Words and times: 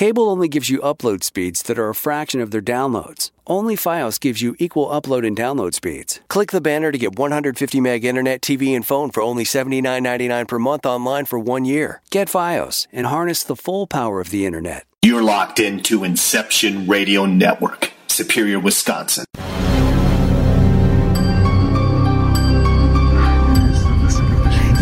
Cable 0.00 0.30
only 0.30 0.48
gives 0.48 0.70
you 0.70 0.78
upload 0.78 1.22
speeds 1.22 1.62
that 1.64 1.78
are 1.78 1.90
a 1.90 1.94
fraction 1.94 2.40
of 2.40 2.52
their 2.52 2.62
downloads. 2.62 3.32
Only 3.46 3.76
Fios 3.76 4.18
gives 4.18 4.40
you 4.40 4.56
equal 4.58 4.86
upload 4.86 5.26
and 5.26 5.36
download 5.36 5.74
speeds. 5.74 6.20
Click 6.28 6.52
the 6.52 6.60
banner 6.62 6.90
to 6.90 6.96
get 6.96 7.18
150 7.18 7.80
meg 7.82 8.02
internet, 8.02 8.40
TV, 8.40 8.74
and 8.74 8.86
phone 8.86 9.10
for 9.10 9.22
only 9.22 9.44
$79.99 9.44 10.48
per 10.48 10.58
month 10.58 10.86
online 10.86 11.26
for 11.26 11.38
one 11.38 11.66
year. 11.66 12.00
Get 12.08 12.28
Fios 12.28 12.86
and 12.94 13.08
harness 13.08 13.44
the 13.44 13.54
full 13.54 13.86
power 13.86 14.22
of 14.22 14.30
the 14.30 14.46
internet. 14.46 14.86
You're 15.02 15.22
locked 15.22 15.60
into 15.60 16.02
Inception 16.02 16.86
Radio 16.86 17.26
Network, 17.26 17.92
Superior, 18.06 18.58
Wisconsin. 18.58 19.26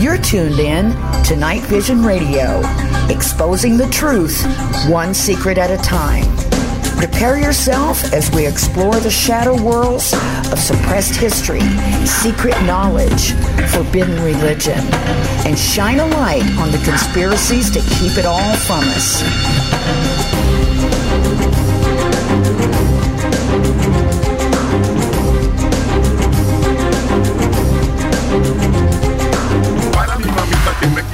You're 0.01 0.19
tuned 0.19 0.61
in 0.61 0.93
to 1.25 1.35
Night 1.35 1.63
Vision 1.63 2.05
Radio, 2.05 2.63
exposing 3.11 3.77
the 3.77 3.89
truth 3.89 4.45
one 4.89 5.15
secret 5.15 5.59
at 5.59 5.71
a 5.71 5.83
time. 5.83 6.25
Prepare 6.99 7.39
yourself 7.39 8.13
as 8.13 8.31
we 8.33 8.47
explore 8.47 8.97
the 8.97 9.11
shadow 9.11 9.55
worlds 9.63 10.13
of 10.51 10.59
suppressed 10.59 11.15
history, 11.15 11.61
secret 12.05 12.61
knowledge, 12.63 13.33
forbidden 13.71 14.21
religion, 14.25 14.81
and 15.47 15.57
shine 15.57 16.01
a 16.01 16.07
light 16.07 16.43
on 16.59 16.73
the 16.73 16.79
conspiracies 16.85 17.71
to 17.71 17.81
keep 17.99 18.19
it 18.19 18.27
all 18.27 18.57
from 18.57 18.83
us. 18.89 19.23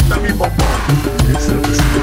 tá 0.09 0.17
me 0.19 0.33
bombando. 0.33 1.94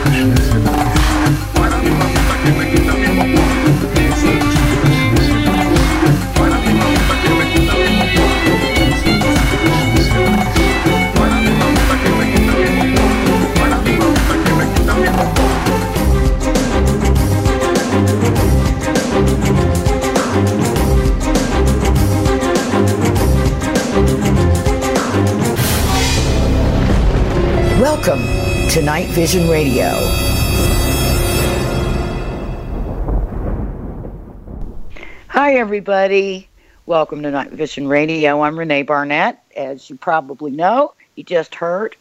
Welcome 28.03 28.25
to 28.69 28.81
Night 28.81 29.09
Vision 29.09 29.47
Radio. 29.47 29.91
Hi, 35.27 35.53
everybody. 35.53 36.49
Welcome 36.87 37.21
to 37.21 37.29
Night 37.29 37.51
Vision 37.51 37.87
Radio. 37.87 38.41
I'm 38.41 38.57
Renee 38.57 38.81
Barnett. 38.81 39.43
As 39.55 39.87
you 39.87 39.97
probably 39.97 40.49
know, 40.49 40.95
you 41.15 41.23
just 41.23 41.53
heard. 41.53 41.95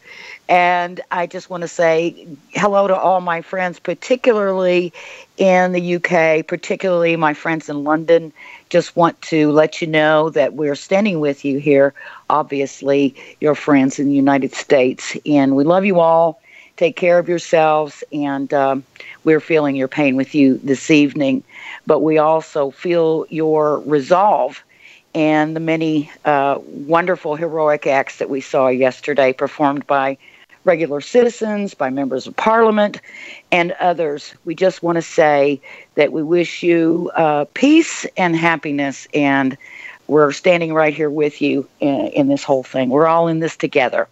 And 0.49 1.01
I 1.11 1.27
just 1.27 1.51
want 1.51 1.61
to 1.61 1.67
say 1.67 2.27
hello 2.49 2.87
to 2.87 2.95
all 2.97 3.21
my 3.21 3.43
friends, 3.43 3.77
particularly 3.77 4.91
in 5.37 5.71
the 5.71 5.97
UK, 5.97 6.47
particularly 6.47 7.15
my 7.15 7.35
friends 7.35 7.69
in 7.69 7.83
London. 7.83 8.33
Just 8.71 8.95
want 8.95 9.21
to 9.23 9.51
let 9.51 9.81
you 9.81 9.87
know 9.87 10.29
that 10.29 10.53
we're 10.53 10.75
standing 10.75 11.19
with 11.19 11.43
you 11.43 11.57
here, 11.57 11.93
obviously, 12.29 13.13
your 13.41 13.53
friends 13.53 13.99
in 13.99 14.07
the 14.07 14.13
United 14.13 14.53
States. 14.53 15.17
And 15.25 15.57
we 15.57 15.65
love 15.65 15.83
you 15.83 15.99
all. 15.99 16.39
Take 16.77 16.95
care 16.95 17.19
of 17.19 17.27
yourselves. 17.27 18.01
And 18.13 18.53
um, 18.53 18.85
we're 19.25 19.41
feeling 19.41 19.75
your 19.75 19.89
pain 19.89 20.15
with 20.15 20.33
you 20.33 20.57
this 20.59 20.89
evening. 20.89 21.43
But 21.85 21.99
we 21.99 22.17
also 22.17 22.71
feel 22.71 23.25
your 23.29 23.79
resolve 23.81 24.63
and 25.13 25.53
the 25.53 25.59
many 25.59 26.09
uh, 26.23 26.57
wonderful 26.63 27.35
heroic 27.35 27.85
acts 27.87 28.19
that 28.19 28.29
we 28.29 28.39
saw 28.39 28.69
yesterday 28.69 29.33
performed 29.33 29.85
by 29.85 30.17
regular 30.63 31.01
citizens, 31.01 31.73
by 31.73 31.89
members 31.89 32.27
of 32.27 32.35
parliament, 32.35 32.99
and 33.51 33.71
others. 33.73 34.33
We 34.45 34.55
just 34.55 34.83
want 34.83 34.97
to 34.97 35.01
say 35.01 35.61
that 35.95 36.11
we 36.11 36.23
wish 36.23 36.63
you 36.63 37.11
uh, 37.15 37.45
peace 37.53 38.05
and 38.17 38.35
happiness, 38.35 39.07
and 39.13 39.57
we're 40.07 40.31
standing 40.31 40.73
right 40.73 40.93
here 40.93 41.09
with 41.09 41.41
you 41.41 41.67
in, 41.79 42.07
in 42.07 42.27
this 42.27 42.43
whole 42.43 42.63
thing. 42.63 42.89
We're 42.89 43.07
all 43.07 43.27
in 43.27 43.39
this 43.39 43.55
together. 43.55 44.07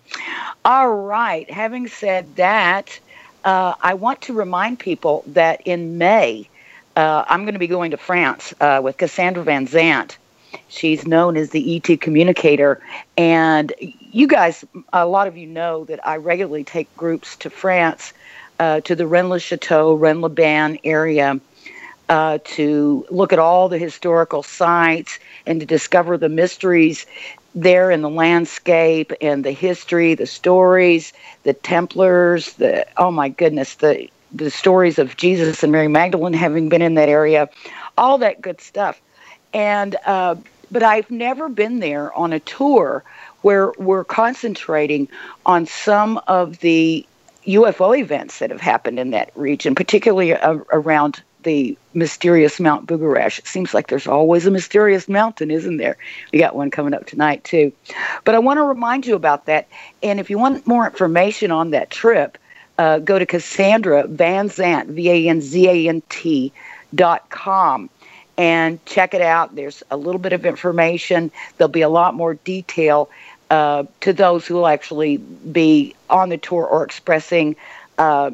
All 0.65 0.93
right, 0.93 1.49
having 1.49 1.87
said 1.87 2.35
that, 2.35 2.99
uh, 3.43 3.73
I 3.81 3.93
want 3.93 4.21
to 4.23 4.33
remind 4.33 4.79
people 4.79 5.23
that 5.27 5.61
in 5.66 5.97
May, 5.97 6.49
uh, 6.95 7.23
I'm 7.27 7.43
going 7.43 7.53
to 7.53 7.59
be 7.59 7.67
going 7.67 7.91
to 7.91 7.97
France 7.97 8.53
uh, 8.59 8.81
with 8.83 8.97
Cassandra 8.97 9.43
Van 9.43 9.67
Zant. 9.67 10.17
She's 10.67 11.05
known 11.07 11.37
as 11.37 11.49
the 11.49 11.75
ET 11.75 12.01
communicator. 12.01 12.81
And 13.17 13.73
you 13.79 14.27
guys, 14.27 14.65
a 14.93 15.05
lot 15.05 15.27
of 15.27 15.37
you 15.37 15.47
know 15.47 15.85
that 15.85 16.05
I 16.07 16.17
regularly 16.17 16.63
take 16.63 16.95
groups 16.95 17.35
to 17.37 17.49
France, 17.49 18.13
uh, 18.59 18.81
to 18.81 18.95
the 18.95 19.07
Rennes 19.07 19.41
Chateau, 19.41 19.93
Rennes-les-Bains 19.93 20.79
area. 20.83 21.39
Uh, 22.07 22.39
to 22.43 23.05
look 23.11 23.31
at 23.31 23.37
all 23.37 23.69
the 23.69 23.77
historical 23.77 24.41
sites 24.41 25.19
and 25.45 25.59
to 25.59 25.65
discover 25.67 26.17
the 26.17 26.27
mysteries 26.27 27.05
there 27.53 27.91
in 27.91 28.01
the 28.01 28.09
landscape 28.09 29.11
and 29.21 29.43
the 29.43 29.51
history, 29.51 30.16
the 30.16 30.25
stories, 30.25 31.13
the 31.43 31.53
Templars, 31.53 32.53
the 32.53 32.87
oh 32.97 33.11
my 33.11 33.29
goodness, 33.29 33.75
the 33.75 34.09
the 34.31 34.49
stories 34.51 34.99
of 34.99 35.17
Jesus 35.17 35.63
and 35.63 35.71
Mary 35.71 35.87
Magdalene 35.87 36.33
having 36.33 36.69
been 36.69 36.81
in 36.81 36.95
that 36.95 37.09
area, 37.09 37.49
all 37.97 38.17
that 38.19 38.41
good 38.41 38.61
stuff. 38.61 39.01
And 39.53 39.95
uh, 40.05 40.35
but 40.71 40.83
I've 40.83 41.09
never 41.09 41.49
been 41.49 41.79
there 41.79 42.13
on 42.13 42.33
a 42.33 42.39
tour 42.39 43.03
where 43.41 43.71
we're 43.77 44.03
concentrating 44.03 45.07
on 45.45 45.65
some 45.65 46.19
of 46.27 46.59
the 46.59 47.05
UFO 47.45 47.97
events 47.97 48.39
that 48.39 48.51
have 48.51 48.61
happened 48.61 48.99
in 48.99 49.11
that 49.11 49.31
region, 49.35 49.73
particularly 49.73 50.33
uh, 50.33 50.59
around 50.71 51.23
the 51.43 51.77
mysterious 51.93 52.59
Mount 52.59 52.85
Bugarach. 52.85 53.39
It 53.39 53.47
seems 53.47 53.73
like 53.73 53.87
there's 53.87 54.07
always 54.07 54.45
a 54.45 54.51
mysterious 54.51 55.07
mountain, 55.07 55.49
isn't 55.49 55.77
there? 55.77 55.97
We 56.33 56.39
got 56.39 56.55
one 56.55 56.69
coming 56.69 56.93
up 56.93 57.05
tonight 57.05 57.43
too. 57.45 57.71
But 58.25 58.35
I 58.35 58.39
want 58.39 58.57
to 58.57 58.63
remind 58.63 59.07
you 59.07 59.16
about 59.16 59.45
that. 59.45 59.67
And 60.03 60.19
if 60.19 60.29
you 60.29 60.37
want 60.37 60.67
more 60.67 60.85
information 60.85 61.49
on 61.49 61.71
that 61.71 61.89
trip, 61.91 62.37
uh, 62.77 62.99
go 62.99 63.17
to 63.17 63.25
Cassandra 63.25 64.05
Van 64.07 64.49
Zant, 64.49 64.87
V 64.87 65.09
A 65.09 65.29
N 65.29 65.41
Z 65.41 65.67
A 65.67 65.89
N 65.89 66.03
T 66.09 66.51
dot 66.93 67.29
com 67.29 67.89
and 68.39 68.83
check 68.85 69.13
it 69.13 69.22
out. 69.22 69.53
There's 69.53 69.83
a 69.91 69.97
little 69.97 70.17
bit 70.17 70.31
of 70.31 70.45
information. 70.45 71.29
There'll 71.57 71.67
be 71.67 71.81
a 71.81 71.89
lot 71.89 72.16
more 72.16 72.35
detail 72.35 73.09
uh, 73.50 73.83
to 74.00 74.13
those 74.13 74.47
who 74.47 74.55
will 74.55 74.67
actually 74.67 75.17
be 75.17 75.94
on 76.09 76.29
the 76.29 76.38
tour 76.38 76.66
or 76.66 76.85
expressing 76.85 77.57
uh, 77.97 78.31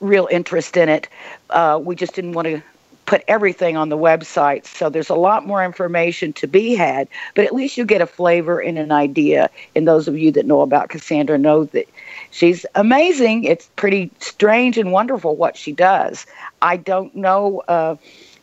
real 0.00 0.26
interest 0.30 0.78
in 0.78 0.88
it. 0.88 1.08
Uh, 1.50 1.78
we 1.82 1.94
just 1.94 2.14
didn't 2.14 2.32
want 2.32 2.46
to 2.46 2.62
put 3.04 3.22
everything 3.28 3.76
on 3.76 3.90
the 3.90 3.98
website, 3.98 4.64
so 4.64 4.88
there's 4.88 5.10
a 5.10 5.14
lot 5.14 5.46
more 5.46 5.62
information 5.62 6.32
to 6.32 6.46
be 6.46 6.74
had. 6.74 7.06
But 7.34 7.44
at 7.44 7.54
least 7.54 7.76
you 7.76 7.84
get 7.84 8.00
a 8.00 8.06
flavor 8.06 8.58
and 8.58 8.78
an 8.78 8.90
idea. 8.90 9.50
And 9.76 9.86
those 9.86 10.08
of 10.08 10.18
you 10.18 10.32
that 10.32 10.46
know 10.46 10.62
about 10.62 10.88
Cassandra 10.88 11.36
know 11.36 11.64
that 11.66 11.86
she's 12.30 12.64
amazing. 12.74 13.44
It's 13.44 13.68
pretty 13.76 14.10
strange 14.18 14.78
and 14.78 14.92
wonderful 14.92 15.36
what 15.36 15.58
she 15.58 15.72
does. 15.72 16.24
I 16.62 16.78
don't 16.78 17.14
know 17.14 17.62
uh, 17.68 17.96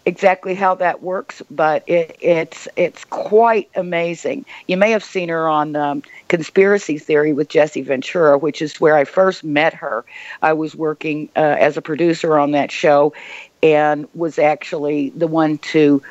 exactly 0.05 0.53
how 0.53 0.75
that 0.75 1.01
works, 1.01 1.41
but 1.49 1.83
it, 1.87 2.17
it's 2.19 2.67
it's 2.75 3.05
quite 3.05 3.69
amazing. 3.75 4.45
You 4.67 4.77
may 4.77 4.91
have 4.91 5.03
seen 5.03 5.29
her 5.29 5.47
on 5.47 5.75
um, 5.75 6.03
Conspiracy 6.27 6.97
Theory 6.97 7.33
with 7.33 7.49
Jesse 7.49 7.81
Ventura, 7.81 8.37
which 8.37 8.61
is 8.61 8.79
where 8.81 8.95
I 8.95 9.05
first 9.05 9.43
met 9.43 9.73
her. 9.73 10.03
I 10.41 10.53
was 10.53 10.75
working 10.75 11.29
uh, 11.35 11.55
as 11.59 11.77
a 11.77 11.81
producer 11.81 12.37
on 12.37 12.51
that 12.51 12.71
show, 12.71 13.13
and 13.61 14.07
was 14.13 14.39
actually 14.39 15.09
the 15.11 15.27
one 15.27 15.57
to 15.59 16.01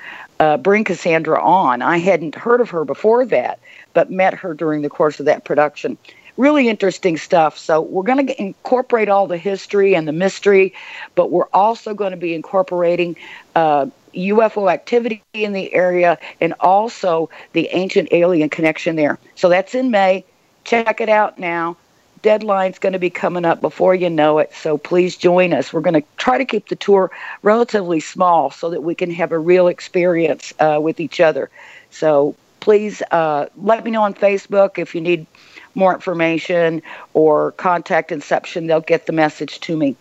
uh, 0.41 0.57
bring 0.57 0.85
Cassandra 0.85 1.43
on. 1.43 1.83
I 1.83 1.99
hadn't 1.99 2.35
heard 2.35 2.61
of 2.61 2.71
her 2.71 2.85
before 2.85 3.25
that, 3.27 3.59
but 3.93 4.11
met 4.11 4.35
her 4.35 4.55
during 4.55 4.83
the 4.83 4.91
course 4.91 5.21
of 5.21 5.27
that 5.27 5.45
production 5.45 5.99
really 6.37 6.69
interesting 6.69 7.17
stuff. 7.17 7.59
So 7.59 7.81
we're 7.81 8.03
going 8.03 8.27
to 8.27 8.41
incorporate 8.41 9.09
all 9.09 9.27
the 9.27 9.39
history 9.39 9.95
and 9.95 10.07
the 10.09 10.13
mystery, 10.13 10.75
but 11.15 11.31
we're 11.31 11.49
also 11.53 11.95
going 11.95 12.13
to 12.13 12.17
be 12.17 12.35
incorporating 12.35 13.17
uh, 13.55 13.87
UFO 14.15 14.71
activity 14.71 15.23
in 15.33 15.53
the 15.53 15.73
area 15.73 16.19
and 16.41 16.55
also 16.61 17.31
the 17.53 17.69
ancient 17.73 18.09
alien 18.13 18.49
connection 18.49 18.97
there. 18.97 19.19
So 19.35 19.49
that's 19.49 19.75
in 19.75 19.91
May. 19.91 20.25
Check 20.65 21.01
it 21.01 21.09
out 21.09 21.39
now. 21.39 21.77
Deadline's 22.23 22.79
going 22.79 22.93
to 22.93 23.01
be 23.01 23.11
coming 23.11 23.45
up 23.45 23.61
before 23.61 23.97
you 23.97 24.09
know 24.09 24.39
it. 24.39 24.55
So 24.55 24.79
please 24.79 25.17
join 25.17 25.53
us. 25.53 25.73
We're 25.73 25.81
going 25.81 26.01
to 26.01 26.07
try 26.19 26.39
to 26.39 26.45
keep 26.45 26.69
the 26.69 26.77
tour 26.77 27.11
relatively 27.43 27.99
small 27.99 28.51
so 28.53 28.71
that 28.71 28.83
we 28.83 28.95
can 28.95 29.11
have 29.11 29.33
a 29.33 29.39
real 29.39 29.67
experience 29.67 30.55
uh, 30.61 30.79
with 30.81 31.01
each 31.01 31.21
other. 31.21 31.51
So 31.91 32.37
please 32.61 33.03
uh, 33.11 33.47
let 33.57 33.85
me 33.85 33.91
know 33.91 34.03
on 34.03 34.15
Facebook 34.15 34.79
if 34.79 34.95
you 34.95 35.01
need 35.01 35.27
more 35.75 35.95
information 35.95 36.83
or 37.15 37.53
contact 37.53 38.13
Inception, 38.13 38.67
they'll 38.67 38.81
get 38.81 39.07
the 39.07 39.13
message 39.13 39.61
to 39.61 39.77
me. 39.77 39.97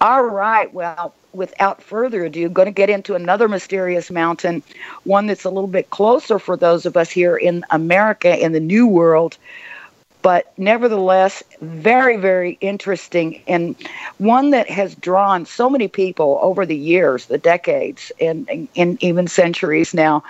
All 0.00 0.24
right. 0.24 0.72
Well, 0.72 1.14
without 1.32 1.82
further 1.82 2.24
ado, 2.24 2.48
going 2.48 2.66
to 2.66 2.72
get 2.72 2.90
into 2.90 3.14
another 3.14 3.48
mysterious 3.48 4.10
mountain, 4.10 4.62
one 5.04 5.26
that's 5.26 5.44
a 5.44 5.50
little 5.50 5.68
bit 5.68 5.90
closer 5.90 6.38
for 6.38 6.56
those 6.56 6.86
of 6.86 6.96
us 6.96 7.10
here 7.10 7.36
in 7.36 7.64
America 7.70 8.42
in 8.42 8.52
the 8.52 8.60
New 8.60 8.86
World, 8.86 9.36
but 10.22 10.52
nevertheless 10.58 11.42
very, 11.60 12.16
very 12.16 12.58
interesting 12.60 13.42
and 13.46 13.76
one 14.18 14.50
that 14.50 14.68
has 14.68 14.94
drawn 14.96 15.46
so 15.46 15.70
many 15.70 15.88
people 15.88 16.38
over 16.42 16.66
the 16.66 16.76
years, 16.76 17.26
the 17.26 17.38
decades, 17.38 18.10
and, 18.20 18.48
and, 18.48 18.68
and 18.76 19.02
even 19.02 19.28
centuries 19.28 19.94
now 19.94 20.24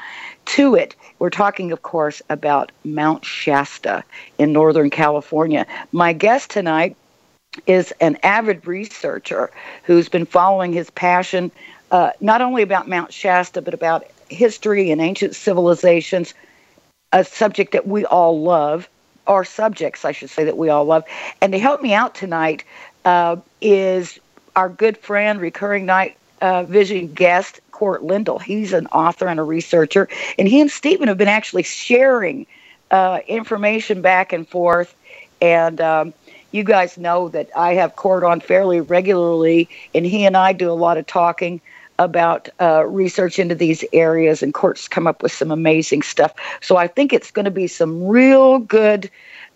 to 0.44 0.74
it. 0.74 0.94
We're 1.18 1.30
talking, 1.30 1.72
of 1.72 1.82
course, 1.82 2.20
about 2.28 2.72
Mount 2.84 3.24
Shasta 3.24 4.04
in 4.38 4.52
Northern 4.52 4.90
California. 4.90 5.66
My 5.92 6.12
guest 6.12 6.50
tonight 6.50 6.96
is 7.66 7.92
an 8.00 8.18
avid 8.22 8.66
researcher 8.66 9.50
who's 9.84 10.08
been 10.08 10.26
following 10.26 10.72
his 10.72 10.90
passion 10.90 11.50
uh, 11.90 12.10
not 12.20 12.42
only 12.42 12.62
about 12.62 12.88
Mount 12.88 13.12
Shasta, 13.12 13.62
but 13.62 13.74
about 13.74 14.04
history 14.28 14.90
and 14.90 15.00
ancient 15.00 15.34
civilizations, 15.34 16.34
a 17.12 17.24
subject 17.24 17.72
that 17.72 17.86
we 17.86 18.04
all 18.04 18.40
love, 18.42 18.88
or 19.26 19.44
subjects, 19.44 20.04
I 20.04 20.12
should 20.12 20.30
say, 20.30 20.44
that 20.44 20.56
we 20.56 20.68
all 20.68 20.84
love. 20.84 21.04
And 21.40 21.52
to 21.52 21.58
help 21.58 21.82
me 21.82 21.94
out 21.94 22.14
tonight 22.14 22.64
uh, 23.04 23.36
is 23.60 24.18
our 24.56 24.68
good 24.68 24.98
friend, 24.98 25.40
recurring 25.40 25.86
night 25.86 26.16
uh, 26.40 26.64
vision 26.64 27.12
guest, 27.12 27.60
Cort 27.76 28.02
Lindahl. 28.02 28.40
He's 28.40 28.72
an 28.72 28.86
author 28.86 29.28
and 29.28 29.38
a 29.38 29.42
researcher, 29.42 30.08
and 30.38 30.48
he 30.48 30.62
and 30.62 30.70
Stephen 30.70 31.08
have 31.08 31.18
been 31.18 31.28
actually 31.28 31.62
sharing 31.62 32.46
uh, 32.90 33.20
information 33.28 34.00
back 34.00 34.32
and 34.32 34.48
forth. 34.48 34.96
And 35.42 35.78
um, 35.82 36.14
you 36.52 36.64
guys 36.64 36.96
know 36.96 37.28
that 37.28 37.50
I 37.54 37.74
have 37.74 37.94
Cort 37.96 38.24
on 38.24 38.40
fairly 38.40 38.80
regularly, 38.80 39.68
and 39.94 40.06
he 40.06 40.24
and 40.24 40.38
I 40.38 40.54
do 40.54 40.70
a 40.70 40.72
lot 40.72 40.96
of 40.96 41.06
talking 41.06 41.60
about 41.98 42.48
uh, 42.62 42.86
research 42.86 43.38
into 43.38 43.54
these 43.54 43.84
areas, 43.92 44.42
and 44.42 44.54
Cort's 44.54 44.88
come 44.88 45.06
up 45.06 45.22
with 45.22 45.32
some 45.32 45.50
amazing 45.50 46.00
stuff. 46.00 46.32
So 46.62 46.78
I 46.78 46.86
think 46.86 47.12
it's 47.12 47.30
going 47.30 47.44
to 47.44 47.50
be 47.50 47.66
some 47.66 48.06
real 48.06 48.58
good 48.58 49.10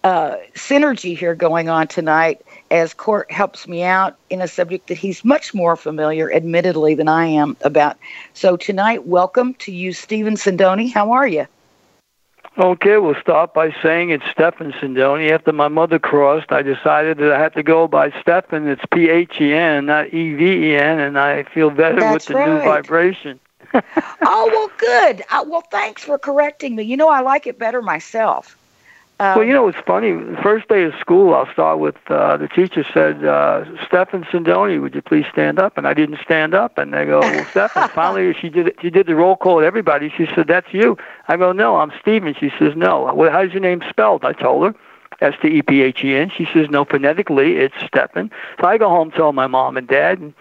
uh, 0.05 0.37
synergy 0.55 1.17
here 1.17 1.35
going 1.35 1.69
on 1.69 1.87
tonight 1.87 2.41
as 2.71 2.95
Cort 2.95 3.31
helps 3.31 3.67
me 3.67 3.83
out 3.83 4.17
in 4.31 4.41
a 4.41 4.49
subject 4.49 4.87
that 4.89 4.97
he's 4.97 5.25
much 5.25 5.53
more 5.53 5.77
familiar, 5.77 6.33
admittedly, 6.33 6.95
than 6.95 7.09
I 7.09 7.27
am 7.27 7.57
about. 7.63 7.99
So 8.33 8.57
tonight, 8.57 9.07
welcome 9.07 9.55
to 9.55 9.73
you, 9.73 9.93
Stephen 9.93 10.35
Sindoni. 10.35 10.93
How 10.93 11.13
are 11.13 11.27
you? 11.27 11.47
Okay, 12.59 12.99
we'll 12.99 13.15
start 13.21 13.55
by 13.55 13.75
saying 13.83 14.11
it's 14.11 14.25
Stephen 14.31 14.73
Sindoni. 14.73 15.31
After 15.31 15.53
my 15.53 15.69
mother 15.69 15.99
crossed, 15.99 16.51
I 16.51 16.63
decided 16.63 17.19
that 17.19 17.33
I 17.33 17.39
had 17.39 17.55
to 17.55 17.63
go 17.63 17.87
by 17.87 18.11
Stephen. 18.21 18.69
It's 18.69 18.83
P 18.91 19.09
H 19.09 19.41
E 19.41 19.55
N, 19.55 19.87
not 19.87 20.13
E 20.13 20.35
V 20.35 20.71
E 20.71 20.77
N, 20.77 20.99
and 20.99 21.19
I 21.19 21.45
feel 21.45 21.71
better 21.71 22.01
That's 22.01 22.29
with 22.29 22.37
the 22.37 22.47
new 22.47 22.59
vibration. 22.59 23.39
oh 23.75 24.51
well, 24.53 24.71
good. 24.79 25.23
Uh, 25.31 25.45
well, 25.47 25.63
thanks 25.71 26.03
for 26.03 26.19
correcting 26.19 26.75
me. 26.75 26.83
You 26.83 26.97
know, 26.97 27.09
I 27.09 27.21
like 27.21 27.47
it 27.47 27.59
better 27.59 27.83
myself. 27.83 28.57
Um, 29.21 29.37
well, 29.37 29.45
you 29.47 29.53
know, 29.53 29.69
it's 29.69 29.79
funny. 29.87 30.13
The 30.13 30.39
first 30.43 30.67
day 30.69 30.83
of 30.85 30.95
school, 30.99 31.35
I'll 31.35 31.53
start 31.53 31.79
with 31.79 31.95
uh, 32.09 32.39
the 32.39 32.49
teacher 32.49 32.83
said, 32.91 33.23
uh, 33.23 33.67
Stephen 33.87 34.25
Sindoni, 34.25 34.81
would 34.81 34.95
you 34.95 35.03
please 35.03 35.27
stand 35.31 35.59
up? 35.59 35.77
And 35.77 35.87
I 35.87 35.93
didn't 35.93 36.21
stand 36.25 36.55
up. 36.55 36.79
And 36.79 36.95
they 36.95 37.05
go, 37.05 37.21
well, 37.21 37.47
Stephen, 37.51 37.91
finally 37.95 38.33
she 38.41 38.49
did 38.49 38.75
she 38.81 38.89
did 38.89 39.07
the 39.07 39.15
roll 39.15 39.37
call 39.37 39.57
with 39.57 39.67
everybody. 39.67 40.11
She 40.17 40.27
said, 40.35 40.49
that's 40.49 40.73
you. 40.73 40.97
I 41.29 41.37
go, 41.37 41.53
no, 41.53 41.77
I'm 41.77 41.93
Stephen. 42.01 42.35
She 42.35 42.51
says, 42.59 42.73
no. 42.75 43.13
Well, 43.15 43.31
how's 43.31 43.53
your 43.53 43.61
name 43.61 43.83
spelled? 43.91 44.25
I 44.25 44.33
told 44.33 44.65
her. 44.65 44.75
S 45.21 45.35
T 45.43 45.49
E 45.49 45.61
P 45.61 45.83
H 45.83 46.03
E 46.03 46.17
N. 46.17 46.31
She 46.35 46.49
says, 46.55 46.71
no, 46.71 46.87
phonetically, 46.87 47.57
it's 47.57 47.77
Stephen. 47.87 48.31
So 48.59 48.67
I 48.67 48.79
go 48.79 48.89
home, 48.89 49.11
tell 49.11 49.35
my 49.35 49.47
mom 49.47 49.77
and 49.77 49.87
dad, 49.87 50.19
and 50.19 50.33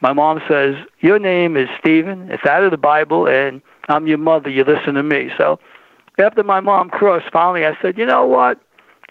my 0.00 0.12
mom 0.12 0.40
says, 0.46 0.76
your 1.00 1.18
name 1.18 1.56
is 1.56 1.68
Stephen. 1.80 2.30
It's 2.30 2.46
out 2.46 2.62
of 2.62 2.70
the 2.70 2.76
Bible, 2.76 3.26
and 3.26 3.60
I'm 3.88 4.06
your 4.06 4.18
mother. 4.18 4.48
You 4.48 4.62
listen 4.62 4.94
to 4.94 5.02
me. 5.02 5.32
So 5.36 5.58
after 6.18 6.42
my 6.42 6.60
mom 6.60 6.90
crossed, 6.90 7.30
finally 7.32 7.66
I 7.66 7.76
said, 7.80 7.98
you 7.98 8.06
know 8.06 8.26
what? 8.26 8.60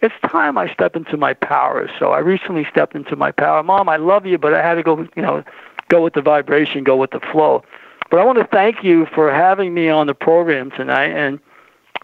It's 0.02 0.16
time 0.30 0.58
I 0.58 0.72
step 0.72 0.96
into 0.96 1.18
my 1.18 1.34
power. 1.34 1.90
So 1.98 2.12
I 2.12 2.20
recently 2.20 2.66
stepped 2.70 2.96
into 2.96 3.16
my 3.16 3.32
power. 3.32 3.64
Mom, 3.64 3.90
I 3.90 3.98
love 3.98 4.26
you, 4.26 4.38
but 4.38 4.54
I 4.54 4.62
had 4.62 4.76
to 4.76 4.84
go, 4.84 5.00
you 5.16 5.22
know, 5.22 5.44
go 5.90 6.04
with 6.04 6.14
the 6.14 6.22
vibration, 6.22 6.84
go 6.84 6.96
with 6.96 7.12
the 7.12 7.20
flow. 7.20 7.64
But 8.10 8.20
I 8.20 8.24
want 8.24 8.38
to 8.38 8.46
thank 8.46 8.84
you 8.84 9.08
for 9.08 9.32
having 9.32 9.74
me 9.74 9.90
on 9.90 10.08
the 10.08 10.14
program 10.14 10.72
tonight. 10.72 11.10
And 11.10 11.40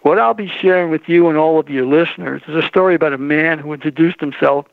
what 0.02 0.18
I'll 0.18 0.34
be 0.34 0.48
sharing 0.48 0.90
with 0.90 1.08
you 1.08 1.28
and 1.28 1.38
all 1.38 1.58
of 1.58 1.70
your 1.70 1.86
listeners 1.86 2.42
is 2.48 2.54
a 2.56 2.66
story 2.66 2.94
about 2.94 3.12
a 3.12 3.18
man 3.18 3.58
who 3.58 3.72
introduced 3.72 4.20
himself 4.20 4.66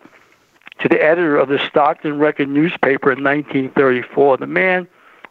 to 0.79 0.89
the 0.89 1.01
editor 1.01 1.37
of 1.37 1.47
the 1.47 1.59
Stockton 1.59 2.17
Record 2.17 2.49
newspaper 2.49 3.11
in 3.11 3.23
1934. 3.23 4.37
The 4.37 4.47
man 4.47 4.87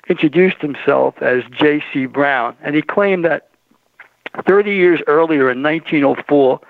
introduced 0.09 0.59
himself 0.63 1.21
as 1.21 1.43
J.C. 1.51 2.07
Brown, 2.07 2.57
and 2.63 2.75
he 2.75 2.83
claimed 2.83 3.25
that 3.25 3.50
30 4.47 4.75
years 4.75 5.01
earlier 5.07 5.51
in 5.51 5.63
1904, 5.63 6.61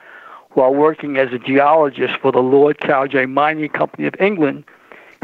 while 0.52 0.74
working 0.74 1.16
as 1.16 1.32
a 1.32 1.38
geologist 1.38 2.14
for 2.20 2.32
the 2.32 2.40
Lord 2.40 2.78
Cowdray 2.80 3.26
Mining 3.26 3.68
Company 3.70 4.06
of 4.06 4.14
England, 4.18 4.64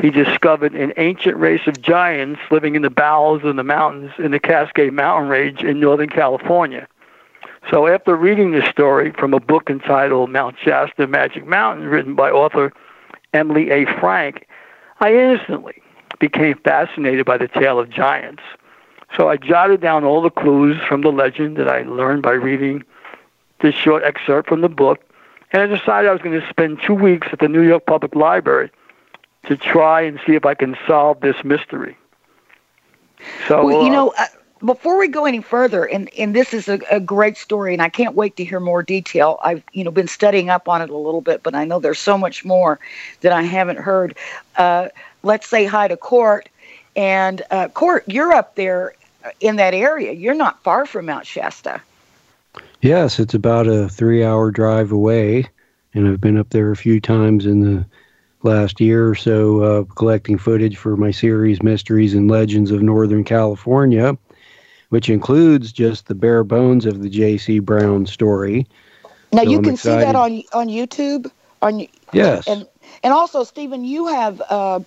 he 0.00 0.10
discovered 0.10 0.74
an 0.74 0.92
ancient 0.98 1.36
race 1.36 1.66
of 1.66 1.80
giants 1.80 2.40
living 2.50 2.74
in 2.74 2.82
the 2.82 2.90
bowels 2.90 3.42
of 3.44 3.56
the 3.56 3.64
mountains 3.64 4.12
in 4.18 4.30
the 4.30 4.38
Cascade 4.38 4.92
Mountain 4.92 5.28
Range 5.28 5.62
in 5.62 5.80
Northern 5.80 6.10
California. 6.10 6.86
So 7.70 7.86
after 7.86 8.14
reading 8.14 8.52
this 8.52 8.68
story 8.68 9.12
from 9.12 9.34
a 9.34 9.40
book 9.40 9.70
entitled 9.70 10.30
Mount 10.30 10.56
Shasta 10.62 11.06
Magic 11.06 11.46
Mountain, 11.46 11.88
written 11.88 12.14
by 12.14 12.30
author 12.30 12.72
Emily 13.32 13.70
A. 13.70 13.86
Frank, 13.98 14.46
I 15.00 15.14
instantly 15.14 15.82
became 16.20 16.58
fascinated 16.58 17.26
by 17.26 17.38
the 17.38 17.48
tale 17.48 17.80
of 17.80 17.90
giants. 17.90 18.42
So 19.16 19.28
I 19.28 19.36
jotted 19.36 19.80
down 19.80 20.04
all 20.04 20.22
the 20.22 20.30
clues 20.30 20.80
from 20.86 21.02
the 21.02 21.12
legend 21.12 21.56
that 21.56 21.68
I 21.68 21.82
learned 21.82 22.22
by 22.22 22.32
reading 22.32 22.84
this 23.60 23.74
short 23.74 24.02
excerpt 24.02 24.48
from 24.48 24.60
the 24.60 24.68
book, 24.68 25.00
and 25.52 25.62
I 25.62 25.66
decided 25.66 26.08
I 26.08 26.12
was 26.12 26.22
going 26.22 26.38
to 26.38 26.48
spend 26.48 26.80
two 26.82 26.94
weeks 26.94 27.28
at 27.32 27.38
the 27.38 27.48
New 27.48 27.62
York 27.62 27.86
Public 27.86 28.14
Library 28.14 28.70
to 29.44 29.56
try 29.56 30.02
and 30.02 30.20
see 30.26 30.34
if 30.34 30.44
I 30.44 30.54
can 30.54 30.76
solve 30.86 31.20
this 31.20 31.36
mystery. 31.44 31.96
So 33.48 33.64
well, 33.64 33.82
you 33.82 33.88
uh, 33.88 33.94
know, 33.94 34.14
uh, 34.18 34.26
before 34.64 34.98
we 34.98 35.08
go 35.08 35.24
any 35.24 35.40
further, 35.40 35.84
and, 35.84 36.12
and 36.18 36.34
this 36.34 36.52
is 36.52 36.68
a, 36.68 36.80
a 36.90 37.00
great 37.00 37.36
story, 37.36 37.72
and 37.72 37.82
I 37.82 37.88
can't 37.88 38.14
wait 38.14 38.36
to 38.36 38.44
hear 38.44 38.60
more 38.60 38.82
detail. 38.82 39.38
I've 39.42 39.62
you 39.72 39.84
know 39.84 39.90
been 39.90 40.08
studying 40.08 40.50
up 40.50 40.68
on 40.68 40.82
it 40.82 40.90
a 40.90 40.96
little 40.96 41.20
bit, 41.20 41.42
but 41.42 41.54
I 41.54 41.64
know 41.64 41.78
there's 41.78 41.98
so 41.98 42.18
much 42.18 42.44
more 42.44 42.78
that 43.20 43.32
I 43.32 43.42
haven't 43.42 43.78
heard. 43.78 44.16
Uh, 44.56 44.88
let's 45.22 45.46
say 45.46 45.64
hi 45.64 45.88
to 45.88 45.96
Cort, 45.96 46.48
and 46.96 47.42
uh, 47.50 47.68
Cort, 47.68 48.04
you're 48.08 48.32
up 48.32 48.56
there 48.56 48.94
in 49.40 49.56
that 49.56 49.74
area. 49.74 50.12
You're 50.12 50.34
not 50.34 50.62
far 50.62 50.86
from 50.86 51.06
Mount 51.06 51.26
Shasta. 51.26 51.82
Yes, 52.80 53.18
it's 53.18 53.34
about 53.34 53.66
a 53.66 53.88
three 53.88 54.24
hour 54.24 54.50
drive 54.50 54.92
away, 54.92 55.46
and 55.94 56.08
I've 56.08 56.20
been 56.20 56.38
up 56.38 56.50
there 56.50 56.70
a 56.72 56.76
few 56.76 57.00
times 57.00 57.46
in 57.46 57.60
the 57.60 57.86
last 58.42 58.80
year 58.80 59.08
or 59.08 59.14
so 59.14 59.60
uh, 59.60 59.84
collecting 59.94 60.38
footage 60.38 60.76
for 60.76 60.96
my 60.96 61.10
series 61.10 61.62
Mysteries 61.62 62.14
and 62.14 62.30
Legends 62.30 62.70
of 62.70 62.82
Northern 62.82 63.24
California, 63.24 64.16
which 64.90 65.10
includes 65.10 65.72
just 65.72 66.06
the 66.06 66.14
bare 66.14 66.44
bones 66.44 66.86
of 66.86 67.02
the 67.02 67.08
J.C. 67.10 67.58
Brown 67.58 68.06
story. 68.06 68.66
Now 69.32 69.42
So 69.42 69.50
you 69.50 69.58
I'm 69.58 69.64
can 69.64 69.76
see 69.76 69.96
that 69.96 70.14
on 70.14 70.42
on 70.52 70.68
YouTube. 70.68 71.30
On 71.62 71.86
Yes. 72.12 72.46
and 72.46 72.66
and 73.02 73.12
also 73.12 73.42
Stephen, 73.44 73.84
you 73.84 74.06
have 74.06 74.42
uh, 74.48 74.80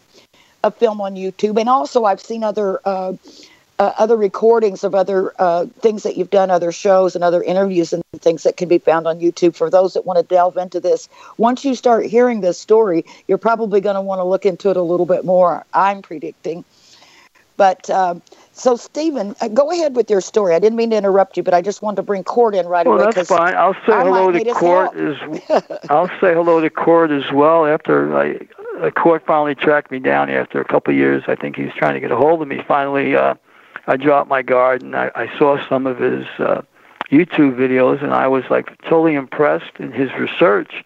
a 0.64 0.72
film 0.72 1.02
on 1.02 1.16
YouTube, 1.16 1.60
and 1.60 1.70
also 1.70 2.06
I've 2.06 2.22
seen 2.22 2.44
other 2.44 2.80
uh, 2.86 3.14
uh, 3.80 3.94
other 3.98 4.18
recordings 4.18 4.84
of 4.84 4.94
other 4.94 5.32
uh, 5.40 5.66
things 5.80 6.04
that 6.04 6.18
you've 6.18 6.30
done, 6.30 6.52
other 6.52 6.72
shows 6.72 7.16
and 7.16 7.24
other 7.24 7.42
interviews 7.42 7.94
and 7.94 8.04
things 8.18 8.44
that 8.44 8.58
can 8.58 8.68
be 8.68 8.78
found 8.78 9.08
on 9.08 9.20
YouTube. 9.22 9.56
For 9.56 9.70
those 9.70 9.94
that 9.94 10.06
want 10.06 10.18
to 10.20 10.24
delve 10.24 10.58
into 10.58 10.82
this, 10.82 11.08
once 11.38 11.64
you 11.64 11.76
start 11.76 12.06
hearing 12.06 12.42
this 12.42 12.60
story, 12.60 13.06
you're 13.30 13.38
probably 13.38 13.80
going 13.80 13.96
to 13.96 14.02
want 14.02 14.20
to 14.20 14.26
look 14.26 14.46
into 14.46 14.70
it 14.70 14.76
a 14.76 14.82
little 14.82 15.06
bit 15.06 15.24
more. 15.26 15.66
I'm 15.74 16.02
predicting, 16.02 16.66
but. 17.58 17.90
Um, 17.90 18.22
so, 18.52 18.76
Stephen, 18.76 19.38
uh, 19.40 19.48
go 19.48 19.72
ahead 19.72 19.96
with 19.96 20.10
your 20.10 20.20
story. 20.20 20.54
I 20.54 20.60
didn't 20.60 20.76
mean 20.76 20.90
to 20.90 20.98
interrupt 20.98 21.38
you, 21.38 21.44
but 21.44 21.54
I 21.54 21.62
just 21.62 21.82
wanted 21.82 21.96
to 21.96 22.04
bring 22.04 22.26
Cort 22.26 22.54
in 22.54 22.68
right 22.68 22.86
well, 22.86 22.96
away. 22.98 23.06
that's 23.06 23.16
'cause 23.16 23.28
fine. 23.30 23.56
I'll 23.56 23.74
say 23.86 23.94
I 23.94 24.04
hello 24.04 24.34
to 24.34 24.54
Cort 24.54 24.98
as 24.98 25.16
I'll 25.90 26.10
say 26.20 26.34
hello 26.34 26.60
to 26.60 26.70
Cort 26.70 27.10
as 27.10 27.32
well. 27.32 27.66
After 27.66 28.14
I, 28.18 28.38
uh, 28.80 28.92
Cort 28.92 29.26
finally 29.26 29.56
tracked 29.56 29.92
me 29.92 30.00
down 30.00 30.30
after 30.30 30.60
a 30.62 30.66
couple 30.66 30.92
of 30.92 30.98
years, 30.98 31.24
I 31.28 31.36
think 31.36 31.56
he 31.56 31.64
was 31.64 31.74
trying 31.74 31.94
to 31.94 32.00
get 32.00 32.12
a 32.12 32.16
hold 32.16 32.42
of 32.42 32.48
me. 32.48 32.62
Finally, 32.68 33.16
uh, 33.16 33.36
I 33.88 33.98
dropped 33.98 34.30
my 34.30 34.42
guard 34.42 34.82
and 34.82 34.96
I, 34.96 35.12
I 35.16 35.38
saw 35.38 35.58
some 35.68 35.88
of 35.88 36.00
his 36.00 36.26
uh, 36.38 36.62
YouTube 37.12 37.56
videos, 37.56 38.04
and 38.04 38.14
I 38.14 38.28
was 38.28 38.44
like 38.50 38.78
totally 38.84 39.16
impressed 39.16 39.78
in 39.80 39.92
his 39.92 40.12
research. 40.14 40.84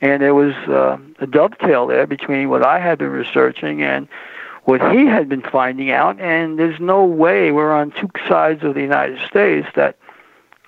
And 0.00 0.22
there 0.22 0.34
was 0.34 0.54
uh, 0.66 0.98
a 1.18 1.26
dovetail 1.26 1.86
there 1.86 2.06
between 2.06 2.48
what 2.48 2.64
I 2.64 2.78
had 2.78 2.98
been 2.98 3.10
researching 3.10 3.82
and 3.82 4.08
what 4.64 4.80
he 4.92 5.04
had 5.06 5.28
been 5.28 5.42
finding 5.42 5.90
out. 5.90 6.18
And 6.20 6.58
there's 6.58 6.80
no 6.80 7.04
way 7.04 7.52
we're 7.52 7.72
on 7.72 7.90
two 7.92 8.10
sides 8.26 8.64
of 8.64 8.74
the 8.74 8.80
United 8.80 9.18
States 9.26 9.68
that 9.76 9.96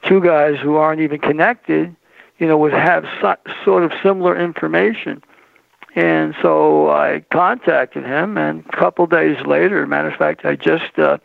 two 0.03 0.21
guys 0.21 0.59
who 0.61 0.77
aren't 0.77 1.01
even 1.01 1.19
connected, 1.21 1.95
you 2.39 2.47
know, 2.47 2.59
would 2.59 2.73
have 2.73 3.07
so, 3.21 3.37
sort 3.65 3.85
of 3.85 3.93
similar 4.03 4.39
information. 4.39 5.23
And 5.95 6.35
so 6.41 6.91
I 6.91 7.23
contacted 7.31 8.05
him, 8.05 8.39
and 8.39 8.65
a 8.67 8.77
couple 8.77 9.07
days 9.07 9.45
later, 9.45 9.87
matter 9.87 10.09
of 10.09 10.17
fact, 10.17 10.45
I 10.45 10.57
just 10.57 10.99
uh, 10.99 11.19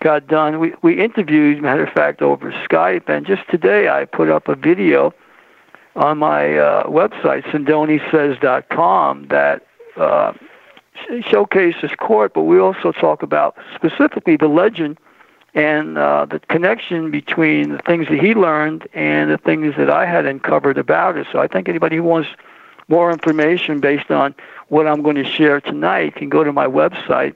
got 0.00 0.26
done. 0.26 0.58
We 0.58 0.72
we 0.80 0.98
interviewed, 0.98 1.62
matter 1.62 1.84
of 1.84 1.92
fact, 1.92 2.22
over 2.22 2.50
Skype, 2.50 3.08
and 3.08 3.26
just 3.26 3.42
today 3.50 3.90
I 3.90 4.06
put 4.06 4.30
up 4.30 4.48
a 4.48 4.54
video 4.54 5.12
on 5.96 6.18
my 6.18 6.56
uh, 6.56 6.84
website, 6.84 7.42
SindoniSays.com, 7.44 9.26
that 9.28 9.66
uh, 9.96 10.32
showcases 11.28 11.90
Cort, 11.98 12.32
but 12.32 12.44
we 12.44 12.58
also 12.58 12.92
talk 12.92 13.22
about 13.22 13.56
specifically 13.74 14.36
the 14.36 14.48
legend 14.48 14.98
and 15.54 15.98
uh, 15.98 16.26
the 16.26 16.38
connection 16.38 17.10
between 17.10 17.70
the 17.70 17.78
things 17.78 18.06
that 18.08 18.20
he 18.20 18.34
learned 18.34 18.86
and 18.94 19.30
the 19.30 19.38
things 19.38 19.74
that 19.76 19.90
I 19.90 20.06
had 20.06 20.24
uncovered 20.24 20.78
about 20.78 21.16
it. 21.16 21.26
So 21.32 21.40
I 21.40 21.48
think 21.48 21.68
anybody 21.68 21.96
who 21.96 22.04
wants 22.04 22.28
more 22.90 23.10
information 23.10 23.80
based 23.80 24.10
on 24.10 24.34
what 24.68 24.86
I'm 24.86 25.02
going 25.02 25.16
to 25.16 25.24
share 25.24 25.60
tonight 25.60 26.06
you 26.06 26.12
can 26.12 26.28
go 26.28 26.44
to 26.44 26.52
my 26.52 26.66
website, 26.66 27.34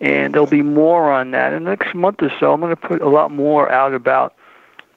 and 0.00 0.32
there'll 0.32 0.46
be 0.46 0.62
more 0.62 1.12
on 1.12 1.32
that. 1.32 1.52
In 1.52 1.64
the 1.64 1.70
next 1.70 1.94
month 1.94 2.22
or 2.22 2.32
so, 2.40 2.52
I'm 2.52 2.60
going 2.60 2.74
to 2.74 2.80
put 2.80 3.02
a 3.02 3.08
lot 3.08 3.30
more 3.30 3.70
out 3.70 3.92
about 3.92 4.34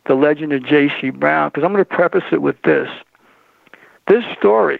the 0.05 0.15
legend 0.15 0.53
of 0.53 0.63
J.C. 0.63 1.09
Brown 1.09 1.49
because 1.49 1.63
I'm 1.63 1.73
going 1.73 1.83
to 1.83 1.95
preface 1.95 2.23
it 2.31 2.41
with 2.41 2.61
this. 2.61 2.89
This 4.07 4.23
story 4.37 4.79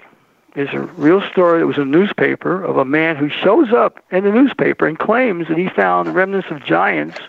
is 0.56 0.70
a 0.72 0.80
real 0.80 1.22
story. 1.22 1.62
It 1.62 1.66
was 1.66 1.78
in 1.78 1.84
a 1.84 1.86
newspaper 1.86 2.64
of 2.64 2.78
a 2.78 2.86
man 2.86 3.16
who 3.16 3.30
shows 3.30 3.74
up 3.74 4.04
in 4.12 4.24
the 4.24 4.32
newspaper 4.32 4.88
and 4.88 4.98
claims 4.98 5.48
that 5.50 5.58
he 5.58 5.68
found 5.70 6.16
remnants 6.16 6.50
of 6.50 6.64
giants 6.64 7.20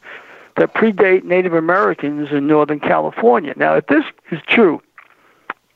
that 0.57 0.75
predate 0.75 1.25
Native 1.25 1.55
Americans 1.55 2.31
in 2.33 2.47
Northern 2.47 2.81
California. 2.81 3.55
Now, 3.57 3.75
if 3.75 3.87
this 3.87 4.05
is 4.31 4.41
true, 4.47 4.81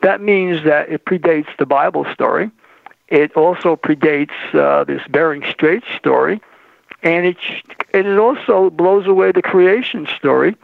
that 0.02 0.20
means 0.20 0.64
that 0.64 0.88
it 0.90 1.04
predates 1.04 1.48
the 1.58 1.66
Bible 1.66 2.04
story. 2.12 2.50
It 3.08 3.34
also 3.36 3.76
predates 3.76 4.32
uh, 4.54 4.84
this 4.84 5.02
Bering 5.08 5.44
Strait 5.50 5.84
story, 5.96 6.40
and 7.02 7.26
it 7.26 7.36
and 7.92 8.06
it 8.06 8.18
also 8.18 8.70
blows 8.70 9.06
away 9.06 9.32
the 9.32 9.42
creation 9.42 10.06
story, 10.16 10.56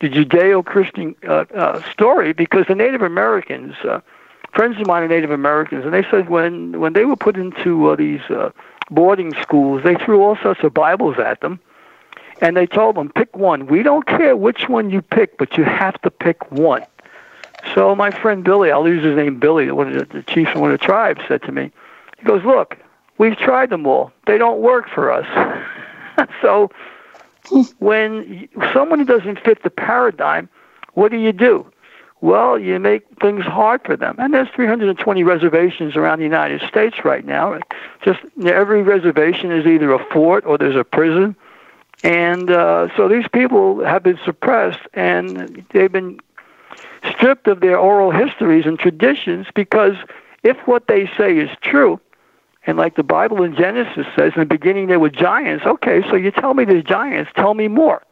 the 0.00 0.08
Judeo-Christian 0.08 1.16
uh, 1.26 1.44
uh, 1.54 1.82
story, 1.90 2.32
because 2.32 2.66
the 2.68 2.74
Native 2.74 3.02
Americans, 3.02 3.74
uh, 3.84 4.00
friends 4.54 4.80
of 4.80 4.86
mine 4.86 5.02
are 5.02 5.08
Native 5.08 5.32
Americans, 5.32 5.84
and 5.84 5.92
they 5.92 6.04
said 6.10 6.28
when 6.28 6.78
when 6.80 6.92
they 6.92 7.04
were 7.04 7.16
put 7.16 7.36
into 7.36 7.88
uh, 7.88 7.96
these 7.96 8.22
uh, 8.30 8.50
boarding 8.90 9.34
schools, 9.42 9.82
they 9.82 9.96
threw 9.96 10.22
all 10.22 10.36
sorts 10.36 10.62
of 10.62 10.72
Bibles 10.72 11.18
at 11.18 11.40
them, 11.40 11.58
and 12.40 12.56
they 12.56 12.66
told 12.66 12.96
them 12.96 13.10
pick 13.10 13.36
one. 13.36 13.66
We 13.66 13.82
don't 13.82 14.06
care 14.06 14.36
which 14.36 14.68
one 14.68 14.90
you 14.90 15.02
pick, 15.02 15.38
but 15.38 15.58
you 15.58 15.64
have 15.64 16.00
to 16.02 16.10
pick 16.10 16.52
one. 16.52 16.84
So 17.74 17.94
my 17.94 18.10
friend 18.10 18.44
Billy, 18.44 18.70
I'll 18.70 18.88
use 18.88 19.04
his 19.04 19.16
name 19.16 19.38
Billy, 19.38 19.70
one 19.70 19.94
of 19.94 20.08
the, 20.08 20.18
the 20.18 20.22
chiefs 20.22 20.50
of 20.54 20.60
one 20.60 20.72
of 20.72 20.78
the 20.78 20.84
tribes, 20.84 21.20
said 21.28 21.42
to 21.42 21.52
me, 21.52 21.70
he 22.18 22.24
goes, 22.24 22.44
look, 22.44 22.76
we've 23.18 23.36
tried 23.36 23.70
them 23.70 23.86
all. 23.86 24.12
They 24.26 24.38
don't 24.38 24.60
work 24.60 24.88
for 24.88 25.10
us. 25.10 25.26
so 26.42 26.70
when 27.78 28.48
someone 28.72 29.04
doesn't 29.04 29.40
fit 29.40 29.62
the 29.62 29.70
paradigm, 29.70 30.48
what 30.94 31.10
do 31.10 31.18
you 31.18 31.32
do? 31.32 31.70
Well, 32.22 32.58
you 32.58 32.78
make 32.78 33.04
things 33.20 33.44
hard 33.44 33.82
for 33.84 33.96
them. 33.96 34.16
And 34.18 34.32
there's 34.32 34.48
320 34.48 35.22
reservations 35.22 35.96
around 35.96 36.18
the 36.18 36.24
United 36.24 36.62
States 36.62 37.04
right 37.04 37.24
now. 37.24 37.58
Just 38.02 38.20
every 38.44 38.82
reservation 38.82 39.52
is 39.52 39.66
either 39.66 39.92
a 39.92 40.04
fort 40.12 40.46
or 40.46 40.56
there's 40.56 40.76
a 40.76 40.84
prison. 40.84 41.36
And 42.02 42.50
uh, 42.50 42.88
so 42.96 43.08
these 43.08 43.28
people 43.28 43.84
have 43.84 44.02
been 44.02 44.18
suppressed 44.24 44.80
and 44.94 45.64
they've 45.72 45.92
been 45.92 46.20
stripped 47.12 47.48
of 47.48 47.60
their 47.60 47.78
oral 47.78 48.10
histories 48.10 48.66
and 48.66 48.78
traditions 48.78 49.46
because 49.54 49.96
if 50.42 50.56
what 50.66 50.86
they 50.86 51.10
say 51.16 51.38
is 51.38 51.50
true, 51.60 52.00
and 52.66 52.76
like 52.76 52.96
the 52.96 53.02
Bible 53.02 53.42
in 53.42 53.54
Genesis 53.54 54.06
says, 54.16 54.32
in 54.34 54.40
the 54.40 54.46
beginning 54.46 54.88
there 54.88 55.00
were 55.00 55.10
giants, 55.10 55.64
okay, 55.64 56.02
so 56.08 56.16
you 56.16 56.30
tell 56.30 56.54
me 56.54 56.64
there's 56.64 56.84
giants, 56.84 57.30
tell 57.34 57.54
me 57.54 57.68
more. 57.68 58.02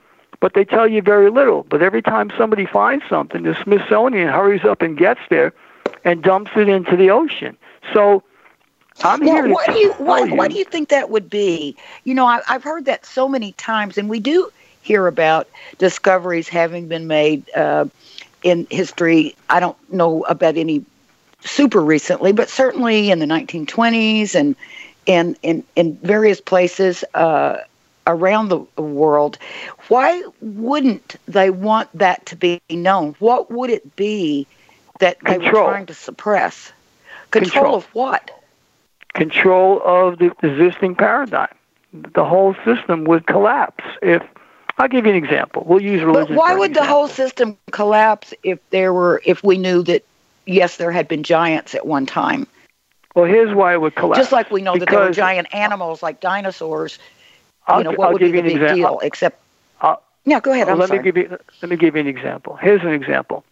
But 0.41 0.55
they 0.55 0.65
tell 0.65 0.87
you 0.87 1.01
very 1.01 1.31
little. 1.31 1.65
But 1.65 1.81
every 1.81 2.03
time 2.03 2.31
somebody 2.37 2.67
finds 2.67 3.05
something, 3.09 3.45
the 3.45 3.57
Smithsonian 3.63 4.29
hurries 4.29 4.65
up 4.65 4.83
and 4.83 4.97
gets 4.97 5.21
there 5.31 5.53
and 6.05 6.23
dumps 6.23 6.51
it 6.57 6.69
into 6.69 6.97
the 6.97 7.11
ocean. 7.11 7.57
So 7.93 8.23
I'm 9.03 9.23
here 9.23 9.43
to 9.43 9.51
what 9.53 9.67
do 9.67 9.79
you 9.79 9.93
what, 9.95 10.29
you. 10.29 10.37
what 10.37 10.51
do 10.51 10.57
you 10.59 10.65
think 10.65 10.89
that 10.91 11.11
would 11.11 11.29
be? 11.31 11.77
You 12.05 12.15
know, 12.15 12.27
I, 12.27 12.41
I've 12.49 12.63
heard 12.63 12.85
that 12.85 13.07
so 13.07 13.29
many 13.29 13.53
times, 13.53 13.99
and 13.99 14.09
we 14.09 14.21
do 14.21 14.51
hear 14.83 15.07
about 15.07 15.49
discoveries 15.79 16.49
having 16.49 16.89
been 16.89 17.07
made 17.07 17.49
uh, 17.57 17.87
in 18.45 18.69
history. 18.71 19.35
I 19.51 19.59
don't 19.59 19.77
know 19.93 20.23
about 20.29 20.57
any 20.57 20.85
super 21.41 21.81
recently, 21.81 22.33
but 22.33 22.49
certainly 22.49 23.11
in 23.11 23.19
the 23.19 23.27
1920s 23.27 24.37
and 24.37 24.55
and 25.09 25.37
in 25.43 25.65
in 25.75 25.97
various 25.97 26.41
places 26.41 27.05
uh, 27.15 27.59
around 28.07 28.49
the 28.51 28.59
world. 28.81 29.39
Why 29.89 30.23
wouldn't 30.41 31.17
they 31.27 31.51
want 31.51 31.89
that 31.99 32.25
to 32.27 32.37
be 32.37 32.61
known? 32.71 33.17
What 33.19 33.51
would 33.51 33.71
it 33.71 33.97
be 33.97 34.47
that 35.01 35.19
they 35.27 35.35
Control. 35.39 35.65
were 35.65 35.71
trying 35.73 35.87
to 35.87 35.95
suppress? 35.95 36.73
Control, 37.33 37.53
Control. 37.53 37.77
of 37.77 37.85
what? 37.95 38.31
control 39.15 39.81
of 39.85 40.19
the 40.19 40.33
existing 40.43 40.95
paradigm. 40.97 41.55
The 41.93 42.25
whole 42.25 42.55
system 42.65 43.05
would 43.05 43.27
collapse 43.27 43.85
if. 44.03 44.23
I'll 44.79 44.89
give 44.89 45.07
you 45.07 45.13
an 45.13 45.17
example. 45.17 45.65
We'll 45.67 45.83
use 45.83 46.03
religion. 46.03 46.35
But 46.35 46.41
why 46.41 46.55
would 46.55 46.75
the 46.75 46.85
whole 46.85 47.09
system 47.09 47.57
collapse 47.71 48.35
if 48.43 48.59
there 48.71 48.93
were 48.93 49.23
if 49.25 49.43
we 49.45 49.57
knew 49.57 49.83
that 49.85 50.05
yes 50.47 50.77
there 50.77 50.91
had 50.91 51.07
been 51.09 51.23
giants 51.23 51.75
at 51.75 51.87
one 51.87 52.07
time? 52.07 52.47
Well, 53.15 53.27
here's 53.27 53.55
why 53.55 53.75
it 53.75 53.81
would 53.81 53.95
collapse. 53.95 54.19
Just 54.19 54.33
like 54.33 54.51
we 54.51 54.63
know 54.63 54.77
that 54.77 54.89
there 54.89 54.99
were 54.99 55.13
giant 55.13 55.55
animals 55.55 56.03
like 56.03 56.21
dinosaurs. 56.21 56.99
I'll, 57.67 57.79
you 57.79 57.85
know 57.85 57.93
what 57.93 58.07
I'll 58.07 58.13
would 58.15 58.21
be 58.21 58.33
the 58.33 58.43
big 58.43 58.57
example. 58.57 58.77
deal? 58.77 59.01
Except 59.01 59.41
I'll- 59.81 60.03
yeah, 60.25 60.41
go 60.41 60.53
ahead. 60.53 60.67
Let 60.67 60.89
sorry. 60.89 60.99
me 60.99 61.05
give 61.05 61.17
you 61.17 61.39
let 61.63 61.71
me 61.71 61.77
give 61.77 61.95
you 61.95 62.01
an 62.01 62.09
example. 62.09 62.57
Here's 62.57 62.83
an 62.83 62.89
example. 62.89 63.45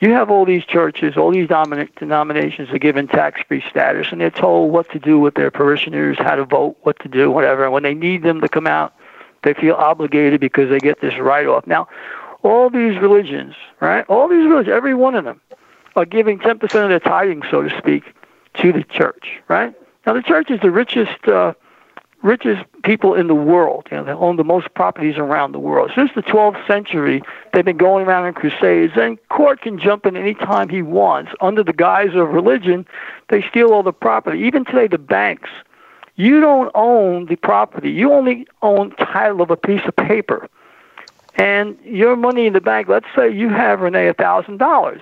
You 0.00 0.12
have 0.12 0.30
all 0.30 0.44
these 0.44 0.64
churches, 0.64 1.16
all 1.16 1.32
these 1.32 1.48
domina- 1.48 1.88
denominations 1.96 2.70
are 2.70 2.78
given 2.78 3.08
tax-free 3.08 3.64
status, 3.68 4.12
and 4.12 4.20
they're 4.20 4.30
told 4.30 4.70
what 4.70 4.88
to 4.92 5.00
do 5.00 5.18
with 5.18 5.34
their 5.34 5.50
parishioners, 5.50 6.16
how 6.18 6.36
to 6.36 6.44
vote, 6.44 6.76
what 6.82 7.00
to 7.00 7.08
do, 7.08 7.32
whatever. 7.32 7.64
And 7.64 7.72
when 7.72 7.82
they 7.82 7.94
need 7.94 8.22
them 8.22 8.40
to 8.42 8.48
come 8.48 8.68
out, 8.68 8.94
they 9.44 9.54
feel 9.54 9.74
obligated 9.74 10.40
because 10.40 10.70
they 10.70 10.78
get 10.78 11.00
this 11.00 11.18
write-off. 11.18 11.66
Now, 11.66 11.88
all 12.42 12.70
these 12.70 12.98
religions, 12.98 13.54
right? 13.80 14.04
All 14.08 14.28
these 14.28 14.48
religions, 14.48 14.74
every 14.74 14.94
one 14.94 15.14
of 15.14 15.24
them, 15.24 15.40
are 15.96 16.04
giving 16.04 16.38
10% 16.38 16.62
of 16.62 16.70
their 16.88 17.00
tithing, 17.00 17.42
so 17.50 17.62
to 17.62 17.76
speak, 17.78 18.04
to 18.54 18.72
the 18.72 18.84
church, 18.84 19.40
right? 19.48 19.74
Now, 20.06 20.14
the 20.14 20.22
church 20.22 20.50
is 20.50 20.60
the 20.60 20.70
richest. 20.70 21.26
Uh, 21.26 21.54
richest 22.22 22.64
people 22.82 23.14
in 23.14 23.26
the 23.28 23.34
world. 23.34 23.86
You 23.90 23.98
know, 23.98 24.04
they 24.04 24.12
own 24.12 24.36
the 24.36 24.44
most 24.44 24.72
properties 24.74 25.16
around 25.16 25.52
the 25.52 25.58
world. 25.58 25.92
Since 25.94 26.10
the 26.14 26.22
12th 26.22 26.66
century, 26.66 27.22
they've 27.52 27.64
been 27.64 27.76
going 27.76 28.06
around 28.06 28.26
in 28.26 28.34
crusades, 28.34 28.94
and 28.96 29.18
Cort 29.28 29.60
can 29.60 29.78
jump 29.78 30.06
in 30.06 30.16
any 30.16 30.34
time 30.34 30.68
he 30.68 30.82
wants. 30.82 31.32
Under 31.40 31.62
the 31.62 31.72
guise 31.72 32.14
of 32.14 32.30
religion, 32.30 32.86
they 33.28 33.42
steal 33.42 33.72
all 33.72 33.82
the 33.82 33.92
property. 33.92 34.40
Even 34.40 34.64
today, 34.64 34.88
the 34.88 34.98
banks, 34.98 35.50
you 36.18 36.40
don't 36.40 36.70
own 36.74 37.26
the 37.26 37.36
property. 37.36 37.90
You 37.90 38.12
only 38.12 38.46
own 38.60 38.90
title 38.96 39.40
of 39.40 39.50
a 39.50 39.56
piece 39.56 39.82
of 39.86 39.94
paper. 39.94 40.48
And 41.36 41.78
your 41.84 42.16
money 42.16 42.46
in 42.46 42.52
the 42.54 42.60
bank, 42.60 42.88
let's 42.88 43.06
say 43.14 43.30
you 43.30 43.48
have, 43.50 43.80
Renee, 43.80 44.08
a 44.08 44.14
$1,000. 44.14 45.00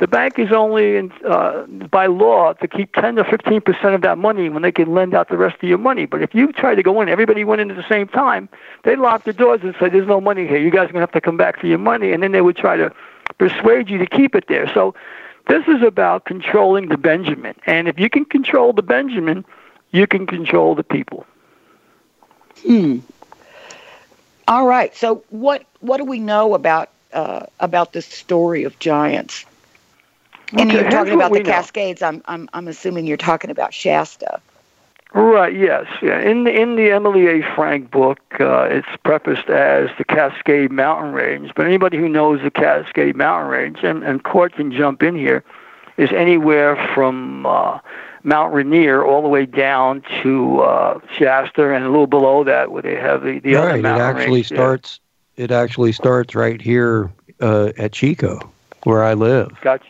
The 0.00 0.08
bank 0.08 0.38
is 0.38 0.50
only, 0.52 0.96
in, 0.96 1.12
uh, 1.28 1.66
by 1.66 2.06
law, 2.06 2.54
to 2.54 2.66
keep 2.66 2.94
10 2.94 3.16
to 3.16 3.24
15 3.24 3.60
percent 3.60 3.94
of 3.94 4.00
that 4.00 4.16
money 4.16 4.48
when 4.48 4.62
they 4.62 4.72
can 4.72 4.94
lend 4.94 5.14
out 5.14 5.28
the 5.28 5.36
rest 5.36 5.56
of 5.62 5.68
your 5.68 5.78
money. 5.78 6.06
But 6.06 6.22
if 6.22 6.34
you 6.34 6.50
try 6.50 6.74
to 6.74 6.82
go 6.82 7.00
in, 7.02 7.10
everybody 7.10 7.44
went 7.44 7.60
in 7.60 7.70
at 7.70 7.76
the 7.76 7.86
same 7.86 8.08
time, 8.08 8.48
they 8.84 8.96
lock 8.96 9.24
the 9.24 9.34
doors 9.34 9.60
and 9.62 9.74
say, 9.78 9.90
there's 9.90 10.08
no 10.08 10.20
money 10.20 10.48
here. 10.48 10.56
You 10.56 10.70
guys 10.70 10.88
are 10.88 10.92
going 10.92 10.94
to 10.94 11.00
have 11.00 11.12
to 11.12 11.20
come 11.20 11.36
back 11.36 11.60
for 11.60 11.66
your 11.66 11.78
money. 11.78 12.12
And 12.12 12.22
then 12.22 12.32
they 12.32 12.40
would 12.40 12.56
try 12.56 12.76
to 12.76 12.90
persuade 13.36 13.90
you 13.90 13.98
to 13.98 14.06
keep 14.06 14.34
it 14.34 14.46
there. 14.48 14.72
So 14.72 14.94
this 15.46 15.68
is 15.68 15.82
about 15.82 16.24
controlling 16.24 16.88
the 16.88 16.96
Benjamin. 16.96 17.54
And 17.66 17.86
if 17.86 18.00
you 18.00 18.08
can 18.08 18.24
control 18.24 18.72
the 18.72 18.82
Benjamin, 18.82 19.44
you 19.94 20.08
can 20.08 20.26
control 20.26 20.74
the 20.74 20.82
people. 20.82 21.24
Hmm. 22.66 22.98
All 24.48 24.66
right. 24.66 24.94
So 24.94 25.22
what 25.30 25.64
what 25.80 25.98
do 25.98 26.04
we 26.04 26.18
know 26.18 26.54
about 26.54 26.90
uh, 27.12 27.46
about 27.60 27.92
this 27.92 28.06
story 28.06 28.64
of 28.64 28.78
giants? 28.80 29.46
And 30.52 30.70
Okay, 30.70 30.80
you're 30.80 30.90
talking 30.90 31.14
about 31.14 31.32
the 31.32 31.40
know. 31.40 31.50
Cascades. 31.50 32.02
I'm 32.02 32.22
I'm 32.26 32.50
I'm 32.52 32.68
assuming 32.68 33.06
you're 33.06 33.16
talking 33.16 33.50
about 33.50 33.72
Shasta. 33.72 34.40
Right. 35.14 35.54
Yes. 35.54 35.86
Yeah. 36.02 36.18
In 36.18 36.42
the 36.42 36.52
in 36.60 36.74
the 36.74 36.90
Emily 36.90 37.28
A. 37.28 37.54
Frank 37.54 37.92
book, 37.92 38.18
uh, 38.40 38.62
it's 38.64 38.88
prefaced 39.04 39.48
as 39.48 39.90
the 39.96 40.04
Cascade 40.04 40.72
Mountain 40.72 41.12
Range. 41.12 41.52
But 41.54 41.66
anybody 41.66 41.98
who 41.98 42.08
knows 42.08 42.42
the 42.42 42.50
Cascade 42.50 43.14
Mountain 43.14 43.48
Range, 43.48 43.78
and, 43.84 44.02
and 44.02 44.24
Cort 44.24 44.54
can 44.54 44.72
jump 44.72 45.04
in 45.04 45.14
here, 45.14 45.44
is 45.98 46.10
anywhere 46.12 46.74
from 46.94 47.46
uh, 47.46 47.78
Mount 48.24 48.54
Rainier 48.54 49.04
all 49.04 49.22
the 49.22 49.28
way 49.28 49.46
down 49.46 50.02
to 50.22 50.60
uh, 50.60 50.98
Shasta, 51.12 51.72
and 51.74 51.84
a 51.84 51.88
little 51.90 52.06
below 52.06 52.42
that, 52.44 52.72
where 52.72 52.82
they 52.82 52.96
have 52.96 53.22
the, 53.22 53.38
the 53.38 53.54
other 53.54 53.68
right. 53.68 53.78
It 53.80 53.84
actually 53.84 54.32
range 54.36 54.48
there. 54.48 54.56
starts. 54.56 55.00
It 55.36 55.50
actually 55.50 55.92
starts 55.92 56.34
right 56.34 56.60
here 56.60 57.12
uh, 57.40 57.72
at 57.76 57.92
Chico, 57.92 58.40
where 58.84 59.04
I 59.04 59.14
live. 59.14 59.50
Gotcha. 59.60 59.84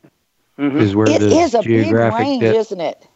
Mhm. 0.59 0.81
Is 0.81 0.95
where 0.95 1.09
It 1.09 1.21
the 1.21 1.29
is 1.37 1.55
a 1.55 1.59
big 1.59 1.85
geographic 1.85 2.21
range, 2.21 2.41
de- 2.43 2.57
isn't 2.57 2.81
it? 2.81 3.07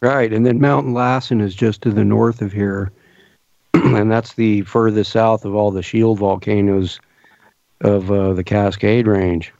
Right, 0.00 0.32
and 0.32 0.46
then 0.46 0.60
Mountain 0.60 0.94
Lassen 0.94 1.40
is 1.40 1.54
just 1.54 1.82
to 1.82 1.90
the 1.90 2.04
north 2.04 2.40
of 2.40 2.52
here, 2.52 2.92
and 3.74 4.10
that's 4.10 4.34
the 4.34 4.62
furthest 4.62 5.10
south 5.12 5.44
of 5.44 5.54
all 5.54 5.70
the 5.72 5.82
shield 5.82 6.18
volcanoes 6.18 7.00
of 7.80 8.10
uh, 8.10 8.32
the 8.32 8.44
Cascade 8.44 9.06
Range. 9.08 9.52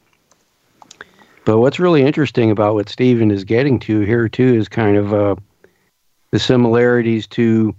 But 1.49 1.61
what's 1.61 1.79
really 1.79 2.03
interesting 2.03 2.51
about 2.51 2.75
what 2.75 2.89
Stephen 2.89 3.31
is 3.31 3.43
getting 3.43 3.79
to 3.79 4.01
here 4.01 4.29
too 4.29 4.53
is 4.53 4.69
kind 4.69 4.95
of 4.95 5.11
uh, 5.11 5.35
the 6.29 6.37
similarities 6.37 7.25
to 7.25 7.73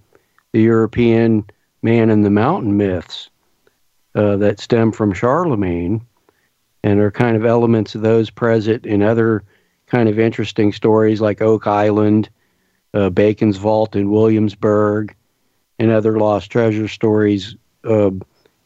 the 0.51 0.61
European 0.61 1.45
man 1.81 2.11
in 2.11 2.23
the 2.23 2.31
mountain 2.31 2.77
myths 2.77 3.31
uh, 4.17 4.35
that 4.39 4.59
stem 4.59 4.91
from 4.91 5.13
Charlemagne, 5.13 6.05
and 6.83 6.99
are 6.99 7.13
kind 7.13 7.37
of 7.37 7.45
elements 7.45 7.95
of 7.95 8.01
those 8.01 8.29
present 8.29 8.87
in 8.87 9.05
other 9.05 9.45
kind 9.87 10.09
of 10.09 10.19
interesting 10.19 10.73
stories 10.73 11.21
like 11.21 11.41
Oak 11.41 11.69
Island, 11.69 12.29
uh, 12.93 13.09
Bacon's 13.09 13.59
Vault 13.59 13.95
in 13.95 14.11
Williamsburg, 14.11 15.15
and 15.79 15.93
other 15.93 16.19
lost 16.19 16.51
treasure 16.51 16.89
stories 16.89 17.55
uh, 17.85 18.11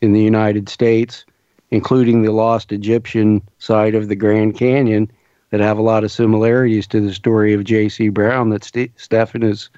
in 0.01 0.15
the 0.15 0.23
United 0.23 0.71
States, 0.71 1.27
including 1.71 2.23
the 2.23 2.33
lost 2.33 2.73
Egyptian 2.73 3.43
side 3.59 3.95
of 3.95 4.09
the 4.09 4.17
Grand 4.17 4.57
Canyon 4.57 5.11
that 5.51 5.61
have 5.61 5.79
a 5.79 5.83
lot 5.83 6.05
of 6.05 6.11
similarities 6.13 6.87
to 6.89 7.01
the 7.01 7.15
story 7.15 7.53
of 7.53 7.65
J.C. 7.65 8.09
Brown 8.09 8.51
that 8.51 8.65
St- 8.65 8.91
Stefan 8.99 9.43
is 9.43 9.71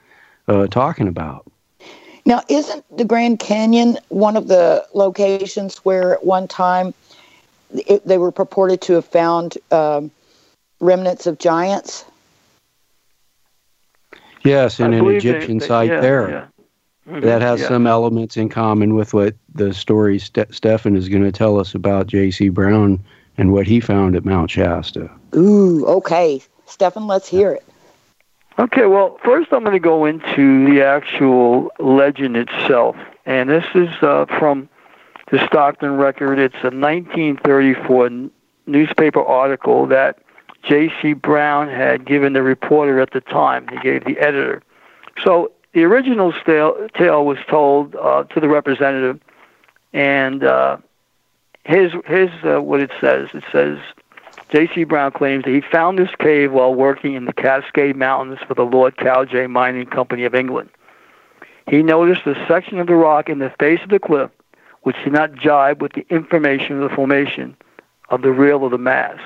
uh, 0.49 0.67
talking 0.69 1.09
about. 1.09 1.51
Now, 2.25 2.43
isn't 2.49 2.85
the 2.97 3.05
Grand 3.05 3.39
Canyon 3.39 3.99
one 4.09 4.37
of 4.37 4.49
the 4.49 4.87
locations 4.95 5.79
where 5.79 6.15
at 6.15 6.25
one 6.25 6.49
time 6.49 6.93
it, 7.73 8.05
they 8.07 8.19
were 8.19 8.33
purported 8.33 8.81
to 8.83 8.95
have 8.95 9.05
found 9.05 9.59
um, 9.71 10.11
remnants 10.81 11.27
of 11.27 11.39
giants? 11.39 12.05
Yes, 14.45 14.79
and 14.81 14.95
I 14.95 14.99
an 14.99 15.05
believe 15.05 15.23
they- 15.23 15.29
Egyptian 15.31 15.59
they- 15.59 15.67
site 15.67 15.91
yeah, 15.91 16.01
there. 16.01 16.31
yeah. 16.31 16.47
Mhm, 17.09 17.23
That 17.23 17.43
has 17.43 17.61
yeah. 17.61 17.69
some 17.69 17.87
elements 17.87 18.37
in 18.37 18.49
common 18.49 18.95
with 18.95 19.15
what 19.15 19.35
the 19.55 19.73
story 19.73 20.19
Ste- 20.19 20.51
Stefan 20.53 20.97
is 20.97 21.09
going 21.09 21.23
to 21.23 21.33
tell 21.33 21.59
us 21.61 21.75
about 21.75 22.07
J.C. 22.09 22.49
Brown 22.49 22.99
and 23.39 23.53
what 23.53 23.67
he 23.67 23.81
found 23.81 24.17
at 24.17 24.25
Mount 24.25 24.51
Shasta. 24.51 25.11
Ooh, 25.35 25.85
okay. 25.87 26.41
Stefan, 26.67 27.07
let's 27.07 27.29
hear 27.29 27.53
it. 27.53 27.65
Okay, 28.59 28.87
well, 28.87 29.19
first 29.23 29.53
I'm 29.53 29.61
going 29.61 29.75
to 29.75 29.79
go 29.79 30.05
into 30.07 30.65
the 30.67 30.83
actual 30.83 31.71
legend 31.79 32.37
itself. 32.37 32.97
And 33.27 33.51
this 33.51 33.67
is 33.75 33.91
uh, 34.03 34.25
from 34.39 34.69
the 35.31 35.45
Stockton 35.47 35.97
Record. 35.99 36.39
It's 36.39 36.55
a 36.63 36.71
1934 36.71 38.07
n- 38.07 38.31
newspaper 38.67 39.23
article 39.23 39.87
that 39.87 40.19
J.C. 40.63 41.13
Brown 41.13 41.69
had 41.69 42.05
given 42.05 42.33
the 42.33 42.43
reporter 42.43 42.99
at 42.99 43.13
the 43.13 43.21
time. 43.21 43.69
He 43.69 43.77
gave 43.79 44.05
the 44.05 44.19
editor. 44.19 44.63
So 45.23 45.53
the 45.77 45.85
original 45.85 46.33
tale, 46.47 46.89
tale 46.97 47.27
was 47.27 47.37
told 47.51 47.95
uh, 47.97 48.25
to 48.25 48.41
the 48.41 48.49
representative, 48.49 49.21
and 49.93 50.43
uh, 50.43 50.79
his 51.65 51.93
uh, 51.93 52.63
what 52.63 52.81
it 52.81 52.91
says. 52.99 53.29
It 53.35 53.45
says 53.53 53.79
J.C. 54.49 54.85
Brown 54.85 55.13
claims 55.13 55.45
that 55.45 55.51
he 55.51 55.61
found 55.61 55.99
this 55.99 56.09
cave 56.19 56.51
while 56.51 56.75
working 56.75 57.13
in 57.13 57.27
the 57.27 57.35
Cascade 57.35 57.95
Mountains 57.95 58.39
for 58.49 58.55
the 58.55 58.63
Lord 58.63 58.97
Cowdray 58.97 59.49
Mining 59.49 59.85
Company 59.85 60.25
of 60.25 60.35
England. 60.35 60.71
He 61.69 61.83
noticed 61.83 62.27
a 62.27 62.43
section 62.49 62.79
of 62.79 62.87
the 62.87 62.95
rock 62.95 63.29
in 63.29 63.39
the 63.39 63.53
face 63.59 63.81
of 63.83 63.91
the 63.91 63.99
cliff 63.99 64.31
which 64.81 64.97
did 65.05 65.13
not 65.13 65.35
jibe 65.35 65.83
with 65.83 65.93
the 65.93 66.07
information 66.09 66.81
of 66.81 66.89
the 66.89 66.97
formation 66.97 67.55
of 68.09 68.23
the 68.23 68.33
real 68.33 68.65
of 68.65 68.71
the 68.71 68.79
mass. 68.79 69.19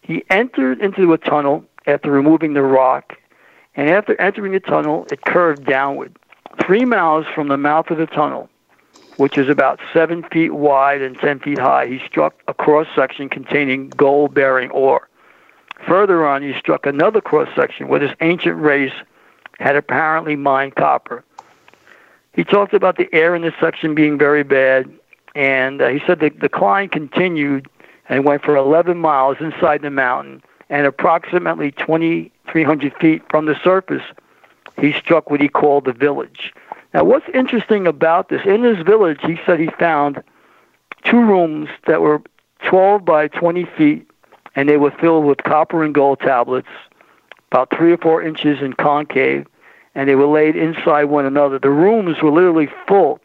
He 0.00 0.24
entered 0.30 0.80
into 0.80 1.12
a 1.12 1.18
tunnel 1.18 1.62
after 1.86 2.10
removing 2.10 2.54
the 2.54 2.62
rock, 2.62 3.17
and 3.78 3.88
after 3.88 4.20
entering 4.20 4.50
the 4.50 4.58
tunnel, 4.58 5.06
it 5.12 5.22
curved 5.22 5.64
downward. 5.64 6.12
Three 6.60 6.84
miles 6.84 7.26
from 7.32 7.46
the 7.46 7.56
mouth 7.56 7.90
of 7.90 7.98
the 7.98 8.06
tunnel, 8.06 8.50
which 9.18 9.38
is 9.38 9.48
about 9.48 9.78
seven 9.92 10.24
feet 10.24 10.52
wide 10.52 11.00
and 11.00 11.16
ten 11.16 11.38
feet 11.38 11.60
high, 11.60 11.86
he 11.86 12.00
struck 12.04 12.34
a 12.48 12.54
cross 12.54 12.88
section 12.96 13.28
containing 13.28 13.90
gold 13.90 14.34
bearing 14.34 14.68
ore. 14.72 15.08
Further 15.86 16.26
on, 16.26 16.42
he 16.42 16.58
struck 16.58 16.86
another 16.86 17.20
cross 17.20 17.48
section 17.54 17.86
where 17.86 18.00
this 18.00 18.12
ancient 18.20 18.60
race 18.60 18.92
had 19.60 19.76
apparently 19.76 20.34
mined 20.34 20.74
copper. 20.74 21.24
He 22.32 22.42
talked 22.42 22.74
about 22.74 22.96
the 22.96 23.08
air 23.14 23.36
in 23.36 23.42
this 23.42 23.54
section 23.60 23.94
being 23.94 24.18
very 24.18 24.42
bad, 24.42 24.90
and 25.36 25.80
uh, 25.80 25.88
he 25.88 26.00
said 26.04 26.18
the 26.18 26.30
decline 26.30 26.88
continued 26.88 27.68
and 28.08 28.24
went 28.24 28.42
for 28.42 28.56
11 28.56 28.98
miles 28.98 29.36
inside 29.38 29.82
the 29.82 29.90
mountain, 29.90 30.42
and 30.70 30.86
approximately 30.86 31.72
2,300 31.72 32.94
feet 32.96 33.22
from 33.30 33.46
the 33.46 33.58
surface, 33.62 34.02
he 34.78 34.92
struck 34.92 35.30
what 35.30 35.40
he 35.40 35.48
called 35.48 35.84
the 35.84 35.92
village. 35.92 36.52
Now, 36.94 37.04
what's 37.04 37.28
interesting 37.34 37.86
about 37.86 38.28
this, 38.28 38.42
in 38.44 38.62
this 38.62 38.78
village, 38.84 39.20
he 39.22 39.38
said 39.44 39.60
he 39.60 39.68
found 39.78 40.22
two 41.04 41.20
rooms 41.20 41.68
that 41.86 42.00
were 42.00 42.22
12 42.64 43.04
by 43.04 43.28
20 43.28 43.64
feet, 43.76 44.10
and 44.54 44.68
they 44.68 44.76
were 44.76 44.90
filled 44.90 45.24
with 45.24 45.38
copper 45.38 45.84
and 45.84 45.94
gold 45.94 46.20
tablets, 46.20 46.68
about 47.50 47.74
three 47.76 47.92
or 47.92 47.98
four 47.98 48.22
inches 48.22 48.60
in 48.60 48.72
concave, 48.74 49.46
and 49.94 50.08
they 50.08 50.14
were 50.14 50.26
laid 50.26 50.56
inside 50.56 51.04
one 51.04 51.24
another. 51.24 51.58
The 51.58 51.70
rooms 51.70 52.22
were 52.22 52.30
literally 52.30 52.68
full 52.86 53.20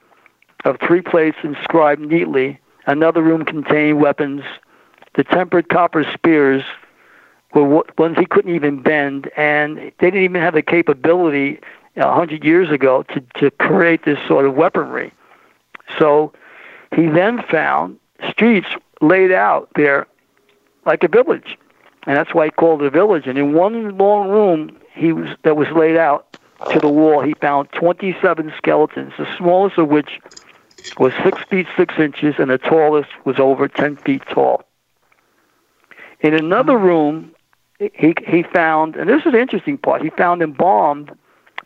of 0.65 0.77
three 0.79 1.01
plates 1.01 1.37
inscribed 1.43 2.01
neatly. 2.01 2.59
Another 2.85 3.21
room 3.21 3.45
contained 3.45 4.01
weapons. 4.01 4.43
The 5.15 5.23
tempered 5.23 5.69
copper 5.69 6.03
spears 6.13 6.63
were 7.53 7.83
ones 7.97 8.17
he 8.17 8.25
couldn't 8.25 8.53
even 8.53 8.81
bend, 8.81 9.29
and 9.37 9.77
they 9.77 10.11
didn't 10.11 10.23
even 10.23 10.41
have 10.41 10.53
the 10.53 10.61
capability 10.61 11.59
uh, 11.97 12.07
a 12.07 12.13
hundred 12.13 12.43
years 12.43 12.71
ago 12.71 13.03
to, 13.03 13.21
to 13.39 13.51
create 13.51 14.05
this 14.05 14.19
sort 14.27 14.45
of 14.45 14.55
weaponry. 14.55 15.11
So 15.99 16.33
he 16.95 17.07
then 17.07 17.43
found 17.43 17.99
streets 18.29 18.67
laid 19.01 19.31
out 19.31 19.69
there 19.75 20.07
like 20.85 21.03
a 21.03 21.07
village, 21.07 21.57
and 22.07 22.17
that's 22.17 22.33
why 22.33 22.45
he 22.45 22.51
called 22.51 22.81
it 22.81 22.87
a 22.87 22.91
village. 22.91 23.27
And 23.27 23.37
in 23.37 23.53
one 23.53 23.97
long 23.97 24.29
room, 24.29 24.77
he 24.93 25.13
was 25.13 25.29
that 25.43 25.55
was 25.55 25.69
laid 25.69 25.97
out 25.97 26.37
to 26.71 26.79
the 26.79 26.89
wall, 26.89 27.21
he 27.21 27.33
found 27.33 27.69
27 27.73 28.53
skeletons, 28.57 29.13
the 29.17 29.27
smallest 29.37 29.77
of 29.77 29.89
which 29.89 30.19
was 30.97 31.13
six 31.23 31.41
feet 31.49 31.67
six 31.75 31.95
inches, 31.97 32.35
and 32.37 32.49
the 32.49 32.57
tallest 32.57 33.09
was 33.25 33.39
over 33.39 33.67
10 33.67 33.97
feet 33.97 34.21
tall. 34.29 34.63
In 36.21 36.33
another 36.33 36.77
room, 36.77 37.32
he 37.93 38.13
he 38.25 38.43
found, 38.43 38.95
and 38.95 39.09
this 39.09 39.25
is 39.25 39.31
the 39.31 39.39
interesting 39.39 39.77
part, 39.77 40.01
he 40.01 40.09
found 40.09 40.41
embalmed 40.41 41.11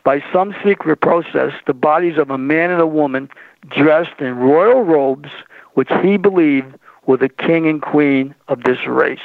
by 0.04 0.22
some 0.32 0.54
secret 0.64 0.96
process 0.96 1.52
the 1.66 1.74
bodies 1.74 2.16
of 2.18 2.30
a 2.30 2.38
man 2.38 2.70
and 2.70 2.80
a 2.80 2.86
woman 2.86 3.28
dressed 3.68 4.20
in 4.20 4.36
royal 4.36 4.82
robes, 4.82 5.30
which 5.74 5.88
he 6.02 6.16
believed 6.16 6.74
were 7.06 7.16
the 7.16 7.28
king 7.28 7.66
and 7.66 7.82
queen 7.82 8.34
of 8.48 8.62
this 8.64 8.86
race. 8.86 9.18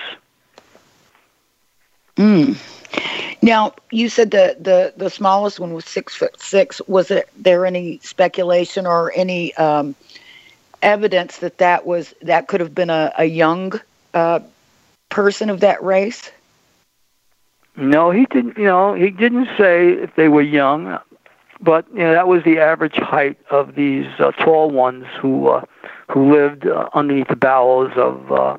Mm. 2.18 2.58
Now, 3.42 3.74
you 3.92 4.08
said 4.08 4.32
the, 4.32 4.56
the, 4.60 4.94
the 4.96 5.10
smallest 5.10 5.60
one 5.60 5.74
was 5.74 5.86
six 5.86 6.16
foot 6.16 6.40
six. 6.40 6.82
Was 6.88 7.12
it 7.12 7.30
there 7.38 7.66
any 7.66 8.00
speculation 8.00 8.86
or 8.86 9.12
any 9.16 9.54
um, 9.56 9.96
evidence 10.82 11.40
that 11.40 11.58
that 11.58 11.86
was 11.86 12.14
that 12.22 12.48
could 12.48 12.62
have 12.62 12.74
been 12.74 12.90
a, 12.90 13.14
a 13.18 13.26
young 13.26 13.80
uh, 14.14 14.40
person 15.10 15.50
of 15.50 15.60
that 15.60 15.84
race? 15.84 16.32
No, 17.76 18.12
he 18.12 18.26
didn't. 18.26 18.58
You 18.58 18.66
know, 18.66 18.94
he 18.94 19.10
didn't 19.10 19.48
say 19.58 19.90
if 19.94 20.16
they 20.16 20.28
were 20.28 20.42
young, 20.42 21.00
but 21.60 21.86
you 21.92 22.00
know 22.00 22.14
that 22.14 22.28
was 22.28 22.44
the 22.44 22.60
average 22.60 22.96
height 22.96 23.38
of 23.50 23.76
these 23.76 24.06
uh, 24.20 24.32
tall 24.32 24.70
ones 24.70 25.06
who 25.20 25.48
uh, 25.48 25.66
who 26.12 26.32
lived 26.32 26.68
uh, 26.68 26.90
underneath 26.94 27.30
the 27.30 27.36
bowels 27.36 27.92
of 27.96 28.32
uh, 28.32 28.58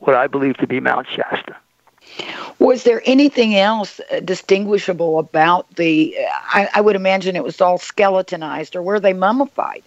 what 0.00 0.16
I 0.16 0.26
believe 0.26 0.56
to 0.58 0.66
be 0.66 0.80
Mount 0.80 1.06
Shasta. 1.08 1.56
Was 2.58 2.82
there 2.82 3.02
anything 3.06 3.54
else 3.54 4.00
uh, 4.10 4.20
distinguishable 4.20 5.18
about 5.20 5.72
the? 5.76 6.16
I, 6.52 6.68
I 6.74 6.80
would 6.80 6.96
imagine 6.96 7.36
it 7.36 7.44
was 7.44 7.60
all 7.60 7.78
skeletonized, 7.78 8.74
or 8.74 8.82
were 8.82 8.98
they 8.98 9.12
mummified? 9.12 9.82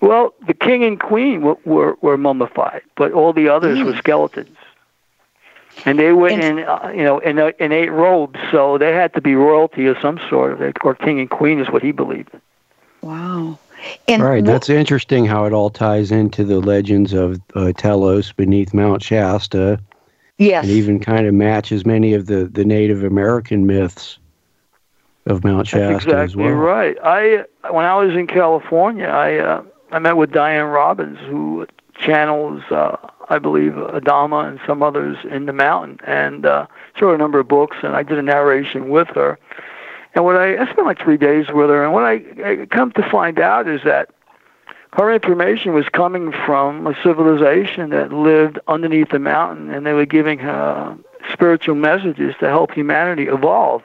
Well, 0.00 0.34
the 0.46 0.54
king 0.54 0.82
and 0.82 0.98
queen 0.98 1.42
were 1.42 1.56
were, 1.64 1.96
were 2.00 2.16
mummified, 2.16 2.82
but 2.96 3.12
all 3.12 3.32
the 3.34 3.48
others 3.48 3.78
Mm. 3.78 3.84
were 3.84 3.96
skeletons, 3.96 4.56
and 5.84 5.98
they 5.98 6.12
were 6.12 6.28
in 6.28 6.60
uh, 6.60 6.92
you 6.94 7.02
know 7.02 7.18
in 7.18 7.38
uh, 7.38 7.52
innate 7.58 7.92
robes, 7.92 8.38
so 8.50 8.78
they 8.78 8.92
had 8.92 9.12
to 9.14 9.20
be 9.20 9.34
royalty 9.34 9.86
of 9.86 9.96
some 10.00 10.20
sort, 10.28 10.60
or, 10.60 10.72
or 10.82 10.94
king 10.94 11.20
and 11.20 11.30
queen 11.30 11.60
is 11.60 11.68
what 11.68 11.82
he 11.82 11.92
believed. 11.92 12.30
Wow. 13.02 13.58
And 14.08 14.22
right, 14.22 14.42
wh- 14.42 14.46
that's 14.46 14.70
interesting 14.70 15.26
how 15.26 15.44
it 15.44 15.52
all 15.52 15.70
ties 15.70 16.10
into 16.10 16.44
the 16.44 16.58
legends 16.58 17.12
of 17.12 17.40
uh, 17.54 17.72
Telos 17.76 18.32
beneath 18.32 18.72
Mount 18.72 19.02
Shasta, 19.02 19.78
yes. 20.38 20.64
and 20.64 20.72
even 20.72 21.00
kind 21.00 21.26
of 21.26 21.34
matches 21.34 21.84
many 21.84 22.14
of 22.14 22.26
the, 22.26 22.46
the 22.46 22.64
Native 22.64 23.04
American 23.04 23.66
myths 23.66 24.18
of 25.26 25.44
Mount 25.44 25.66
Shasta 25.66 25.92
That's 25.92 26.04
exactly 26.04 26.22
as 26.22 26.36
well. 26.36 26.50
right. 26.52 26.96
I 27.02 27.44
when 27.70 27.84
I 27.84 27.96
was 27.96 28.14
in 28.14 28.26
California, 28.26 29.06
I 29.06 29.36
uh, 29.38 29.62
I 29.92 29.98
met 29.98 30.16
with 30.16 30.30
Dianne 30.30 30.72
Robbins, 30.72 31.18
who 31.20 31.66
channels, 31.94 32.62
uh, 32.70 32.96
I 33.28 33.38
believe, 33.38 33.72
Adama 33.72 34.48
and 34.48 34.60
some 34.66 34.82
others 34.82 35.16
in 35.30 35.46
the 35.46 35.52
mountain, 35.52 35.98
and 36.06 36.44
uh, 36.44 36.66
she 36.94 37.04
wrote 37.04 37.14
a 37.14 37.18
number 37.18 37.40
of 37.40 37.48
books, 37.48 37.76
and 37.82 37.96
I 37.96 38.02
did 38.02 38.18
a 38.18 38.22
narration 38.22 38.88
with 38.88 39.08
her. 39.08 39.38
And 40.14 40.24
what 40.24 40.36
I, 40.36 40.56
I 40.56 40.70
spent 40.70 40.86
like 40.86 41.00
three 41.00 41.16
days 41.16 41.46
with 41.52 41.70
her, 41.70 41.84
and 41.84 41.92
what 41.92 42.04
I, 42.04 42.22
I 42.44 42.66
come 42.66 42.92
to 42.92 43.10
find 43.10 43.40
out 43.40 43.66
is 43.68 43.82
that 43.84 44.10
her 44.92 45.12
information 45.12 45.74
was 45.74 45.88
coming 45.88 46.32
from 46.46 46.86
a 46.86 46.94
civilization 47.02 47.90
that 47.90 48.12
lived 48.12 48.58
underneath 48.68 49.10
the 49.10 49.18
mountain, 49.18 49.70
and 49.70 49.84
they 49.84 49.92
were 49.92 50.06
giving 50.06 50.38
her 50.38 50.96
spiritual 51.32 51.74
messages 51.74 52.34
to 52.38 52.48
help 52.48 52.72
humanity 52.72 53.24
evolve. 53.24 53.82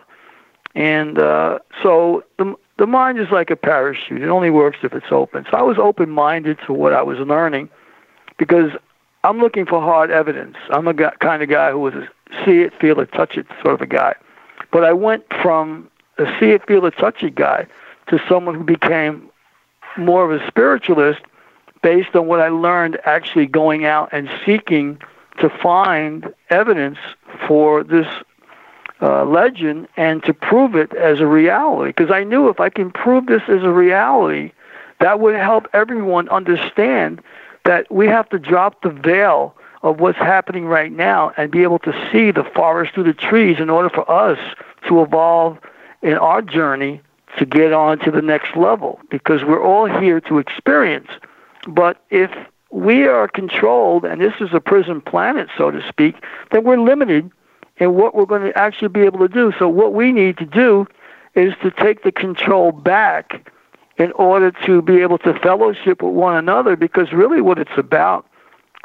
And 0.76 1.18
uh, 1.18 1.60
so 1.82 2.24
the 2.38 2.56
the 2.78 2.86
mind 2.86 3.20
is 3.20 3.30
like 3.32 3.50
a 3.50 3.56
parachute; 3.56 4.22
it 4.22 4.30
only 4.30 4.52
works 4.52 4.78
if 4.84 4.94
it's 4.94 5.12
open. 5.12 5.46
So 5.50 5.58
I 5.58 5.64
was 5.64 5.78
open-minded 5.78 6.60
to 6.68 6.74
what 6.74 6.94
I 6.94 7.02
was 7.02 7.18
learning, 7.20 7.70
because 8.38 8.72
I'm 9.24 9.40
looking 9.40 9.66
for 9.66 9.82
hard 9.82 10.12
evidence. 10.12 10.56
I'm 10.70 10.88
a 10.88 10.94
guy, 10.94 11.14
kind 11.20 11.44
of 11.44 11.50
guy 11.50 11.72
who 11.72 11.80
was 11.80 11.94
a 11.94 12.08
see 12.46 12.62
it, 12.62 12.74
feel 12.80 13.00
it, 13.00 13.12
touch 13.12 13.38
it 13.38 13.48
sort 13.62 13.74
of 13.74 13.82
a 13.82 13.88
guy. 13.88 14.16
But 14.72 14.84
I 14.84 14.94
went 14.94 15.26
from 15.42 15.90
a 16.18 16.26
see 16.40 16.52
it, 16.52 16.66
feel 16.68 16.86
it, 16.86 16.96
touch 16.98 17.24
it 17.24 17.36
guy 17.36 17.68
to 18.08 18.20
someone 18.30 18.56
who 18.56 18.64
became 18.64 19.30
more 19.98 20.30
of 20.30 20.42
a 20.42 20.46
spiritualist 20.48 21.22
based 21.82 22.16
on 22.16 22.28
what 22.28 22.40
I 22.40 22.50
learned 22.50 23.00
actually 23.06 23.46
going 23.46 23.86
out 23.86 24.10
and 24.12 24.30
seeking 24.46 25.00
to 25.40 25.50
find 25.50 26.34
evidence 26.50 26.98
for 27.48 27.84
this 27.84 28.08
uh, 29.02 29.24
legend 29.24 29.88
and 29.96 30.22
to 30.24 30.34
prove 30.34 30.76
it 30.76 30.94
as 30.94 31.20
a 31.20 31.28
reality. 31.28 31.90
Because 31.90 32.12
I 32.12 32.24
knew 32.24 32.50
if 32.50 32.60
I 32.60 32.70
can 32.70 32.92
prove 32.92 33.28
this 33.28 33.44
as 33.48 33.64
a 33.64 33.72
reality, 33.72 34.52
that 35.00 35.20
would 35.20 35.36
help 35.36 35.68
everyone 35.74 36.28
understand 36.30 37.22
that 37.70 37.86
we 37.92 38.08
have 38.08 38.28
to 38.28 38.40
drop 38.40 38.82
the 38.82 38.90
veil 38.90 39.56
of 39.84 40.00
what's 40.00 40.18
happening 40.18 40.66
right 40.66 40.92
now 40.92 41.32
and 41.38 41.52
be 41.52 41.62
able 41.62 41.78
to 41.78 41.94
see 42.12 42.32
the 42.32 42.44
forest 42.44 42.96
through 42.96 43.04
the 43.04 43.14
trees 43.14 43.58
in 43.60 43.70
order 43.70 43.92
for 43.92 44.10
us 44.10 44.40
to 44.88 45.04
evolve 45.04 45.56
in 46.02 46.14
our 46.14 46.42
journey 46.42 47.00
to 47.38 47.46
get 47.46 47.72
on 47.72 48.00
to 48.00 48.10
the 48.10 48.24
next 48.24 48.58
level 48.58 49.00
because 49.12 49.44
we're 49.44 49.64
all 49.64 49.86
here 49.86 50.20
to 50.20 50.40
experience. 50.40 51.10
But 51.68 52.04
if 52.10 52.32
we 52.72 53.06
are 53.06 53.28
controlled, 53.28 54.04
and 54.04 54.20
this 54.20 54.34
is 54.40 54.50
a 54.52 54.60
prison 54.60 55.00
planet, 55.00 55.48
so 55.56 55.70
to 55.70 55.88
speak, 55.88 56.16
then 56.50 56.64
we're 56.64 56.82
limited 56.82 57.30
in 57.78 57.94
what 57.94 58.16
we're 58.16 58.26
going 58.26 58.52
to 58.52 58.58
actually 58.58 58.88
be 58.88 59.02
able 59.02 59.20
to 59.20 59.32
do. 59.32 59.54
So, 59.60 59.70
what 59.70 59.94
we 59.94 60.12
need 60.12 60.40
to 60.40 60.46
do 60.46 60.88
is 61.36 61.54
to 61.62 61.70
take 61.70 62.02
the 62.02 62.12
control 62.12 62.72
back 62.72 63.52
in 64.00 64.14
order 64.14 64.50
to 64.66 64.82
be 64.82 65.02
able 65.02 65.18
to 65.20 65.38
fellowship 65.40 66.02
with 66.02 66.14
one 66.14 66.36
another 66.36 66.76
because 66.76 67.12
really 67.12 67.42
what 67.42 67.60
it's 67.60 67.78
about 67.78 68.26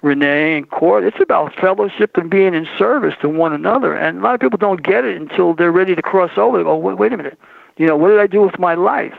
renee 0.02 0.58
and 0.58 0.68
Cort 0.68 1.04
it's 1.04 1.20
about 1.20 1.54
fellowship 1.54 2.16
and 2.16 2.28
being 2.28 2.52
in 2.52 2.68
service 2.76 3.14
to 3.22 3.28
one 3.28 3.52
another. 3.52 3.94
And 3.94 4.18
a 4.18 4.20
lot 4.20 4.34
of 4.34 4.40
people 4.40 4.58
don't 4.58 4.82
get 4.82 5.04
it 5.04 5.16
until 5.16 5.54
they're 5.54 5.72
ready 5.72 5.94
to 5.94 6.02
cross 6.02 6.32
over. 6.36 6.58
They 6.58 6.64
go 6.64 6.76
wait, 6.76 6.98
wait 6.98 7.12
a 7.12 7.16
minute. 7.16 7.38
You 7.76 7.86
know 7.86 7.96
what 7.96 8.08
did 8.08 8.18
i 8.18 8.26
do 8.26 8.42
with 8.42 8.58
my 8.58 8.74
life? 8.74 9.14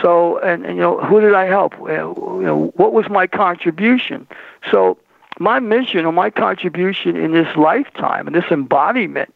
So 0.00 0.38
and, 0.38 0.64
and 0.64 0.76
you 0.76 0.82
know 0.82 1.00
who 1.00 1.20
did 1.20 1.34
i 1.34 1.44
help? 1.44 1.74
Uh, 1.80 1.86
you 1.86 2.42
know 2.42 2.72
what 2.76 2.92
was 2.92 3.10
my 3.10 3.26
contribution? 3.26 4.28
So 4.70 4.96
my 5.40 5.58
mission 5.58 6.06
or 6.06 6.12
my 6.12 6.30
contribution 6.30 7.16
in 7.16 7.32
this 7.32 7.54
lifetime 7.56 8.28
and 8.28 8.34
this 8.34 8.50
embodiment 8.50 9.34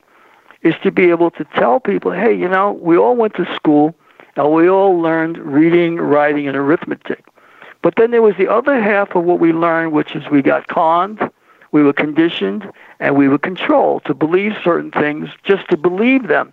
is 0.63 0.75
to 0.83 0.93
be 0.93 1.11
able 1.11 1.31
to 1.33 1.45
tell 1.57 1.81
people 1.81 2.13
hey 2.13 2.33
you 2.33 2.49
know 2.49 2.73
we 2.73 2.97
all 2.97 3.17
went 3.17 3.35
to 3.35 3.45
school 3.55 3.95
and 4.37 4.53
we 4.53 4.69
all 4.69 5.01
learned 5.01 5.39
reading, 5.39 5.97
writing, 5.97 6.47
and 6.49 6.57
arithmetic. 6.57 7.25
But 7.83 7.95
then 7.97 8.11
there 8.11 8.23
was 8.23 8.37
the 8.37 8.49
other 8.49 8.81
half 8.81 9.15
of 9.15 9.25
what 9.25 9.41
we 9.41 9.53
learned, 9.53 9.93
which 9.93 10.15
is 10.15 10.29
we 10.31 10.43
got 10.43 10.69
conned, 10.69 11.31
we 11.73 11.83
were 11.83 11.93
conditioned, 11.93 12.71
and 12.99 13.17
we 13.17 13.29
were 13.29 13.39
controlled 13.39 14.05
to 14.05 14.15
believe 14.15 14.53
certain 14.63 14.91
things 14.91 15.31
just 15.45 15.69
to 15.71 15.77
believe 15.77 16.29
them. 16.29 16.53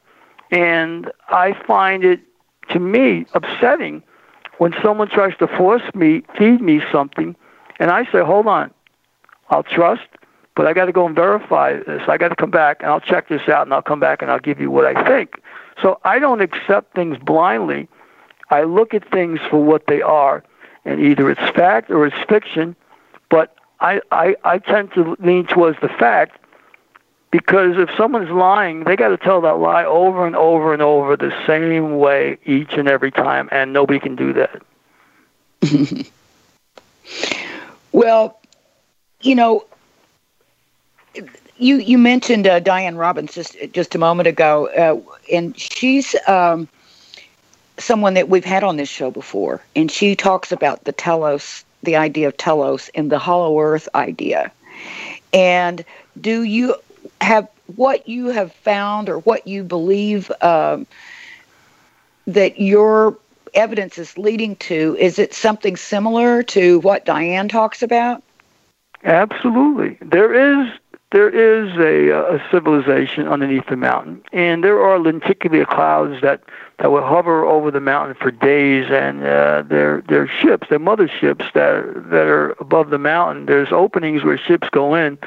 And 0.51 1.11
I 1.29 1.53
find 1.65 2.03
it, 2.03 2.21
to 2.69 2.79
me, 2.79 3.25
upsetting 3.33 4.03
when 4.57 4.73
someone 4.81 5.09
tries 5.09 5.35
to 5.37 5.47
force 5.47 5.83
me, 5.93 6.23
feed 6.37 6.61
me 6.61 6.81
something, 6.91 7.35
and 7.79 7.91
I 7.91 8.05
say, 8.11 8.21
hold 8.23 8.47
on, 8.47 8.73
I'll 9.49 9.63
trust, 9.63 10.07
but 10.55 10.65
I 10.65 10.73
got 10.73 10.85
to 10.85 10.91
go 10.91 11.05
and 11.05 11.15
verify 11.15 11.73
this. 11.73 12.01
I 12.07 12.17
got 12.17 12.29
to 12.29 12.35
come 12.35 12.49
back 12.49 12.77
and 12.81 12.89
I'll 12.89 12.99
check 12.99 13.29
this 13.29 13.47
out 13.47 13.67
and 13.67 13.73
I'll 13.73 13.81
come 13.81 13.99
back 13.99 14.21
and 14.21 14.31
I'll 14.31 14.39
give 14.39 14.59
you 14.59 14.71
what 14.71 14.85
I 14.85 15.07
think. 15.07 15.41
So 15.81 15.99
I 16.03 16.19
don't 16.19 16.41
accept 16.41 16.93
things 16.93 17.17
blindly. 17.17 17.87
I 18.49 18.63
look 18.63 18.93
at 18.93 19.09
things 19.11 19.39
for 19.49 19.61
what 19.63 19.87
they 19.87 20.01
are, 20.01 20.43
and 20.85 20.99
either 20.99 21.29
it's 21.29 21.49
fact 21.51 21.91
or 21.91 22.05
it's 22.05 22.15
fiction. 22.29 22.75
But 23.29 23.55
I, 23.79 24.01
I, 24.11 24.35
I 24.43 24.57
tend 24.59 24.93
to 24.93 25.15
lean 25.19 25.45
towards 25.47 25.79
the 25.81 25.89
fact 25.89 26.39
because 27.31 27.77
if 27.77 27.89
someone's 27.97 28.29
lying, 28.29 28.85
they 28.85 28.95
got 28.95 29.09
to 29.09 29.17
tell 29.17 29.41
that 29.41 29.57
lie 29.57 29.85
over 29.85 30.25
and 30.25 30.35
over 30.35 30.73
and 30.73 30.81
over 30.81 31.17
the 31.17 31.33
same 31.45 31.97
way 31.97 32.37
each 32.45 32.73
and 32.73 32.87
every 32.87 33.11
time, 33.11 33.49
and 33.51 33.73
nobody 33.73 33.99
can 33.99 34.15
do 34.15 34.33
that. 34.33 34.61
well, 37.91 38.39
you 39.21 39.35
know, 39.35 39.65
you 41.59 41.77
you 41.77 41.97
mentioned 41.97 42.47
uh, 42.47 42.59
Dianne 42.59 42.97
Robbins 42.97 43.33
just 43.33 43.55
just 43.71 43.95
a 43.95 43.97
moment 43.97 44.27
ago, 44.27 44.67
uh, 44.67 45.13
and 45.31 45.57
she's 45.57 46.15
um, 46.27 46.67
someone 47.77 48.13
that 48.15 48.29
we've 48.29 48.45
had 48.45 48.63
on 48.63 48.77
this 48.77 48.89
show 48.89 49.11
before, 49.11 49.61
and 49.75 49.91
she 49.91 50.15
talks 50.15 50.51
about 50.51 50.83
the 50.83 50.91
telos, 50.91 51.65
the 51.83 51.95
idea 51.95 52.27
of 52.27 52.37
telos, 52.37 52.89
and 52.95 53.11
the 53.11 53.19
hollow 53.19 53.59
earth 53.59 53.89
idea. 53.95 54.51
And 55.33 55.83
do 56.19 56.43
you 56.43 56.75
have 57.21 57.47
what 57.75 58.07
you 58.07 58.27
have 58.27 58.53
found, 58.53 59.09
or 59.09 59.19
what 59.19 59.47
you 59.47 59.63
believe 59.63 60.31
um, 60.41 60.87
that 62.27 62.59
your 62.59 63.17
evidence 63.53 63.97
is 63.97 64.17
leading 64.17 64.55
to? 64.57 64.95
Is 64.99 65.19
it 65.19 65.33
something 65.33 65.75
similar 65.75 66.43
to 66.43 66.79
what 66.79 67.05
Diane 67.05 67.49
talks 67.49 67.81
about? 67.81 68.23
Absolutely, 69.03 69.97
there 70.01 70.33
is 70.33 70.69
there 71.11 71.29
is 71.29 71.73
a, 71.77 72.09
a 72.09 72.43
civilization 72.51 73.27
underneath 73.27 73.65
the 73.67 73.77
mountain, 73.77 74.21
and 74.33 74.63
there 74.63 74.81
are 74.81 74.99
lenticular 74.99 75.65
clouds 75.65 76.21
that, 76.21 76.43
that 76.79 76.91
will 76.91 77.05
hover 77.05 77.45
over 77.45 77.71
the 77.71 77.79
mountain 77.79 78.15
for 78.19 78.29
days, 78.29 78.87
and 78.89 79.23
uh, 79.23 79.63
they're, 79.69 80.03
they're 80.09 80.27
ships, 80.27 80.67
they're 80.69 80.79
mother 80.79 81.07
ships 81.07 81.45
that 81.53 81.69
are, 81.69 82.05
that 82.09 82.27
are 82.27 82.51
above 82.59 82.89
the 82.89 82.97
mountain. 82.97 83.45
There's 83.45 83.71
openings 83.71 84.25
where 84.25 84.37
ships 84.37 84.67
go 84.69 84.95
in, 84.95 85.17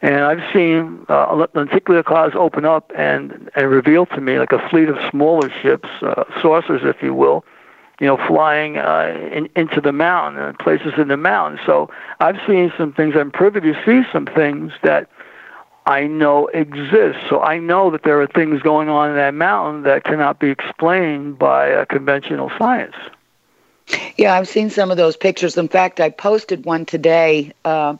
and 0.00 0.24
I've 0.24 0.52
seen 0.54 1.04
uh, 1.10 1.46
lenticular 1.52 2.02
clouds 2.02 2.34
open 2.34 2.64
up 2.64 2.90
and, 2.96 3.50
and 3.54 3.68
reveal 3.68 4.06
to 4.06 4.20
me 4.22 4.38
like 4.38 4.52
a 4.52 4.68
fleet 4.70 4.88
of 4.88 4.96
smaller 5.10 5.50
ships, 5.50 5.88
uh, 6.00 6.24
saucers, 6.40 6.80
if 6.84 7.02
you 7.02 7.12
will, 7.12 7.44
you 8.00 8.06
know, 8.06 8.16
flying 8.26 8.78
uh, 8.78 9.14
in, 9.30 9.48
into 9.54 9.80
the 9.80 9.92
mountain 9.92 10.42
and 10.42 10.58
places 10.58 10.94
in 10.96 11.08
the 11.08 11.18
mountain. 11.18 11.60
So 11.66 11.90
I've 12.18 12.40
seen 12.46 12.72
some 12.76 12.92
things. 12.92 13.14
I'm 13.14 13.30
privy 13.30 13.60
to 13.60 13.74
see 13.84 14.08
some 14.10 14.26
things 14.26 14.72
that 14.82 15.08
I 15.86 16.06
know 16.06 16.48
exist. 16.48 17.18
So 17.28 17.40
I 17.40 17.58
know 17.58 17.90
that 17.90 18.02
there 18.02 18.20
are 18.20 18.26
things 18.26 18.62
going 18.62 18.88
on 18.88 19.10
in 19.10 19.16
that 19.16 19.34
mountain 19.34 19.82
that 19.82 20.04
cannot 20.04 20.40
be 20.40 20.48
explained 20.48 21.38
by 21.38 21.66
a 21.66 21.84
conventional 21.84 22.50
science. 22.58 22.96
Yeah, 24.16 24.34
I've 24.34 24.48
seen 24.48 24.70
some 24.70 24.90
of 24.90 24.96
those 24.96 25.16
pictures. 25.16 25.58
In 25.58 25.68
fact, 25.68 26.00
I 26.00 26.10
posted 26.10 26.64
one 26.64 26.86
today 26.86 27.52
uh, 27.64 27.96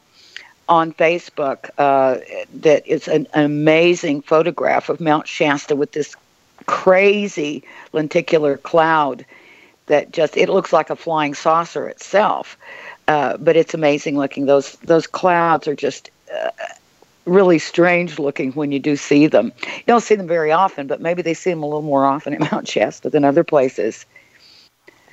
on 0.68 0.92
Facebook 0.94 1.68
uh, 1.76 2.18
that 2.54 2.86
is 2.86 3.06
an, 3.08 3.26
an 3.34 3.44
amazing 3.44 4.22
photograph 4.22 4.88
of 4.88 5.00
Mount 5.00 5.26
Shasta 5.26 5.76
with 5.76 5.92
this 5.92 6.14
crazy 6.66 7.64
lenticular 7.92 8.56
cloud 8.56 9.26
that 9.90 10.12
just 10.12 10.36
it 10.36 10.48
looks 10.48 10.72
like 10.72 10.88
a 10.88 10.96
flying 10.96 11.34
saucer 11.34 11.88
itself. 11.88 12.56
Uh, 13.08 13.36
but 13.36 13.56
it's 13.56 13.74
amazing 13.74 14.16
looking. 14.16 14.46
Those 14.46 14.72
those 14.84 15.06
clouds 15.06 15.68
are 15.68 15.74
just 15.74 16.10
uh, 16.32 16.50
really 17.26 17.58
strange 17.58 18.18
looking 18.18 18.52
when 18.52 18.72
you 18.72 18.78
do 18.78 18.96
see 18.96 19.26
them. 19.26 19.52
You 19.64 19.84
don't 19.86 20.02
see 20.02 20.14
them 20.14 20.28
very 20.28 20.52
often, 20.52 20.86
but 20.86 21.00
maybe 21.00 21.22
they 21.22 21.34
see 21.34 21.50
them 21.50 21.62
a 21.62 21.66
little 21.66 21.82
more 21.82 22.06
often 22.06 22.32
at 22.32 22.40
Mount 22.52 22.68
Shasta 22.68 23.10
than 23.10 23.24
other 23.24 23.44
places. 23.44 24.06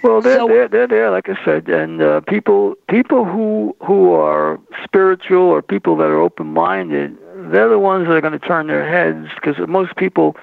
Well, 0.03 0.21
they're 0.21 0.37
so, 0.37 0.47
they're, 0.47 0.67
they're 0.67 0.87
there, 0.87 1.09
like 1.09 1.27
I 1.27 1.43
said, 1.43 1.67
and 1.69 2.01
uh, 2.01 2.21
people 2.21 2.75
people 2.87 3.25
who 3.25 3.75
who 3.83 4.13
are 4.13 4.59
spiritual 4.83 5.41
or 5.41 5.63
people 5.63 5.97
that 5.97 6.05
are 6.05 6.21
open 6.21 6.53
minded, 6.53 7.17
they're 7.51 7.69
the 7.69 7.79
ones 7.79 8.07
that 8.07 8.13
are 8.13 8.21
going 8.21 8.39
to 8.39 8.47
turn 8.47 8.67
their 8.67 8.87
heads 8.87 9.29
because 9.35 9.57
most 9.67 9.95
people 9.95 10.35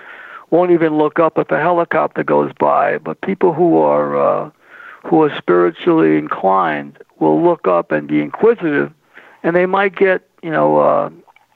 won't 0.54 0.70
even 0.70 0.96
look 0.96 1.18
up 1.18 1.36
if 1.36 1.50
a 1.50 1.60
helicopter 1.60 2.22
goes 2.22 2.52
by. 2.58 2.98
But 2.98 3.20
people 3.22 3.52
who 3.52 3.78
are 3.78 4.16
uh, 4.16 4.50
who 5.04 5.22
are 5.24 5.36
spiritually 5.36 6.16
inclined 6.16 6.98
will 7.18 7.42
look 7.42 7.66
up 7.66 7.90
and 7.90 8.06
be 8.06 8.20
inquisitive, 8.20 8.92
and 9.42 9.56
they 9.56 9.66
might 9.66 9.96
get 9.96 10.22
you 10.42 10.50
know 10.50 10.78
uh, 10.78 11.10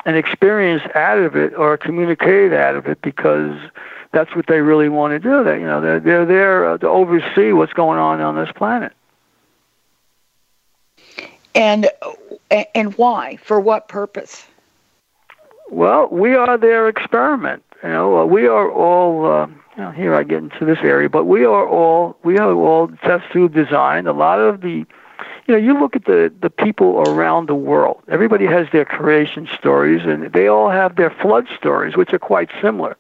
an 0.05 0.17
experience 0.17 0.83
out 0.97 1.19
of 1.19 1.37
it 1.37 1.55
or 1.55 1.77
communicate 1.77 2.53
out 2.53 2.75
of 2.75 2.87
it 2.87 3.01
because 3.01 3.57
that's 4.13 4.35
what 4.35 4.47
they 4.49 4.61
really 4.61 4.89
want 4.89 5.13
to 5.13 5.21
do. 5.21 5.45
That 5.45 5.61
you 5.61 5.67
know 5.67 5.81
they're 5.81 6.01
they're 6.01 6.27
there 6.27 6.69
uh, 6.69 6.79
to 6.79 6.89
oversee 6.89 7.53
what's 7.53 7.73
going 7.73 7.99
on 8.01 8.21
on 8.21 8.35
this 8.35 8.51
planet. 8.57 8.93
And 11.55 11.89
and 12.51 12.95
why? 12.99 13.37
For 13.37 13.61
what 13.61 13.87
purpose? 13.87 14.45
Well, 15.71 16.09
we 16.11 16.35
are 16.35 16.57
their 16.57 16.89
experiment. 16.89 17.63
You 17.83 17.89
know, 17.91 18.21
uh, 18.21 18.25
we 18.25 18.47
are 18.47 18.71
all. 18.71 19.27
Uh, 19.27 19.47
you 19.79 19.85
know, 19.85 19.93
here 19.93 20.13
I 20.13 20.25
get 20.25 20.39
into 20.39 20.65
this 20.65 20.79
area, 20.83 21.09
but 21.09 21.27
we 21.27 21.45
are 21.45 21.67
all 21.67 22.19
we 22.25 22.37
are 22.37 22.53
all 22.53 22.89
test 23.05 23.33
tube 23.33 23.55
designed. 23.55 24.09
A 24.09 24.13
lot 24.13 24.41
of 24.41 24.61
the, 24.61 24.85
you 25.47 25.55
know, 25.55 25.57
you 25.57 25.79
look 25.79 25.95
at 25.95 26.05
the 26.05 26.33
the 26.41 26.51
people 26.51 27.05
around 27.07 27.49
the 27.49 27.55
world. 27.55 28.03
Everybody 28.09 28.45
has 28.47 28.67
their 28.73 28.85
creation 28.85 29.49
stories, 29.57 30.05
and 30.05 30.33
they 30.33 30.49
all 30.49 30.69
have 30.69 30.97
their 30.97 31.11
flood 31.11 31.47
stories, 31.57 31.97
which 31.97 32.13
are 32.13 32.19
quite 32.19 32.51
similar. 32.61 32.97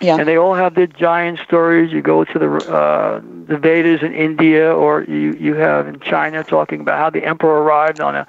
Yeah. 0.00 0.18
And 0.18 0.28
they 0.28 0.36
all 0.36 0.54
have 0.54 0.76
their 0.76 0.86
giant 0.86 1.40
stories. 1.40 1.92
You 1.92 2.00
go 2.00 2.22
to 2.22 2.38
the 2.38 2.50
uh, 2.72 3.20
the 3.48 3.58
Vedas 3.58 4.02
in 4.02 4.14
India, 4.14 4.72
or 4.72 5.02
you 5.02 5.32
you 5.32 5.54
have 5.54 5.88
in 5.88 5.98
China 5.98 6.44
talking 6.44 6.80
about 6.80 6.96
how 6.98 7.10
the 7.10 7.24
emperor 7.24 7.62
arrived 7.64 8.00
on 8.00 8.14
a 8.14 8.24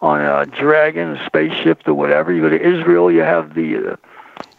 on 0.00 0.22
a 0.22 0.46
dragon, 0.46 1.16
a 1.16 1.26
spaceship, 1.26 1.86
or 1.86 1.92
whatever. 1.92 2.32
You 2.32 2.40
go 2.40 2.48
to 2.48 2.60
Israel, 2.60 3.12
you 3.12 3.20
have 3.20 3.54
the 3.54 3.92
uh, 3.92 3.96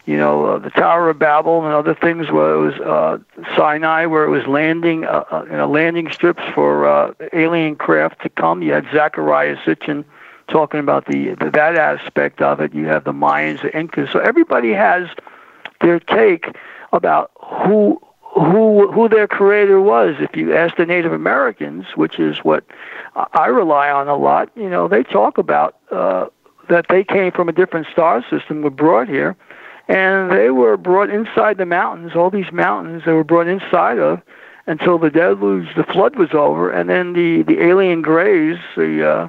you 0.06 0.16
know 0.16 0.44
uh, 0.46 0.58
the 0.58 0.70
Tower 0.70 1.10
of 1.10 1.18
Babel 1.18 1.64
and 1.64 1.74
other 1.74 1.94
things 1.94 2.30
where 2.30 2.54
it 2.54 2.58
was 2.58 2.74
uh, 2.80 3.18
Sinai, 3.56 4.06
where 4.06 4.24
it 4.24 4.30
was 4.30 4.46
landing 4.46 5.04
uh, 5.04 5.24
uh, 5.30 5.44
you 5.44 5.56
know 5.56 5.68
landing 5.68 6.10
strips 6.10 6.42
for 6.54 6.86
uh, 6.86 7.12
alien 7.32 7.76
craft 7.76 8.22
to 8.22 8.28
come. 8.28 8.62
You 8.62 8.72
had 8.72 8.84
Zecharia 8.86 9.56
Sitchin 9.64 10.04
talking 10.48 10.80
about 10.80 11.06
the, 11.06 11.34
the 11.34 11.50
that 11.50 11.76
aspect 11.76 12.42
of 12.42 12.60
it. 12.60 12.74
You 12.74 12.86
have 12.86 13.04
the 13.04 13.12
Mayans, 13.12 13.62
the 13.62 13.76
Incas. 13.76 14.10
So 14.10 14.18
everybody 14.18 14.72
has 14.72 15.08
their 15.80 16.00
take 16.00 16.54
about 16.92 17.30
who 17.40 18.00
who 18.34 18.90
who 18.92 19.08
their 19.08 19.28
creator 19.28 19.80
was. 19.80 20.16
If 20.18 20.36
you 20.36 20.54
ask 20.54 20.76
the 20.76 20.86
Native 20.86 21.12
Americans, 21.12 21.86
which 21.94 22.18
is 22.18 22.38
what 22.38 22.64
I 23.32 23.46
rely 23.46 23.90
on 23.90 24.08
a 24.08 24.16
lot, 24.16 24.50
you 24.56 24.68
know, 24.68 24.88
they 24.88 25.02
talk 25.02 25.38
about 25.38 25.76
uh, 25.90 26.26
that 26.68 26.86
they 26.88 27.04
came 27.04 27.32
from 27.32 27.48
a 27.48 27.52
different 27.52 27.86
star 27.92 28.24
system, 28.28 28.62
were 28.62 28.70
brought 28.70 29.08
here, 29.08 29.36
and 29.88 30.30
they 30.30 30.50
were 30.50 30.76
brought 30.76 31.10
inside 31.10 31.58
the 31.58 31.66
mountains. 31.66 32.12
All 32.14 32.30
these 32.30 32.52
mountains 32.52 33.02
they 33.04 33.12
were 33.12 33.24
brought 33.24 33.48
inside 33.48 33.98
of 33.98 34.22
until 34.66 34.98
the 34.98 35.10
deluge, 35.10 35.74
the 35.76 35.84
flood 35.84 36.16
was 36.16 36.32
over, 36.32 36.70
and 36.70 36.88
then 36.88 37.12
the 37.12 37.42
the 37.42 37.62
alien 37.62 38.02
grays, 38.02 38.58
the 38.76 39.08
uh, 39.08 39.28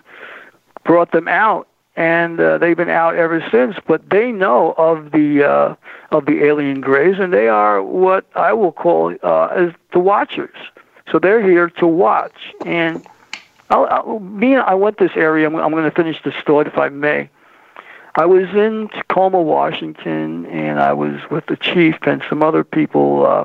brought 0.84 1.12
them 1.12 1.28
out 1.28 1.68
and 1.96 2.40
uh, 2.40 2.58
they've 2.58 2.76
been 2.76 2.90
out 2.90 3.16
ever 3.16 3.46
since. 3.52 3.76
But 3.88 4.10
they 4.10 4.32
know 4.32 4.74
of 4.78 5.12
the 5.12 5.44
uh, 5.44 5.76
of 6.12 6.26
the 6.26 6.44
alien 6.44 6.82
grays, 6.82 7.20
and 7.20 7.34
they 7.34 7.48
are 7.48 7.82
what 7.82 8.26
I 8.36 8.54
will 8.54 8.72
call 8.72 9.16
uh, 9.24 9.48
as 9.48 9.74
the 9.94 10.00
watchers. 10.00 10.56
So 11.12 11.20
they're 11.20 11.42
here 11.42 11.70
to 11.70 11.88
watch. 11.88 12.54
And 12.66 13.06
I'll, 13.70 13.86
I'll, 13.86 14.20
me, 14.20 14.56
I 14.56 14.74
went 14.74 14.98
this 14.98 15.12
area. 15.16 15.48
I'm, 15.48 15.56
I'm 15.56 15.72
going 15.72 15.90
to 15.90 15.96
finish 15.96 16.22
the 16.24 16.34
story 16.42 16.66
if 16.68 16.78
I 16.78 16.90
may. 16.90 17.30
I 18.18 18.26
was 18.26 18.48
in 18.54 18.88
Tacoma, 18.90 19.42
Washington, 19.42 20.46
and 20.46 20.80
I 20.80 20.94
was 20.94 21.20
with 21.30 21.48
the 21.48 21.58
chief 21.58 21.98
and 22.04 22.24
some 22.30 22.42
other 22.44 22.64
people 22.64 23.26
uh, 23.26 23.44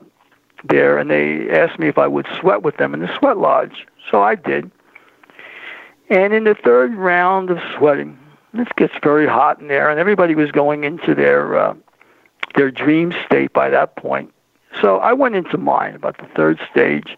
there, 0.63 0.97
and 0.97 1.11
they 1.11 1.51
asked 1.51 1.81
me 1.81 1.89
if 1.89 1.99
I 1.99 2.07
would 2.07 2.27
sweat 2.39 2.63
with 2.63 2.77
them 2.77 2.95
in 2.95 3.01
the 3.01 3.13
sweat 3.19 3.37
lodge. 3.37 3.85
So 4.11 4.23
I 4.23 4.37
did. 4.37 4.71
And 6.09 6.33
in 6.33 6.45
the 6.45 6.55
third 6.55 6.95
round 6.95 7.51
of 7.51 7.59
sweating, 7.77 8.17
this 8.55 8.69
gets 8.77 8.95
very 9.03 9.27
hot 9.27 9.61
in 9.61 9.67
there, 9.67 9.91
and 9.91 9.99
everybody 9.99 10.37
was 10.37 10.53
going 10.53 10.85
into 10.85 11.17
their 11.17 11.59
uh, 11.59 11.75
their 12.55 12.71
dream 12.71 13.13
state 13.27 13.53
by 13.53 13.71
that 13.71 13.97
point. 13.97 14.33
So 14.81 14.99
I 14.99 15.13
went 15.13 15.35
into 15.35 15.59
mine 15.59 15.97
about 15.97 16.19
the 16.19 16.27
third 16.37 16.61
stage, 16.71 17.17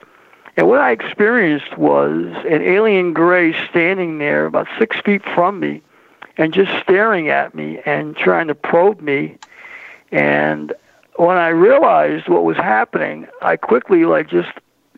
and 0.56 0.68
what 0.68 0.78
I 0.78 0.90
experienced 0.90 1.76
was 1.76 2.34
an 2.48 2.62
alien 2.62 3.12
gray 3.12 3.54
standing 3.68 4.18
there 4.18 4.46
about 4.46 4.68
six 4.78 4.98
feet 5.00 5.22
from 5.34 5.60
me, 5.60 5.82
and 6.36 6.52
just 6.52 6.70
staring 6.82 7.28
at 7.28 7.54
me 7.54 7.80
and 7.84 8.16
trying 8.16 8.48
to 8.48 8.54
probe 8.54 9.00
me. 9.00 9.36
And 10.10 10.72
when 11.16 11.36
I 11.36 11.48
realized 11.48 12.28
what 12.28 12.44
was 12.44 12.56
happening, 12.56 13.26
I 13.42 13.56
quickly 13.56 14.04
like 14.04 14.28
just 14.28 14.50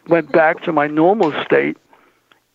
went 0.08 0.30
back 0.32 0.62
to 0.62 0.72
my 0.72 0.86
normal 0.86 1.32
state 1.44 1.76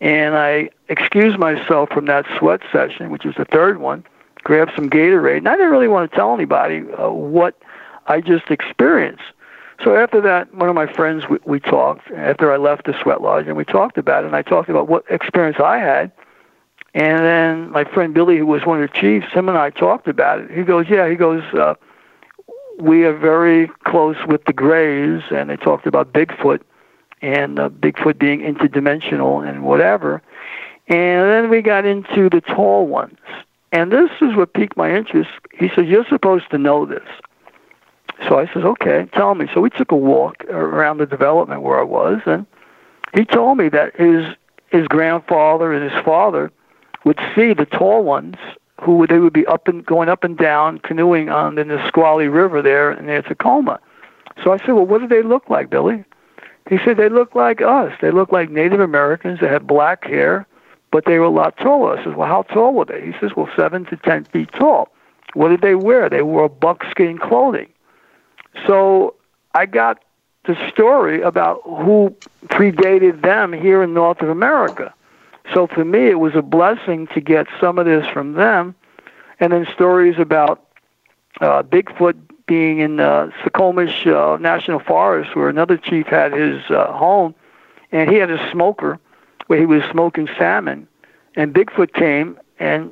and 0.01 0.35
I 0.35 0.69
excused 0.87 1.37
myself 1.37 1.89
from 1.89 2.05
that 2.05 2.25
sweat 2.37 2.61
session, 2.71 3.09
which 3.09 3.25
was 3.25 3.35
the 3.35 3.45
third 3.45 3.79
one, 3.79 4.05
grabbed 4.43 4.71
some 4.75 4.89
Gatorade, 4.89 5.39
and 5.39 5.49
I 5.49 5.55
didn't 5.55 5.71
really 5.71 5.87
want 5.87 6.09
to 6.09 6.15
tell 6.15 6.33
anybody 6.33 6.83
uh, 6.93 7.09
what 7.09 7.59
I 8.07 8.21
just 8.21 8.49
experienced. 8.49 9.23
So 9.83 9.95
after 9.95 10.21
that, 10.21 10.53
one 10.53 10.69
of 10.69 10.75
my 10.75 10.91
friends, 10.91 11.27
we, 11.29 11.37
we 11.45 11.59
talked 11.59 12.09
after 12.11 12.51
I 12.51 12.57
left 12.57 12.85
the 12.85 12.97
sweat 13.01 13.21
lodge, 13.21 13.47
and 13.47 13.57
we 13.57 13.65
talked 13.65 13.97
about 13.97 14.23
it, 14.23 14.27
and 14.27 14.35
I 14.35 14.41
talked 14.41 14.69
about 14.69 14.87
what 14.87 15.03
experience 15.09 15.57
I 15.59 15.77
had. 15.77 16.11
And 16.93 17.19
then 17.23 17.71
my 17.71 17.83
friend 17.83 18.13
Billy, 18.13 18.37
who 18.37 18.45
was 18.45 18.65
one 18.65 18.81
of 18.81 18.89
the 18.89 18.99
chiefs, 18.99 19.31
him 19.31 19.47
and 19.47 19.57
I 19.57 19.69
talked 19.69 20.07
about 20.07 20.39
it. 20.39 20.51
He 20.51 20.63
goes, 20.63 20.87
yeah, 20.89 21.07
he 21.07 21.15
goes, 21.15 21.43
uh, 21.53 21.75
we 22.79 23.03
are 23.03 23.15
very 23.15 23.67
close 23.85 24.17
with 24.27 24.45
the 24.45 24.53
Greys, 24.53 25.21
and 25.31 25.49
they 25.49 25.57
talked 25.57 25.85
about 25.85 26.13
Bigfoot 26.13 26.61
and 27.21 27.59
uh, 27.59 27.69
Bigfoot 27.69 28.17
being 28.17 28.39
interdimensional 28.39 29.47
and 29.47 29.63
whatever. 29.63 30.21
And 30.87 31.29
then 31.29 31.49
we 31.49 31.61
got 31.61 31.85
into 31.85 32.29
the 32.29 32.41
tall 32.41 32.87
ones. 32.87 33.19
And 33.71 33.91
this 33.91 34.09
is 34.21 34.35
what 34.35 34.53
piqued 34.53 34.77
my 34.77 34.95
interest. 34.95 35.29
He 35.53 35.69
says, 35.75 35.85
You're 35.85 36.07
supposed 36.07 36.49
to 36.51 36.57
know 36.57 36.85
this. 36.85 37.07
So 38.27 38.39
I 38.39 38.47
says, 38.47 38.63
Okay, 38.63 39.07
tell 39.13 39.35
me. 39.35 39.47
So 39.53 39.61
we 39.61 39.69
took 39.69 39.91
a 39.91 39.95
walk 39.95 40.43
around 40.45 40.97
the 40.97 41.05
development 41.05 41.61
where 41.61 41.79
I 41.79 41.83
was, 41.83 42.21
and 42.25 42.47
he 43.13 43.25
told 43.25 43.57
me 43.57 43.69
that 43.69 43.95
his 43.95 44.25
his 44.71 44.87
grandfather 44.87 45.73
and 45.73 45.91
his 45.91 46.03
father 46.03 46.51
would 47.05 47.19
see 47.35 47.53
the 47.53 47.65
tall 47.65 48.03
ones 48.03 48.35
who 48.81 49.05
they 49.07 49.19
would 49.19 49.33
be 49.33 49.45
up 49.47 49.67
and 49.67 49.85
going 49.85 50.09
up 50.09 50.23
and 50.23 50.37
down 50.37 50.79
canoeing 50.79 51.29
on 51.29 51.55
the 51.55 51.65
Nisqually 51.65 52.27
River 52.27 52.61
there 52.61 52.99
near 53.01 53.21
Tacoma. 53.21 53.79
So 54.43 54.53
I 54.53 54.57
said, 54.57 54.69
Well, 54.69 54.85
what 54.85 55.01
do 55.01 55.07
they 55.07 55.21
look 55.21 55.49
like, 55.49 55.69
Billy? 55.69 56.03
He 56.69 56.77
said 56.85 56.97
they 56.97 57.09
look 57.09 57.33
like 57.33 57.61
us. 57.61 57.93
They 57.99 58.11
look 58.11 58.31
like 58.31 58.51
Native 58.51 58.79
Americans. 58.79 59.39
They 59.39 59.47
had 59.47 59.65
black 59.65 60.05
hair, 60.05 60.45
but 60.91 61.05
they 61.05 61.17
were 61.17 61.25
a 61.25 61.29
lot 61.29 61.57
taller. 61.57 61.97
I 61.97 62.03
said, 62.03 62.15
well, 62.15 62.27
how 62.27 62.43
tall 62.43 62.75
were 62.75 62.85
they? 62.85 63.07
He 63.07 63.13
says, 63.19 63.31
well, 63.35 63.49
seven 63.55 63.85
to 63.85 63.97
ten 63.97 64.25
feet 64.25 64.51
tall. 64.53 64.89
What 65.33 65.49
did 65.49 65.61
they 65.61 65.73
wear? 65.73 66.09
They 66.09 66.21
wore 66.21 66.47
buckskin 66.47 67.17
clothing. 67.17 67.69
So 68.67 69.15
I 69.55 69.65
got 69.65 70.03
the 70.45 70.55
story 70.69 71.21
about 71.21 71.61
who 71.63 72.15
predated 72.45 73.23
them 73.23 73.51
here 73.51 73.81
in 73.81 73.93
North 73.95 74.21
America. 74.21 74.93
So 75.53 75.67
for 75.67 75.85
me, 75.85 76.07
it 76.07 76.19
was 76.19 76.35
a 76.35 76.41
blessing 76.41 77.07
to 77.07 77.21
get 77.21 77.47
some 77.59 77.79
of 77.79 77.85
this 77.85 78.05
from 78.07 78.33
them, 78.33 78.75
and 79.39 79.51
then 79.53 79.65
stories 79.73 80.19
about 80.19 80.65
uh, 81.41 81.63
Bigfoot 81.63 82.15
being 82.45 82.79
in 82.79 82.99
uh, 82.99 83.29
Suquamish 83.43 84.07
uh, 84.07 84.37
National 84.37 84.79
Forest, 84.79 85.35
where 85.35 85.49
another 85.49 85.77
chief 85.77 86.07
had 86.07 86.33
his 86.33 86.61
uh, 86.69 86.91
home, 86.91 87.35
and 87.91 88.09
he 88.09 88.17
had 88.17 88.31
a 88.31 88.51
smoker 88.51 88.99
where 89.47 89.59
he 89.59 89.65
was 89.65 89.83
smoking 89.91 90.27
salmon, 90.37 90.87
and 91.35 91.53
Bigfoot 91.53 91.93
came 91.93 92.39
and 92.59 92.91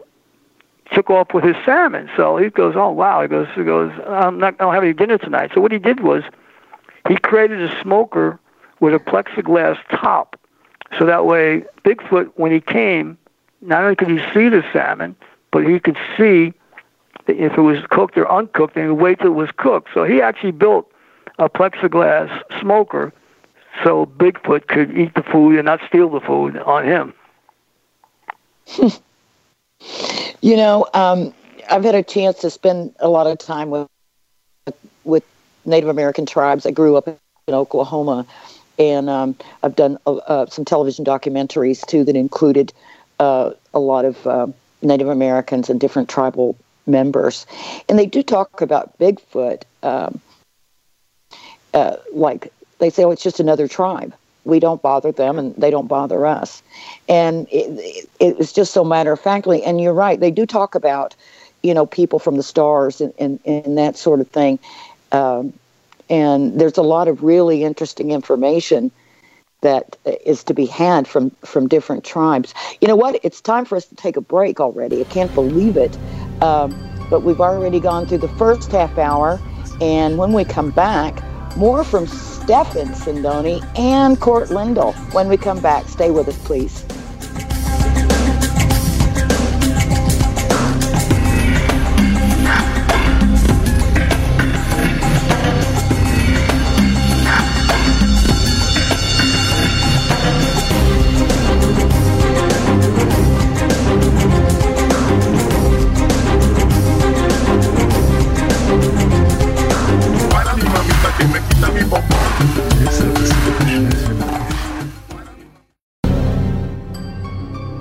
took 0.91 1.09
off 1.09 1.33
with 1.33 1.43
his 1.43 1.55
salmon. 1.65 2.09
So 2.15 2.37
he 2.37 2.49
goes, 2.49 2.75
"Oh 2.75 2.91
wow!" 2.91 3.21
He 3.21 3.27
goes, 3.27 3.47
"He 3.55 3.63
goes, 3.63 3.91
I'm 4.07 4.39
not 4.39 4.57
going 4.57 4.71
to 4.71 4.73
have 4.73 4.83
any 4.83 4.93
dinner 4.93 5.17
tonight." 5.17 5.51
So 5.53 5.61
what 5.61 5.71
he 5.71 5.79
did 5.79 5.99
was, 5.99 6.23
he 7.07 7.17
created 7.17 7.61
a 7.61 7.81
smoker 7.81 8.39
with 8.79 8.93
a 8.93 8.99
plexiglass 8.99 9.77
top, 9.89 10.39
so 10.97 11.06
that 11.06 11.26
way 11.26 11.63
Bigfoot, 11.84 12.32
when 12.36 12.52
he 12.52 12.62
came, 12.62 13.17
not 13.62 13.84
only 13.84 13.95
could 13.95 14.10
he 14.10 14.19
see 14.34 14.50
the 14.50 14.63
salmon, 14.71 15.15
but 15.52 15.65
he 15.65 15.80
could 15.80 15.97
see 16.17 16.54
if 17.28 17.58
it 17.58 17.62
was 17.62 17.80
cooked 17.89 18.17
or 18.17 18.32
uncooked, 18.32 18.76
and 18.76 18.86
he 18.86 18.91
wait 18.91 19.19
till 19.19 19.28
it 19.28 19.32
was 19.32 19.50
cooked. 19.58 19.89
So 19.93 20.04
he 20.04 20.21
actually 20.21 20.52
built 20.52 20.89
a 21.39 21.50
plexiglass 21.50 22.30
smoker 22.60 23.13
so 23.84 24.06
Bigfoot 24.06 24.67
could 24.67 24.97
eat 24.97 25.13
the 25.13 25.23
food 25.23 25.56
and 25.56 25.65
not 25.65 25.80
steal 25.88 26.10
the 26.10 26.21
food 26.21 26.58
on 26.58 26.86
him. 26.86 27.13
You 30.41 30.56
know, 30.56 30.88
um, 30.93 31.34
I've 31.69 31.84
had 31.84 31.95
a 31.95 32.04
chance 32.04 32.39
to 32.39 32.50
spend 32.50 32.95
a 33.00 33.08
lot 33.08 33.28
of 33.28 33.38
time 33.38 33.69
with 33.69 33.88
with 35.04 35.23
Native 35.65 35.89
American 35.89 36.26
tribes. 36.26 36.65
I 36.65 36.71
grew 36.71 36.95
up 36.95 37.08
in 37.08 37.17
Oklahoma, 37.50 38.26
and 38.77 39.09
um, 39.09 39.35
I've 39.63 39.75
done 39.75 39.97
uh, 40.05 40.15
uh, 40.15 40.45
some 40.47 40.65
television 40.65 41.05
documentaries 41.05 41.85
too 41.85 42.03
that 42.03 42.15
included 42.15 42.73
uh, 43.19 43.51
a 43.73 43.79
lot 43.79 44.05
of 44.05 44.25
uh, 44.27 44.47
Native 44.81 45.09
Americans 45.09 45.69
and 45.69 45.79
different 45.79 46.09
tribal 46.09 46.55
members, 46.85 47.45
and 47.89 47.97
they 47.97 48.05
do 48.05 48.23
talk 48.23 48.61
about 48.61 48.97
Bigfoot. 48.99 49.63
Um, 49.83 50.21
uh, 51.73 51.97
like 52.13 52.51
they 52.79 52.89
say, 52.89 53.03
oh, 53.03 53.11
it's 53.11 53.23
just 53.23 53.39
another 53.39 53.67
tribe. 53.67 54.13
We 54.45 54.59
don't 54.59 54.81
bother 54.81 55.11
them, 55.11 55.37
and 55.37 55.55
they 55.55 55.69
don't 55.69 55.87
bother 55.87 56.25
us. 56.25 56.63
And 57.09 57.47
it, 57.51 58.07
it, 58.19 58.37
was 58.37 58.53
just 58.53 58.73
so 58.73 58.83
matter 58.83 59.11
of 59.11 59.19
factly. 59.19 59.61
And 59.63 59.81
you're 59.81 59.93
right; 59.93 60.19
they 60.19 60.31
do 60.31 60.45
talk 60.45 60.73
about, 60.75 61.15
you 61.63 61.73
know, 61.73 61.85
people 61.85 62.19
from 62.19 62.37
the 62.37 62.43
stars 62.43 63.01
and 63.01 63.13
and, 63.19 63.39
and 63.45 63.77
that 63.77 63.97
sort 63.97 64.21
of 64.21 64.27
thing. 64.29 64.59
Um, 65.11 65.53
and 66.09 66.59
there's 66.59 66.77
a 66.77 66.83
lot 66.83 67.07
of 67.07 67.23
really 67.23 67.63
interesting 67.63 68.11
information 68.11 68.91
that 69.61 69.97
is 70.25 70.43
to 70.43 70.53
be 70.53 70.65
had 70.65 71.07
from 71.07 71.31
from 71.43 71.67
different 71.67 72.03
tribes. 72.03 72.53
You 72.79 72.87
know 72.87 72.95
what? 72.95 73.19
It's 73.23 73.41
time 73.41 73.65
for 73.65 73.75
us 73.75 73.85
to 73.87 73.95
take 73.95 74.17
a 74.17 74.21
break 74.21 74.59
already. 74.59 75.01
I 75.01 75.05
can't 75.05 75.33
believe 75.33 75.77
it, 75.77 75.97
um, 76.41 76.77
but 77.09 77.23
we've 77.23 77.41
already 77.41 77.79
gone 77.79 78.05
through 78.07 78.19
the 78.19 78.29
first 78.29 78.71
half 78.71 78.97
hour, 78.97 79.39
and 79.81 80.17
when 80.17 80.33
we 80.33 80.45
come 80.45 80.71
back, 80.71 81.23
more 81.57 81.83
from 81.83 82.05
Stefan 82.07 82.89
Sindoni 82.89 83.63
and 83.77 84.19
Cort 84.19 84.49
Lindahl. 84.49 84.93
When 85.13 85.27
we 85.27 85.37
come 85.37 85.59
back, 85.59 85.87
stay 85.87 86.11
with 86.11 86.27
us, 86.27 86.37
please. 86.45 86.85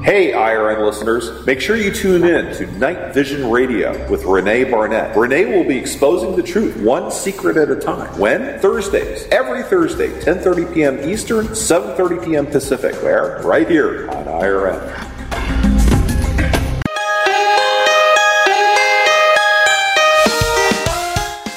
Hey, 0.07 0.31
IRN 0.31 0.87
listeners, 0.87 1.45
make 1.47 1.61
sure 1.61 1.75
you 1.75 1.91
tune 1.91 2.23
in 2.23 2.55
to 2.59 2.67
Night 2.79 3.13
Vision 3.13 3.51
Radio 3.51 4.09
with 4.09 4.23
Renee 4.23 4.63
Barnett. 4.63 5.17
Renee 5.17 5.47
will 5.47 5.65
be 5.67 5.77
exposing 5.77 6.37
the 6.37 6.45
truth 6.45 6.77
one 6.77 7.11
secret 7.11 7.57
at 7.57 7.73
a 7.73 7.75
time. 7.75 8.17
When? 8.17 8.61
Thursdays. 8.61 9.27
Every 9.33 9.65
Thursday, 9.65 10.11
10:30 10.21 10.73
p.m. 10.73 11.11
Eastern, 11.11 11.47
7:30 11.47 12.25
p.m. 12.25 12.47
Pacific. 12.47 12.95
Where? 13.03 13.43
Right 13.43 13.69
here 13.69 14.09
on 14.11 14.27
IRN. 14.27 14.79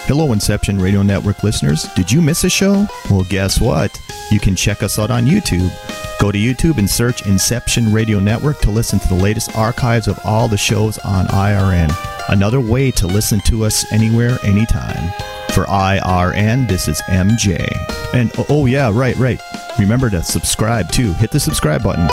Hello, 0.08 0.34
Inception 0.34 0.80
Radio 0.80 1.04
Network 1.04 1.44
listeners. 1.44 1.84
Did 1.96 2.12
you 2.12 2.20
miss 2.20 2.44
a 2.44 2.50
show? 2.50 2.88
Well, 3.12 3.28
guess 3.30 3.62
what? 3.62 3.96
You 4.32 4.40
can 4.40 4.56
check 4.56 4.82
us 4.82 4.98
out 4.98 5.12
on 5.12 5.28
YouTube. 5.28 5.70
Go 6.20 6.34
to 6.34 6.38
YouTube 6.38 6.78
and 6.78 6.90
search 6.90 7.26
Inception 7.26 7.94
Radio 7.94 8.20
Network 8.20 8.60
to 8.60 8.72
listen 8.72 9.00
to 9.00 9.08
the 9.08 9.16
latest 9.16 9.56
archives 9.56 10.10
of 10.10 10.20
all 10.26 10.50
the 10.50 10.58
shows 10.58 10.98
on 11.00 11.28
IRN. 11.28 11.96
Another 12.28 12.60
way 12.60 12.92
to 12.92 13.08
listen 13.08 13.40
to 13.46 13.64
us 13.64 13.90
anywhere, 13.94 14.38
anytime. 14.44 15.12
For 15.54 15.64
IRN, 15.64 16.68
this 16.68 16.90
is 16.90 17.02
MJ. 17.04 17.66
And 18.14 18.32
oh, 18.38 18.46
oh 18.50 18.66
yeah, 18.66 18.92
right, 18.94 19.16
right. 19.16 19.42
Remember 19.80 20.10
to 20.10 20.22
subscribe 20.22 20.92
too. 20.92 21.14
Hit 21.14 21.32
the 21.32 21.40
subscribe 21.40 21.84
button. 21.84 22.10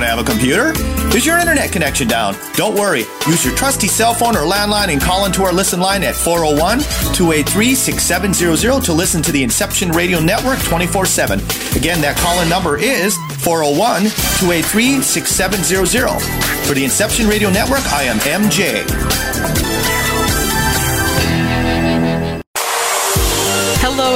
Don't 0.00 0.08
have 0.08 0.18
a 0.18 0.24
computer? 0.24 0.72
Is 1.14 1.26
your 1.26 1.38
internet 1.38 1.72
connection 1.72 2.08
down? 2.08 2.34
Don't 2.54 2.74
worry. 2.74 3.00
Use 3.26 3.44
your 3.44 3.54
trusty 3.54 3.86
cell 3.86 4.14
phone 4.14 4.34
or 4.34 4.50
landline 4.50 4.90
and 4.90 4.98
call 4.98 5.26
into 5.26 5.42
our 5.42 5.52
listen 5.52 5.78
line 5.78 6.02
at 6.04 6.14
401 6.14 6.78
283 7.12 7.74
6700 7.74 8.82
to 8.84 8.94
listen 8.94 9.20
to 9.20 9.30
the 9.30 9.42
Inception 9.42 9.90
Radio 9.90 10.18
Network 10.18 10.58
24 10.60 11.04
7. 11.04 11.38
Again, 11.76 12.00
that 12.00 12.16
call 12.16 12.40
in 12.40 12.48
number 12.48 12.78
is 12.78 13.14
401 13.44 14.04
283 14.40 15.02
6700. 15.02 16.18
For 16.66 16.72
the 16.72 16.84
Inception 16.84 17.28
Radio 17.28 17.50
Network, 17.50 17.84
I 17.92 18.04
am 18.04 18.16
MJ. 18.20 19.69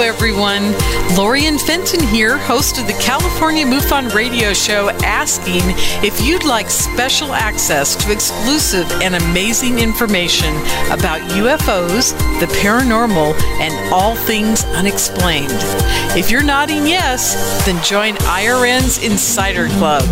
Everyone. 0.04 0.74
Lorian 1.16 1.56
Fenton 1.56 2.06
here, 2.08 2.36
host 2.36 2.78
of 2.78 2.86
the 2.86 2.92
California 2.94 3.64
MUFON 3.64 4.12
radio 4.12 4.52
show, 4.52 4.90
asking 5.02 5.62
if 6.04 6.20
you'd 6.20 6.44
like 6.44 6.68
special 6.68 7.32
access 7.32 7.96
to 7.96 8.12
exclusive 8.12 8.90
and 9.00 9.14
amazing 9.14 9.78
information 9.78 10.54
about 10.90 11.20
UFOs, 11.30 12.12
the 12.38 12.46
paranormal, 12.60 13.32
and 13.60 13.94
all 13.94 14.14
things 14.14 14.64
unexplained. 14.76 15.50
If 16.16 16.30
you're 16.30 16.42
nodding 16.42 16.86
yes, 16.86 17.64
then 17.64 17.82
join 17.82 18.14
IRN's 18.26 19.02
Insider 19.02 19.68
Club. 19.78 20.02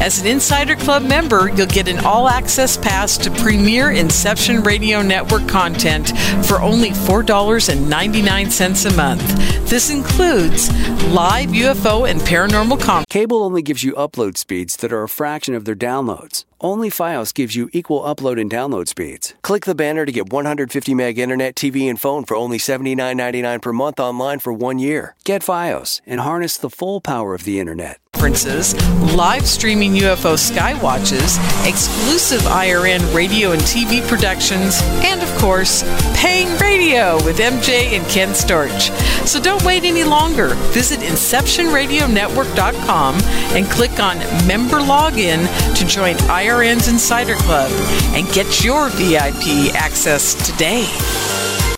As 0.00 0.20
an 0.20 0.28
Insider 0.28 0.76
Club 0.76 1.02
member, 1.02 1.48
you'll 1.56 1.66
get 1.66 1.88
an 1.88 1.98
all 2.04 2.28
access 2.28 2.76
pass 2.76 3.18
to 3.18 3.32
premier 3.32 3.90
Inception 3.90 4.62
Radio 4.62 5.02
Network 5.02 5.48
content 5.48 6.16
for 6.46 6.60
only 6.60 6.90
$4.99 6.90 8.92
a 8.92 8.96
month. 8.96 9.23
This 9.68 9.90
includes 9.90 10.68
live 11.08 11.50
UFO 11.50 12.08
and 12.08 12.20
paranormal 12.20 12.80
comments. 12.80 13.06
Cable 13.10 13.42
only 13.42 13.62
gives 13.62 13.82
you 13.82 13.92
upload 13.94 14.36
speeds 14.36 14.76
that 14.76 14.92
are 14.92 15.02
a 15.02 15.08
fraction 15.08 15.54
of 15.54 15.64
their 15.64 15.74
downloads. 15.74 16.44
Only 16.64 16.88
Fios 16.88 17.34
gives 17.34 17.54
you 17.54 17.68
equal 17.74 18.00
upload 18.00 18.40
and 18.40 18.50
download 18.50 18.88
speeds. 18.88 19.34
Click 19.42 19.66
the 19.66 19.74
banner 19.74 20.06
to 20.06 20.10
get 20.10 20.32
150 20.32 20.94
meg 20.94 21.18
internet, 21.18 21.56
TV, 21.56 21.90
and 21.90 22.00
phone 22.00 22.24
for 22.24 22.38
only 22.38 22.56
$79.99 22.56 23.60
per 23.60 23.72
month 23.74 24.00
online 24.00 24.38
for 24.38 24.50
one 24.50 24.78
year. 24.78 25.14
Get 25.24 25.42
Fios 25.42 26.00
and 26.06 26.22
harness 26.22 26.56
the 26.56 26.70
full 26.70 27.02
power 27.02 27.34
of 27.34 27.44
the 27.44 27.60
internet. 27.60 28.00
conferences, 28.24 28.74
live 29.14 29.46
streaming 29.46 29.92
UFO 29.92 30.34
skywatches, 30.38 31.36
exclusive 31.68 32.40
IRN 32.42 33.14
radio 33.14 33.52
and 33.52 33.60
TV 33.62 34.00
productions, 34.08 34.80
and 35.04 35.22
of 35.22 35.28
course, 35.36 35.84
paying 36.16 36.48
radio 36.58 37.22
with 37.24 37.38
MJ 37.38 37.94
and 37.94 38.04
Ken 38.08 38.30
Storch. 38.30 38.90
So 39.26 39.38
don't 39.38 39.62
wait 39.62 39.84
any 39.84 40.02
longer. 40.04 40.54
Visit 40.72 41.00
InceptionRadioNetwork.com 41.00 43.16
and 43.54 43.66
click 43.66 44.00
on 44.00 44.16
Member 44.46 44.78
Login 44.78 45.46
to 45.76 45.86
join 45.86 46.16
Insider 46.62 47.34
Club 47.34 47.70
and 48.14 48.26
get 48.32 48.64
your 48.64 48.88
VIP 48.90 49.74
access 49.74 50.34
today. 50.50 50.86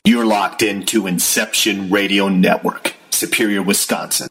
You're 0.04 0.26
locked 0.26 0.62
into 0.62 1.06
Inception 1.06 1.88
Radio 1.90 2.28
Network, 2.28 2.94
Superior, 3.10 3.62
Wisconsin. 3.62 4.28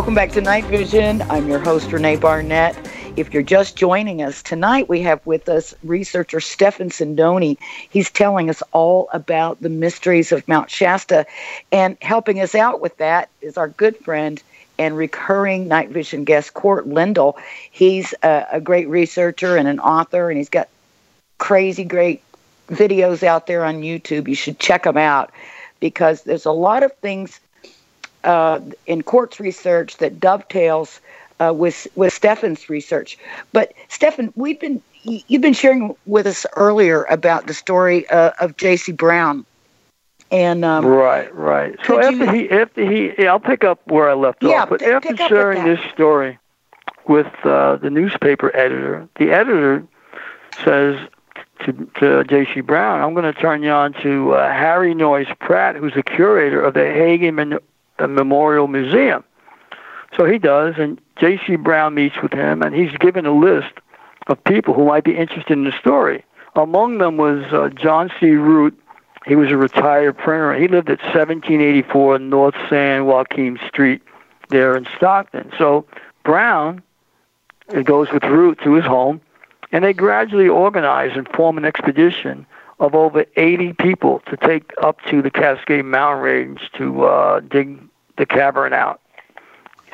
Welcome 0.00 0.14
back 0.14 0.30
to 0.30 0.40
Night 0.40 0.64
Vision. 0.64 1.20
I'm 1.28 1.46
your 1.46 1.58
host, 1.58 1.92
Renee 1.92 2.16
Barnett. 2.16 2.74
If 3.16 3.34
you're 3.34 3.42
just 3.42 3.76
joining 3.76 4.22
us 4.22 4.42
tonight, 4.42 4.88
we 4.88 5.02
have 5.02 5.24
with 5.26 5.46
us 5.50 5.74
researcher 5.84 6.40
Stefan 6.40 6.88
Sindoni. 6.88 7.58
He's 7.90 8.10
telling 8.10 8.48
us 8.48 8.62
all 8.72 9.10
about 9.12 9.60
the 9.60 9.68
mysteries 9.68 10.32
of 10.32 10.48
Mount 10.48 10.70
Shasta. 10.70 11.26
And 11.70 11.98
helping 12.00 12.40
us 12.40 12.54
out 12.54 12.80
with 12.80 12.96
that 12.96 13.28
is 13.42 13.58
our 13.58 13.68
good 13.68 13.94
friend 13.98 14.42
and 14.78 14.96
recurring 14.96 15.68
Night 15.68 15.90
Vision 15.90 16.24
guest, 16.24 16.54
Cort 16.54 16.88
Lindahl. 16.88 17.34
He's 17.70 18.14
a, 18.22 18.46
a 18.52 18.60
great 18.62 18.88
researcher 18.88 19.58
and 19.58 19.68
an 19.68 19.80
author, 19.80 20.30
and 20.30 20.38
he's 20.38 20.48
got 20.48 20.70
crazy 21.36 21.84
great 21.84 22.22
videos 22.68 23.22
out 23.22 23.46
there 23.46 23.66
on 23.66 23.82
YouTube. 23.82 24.28
You 24.28 24.34
should 24.34 24.58
check 24.58 24.84
them 24.84 24.96
out 24.96 25.30
because 25.78 26.22
there's 26.22 26.46
a 26.46 26.52
lot 26.52 26.84
of 26.84 26.96
things 27.02 27.38
uh, 28.24 28.60
in 28.86 29.02
Cort's 29.02 29.40
research 29.40 29.96
that 29.98 30.20
dovetails 30.20 31.00
uh, 31.40 31.52
with 31.54 31.86
with 31.94 32.12
Stefan's 32.12 32.68
research. 32.68 33.18
But 33.52 33.72
Stefan, 33.88 34.32
we've 34.36 34.60
been 34.60 34.82
you've 35.02 35.42
been 35.42 35.54
sharing 35.54 35.94
with 36.06 36.26
us 36.26 36.44
earlier 36.56 37.04
about 37.04 37.46
the 37.46 37.54
story 37.54 38.08
uh, 38.10 38.32
of 38.40 38.56
J.C. 38.56 38.92
Brown, 38.92 39.46
and 40.30 40.64
um, 40.64 40.84
Right, 40.84 41.34
right. 41.34 41.76
So 41.86 41.98
after 41.98 42.26
you- 42.26 42.48
he, 42.48 42.50
after 42.50 42.84
he, 42.84 43.12
yeah, 43.18 43.30
I'll 43.30 43.40
pick 43.40 43.64
up 43.64 43.80
where 43.86 44.10
I 44.10 44.14
left 44.14 44.42
Yeah, 44.42 44.62
off. 44.62 44.68
But 44.68 44.82
after 44.82 45.08
pick 45.08 45.20
up 45.20 45.30
with 45.30 45.38
sharing 45.38 45.64
this 45.64 45.80
story, 45.92 46.38
with 47.06 47.26
uh, 47.44 47.76
the 47.76 47.90
newspaper 47.90 48.54
editor. 48.54 49.08
The 49.16 49.32
editor 49.32 49.84
says 50.64 50.96
to, 51.64 51.72
to 51.98 52.24
J.C. 52.24 52.60
Brown, 52.60 53.02
I'm 53.02 53.14
going 53.14 53.32
to 53.32 53.38
turn 53.38 53.62
you 53.62 53.70
on 53.70 53.92
to 54.02 54.34
uh, 54.34 54.52
Harry 54.52 54.94
Noyes 54.94 55.26
Pratt, 55.40 55.76
who's 55.76 55.94
the 55.94 56.02
curator 56.02 56.62
of 56.62 56.74
the 56.74 56.80
Haggin 56.80 57.58
Uh, 58.00 58.06
Memorial 58.06 58.66
Museum. 58.66 59.22
So 60.16 60.24
he 60.24 60.38
does, 60.38 60.74
and 60.78 61.00
J.C. 61.18 61.56
Brown 61.56 61.94
meets 61.94 62.16
with 62.22 62.32
him, 62.32 62.62
and 62.62 62.74
he's 62.74 62.96
given 62.98 63.26
a 63.26 63.32
list 63.32 63.72
of 64.26 64.42
people 64.44 64.74
who 64.74 64.86
might 64.86 65.04
be 65.04 65.16
interested 65.16 65.52
in 65.52 65.64
the 65.64 65.72
story. 65.78 66.24
Among 66.56 66.98
them 66.98 67.16
was 67.16 67.44
uh, 67.52 67.68
John 67.68 68.10
C. 68.18 68.30
Root. 68.30 68.78
He 69.26 69.36
was 69.36 69.50
a 69.50 69.56
retired 69.56 70.16
printer. 70.16 70.54
He 70.54 70.66
lived 70.66 70.90
at 70.90 70.98
1784 70.98 72.18
North 72.18 72.54
San 72.68 73.06
Joaquin 73.06 73.58
Street 73.68 74.02
there 74.48 74.76
in 74.76 74.86
Stockton. 74.96 75.52
So 75.58 75.84
Brown 76.24 76.82
goes 77.84 78.10
with 78.12 78.24
Root 78.24 78.58
to 78.64 78.74
his 78.74 78.84
home, 78.84 79.20
and 79.72 79.84
they 79.84 79.92
gradually 79.92 80.48
organize 80.48 81.16
and 81.16 81.28
form 81.28 81.56
an 81.58 81.64
expedition 81.64 82.46
of 82.80 82.94
over 82.94 83.26
80 83.36 83.74
people 83.74 84.22
to 84.26 84.36
take 84.38 84.72
up 84.82 85.00
to 85.02 85.22
the 85.22 85.30
Cascade 85.30 85.84
Mountain 85.84 86.22
Range 86.22 86.60
to 86.78 87.04
uh, 87.04 87.40
dig 87.40 87.78
the 88.20 88.26
cavern 88.26 88.72
out. 88.72 89.00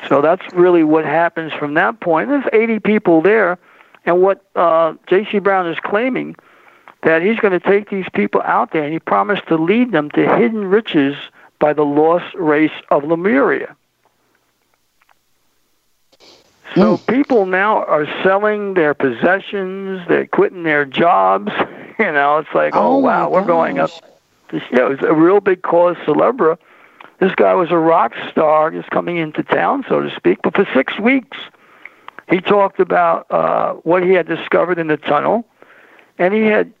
So 0.07 0.21
that's 0.21 0.43
really 0.53 0.83
what 0.83 1.05
happens 1.05 1.53
from 1.53 1.73
that 1.73 1.99
point. 2.01 2.29
There's 2.29 2.45
80 2.53 2.79
people 2.79 3.21
there, 3.21 3.57
and 4.05 4.21
what 4.21 4.45
uh, 4.55 4.93
J.C. 5.07 5.39
Brown 5.39 5.67
is 5.67 5.79
claiming 5.79 6.35
that 7.03 7.21
he's 7.23 7.39
going 7.39 7.53
to 7.53 7.59
take 7.59 7.89
these 7.89 8.05
people 8.13 8.41
out 8.43 8.71
there, 8.73 8.83
and 8.83 8.93
he 8.93 8.99
promised 8.99 9.47
to 9.47 9.55
lead 9.55 9.91
them 9.91 10.11
to 10.11 10.35
hidden 10.35 10.65
riches 10.65 11.15
by 11.59 11.73
the 11.73 11.83
lost 11.85 12.35
race 12.35 12.71
of 12.91 13.03
Lemuria. 13.05 13.75
So 16.75 16.97
people 16.97 17.45
now 17.45 17.83
are 17.85 18.05
selling 18.23 18.73
their 18.75 18.93
possessions, 18.93 20.01
they're 20.07 20.27
quitting 20.27 20.63
their 20.63 20.85
jobs. 20.85 21.51
You 21.99 22.11
know, 22.11 22.37
it's 22.37 22.53
like, 22.53 22.75
oh, 22.75 22.97
Oh, 22.97 22.97
wow, 22.99 23.27
we're 23.27 23.43
going 23.43 23.79
up. 23.79 23.89
gosh. 23.89 24.01
This, 24.51 24.61
you 24.69 24.77
know, 24.77 24.91
it's 24.91 25.01
a 25.01 25.15
real 25.15 25.39
big 25.39 25.63
cause 25.63 25.95
celebra. 26.05 26.59
This 27.19 27.33
guy 27.35 27.53
was 27.55 27.71
a 27.71 27.77
rock 27.77 28.13
star, 28.29 28.69
just 28.69 28.89
coming 28.91 29.17
into 29.17 29.43
town, 29.43 29.85
so 29.89 30.01
to 30.01 30.15
speak. 30.15 30.39
But 30.43 30.55
for 30.55 30.67
six 30.73 30.99
weeks, 30.99 31.37
he 32.29 32.41
talked 32.41 32.79
about 32.79 33.29
uh, 33.31 33.73
what 33.83 34.03
he 34.03 34.11
had 34.11 34.27
discovered 34.27 34.77
in 34.77 34.87
the 34.87 34.97
tunnel, 34.97 35.45
and 36.19 36.33
he 36.33 36.43
had 36.43 36.71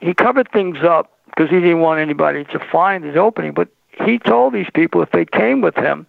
he 0.00 0.14
covered 0.14 0.50
things 0.52 0.78
up 0.82 1.12
because 1.26 1.50
he 1.50 1.56
didn't 1.56 1.80
want 1.80 2.00
anybody 2.00 2.44
to 2.44 2.58
find 2.58 3.04
his 3.04 3.16
opening. 3.16 3.52
But 3.52 3.68
he 4.04 4.18
told 4.18 4.52
these 4.52 4.70
people 4.72 5.02
if 5.02 5.10
they 5.10 5.24
came 5.24 5.60
with 5.60 5.76
him, 5.76 6.06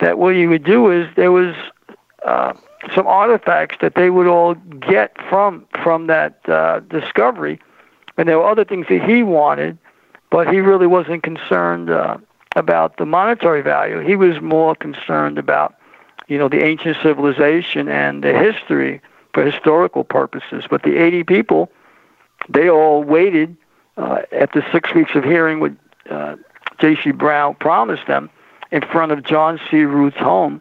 that 0.00 0.18
what 0.18 0.34
he 0.34 0.46
would 0.46 0.64
do 0.64 0.90
is 0.90 1.08
there 1.16 1.32
was 1.32 1.54
uh, 2.24 2.54
some 2.94 3.06
artifacts 3.06 3.76
that 3.80 3.94
they 3.96 4.10
would 4.10 4.26
all 4.26 4.54
get 4.54 5.16
from 5.28 5.66
from 5.82 6.06
that 6.06 6.38
uh, 6.48 6.80
discovery, 6.80 7.60
and 8.16 8.28
there 8.28 8.38
were 8.38 8.48
other 8.48 8.64
things 8.64 8.86
that 8.88 9.02
he 9.02 9.22
wanted, 9.22 9.76
but 10.30 10.48
he 10.48 10.60
really 10.60 10.86
wasn't 10.86 11.22
concerned 11.22 11.90
uh, 11.90 12.16
about 12.54 12.96
the 12.96 13.06
monetary 13.06 13.62
value. 13.62 14.00
He 14.00 14.16
was 14.16 14.40
more 14.40 14.74
concerned 14.74 15.38
about, 15.38 15.74
you 16.28 16.38
know, 16.38 16.48
the 16.48 16.62
ancient 16.62 16.96
civilization 17.02 17.88
and 17.88 18.22
the 18.22 18.32
history 18.32 19.00
for 19.32 19.44
historical 19.44 20.04
purposes. 20.04 20.64
But 20.68 20.82
the 20.82 20.96
80 20.96 21.24
people, 21.24 21.70
they 22.48 22.68
all 22.68 23.02
waited 23.02 23.56
uh, 23.96 24.22
after 24.32 24.64
six 24.72 24.94
weeks 24.94 25.12
of 25.14 25.24
hearing 25.24 25.60
what 25.60 25.72
uh, 26.10 26.36
J.C. 26.80 27.12
Brown 27.12 27.54
promised 27.56 28.06
them 28.06 28.30
in 28.70 28.82
front 28.82 29.12
of 29.12 29.22
John 29.22 29.60
C. 29.70 29.82
Root's 29.84 30.16
home 30.16 30.60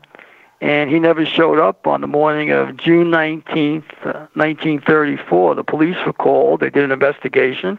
and 0.63 0.89
he 0.89 0.97
never 0.97 1.25
showed 1.25 1.59
up 1.59 1.85
on 1.85 1.99
the 1.99 2.07
morning 2.07 2.51
of 2.51 2.77
June 2.77 3.11
19th, 3.11 3.83
uh, 4.05 4.27
1934. 4.33 5.55
The 5.55 5.63
police 5.63 5.97
were 6.05 6.13
called. 6.13 6.61
They 6.61 6.69
did 6.69 6.85
an 6.85 6.91
investigation. 6.93 7.77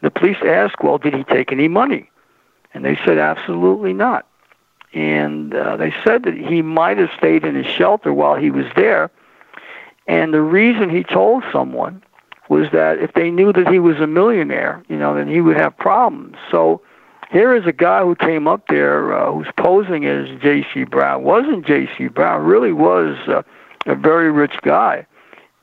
The 0.00 0.10
police 0.10 0.38
asked, 0.42 0.82
well, 0.82 0.96
did 0.96 1.12
he 1.12 1.24
take 1.24 1.52
any 1.52 1.68
money? 1.68 2.10
And 2.74 2.84
they 2.84 2.96
said, 3.04 3.18
absolutely 3.18 3.92
not. 3.92 4.26
And 4.94 5.54
uh, 5.54 5.76
they 5.76 5.94
said 6.04 6.24
that 6.24 6.34
he 6.34 6.62
might 6.62 6.98
have 6.98 7.10
stayed 7.16 7.44
in 7.44 7.54
his 7.54 7.66
shelter 7.66 8.12
while 8.12 8.36
he 8.36 8.50
was 8.50 8.66
there. 8.76 9.10
And 10.06 10.34
the 10.34 10.42
reason 10.42 10.90
he 10.90 11.02
told 11.02 11.44
someone 11.52 12.02
was 12.48 12.70
that 12.72 12.98
if 12.98 13.14
they 13.14 13.30
knew 13.30 13.52
that 13.52 13.68
he 13.68 13.78
was 13.78 13.98
a 13.98 14.06
millionaire, 14.06 14.82
you 14.88 14.96
know, 14.96 15.14
then 15.14 15.28
he 15.28 15.40
would 15.40 15.56
have 15.56 15.76
problems. 15.76 16.36
So 16.50 16.82
here 17.30 17.56
is 17.56 17.66
a 17.66 17.72
guy 17.72 18.02
who 18.02 18.14
came 18.14 18.46
up 18.46 18.68
there 18.68 19.14
uh, 19.14 19.32
who's 19.32 19.48
posing 19.56 20.04
as 20.04 20.28
J.C. 20.40 20.84
Brown. 20.84 21.22
Wasn't 21.22 21.64
J.C. 21.64 22.08
Brown, 22.08 22.44
really 22.44 22.72
was 22.72 23.16
uh, 23.28 23.42
a 23.86 23.94
very 23.94 24.30
rich 24.30 24.56
guy. 24.62 25.06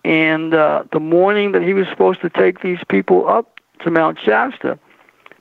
And 0.03 0.53
uh, 0.53 0.85
the 0.91 0.99
morning 0.99 1.51
that 1.51 1.61
he 1.61 1.73
was 1.73 1.87
supposed 1.89 2.21
to 2.21 2.29
take 2.29 2.61
these 2.61 2.79
people 2.87 3.27
up 3.27 3.59
to 3.81 3.91
Mount 3.91 4.17
Shasta, 4.19 4.79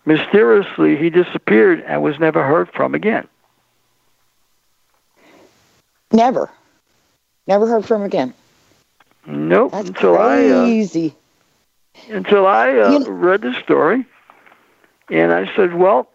mysteriously 0.08 0.96
he 0.96 1.10
disappeared 1.10 1.84
and 1.86 2.02
was 2.02 2.18
never 2.18 2.42
heard 2.42 2.68
from 2.72 2.94
again. 2.94 3.28
Never. 6.10 6.50
Never 7.46 7.66
heard 7.66 7.84
from 7.84 8.02
again. 8.02 8.34
Nope. 9.26 9.72
That's 9.72 9.88
until 9.88 10.16
I 10.16 10.46
uh, 10.46 10.66
until 12.08 12.46
I 12.46 12.70
uh, 12.70 12.92
You 12.92 13.04
kn- 13.04 13.12
read 13.12 13.42
the 13.42 13.54
story, 13.62 14.06
and 15.10 15.32
I 15.32 15.54
said, 15.54 15.74
"Well, 15.74 16.08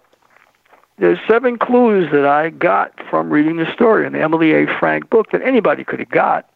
there's 0.97 1.19
seven 1.27 1.59
clues 1.59 2.11
that 2.11 2.25
I 2.25 2.49
got 2.49 2.91
from 3.09 3.29
reading 3.29 3.57
the 3.57 3.71
story 3.71 4.07
in 4.07 4.13
the 4.13 4.21
Emilie 4.21 4.53
A. 4.53 4.79
Frank 4.79 5.09
book 5.11 5.31
that 5.31 5.43
anybody 5.43 5.83
could 5.83 5.99
have 5.99 6.09
got." 6.09 6.49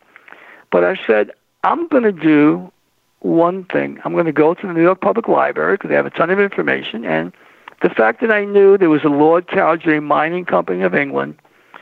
But 0.71 0.83
I 0.83 0.99
said, 1.05 1.31
"I'm 1.63 1.87
going 1.87 2.03
to 2.03 2.11
do 2.11 2.71
one 3.19 3.65
thing. 3.65 3.99
I'm 4.03 4.13
going 4.13 4.25
to 4.25 4.31
go 4.31 4.53
to 4.53 4.67
the 4.67 4.73
New 4.73 4.83
York 4.83 5.01
Public 5.01 5.27
Library 5.27 5.75
because 5.75 5.89
they 5.89 5.95
have 5.95 6.05
a 6.05 6.11
ton 6.11 6.29
of 6.29 6.39
information, 6.39 7.05
and 7.05 7.33
the 7.81 7.89
fact 7.89 8.21
that 8.21 8.31
I 8.31 8.45
knew 8.45 8.77
there 8.77 8.89
was 8.89 9.03
a 9.03 9.09
Lord 9.09 9.47
Cowdray 9.47 9.99
Mining 9.99 10.45
Company 10.45 10.83
of 10.83 10.95
England." 10.95 11.37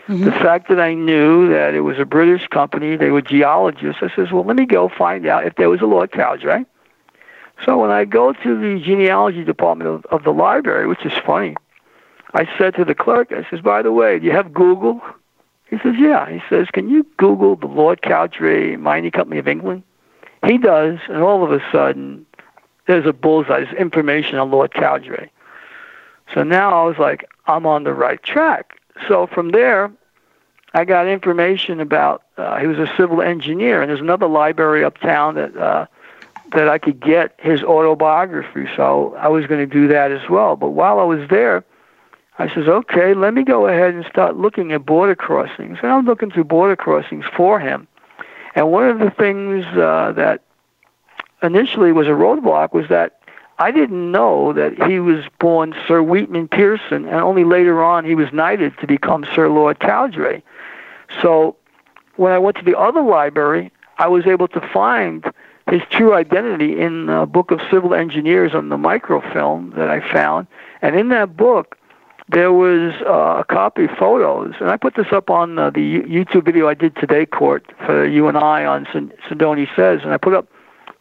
Mm-hmm. 0.08 0.26
The 0.26 0.32
fact 0.34 0.70
that 0.70 0.80
I 0.80 0.94
knew 0.94 1.50
that 1.50 1.74
it 1.74 1.80
was 1.80 1.98
a 1.98 2.06
British 2.06 2.48
company, 2.50 2.96
they 2.96 3.10
were 3.10 3.24
geologists, 3.24 4.04
I 4.04 4.16
says, 4.16 4.32
well, 4.32 4.44
let 4.44 4.56
me 4.56 4.68
go 4.68 4.88
find 4.88 5.26
out 5.26 5.48
if 5.48 5.56
there 5.56 5.68
was 5.68 5.82
a 5.82 5.88
Lord 5.88 6.12
Cowdray. 6.12 6.64
So 7.66 7.80
when 7.80 7.90
I 7.90 8.06
go 8.06 8.32
to 8.32 8.60
the 8.60 8.84
genealogy 8.84 9.44
department 9.44 9.90
of, 9.90 10.06
of 10.12 10.24
the 10.24 10.30
library, 10.30 10.86
which 10.86 11.04
is 11.06 11.14
funny, 11.26 11.56
I 12.36 12.48
said 12.56 12.76
to 12.76 12.86
the 12.86 12.94
clerk, 12.94 13.32
I 13.32 13.50
says, 13.50 13.62
by 13.62 13.82
the 13.82 13.92
way, 13.92 14.20
do 14.20 14.28
you 14.28 14.32
have 14.32 14.54
Google? 14.54 15.02
He 15.72 15.80
says, 15.80 15.96
yeah. 15.98 16.30
He 16.30 16.42
says, 16.50 16.68
can 16.72 16.88
you 16.88 17.04
Google 17.18 17.56
the 17.56 17.66
Lord 17.66 18.04
Cowdray 18.04 18.76
Mining 18.76 19.10
Company 19.10 19.40
of 19.40 19.48
England? 19.48 19.82
He 20.46 20.58
does, 20.58 21.00
and 21.08 21.18
all 21.18 21.44
of 21.44 21.52
a 21.52 21.62
sudden, 21.72 22.26
there's 22.88 23.06
a 23.06 23.14
bullseye. 23.14 23.64
There's 23.64 23.76
information 23.78 24.38
on 24.38 24.52
Lord 24.52 24.74
Cowdray. 24.74 25.30
So 26.34 26.44
now 26.44 26.84
I 26.84 26.86
was 26.86 26.98
like, 26.98 27.28
I'm 27.48 27.66
on 27.66 27.84
the 27.84 27.94
right 27.94 28.22
track. 28.22 28.80
So 29.08 29.28
from 29.28 29.50
there, 29.50 29.92
I 30.74 30.86
got 30.86 31.08
information 31.08 31.80
about 31.80 32.24
uh, 32.38 32.60
he 32.60 32.68
was 32.68 32.78
a 32.78 32.92
civil 32.98 33.22
engineer, 33.22 33.82
and 33.82 33.90
there's 33.90 34.02
another 34.02 34.28
library 34.28 34.84
uptown 34.84 35.36
that 35.36 35.56
uh, 35.56 35.86
that 36.54 36.70
I 36.70 36.78
could 36.78 37.00
get 37.00 37.34
his 37.40 37.64
autobiography. 37.64 38.68
So 38.76 39.16
I 39.18 39.30
was 39.30 39.48
going 39.48 39.68
to 39.68 39.74
do 39.74 39.88
that 39.88 40.12
as 40.12 40.30
well. 40.30 40.56
But 40.56 40.72
while 40.72 41.00
I 41.00 41.04
was 41.04 41.28
there, 41.30 41.64
I 42.38 42.54
says, 42.54 42.68
okay, 42.68 43.14
let 43.14 43.34
me 43.34 43.44
go 43.44 43.68
ahead 43.68 43.94
and 43.94 44.06
start 44.06 44.36
looking 44.36 44.72
at 44.72 44.86
border 44.86 45.16
crossings. 45.16 45.80
And 45.82 45.92
I'm 45.92 46.06
looking 46.06 46.30
through 46.30 46.44
border 46.44 46.76
crossings 46.76 47.26
for 47.36 47.60
him. 47.60 47.88
And 48.56 48.72
one 48.72 48.88
of 48.90 49.00
the 49.00 49.12
things 49.12 49.66
uh, 49.66 50.14
that 50.16 50.42
initially 51.44 51.92
was 51.92 52.08
a 52.08 52.12
roadblock 52.12 52.74
was 52.74 52.88
that 52.90 53.20
I 53.60 53.72
didn't 53.72 54.12
know 54.12 54.54
that 54.54 54.82
he 54.88 55.00
was 55.00 55.24
born 55.40 55.74
Sir 55.88 56.02
Weetman 56.02 56.50
Pearson, 56.50 57.06
and 57.06 57.16
only 57.16 57.44
later 57.44 57.84
on 57.84 58.04
he 58.04 58.16
was 58.16 58.32
knighted 58.34 58.78
to 58.80 58.88
become 58.88 59.26
Sir 59.34 59.50
Lord 59.50 59.80
Cowdray. 59.80 60.42
So 61.22 61.56
when 62.16 62.32
I 62.32 62.38
went 62.38 62.58
to 62.58 62.64
the 62.64 62.78
other 62.78 63.02
library, 63.02 63.72
I 63.98 64.08
was 64.08 64.26
able 64.26 64.48
to 64.50 64.62
find 64.74 65.26
his 65.70 65.82
true 65.90 66.14
identity 66.14 66.80
in 66.80 67.08
the 67.08 67.26
Book 67.26 67.52
of 67.52 67.62
Civil 67.72 67.94
Engineers 67.94 68.54
on 68.54 68.70
the 68.70 68.78
microfilm 68.78 69.74
that 69.78 69.90
I 69.90 70.02
found. 70.12 70.48
And 70.82 70.96
in 70.96 71.10
that 71.10 71.36
book, 71.38 71.78
there 72.30 72.52
was 72.52 72.94
uh, 73.06 73.42
a 73.42 73.46
copy 73.46 73.86
of 73.86 73.92
photos, 73.92 74.56
and 74.60 74.70
I 74.70 74.78
put 74.78 74.96
this 74.96 75.12
up 75.12 75.30
on 75.30 75.60
uh, 75.60 75.70
the 75.70 76.02
YouTube 76.02 76.46
video 76.46 76.68
I 76.68 76.74
did 76.74 76.96
today, 76.96 77.26
Cort, 77.26 77.72
for 77.86 78.06
you 78.06 78.28
and 78.28 78.38
I 78.38 78.66
on 78.66 78.86
Sindoni 78.86 79.68
Says, 79.76 80.02
and 80.04 80.12
I 80.12 80.18
put 80.18 80.34
up 80.34 80.48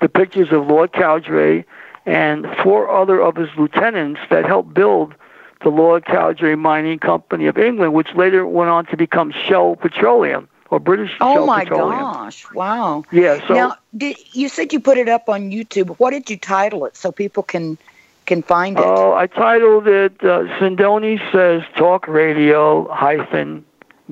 the 0.00 0.08
pictures 0.08 0.52
of 0.52 0.66
Lord 0.66 0.92
Cowdray 0.92 1.64
and 2.04 2.46
four 2.62 2.90
other 2.90 3.20
of 3.20 3.36
his 3.36 3.48
lieutenants 3.56 4.20
that 4.30 4.44
helped 4.44 4.74
build 4.74 5.14
the 5.62 5.70
Lord 5.70 6.04
Cowdray 6.04 6.56
Mining 6.56 6.98
Company 6.98 7.46
of 7.46 7.56
England, 7.56 7.94
which 7.94 8.14
later 8.14 8.46
went 8.46 8.68
on 8.70 8.84
to 8.86 8.96
become 8.96 9.32
Shell 9.32 9.76
Petroleum 9.76 10.46
or 10.70 10.78
British 10.78 11.12
Oh 11.22 11.36
Shell 11.36 11.46
my 11.46 11.64
Petroleum. 11.64 12.00
gosh! 12.00 12.52
Wow. 12.52 13.04
Yeah, 13.10 13.46
so 13.48 13.54
now, 13.54 13.76
did, 13.96 14.18
you 14.32 14.50
said 14.50 14.74
you 14.74 14.80
put 14.80 14.98
it 14.98 15.08
up 15.08 15.30
on 15.30 15.50
YouTube. 15.50 15.96
What 15.96 16.10
did 16.10 16.28
you 16.28 16.36
title 16.36 16.84
it 16.84 16.96
so 16.96 17.10
people 17.10 17.42
can 17.42 17.78
can 18.26 18.42
find 18.42 18.78
it? 18.78 18.84
Oh, 18.84 19.14
I 19.14 19.26
titled 19.26 19.86
it 19.86 20.12
uh, 20.22 20.44
Sindoni 20.58 21.18
Says 21.32 21.62
Talk 21.76 22.06
Radio 22.08 22.88
hyphen 22.92 23.64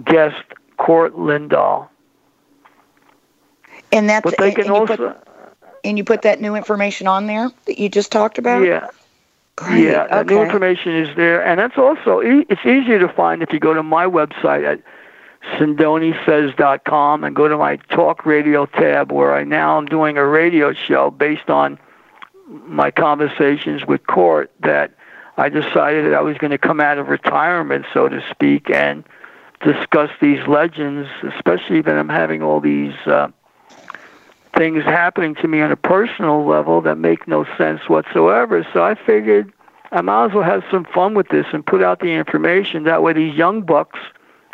guest 0.04 0.42
Cort 0.78 1.14
Lindahl. 1.14 1.88
And 3.92 4.08
that's 4.08 4.24
But 4.24 4.38
they 4.38 4.48
and, 4.48 4.56
can 4.56 4.64
and 4.64 4.74
you 4.74 4.80
also, 4.80 4.96
put, 4.96 5.28
and 5.84 5.98
you 5.98 6.04
put 6.04 6.22
that 6.22 6.40
new 6.40 6.54
information 6.54 7.06
on 7.06 7.26
there 7.26 7.50
that 7.66 7.78
you 7.78 7.88
just 7.88 8.10
talked 8.10 8.38
about. 8.38 8.62
yeah, 8.62 8.88
Great. 9.56 9.84
yeah, 9.84 10.06
the 10.22 10.24
new 10.24 10.42
information 10.42 10.94
is 10.96 11.14
there, 11.16 11.44
and 11.44 11.60
that's 11.60 11.76
also 11.76 12.20
it's 12.20 12.64
easier 12.64 12.98
to 12.98 13.08
find 13.08 13.42
if 13.42 13.52
you 13.52 13.60
go 13.60 13.74
to 13.74 13.82
my 13.82 14.06
website 14.06 14.64
at 14.64 14.80
sindonisays.com 15.58 17.24
and 17.24 17.36
go 17.36 17.48
to 17.48 17.56
my 17.58 17.76
talk 17.90 18.24
radio 18.24 18.64
tab 18.66 19.12
where 19.12 19.34
I 19.34 19.44
now 19.44 19.76
am 19.76 19.86
doing 19.86 20.16
a 20.16 20.26
radio 20.26 20.72
show 20.72 21.10
based 21.10 21.50
on 21.50 21.78
my 22.66 22.90
conversations 22.90 23.86
with 23.86 24.06
Cort 24.06 24.50
that 24.60 24.92
I 25.36 25.48
decided 25.48 26.04
that 26.06 26.14
I 26.14 26.20
was 26.20 26.36
going 26.38 26.50
to 26.50 26.58
come 26.58 26.80
out 26.80 26.98
of 26.98 27.08
retirement, 27.08 27.86
so 27.92 28.08
to 28.08 28.22
speak, 28.30 28.70
and 28.70 29.04
discuss 29.62 30.10
these 30.20 30.46
legends, 30.46 31.08
especially 31.22 31.80
that 31.82 31.96
I'm 31.96 32.08
having 32.08 32.42
all 32.42 32.60
these 32.60 32.94
uh, 33.06 33.28
things 34.56 34.84
happening 34.84 35.34
to 35.36 35.48
me 35.48 35.60
on 35.60 35.72
a 35.72 35.76
personal 35.76 36.46
level 36.46 36.80
that 36.82 36.98
make 36.98 37.26
no 37.26 37.46
sense 37.56 37.88
whatsoever. 37.88 38.66
So 38.72 38.84
I 38.84 38.94
figured 38.94 39.52
I 39.92 40.00
might 40.00 40.26
as 40.26 40.32
well 40.32 40.44
have 40.44 40.64
some 40.70 40.84
fun 40.84 41.14
with 41.14 41.28
this 41.28 41.46
and 41.52 41.64
put 41.64 41.82
out 41.82 42.00
the 42.00 42.12
information. 42.12 42.84
That 42.84 43.02
way, 43.02 43.12
these 43.12 43.34
young 43.34 43.62
bucks, 43.62 43.98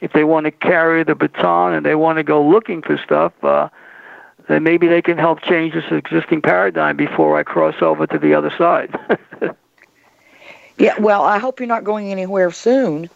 if 0.03 0.13
they 0.13 0.25
want 0.25 0.45
to 0.45 0.51
carry 0.51 1.03
the 1.05 1.15
baton 1.15 1.73
and 1.75 1.85
they 1.85 1.95
want 1.95 2.19
to 2.19 2.23
go 2.23 2.47
looking 2.47 2.83
for 2.83 2.99
stuff, 2.99 3.33
uh, 3.43 3.69
then 4.49 4.63
maybe 4.63 4.89
they 4.89 5.03
can 5.03 5.19
help 5.19 5.43
change 5.43 5.75
this 5.75 5.85
existing 5.91 6.43
paradigm 6.43 6.97
before 6.97 7.39
I 7.39 7.43
cross 7.43 7.77
over 7.81 8.07
to 8.07 8.19
the 8.19 8.35
other 8.35 8.53
side. 8.57 8.99
Yeah. 10.79 10.99
Well, 10.99 11.25
I 11.25 11.39
hope 11.39 11.61
you're 11.61 11.67
not 11.67 11.85
going 11.85 12.11
anywhere 12.13 12.51
soon. 12.51 13.11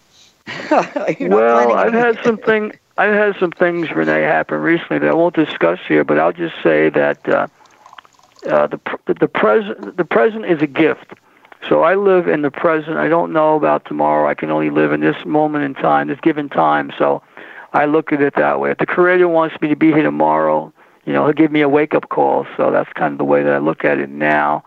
Well, 1.21 1.73
I've 1.73 1.93
had 1.93 2.19
some 2.25 2.37
thing. 2.37 2.73
I've 2.99 3.15
had 3.15 3.37
some 3.39 3.53
things, 3.53 3.91
Renee, 3.93 4.23
happen 4.23 4.61
recently 4.61 4.99
that 4.99 5.09
I 5.09 5.15
won't 5.15 5.37
discuss 5.37 5.79
here, 5.87 6.03
but 6.03 6.19
I'll 6.19 6.33
just 6.33 6.55
say 6.63 6.89
that 6.91 7.29
uh, 7.29 7.47
uh, 8.49 8.67
the 8.67 8.81
the 9.07 9.29
present 9.29 9.97
the 9.97 10.05
present 10.05 10.47
is 10.47 10.61
a 10.61 10.67
gift. 10.67 11.15
So 11.69 11.83
I 11.83 11.95
live 11.95 12.27
in 12.27 12.43
the 12.43 12.51
present. 12.51 12.97
I 12.97 13.09
don't 13.09 13.33
know 13.33 13.55
about 13.55 13.85
tomorrow. 13.85 14.29
I 14.29 14.35
can 14.35 14.51
only 14.51 14.71
live 14.71 14.93
in 14.93 15.01
this 15.01 15.25
moment 15.25 15.65
in 15.65 15.75
time, 15.75 16.09
this 16.09 16.19
given 16.21 16.49
time. 16.49 16.93
So 16.99 17.23
I 17.73 17.85
look 17.85 18.13
at 18.13 18.21
it 18.21 18.35
that 18.35 18.59
way. 18.59 18.73
If 18.73 18.79
the 18.79 18.87
Creator 18.87 19.29
wants 19.29 19.61
me 19.61 19.69
to 19.69 19.77
be 19.77 19.93
here 19.93 20.03
tomorrow, 20.03 20.73
you 21.05 21.13
know, 21.13 21.25
He'll 21.25 21.33
give 21.33 21.53
me 21.53 21.61
a 21.61 21.69
wake 21.69 21.95
up 21.95 22.09
call. 22.09 22.47
So 22.57 22.71
that's 22.71 22.93
kind 22.93 23.13
of 23.13 23.19
the 23.19 23.25
way 23.25 23.43
that 23.43 23.53
I 23.53 23.59
look 23.59 23.85
at 23.85 23.99
it 23.99 24.11
now. 24.11 24.65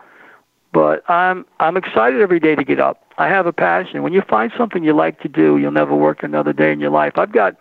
But 0.72 1.10
I'm 1.10 1.46
I'm 1.60 1.78
excited 1.78 2.22
every 2.22 2.40
day 2.40 2.56
to 2.56 2.64
get 2.64 2.80
up. 2.80 3.02
I 3.18 3.30
have 3.30 3.46
a 3.46 3.54
passion. 3.54 4.04
When 4.04 4.12
you 4.12 4.22
find 4.22 4.52
something 4.58 4.84
you 4.84 4.94
like 4.94 5.22
to 5.22 5.30
do, 5.30 5.58
you'll 5.58 5.72
never 5.72 5.96
work 5.96 6.22
another 6.22 6.52
day 6.52 6.74
in 6.74 6.82
your 6.82 6.92
life. 6.92 7.14
I've 7.18 7.32
got 7.32 7.56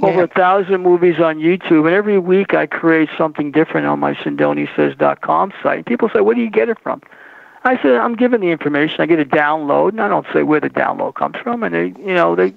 over 0.00 0.22
a 0.22 0.28
thousand 0.28 0.82
movies 0.82 1.20
on 1.20 1.38
YouTube, 1.38 1.86
and 1.86 1.94
every 1.94 2.18
week 2.18 2.54
I 2.54 2.66
create 2.66 3.08
something 3.16 3.50
different 3.50 3.86
on 3.86 3.98
my 3.98 4.14
SindoniSays.com 4.14 5.52
site. 5.62 5.76
And 5.76 5.86
people 5.86 6.08
say, 6.14 6.20
"Where 6.20 6.34
do 6.34 6.40
you 6.40 6.50
get 6.50 6.68
it 6.68 6.78
from?" 6.82 7.02
I 7.64 7.76
said, 7.82 7.96
"I'm 7.96 8.14
given 8.14 8.40
the 8.40 8.50
information. 8.50 9.00
I 9.00 9.06
get 9.06 9.20
a 9.20 9.24
download, 9.24 9.90
and 9.90 10.00
I 10.00 10.08
don't 10.08 10.26
say 10.32 10.42
where 10.42 10.60
the 10.60 10.70
download 10.70 11.14
comes 11.14 11.36
from, 11.36 11.62
and 11.62 11.74
they, 11.74 11.86
you 11.86 12.14
know, 12.14 12.34
they 12.34 12.54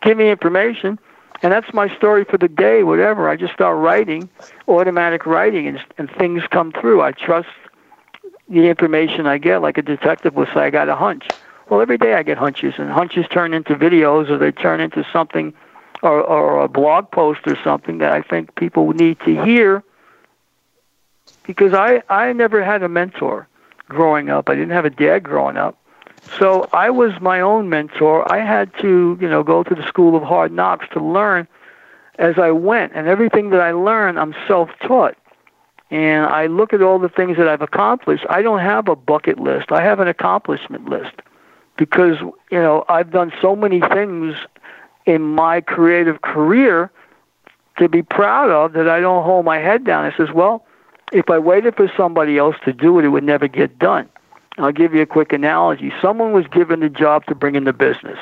give 0.00 0.16
me 0.16 0.30
information." 0.30 0.98
And 1.44 1.52
that's 1.52 1.74
my 1.74 1.94
story 1.94 2.24
for 2.24 2.38
the 2.38 2.48
day, 2.48 2.84
whatever. 2.84 3.28
I 3.28 3.36
just 3.36 3.52
start 3.52 3.76
writing, 3.76 4.30
automatic 4.66 5.26
writing, 5.26 5.68
and, 5.68 5.78
and 5.98 6.10
things 6.10 6.42
come 6.50 6.72
through. 6.72 7.02
I 7.02 7.12
trust 7.12 7.50
the 8.48 8.66
information 8.66 9.26
I 9.26 9.36
get, 9.36 9.60
like 9.60 9.76
a 9.76 9.82
detective 9.82 10.34
will 10.34 10.46
say, 10.46 10.60
I 10.60 10.70
got 10.70 10.88
a 10.88 10.96
hunch. 10.96 11.28
Well, 11.68 11.82
every 11.82 11.98
day 11.98 12.14
I 12.14 12.22
get 12.22 12.38
hunches, 12.38 12.76
and 12.78 12.90
hunches 12.90 13.26
turn 13.30 13.52
into 13.52 13.74
videos, 13.74 14.30
or 14.30 14.38
they 14.38 14.52
turn 14.52 14.80
into 14.80 15.06
something, 15.12 15.52
or, 16.02 16.22
or 16.22 16.62
a 16.62 16.68
blog 16.68 17.10
post 17.10 17.40
or 17.46 17.58
something 17.62 17.98
that 17.98 18.12
I 18.12 18.22
think 18.22 18.54
people 18.54 18.94
need 18.94 19.20
to 19.26 19.44
hear. 19.44 19.84
Because 21.46 21.74
I, 21.74 22.02
I 22.08 22.32
never 22.32 22.64
had 22.64 22.82
a 22.82 22.88
mentor 22.88 23.46
growing 23.90 24.30
up. 24.30 24.48
I 24.48 24.54
didn't 24.54 24.70
have 24.70 24.86
a 24.86 24.90
dad 24.90 25.24
growing 25.24 25.58
up. 25.58 25.76
So 26.38 26.68
I 26.72 26.90
was 26.90 27.12
my 27.20 27.40
own 27.40 27.68
mentor. 27.68 28.30
I 28.30 28.44
had 28.44 28.72
to, 28.80 29.16
you 29.20 29.28
know, 29.28 29.42
go 29.42 29.62
to 29.62 29.74
the 29.74 29.86
school 29.86 30.16
of 30.16 30.22
hard 30.22 30.52
knocks 30.52 30.86
to 30.92 31.00
learn 31.00 31.46
as 32.18 32.38
I 32.38 32.50
went. 32.50 32.92
And 32.94 33.06
everything 33.06 33.50
that 33.50 33.60
I 33.60 33.72
learned, 33.72 34.18
I'm 34.18 34.34
self-taught 34.46 35.16
and 35.90 36.26
I 36.26 36.46
look 36.46 36.72
at 36.72 36.82
all 36.82 36.98
the 36.98 37.08
things 37.08 37.36
that 37.36 37.46
I've 37.46 37.62
accomplished, 37.62 38.24
I 38.28 38.42
don't 38.42 38.58
have 38.58 38.88
a 38.88 38.96
bucket 38.96 39.38
list. 39.38 39.70
I 39.70 39.82
have 39.82 40.00
an 40.00 40.08
accomplishment 40.08 40.88
list 40.88 41.14
because, 41.76 42.18
you 42.50 42.58
know, 42.58 42.84
I've 42.88 43.10
done 43.10 43.32
so 43.40 43.54
many 43.54 43.80
things 43.80 44.34
in 45.06 45.22
my 45.22 45.60
creative 45.60 46.22
career 46.22 46.90
to 47.78 47.88
be 47.88 48.02
proud 48.02 48.50
of 48.50 48.72
that 48.72 48.88
I 48.88 49.00
don't 49.00 49.24
hold 49.24 49.44
my 49.44 49.58
head 49.58 49.84
down. 49.84 50.04
I 50.04 50.16
says, 50.16 50.32
well, 50.32 50.64
if 51.12 51.28
I 51.28 51.38
waited 51.38 51.76
for 51.76 51.90
somebody 51.96 52.38
else 52.38 52.56
to 52.64 52.72
do 52.72 52.98
it, 52.98 53.04
it 53.04 53.08
would 53.08 53.24
never 53.24 53.46
get 53.46 53.78
done. 53.78 54.08
I'll 54.58 54.72
give 54.72 54.94
you 54.94 55.02
a 55.02 55.06
quick 55.06 55.32
analogy. 55.32 55.92
Someone 56.00 56.32
was 56.32 56.46
given 56.46 56.80
the 56.80 56.88
job 56.88 57.26
to 57.26 57.34
bring 57.34 57.54
in 57.54 57.64
the 57.64 57.72
business. 57.72 58.18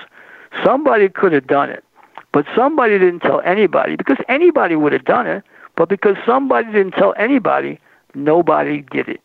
Somebody 0.64 1.09
could 1.09 1.33
have 1.33 1.47
done 1.47 1.70
it, 1.70 1.85
but 2.33 2.47
somebody 2.55 2.99
didn't 2.99 3.20
tell 3.20 3.41
anybody 3.43 3.97
because 3.97 4.18
anybody 4.28 4.76
would 4.76 4.93
have 4.93 5.05
done 5.05 5.26
it. 5.26 5.43
But 5.76 5.89
because 5.89 6.16
somebody 6.26 6.70
didn't 6.70 6.93
tell 6.93 7.14
anybody, 7.16 7.80
nobody 8.14 8.83
did 8.83 9.09
it. 9.09 9.20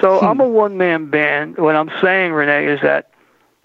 So 0.00 0.20
I'm 0.20 0.40
a 0.40 0.46
hmm. 0.46 0.52
one 0.52 0.78
man 0.78 1.10
band. 1.10 1.56
What 1.58 1.74
I'm 1.74 1.90
saying, 2.00 2.32
Renee, 2.32 2.66
is 2.66 2.80
that 2.82 3.10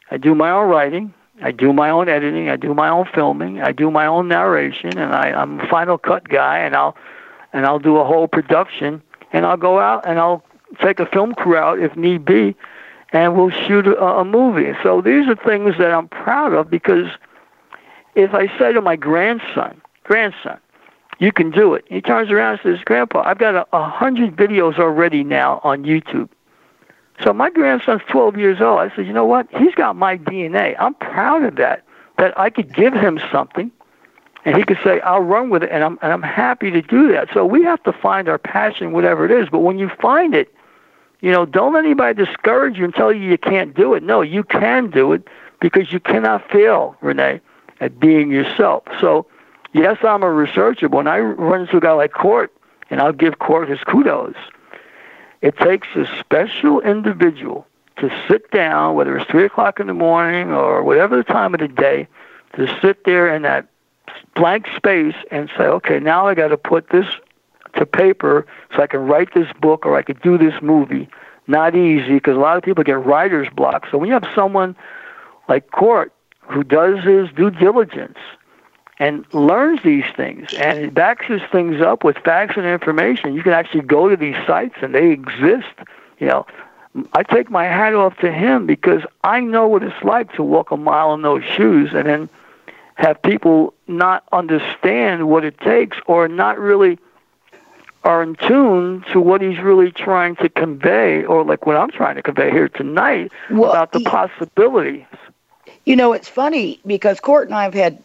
I 0.10 0.18
do 0.18 0.34
my 0.34 0.52
own 0.52 0.70
writing, 0.70 1.14
I 1.42 1.52
do 1.52 1.74
my 1.74 1.90
own 1.90 2.10
editing, 2.10 2.50
I 2.50 2.56
do 2.56 2.74
my 2.74 2.90
own 2.90 3.06
filming, 3.14 3.62
I 3.62 3.72
do 3.72 3.92
my 3.92 4.06
own 4.06 4.28
narration, 4.28 4.98
and 4.98 5.14
I, 5.14 5.32
I'm 5.32 5.60
a 5.60 5.68
final 5.68 5.98
cut 5.98 6.28
guy, 6.28 6.60
and 6.60 6.76
I'll 6.76 6.96
and 7.54 7.66
I'll 7.66 7.80
do 7.80 7.98
a 7.98 8.06
whole 8.06 8.28
production, 8.28 9.02
and 9.34 9.46
I'll 9.46 9.58
go 9.58 9.80
out 9.80 10.06
and 10.06 10.20
I'll 10.20 10.44
take 10.82 11.00
a 11.00 11.06
film 11.06 11.34
crew 11.34 11.56
out 11.56 11.80
if 11.80 11.96
need 11.96 12.26
be, 12.26 12.56
and 13.14 13.36
we'll 13.36 13.50
shoot 13.50 13.88
a, 13.88 14.04
a 14.04 14.26
movie. 14.26 14.74
So 14.84 15.02
these 15.02 15.28
are 15.28 15.36
things 15.36 15.78
that 15.78 15.92
I'm 15.92 16.08
proud 16.08 16.54
of 16.54 16.70
because 16.70 17.08
if 18.16 18.34
I 18.34 18.48
say 18.58 18.74
to 18.74 18.82
my 18.82 18.96
grandson, 18.96 19.82
grandson, 20.04 20.60
you 21.20 21.32
can 21.32 21.52
do 21.52 21.74
it. 21.74 21.86
He 21.88 22.02
turns 22.02 22.32
around 22.32 22.60
and 22.64 22.78
says, 22.78 22.84
Grandpa, 22.84 23.22
I've 23.26 23.38
got 23.38 23.56
a, 23.56 23.68
a 23.74 23.88
hundred 23.88 24.36
videos 24.36 24.80
already 24.80 25.24
now 25.24 25.62
on 25.64 25.84
YouTube. 25.84 26.30
So 27.24 27.32
my 27.32 27.52
grandson's 27.52 28.02
12 28.10 28.38
years 28.38 28.62
old. 28.62 28.80
I 28.80 28.96
said, 28.96 29.06
you 29.06 29.14
know 29.14 29.26
what? 29.26 29.48
He's 29.52 29.76
got 29.76 29.96
my 29.96 30.18
DNA. 30.18 30.76
I'm 30.80 30.96
proud 30.96 31.44
of 31.44 31.58
that, 31.58 31.84
that 32.18 32.38
I 32.40 32.50
could 32.50 32.74
give 32.74 32.94
him 32.94 33.20
something 33.32 33.72
and 34.46 34.58
he 34.58 34.64
could 34.64 34.80
say, 34.84 35.00
I'll 35.02 35.22
run 35.22 35.50
with 35.50 35.64
it, 35.64 35.70
and 35.72 35.84
I'm, 35.84 36.00
and 36.02 36.12
I'm 36.12 36.24
happy 36.24 36.72
to 36.72 36.82
do 36.82 37.12
that. 37.12 37.30
So 37.34 37.46
we 37.46 37.64
have 37.64 37.82
to 37.84 37.94
find 37.94 38.28
our 38.28 38.40
passion, 38.40 38.92
whatever 38.92 39.26
it 39.26 39.32
is. 39.32 39.50
But 39.50 39.60
when 39.60 39.78
you 39.78 39.90
find 40.02 40.34
it, 40.34 40.54
you 41.22 41.32
know, 41.32 41.46
don't 41.46 41.74
let 41.74 41.86
anybody 41.86 42.26
discourage 42.26 42.78
you 42.78 42.86
and 42.86 42.94
tell 42.94 43.14
you 43.14 43.22
you 43.22 43.38
can't 43.38 43.74
do 43.76 43.94
it. 43.94 44.04
No, 44.04 44.22
you 44.22 44.44
can 44.44 44.90
do 44.90 45.14
it 45.14 45.28
because 45.60 45.94
you 45.94 46.00
cannot 46.00 46.50
fail, 46.50 46.96
Renee, 47.02 47.40
at 47.80 48.00
being 48.00 48.32
yourself. 48.32 48.84
So, 49.00 49.28
yes, 49.74 49.98
I'm 50.04 50.24
a 50.24 50.32
researcher. 50.32 50.90
But 50.90 50.98
when 50.98 51.08
I 51.08 51.20
run 51.20 51.62
into 51.62 51.78
a 51.78 51.82
guy 51.82 51.94
like 51.94 52.14
Cort, 52.14 52.52
and 52.90 53.00
I'll 53.00 53.14
give 53.14 53.40
Cort 53.40 53.70
his 53.70 53.80
kudos, 53.84 54.36
it 55.42 55.58
takes 55.58 55.88
a 55.96 56.06
special 56.20 56.82
individual 56.82 57.66
to 57.98 58.10
sit 58.28 58.50
down, 58.52 58.96
whether 58.96 59.16
it's 59.18 59.30
3 59.30 59.46
o'clock 59.46 59.80
in 59.80 59.88
the 59.88 59.94
morning 59.94 60.52
or 60.52 60.84
whatever 60.84 61.16
the 61.16 61.24
time 61.24 61.54
of 61.54 61.60
the 61.60 61.68
day, 61.68 62.08
to 62.56 62.68
sit 62.82 63.06
there 63.06 63.34
in 63.34 63.44
that 63.44 63.68
blank 64.36 64.68
space 64.76 65.16
and 65.30 65.50
say, 65.56 65.64
okay, 65.64 66.00
now 66.00 66.28
I 66.28 66.36
got 66.36 66.50
to 66.50 66.58
put 66.58 66.90
this 66.90 67.06
to 67.76 67.86
paper 67.86 68.46
so 68.76 68.84
I 68.84 68.88
can 68.88 69.02
write 69.02 69.34
this 69.34 69.48
book 69.60 69.86
or 69.86 69.96
I 69.96 70.02
could 70.02 70.22
do 70.22 70.38
this 70.38 70.54
movie. 70.62 71.08
Not 71.48 71.76
easy 71.76 72.14
because 72.14 72.36
a 72.36 72.40
lot 72.40 72.58
of 72.58 72.64
people 72.64 72.84
get 72.84 73.04
writer's 73.04 73.50
block. 73.50 73.88
So 73.90 73.98
when 73.98 74.08
you 74.08 74.14
have 74.14 74.28
someone 74.36 74.76
like 75.50 75.72
Cort 75.72 76.14
who 76.42 76.64
does 76.64 77.04
his 77.04 77.30
due 77.36 77.50
diligence 77.50 78.18
and 79.00 79.26
learns 79.34 79.82
these 79.84 80.06
things 80.16 80.54
and 80.54 80.94
backs 80.94 81.26
his 81.26 81.42
things 81.52 81.82
up 81.82 82.04
with 82.04 82.18
facts 82.18 82.56
and 82.58 82.66
information, 82.66 83.34
you 83.34 83.44
can 83.44 83.54
actually 83.54 83.82
go 83.82 84.08
to 84.10 84.16
these 84.16 84.36
sites 84.46 84.76
and 84.82 84.94
they 84.94 85.12
exist. 85.12 85.74
You 86.20 86.28
know, 86.28 86.46
I 87.14 87.24
take 87.24 87.50
my 87.50 87.64
hat 87.66 87.96
off 87.96 88.18
to 88.18 88.32
him 88.32 88.66
because 88.66 89.02
I 89.24 89.40
know 89.40 89.68
what 89.68 89.84
it's 89.84 90.04
like 90.04 90.34
to 90.34 90.44
walk 90.44 90.72
a 90.72 90.78
mile 90.78 91.14
in 91.14 91.22
those 91.22 91.44
shoes 91.44 91.92
and 91.94 92.08
then 92.08 92.30
have 92.96 93.22
people 93.22 93.74
not 93.88 94.24
understand 94.32 95.30
what 95.30 95.44
it 95.44 95.58
takes 95.60 95.98
or 96.06 96.28
not 96.28 96.60
really 96.60 97.00
are 98.04 98.24
in 98.24 98.36
tune 98.36 99.04
to 99.12 99.20
what 99.20 99.42
he's 99.42 99.60
really 99.60 99.92
trying 99.92 100.36
to 100.38 100.50
convey 100.50 101.24
or 101.24 101.44
like 101.44 101.66
what 101.66 101.78
I'm 101.78 101.92
trying 101.92 102.16
to 102.16 102.22
convey 102.24 102.50
here 102.52 102.68
tonight 102.70 103.32
Well, 103.50 103.72
about 103.72 103.92
the 103.92 104.00
he- 104.00 104.06
possibilities. 104.06 105.06
You 105.86 105.96
know, 105.96 106.14
it's 106.14 106.28
funny 106.28 106.80
because 106.86 107.20
Cort 107.20 107.48
and 107.48 107.56
I 107.56 107.64
have 107.64 107.74
had 107.74 108.02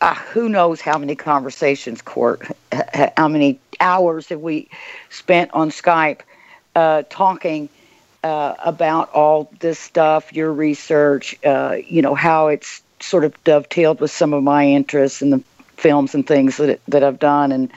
uh, 0.00 0.14
who 0.14 0.48
knows 0.48 0.80
how 0.80 0.98
many 0.98 1.14
conversations, 1.14 2.02
Cort, 2.02 2.42
how 3.16 3.28
many 3.28 3.58
hours 3.80 4.28
have 4.28 4.40
we 4.40 4.68
spent 5.10 5.50
on 5.54 5.70
Skype 5.70 6.20
uh, 6.74 7.02
talking 7.08 7.68
uh, 8.22 8.54
about 8.64 9.12
all 9.12 9.50
this 9.60 9.78
stuff, 9.78 10.32
your 10.32 10.52
research, 10.52 11.36
uh, 11.44 11.76
you 11.86 12.02
know, 12.02 12.14
how 12.14 12.48
it's 12.48 12.82
sort 13.00 13.24
of 13.24 13.34
dovetailed 13.44 14.00
with 14.00 14.10
some 14.10 14.32
of 14.32 14.42
my 14.42 14.66
interests 14.66 15.22
in 15.22 15.30
the 15.30 15.42
films 15.76 16.14
and 16.14 16.26
things 16.26 16.56
that 16.56 16.80
that 16.88 17.02
I've 17.02 17.18
done, 17.18 17.52
and 17.52 17.70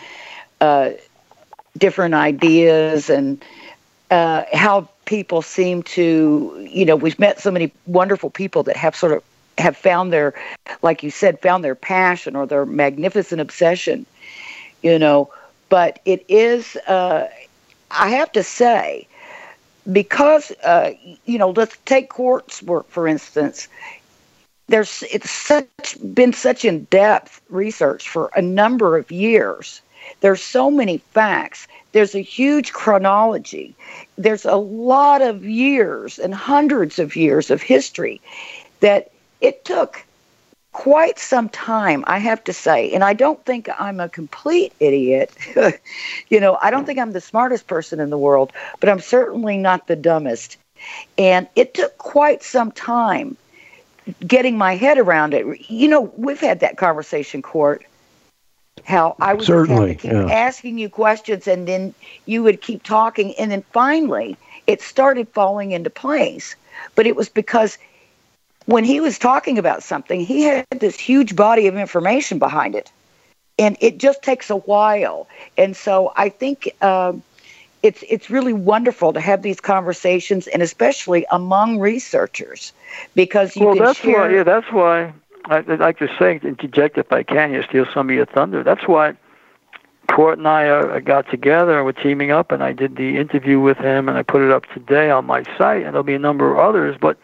uh, 0.61 0.91
different 1.77 2.13
ideas 2.13 3.09
and 3.09 3.43
uh, 4.11 4.43
how 4.53 4.87
people 5.05 5.41
seem 5.41 5.83
to, 5.83 6.67
you 6.69 6.85
know, 6.85 6.95
we've 6.95 7.19
met 7.19 7.39
so 7.39 7.51
many 7.51 7.71
wonderful 7.85 8.29
people 8.29 8.63
that 8.63 8.75
have 8.77 8.95
sort 8.95 9.11
of 9.11 9.23
have 9.57 9.75
found 9.75 10.13
their, 10.13 10.33
like 10.81 11.03
you 11.03 11.09
said, 11.09 11.39
found 11.41 11.63
their 11.63 11.75
passion 11.75 12.35
or 12.35 12.45
their 12.45 12.65
magnificent 12.65 13.41
obsession, 13.41 14.05
you 14.83 14.99
know. 14.99 15.31
But 15.69 15.99
it 16.05 16.23
is, 16.29 16.75
uh, 16.87 17.27
I 17.91 18.09
have 18.09 18.31
to 18.33 18.43
say, 18.43 19.07
because 19.91 20.51
uh, 20.63 20.91
you 21.25 21.37
know, 21.37 21.49
let's 21.51 21.77
take 21.85 22.09
Cort's 22.09 22.61
work 22.63 22.87
for 22.89 23.07
instance. 23.07 23.67
There's 24.67 25.03
it's 25.11 25.31
such 25.31 25.97
been 26.13 26.33
such 26.33 26.65
in 26.65 26.83
depth 26.85 27.41
research 27.49 28.09
for 28.09 28.29
a 28.35 28.41
number 28.41 28.97
of 28.97 29.11
years. 29.11 29.81
There's 30.21 30.41
so 30.41 30.71
many 30.71 30.99
facts. 31.11 31.67
There's 31.91 32.15
a 32.15 32.21
huge 32.21 32.73
chronology. 32.73 33.75
There's 34.17 34.45
a 34.45 34.55
lot 34.55 35.21
of 35.21 35.45
years 35.45 36.19
and 36.19 36.33
hundreds 36.33 36.99
of 36.99 37.15
years 37.15 37.49
of 37.49 37.61
history 37.61 38.21
that 38.79 39.11
it 39.41 39.65
took 39.65 40.03
quite 40.77 41.17
some 41.17 41.49
time, 41.49 42.03
I 42.05 42.19
have 42.19 42.43
to 42.43 42.53
say. 42.53 42.91
And 42.93 43.03
I 43.03 43.13
don't 43.13 43.43
think 43.45 43.67
I'm 43.79 43.99
a 43.99 44.07
complete 44.07 44.73
idiot. 44.79 45.31
you 46.29 46.39
know, 46.39 46.55
I 46.61 46.69
don't 46.69 46.85
think 46.85 46.99
I'm 46.99 47.13
the 47.13 47.21
smartest 47.21 47.65
person 47.65 47.99
in 47.99 48.11
the 48.11 48.17
world, 48.17 48.53
but 48.79 48.87
I'm 48.87 48.99
certainly 48.99 49.57
not 49.57 49.87
the 49.87 49.95
dumbest. 49.95 50.57
And 51.17 51.47
it 51.55 51.73
took 51.73 51.97
quite 51.97 52.43
some 52.43 52.71
time 52.71 53.37
getting 54.25 54.55
my 54.55 54.75
head 54.75 54.99
around 54.99 55.33
it. 55.33 55.67
You 55.67 55.87
know, 55.87 56.13
we've 56.15 56.39
had 56.39 56.59
that 56.59 56.77
conversation, 56.77 57.41
Cort. 57.41 57.83
How 58.85 59.15
I 59.19 59.33
would 59.33 59.45
Certainly, 59.45 59.95
keep 59.95 60.11
yeah. 60.11 60.25
asking 60.25 60.77
you 60.77 60.89
questions, 60.89 61.47
and 61.47 61.67
then 61.67 61.93
you 62.25 62.43
would 62.43 62.61
keep 62.61 62.83
talking, 62.83 63.33
and 63.35 63.51
then 63.51 63.63
finally 63.73 64.37
it 64.65 64.81
started 64.81 65.27
falling 65.29 65.71
into 65.71 65.89
place. 65.89 66.55
But 66.95 67.07
it 67.07 67.15
was 67.15 67.29
because 67.29 67.77
when 68.65 68.83
he 68.83 68.99
was 68.99 69.17
talking 69.17 69.57
about 69.57 69.83
something, 69.83 70.19
he 70.19 70.43
had 70.43 70.65
this 70.69 70.99
huge 70.99 71.35
body 71.35 71.67
of 71.67 71.75
information 71.75 72.37
behind 72.37 72.75
it, 72.75 72.91
and 73.57 73.77
it 73.79 73.97
just 73.97 74.21
takes 74.21 74.49
a 74.49 74.57
while. 74.57 75.27
And 75.57 75.75
so 75.75 76.13
I 76.15 76.29
think 76.29 76.71
um, 76.83 77.23
it's 77.83 78.03
it's 78.07 78.29
really 78.29 78.53
wonderful 78.53 79.13
to 79.13 79.19
have 79.19 79.41
these 79.41 79.59
conversations, 79.59 80.47
and 80.47 80.61
especially 80.61 81.25
among 81.31 81.79
researchers, 81.79 82.73
because 83.15 83.55
you 83.55 83.65
well, 83.65 83.75
can 83.75 83.85
that's 83.85 83.99
share. 83.99 84.21
why. 84.21 84.29
Yeah, 84.29 84.43
that's 84.43 84.71
why. 84.71 85.13
I, 85.49 85.57
I'd 85.57 85.79
like 85.79 85.99
to 85.99 86.09
say, 86.19 86.39
interject 86.43 86.97
if 86.97 87.11
I 87.11 87.23
can, 87.23 87.53
you 87.53 87.63
steal 87.63 87.85
some 87.93 88.09
of 88.09 88.15
your 88.15 88.25
thunder. 88.25 88.63
That's 88.63 88.87
why 88.87 89.15
Cort 90.09 90.37
and 90.37 90.47
I 90.47 90.67
uh, 90.67 90.99
got 90.99 91.29
together 91.29 91.77
and 91.77 91.85
we're 91.85 91.91
teaming 91.91 92.31
up, 92.31 92.51
and 92.51 92.63
I 92.63 92.73
did 92.73 92.95
the 92.95 93.17
interview 93.17 93.59
with 93.59 93.77
him, 93.77 94.07
and 94.09 94.17
I 94.17 94.23
put 94.23 94.41
it 94.41 94.51
up 94.51 94.65
today 94.73 95.09
on 95.09 95.25
my 95.25 95.43
site, 95.57 95.83
and 95.83 95.93
there'll 95.93 96.03
be 96.03 96.13
a 96.13 96.19
number 96.19 96.51
of 96.51 96.59
others. 96.59 96.97
But 96.99 97.17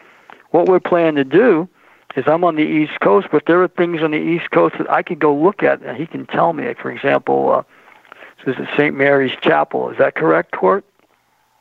what 0.50 0.68
we're 0.68 0.80
planning 0.80 1.16
to 1.16 1.24
do 1.24 1.68
is 2.16 2.24
I'm 2.26 2.44
on 2.44 2.56
the 2.56 2.62
East 2.62 3.00
Coast, 3.00 3.28
but 3.32 3.46
there 3.46 3.62
are 3.62 3.68
things 3.68 4.02
on 4.02 4.12
the 4.12 4.18
East 4.18 4.50
Coast 4.50 4.76
that 4.78 4.90
I 4.90 5.02
could 5.02 5.18
go 5.18 5.34
look 5.34 5.62
at, 5.62 5.82
and 5.82 5.96
he 5.96 6.06
can 6.06 6.26
tell 6.26 6.52
me. 6.52 6.72
For 6.74 6.90
example, 6.90 7.50
uh, 7.50 7.62
this 8.46 8.56
is 8.58 8.68
St. 8.76 8.94
Mary's 8.94 9.36
Chapel. 9.40 9.90
Is 9.90 9.98
that 9.98 10.14
correct, 10.14 10.52
Cort? 10.52 10.84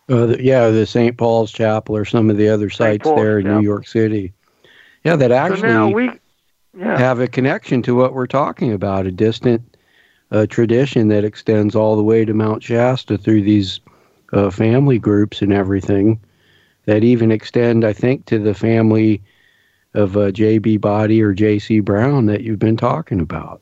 Uh, 0.09 0.25
the, 0.25 0.43
yeah, 0.43 0.69
the 0.69 0.85
St. 0.85 1.17
Paul's 1.17 1.51
Chapel 1.51 1.95
or 1.95 2.03
some 2.03 2.29
of 2.29 2.37
the 2.37 2.49
other 2.49 2.69
sites 2.69 3.05
there 3.05 3.39
in 3.39 3.45
yeah. 3.45 3.55
New 3.55 3.63
York 3.63 3.87
City. 3.87 4.33
Yeah, 5.05 5.15
that 5.15 5.31
actually. 5.31 5.61
So 5.61 5.67
now 5.67 5.89
we, 5.89 6.11
yeah. 6.77 6.97
have 6.97 7.19
a 7.19 7.27
connection 7.27 7.81
to 7.83 7.95
what 7.95 8.13
we're 8.13 8.27
talking 8.27 8.71
about, 8.71 9.05
a 9.05 9.11
distant 9.11 9.61
uh, 10.31 10.45
tradition 10.47 11.07
that 11.09 11.23
extends 11.23 11.75
all 11.75 11.95
the 11.95 12.03
way 12.03 12.25
to 12.25 12.33
Mount 12.33 12.63
Shasta 12.63 13.17
through 13.17 13.43
these 13.43 13.79
uh, 14.31 14.49
family 14.49 14.97
groups 14.97 15.41
and 15.41 15.53
everything 15.53 16.19
that 16.85 17.03
even 17.03 17.31
extend, 17.31 17.85
I 17.85 17.93
think, 17.93 18.25
to 18.25 18.39
the 18.39 18.53
family 18.53 19.21
of 19.93 20.17
uh, 20.17 20.31
J.B. 20.31 20.77
Body 20.77 21.21
or 21.21 21.33
J.C. 21.33 21.79
Brown 21.81 22.25
that 22.25 22.41
you've 22.41 22.59
been 22.59 22.77
talking 22.77 23.19
about. 23.19 23.61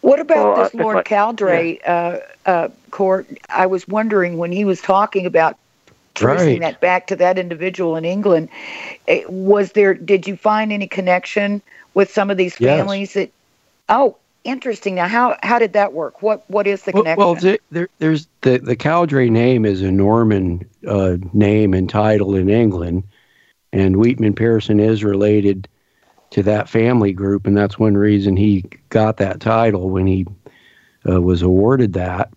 What 0.00 0.18
about 0.18 0.56
Well, 0.56 0.64
this 0.64 0.74
uh, 0.74 0.82
Lord 0.82 0.96
I- 0.98 1.02
Cowdray 1.02 1.78
uh, 1.86 2.18
uh, 2.46 2.68
Cort? 2.90 3.26
I 3.50 3.66
was 3.66 3.86
wondering 3.86 4.38
when 4.38 4.50
he 4.50 4.64
was 4.64 4.80
talking 4.80 5.26
about 5.26 5.56
tracing 6.14 6.46
Right. 6.46 6.60
that 6.60 6.80
back 6.80 7.06
to 7.08 7.16
that 7.16 7.38
individual 7.38 7.96
in 7.96 8.04
England. 8.04 8.48
eh, 9.08 9.22
Was 9.28 9.72
there? 9.72 9.94
Did 9.94 10.26
you 10.26 10.36
find 10.36 10.72
any 10.72 10.86
connection 10.86 11.60
with 11.94 12.10
some 12.12 12.30
of 12.30 12.36
these 12.36 12.56
Yes. 12.58 12.78
families 12.78 13.14
that? 13.14 13.30
Oh, 13.88 14.16
interesting. 14.44 14.94
Now, 14.94 15.08
how 15.08 15.36
how 15.42 15.58
did 15.58 15.74
that 15.74 15.92
work? 15.92 16.22
What 16.22 16.48
what 16.48 16.66
is 16.66 16.82
the 16.82 16.92
connection? 16.92 17.24
well 17.24 17.36
th- 17.36 17.60
there, 17.70 17.88
there's 17.98 18.28
the 18.42 18.58
the 18.58 18.76
Cowdray 18.76 19.28
name 19.28 19.64
is 19.64 19.82
a 19.82 19.90
Norman 19.90 20.68
uh, 20.86 21.16
name 21.32 21.74
and 21.74 21.88
title 21.88 22.34
in 22.34 22.48
England, 22.48 23.04
and 23.72 23.96
Weetman 23.96 24.36
Pearson 24.36 24.80
is 24.80 25.04
related 25.04 25.68
to 26.30 26.42
that 26.44 26.68
family 26.68 27.12
group, 27.12 27.46
and 27.46 27.56
that's 27.56 27.78
one 27.78 27.94
reason 27.96 28.36
he 28.36 28.64
got 28.88 29.18
that 29.18 29.40
title 29.40 29.90
when 29.90 30.06
he 30.06 30.26
uh, 31.08 31.20
was 31.20 31.42
awarded 31.42 31.92
that. 31.92 32.30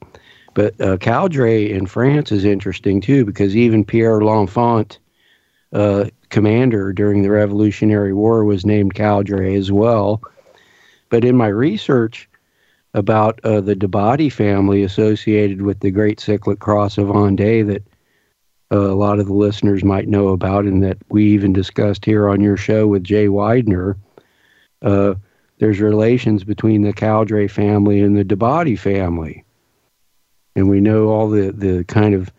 But 0.54 0.80
uh, 0.82 0.98
Cowdray 0.98 1.72
in 1.72 1.86
France 1.86 2.32
is 2.32 2.46
interesting 2.46 3.02
too 3.02 3.26
because 3.26 3.56
even 3.56 3.84
Pierre 3.86 4.24
L'Enfant, 4.24 5.00
uh, 5.76 6.06
commander 6.30 6.94
during 6.94 7.22
the 7.22 7.30
Revolutionary 7.30 8.14
War, 8.14 8.46
was 8.46 8.66
named 8.66 8.96
Cowdray 8.96 9.56
as 9.56 9.72
well. 9.72 10.22
But 11.10 11.26
in 11.26 11.36
my 11.36 11.48
research 11.48 12.30
about 12.94 13.44
uh, 13.44 13.60
the 13.60 13.76
d'Abbadie 13.76 14.32
family 14.32 14.84
associated 14.84 15.62
with 15.62 15.82
the 15.82 15.92
Great 15.92 16.22
Cyclic 16.22 16.60
Cross 16.60 16.98
of 16.98 17.08
Hendaye 17.08 17.68
that 17.68 17.84
uh, 18.72 18.90
a 18.90 18.96
lot 18.96 19.20
of 19.20 19.28
the 19.28 19.34
listeners 19.34 19.84
might 19.84 20.08
know 20.08 20.30
about, 20.30 20.64
and 20.64 20.82
that 20.82 20.98
we 21.10 21.26
even 21.26 21.52
discussed 21.52 22.06
here 22.06 22.30
on 22.30 22.40
your 22.40 22.58
show 22.58 22.88
with 22.88 23.04
Jay 23.04 23.28
Weidner. 23.28 23.98
Uh, 24.82 25.16
there's 25.60 25.80
relations 25.82 26.44
between 26.44 26.84
the 26.84 26.94
Cowdray 26.94 27.48
family 27.48 28.02
and 28.02 28.18
the 28.18 28.24
d'Abbadie 28.24 28.80
family. 28.80 29.44
And 30.56 30.70
we 30.70 30.80
know 30.80 31.10
all 31.10 31.30
the, 31.30 31.52
the 31.52 31.84
kind 31.84 32.16
of 32.16 32.32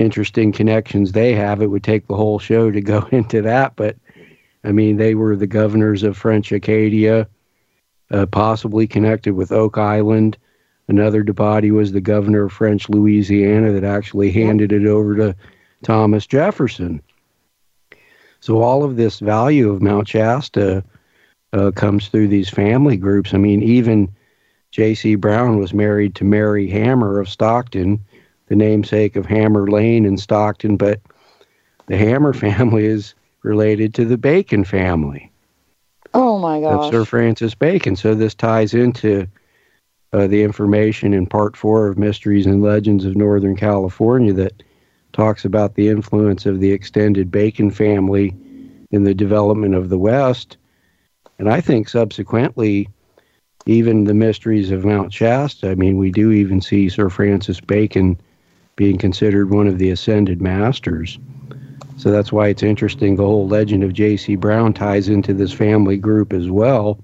interesting 0.00 0.50
connections 0.50 1.12
they 1.12 1.34
have. 1.34 1.60
It 1.60 1.68
would 1.68 1.84
take 1.84 2.06
the 2.06 2.16
whole 2.16 2.38
show 2.38 2.70
to 2.70 2.80
go 2.80 3.06
into 3.12 3.42
that, 3.42 3.76
but 3.76 3.96
I 4.64 4.72
mean, 4.72 4.96
they 4.96 5.14
were 5.14 5.36
the 5.36 5.46
governors 5.46 6.02
of 6.02 6.16
French 6.16 6.52
Acadia, 6.52 7.28
uh, 8.10 8.26
possibly 8.26 8.86
connected 8.86 9.34
with 9.34 9.52
Oak 9.52 9.78
Island. 9.78 10.36
Another 10.88 11.22
d'Abbadie 11.22 11.70
was 11.70 11.92
the 11.92 12.00
governor 12.00 12.44
of 12.44 12.52
French 12.52 12.88
Louisiana 12.88 13.72
that 13.72 13.84
actually 13.84 14.30
handed 14.32 14.72
it 14.72 14.86
over 14.86 15.14
to 15.16 15.36
Thomas 15.84 16.26
Jefferson. 16.26 17.00
So 18.40 18.60
all 18.60 18.82
of 18.84 18.96
this 18.96 19.20
value 19.20 19.70
of 19.70 19.82
Mount 19.82 20.08
Shasta 20.08 20.82
uh, 21.52 21.70
comes 21.72 22.08
through 22.08 22.28
these 22.28 22.48
family 22.48 22.96
groups. 22.96 23.34
I 23.34 23.38
mean, 23.38 23.62
even 23.62 24.14
J.C. 24.72 25.14
Brown 25.14 25.58
was 25.58 25.74
married 25.74 26.14
to 26.16 26.24
Mary 26.24 26.68
Hammer 26.68 27.20
of 27.20 27.28
Stockton, 27.28 28.04
the 28.50 28.56
namesake 28.56 29.16
of 29.16 29.24
Hammer 29.24 29.66
Lane 29.66 30.04
in 30.04 30.18
Stockton, 30.18 30.76
but 30.76 31.00
the 31.86 31.96
Hammer 31.96 32.32
family 32.34 32.84
is 32.84 33.14
related 33.42 33.94
to 33.94 34.04
the 34.04 34.18
Bacon 34.18 34.64
family 34.64 35.30
oh 36.14 36.38
my 36.38 36.60
gosh. 36.60 36.86
of! 36.86 36.92
Sir 36.92 37.04
Francis 37.04 37.54
Bacon. 37.54 37.96
So 37.96 38.14
this 38.14 38.34
ties 38.34 38.74
into 38.74 39.26
uh, 40.12 40.26
the 40.26 40.42
information 40.42 41.14
in 41.14 41.26
part 41.26 41.56
four 41.56 41.88
of 41.88 41.98
Mysteries 41.98 42.46
and 42.46 42.62
Legends 42.62 43.04
of 43.04 43.16
Northern 43.16 43.56
California 43.56 44.32
that 44.34 44.62
talks 45.12 45.44
about 45.44 45.74
the 45.74 45.88
influence 45.88 46.46
of 46.46 46.60
the 46.60 46.72
extended 46.72 47.30
Bacon 47.30 47.70
family 47.70 48.34
in 48.90 49.04
the 49.04 49.14
development 49.14 49.74
of 49.74 49.88
the 49.88 49.98
West. 49.98 50.56
And 51.38 51.48
I 51.48 51.60
think 51.60 51.88
subsequently, 51.88 52.88
even 53.66 54.04
the 54.04 54.14
mysteries 54.14 54.70
of 54.70 54.84
Mount 54.84 55.12
Shasta, 55.12 55.70
I 55.70 55.74
mean, 55.74 55.96
we 55.96 56.10
do 56.10 56.32
even 56.32 56.60
see 56.60 56.88
Sir 56.88 57.08
Francis 57.08 57.60
Bacon 57.60 58.20
being 58.76 58.98
considered 58.98 59.50
one 59.50 59.66
of 59.66 59.78
the 59.78 59.90
ascended 59.90 60.40
masters. 60.40 61.18
So 61.96 62.10
that's 62.10 62.32
why 62.32 62.48
it's 62.48 62.62
interesting. 62.62 63.16
The 63.16 63.24
whole 63.26 63.46
legend 63.46 63.84
of 63.84 63.92
J.C. 63.92 64.36
Brown 64.36 64.72
ties 64.72 65.08
into 65.08 65.34
this 65.34 65.52
family 65.52 65.98
group 65.98 66.32
as 66.32 66.48
well, 66.50 66.98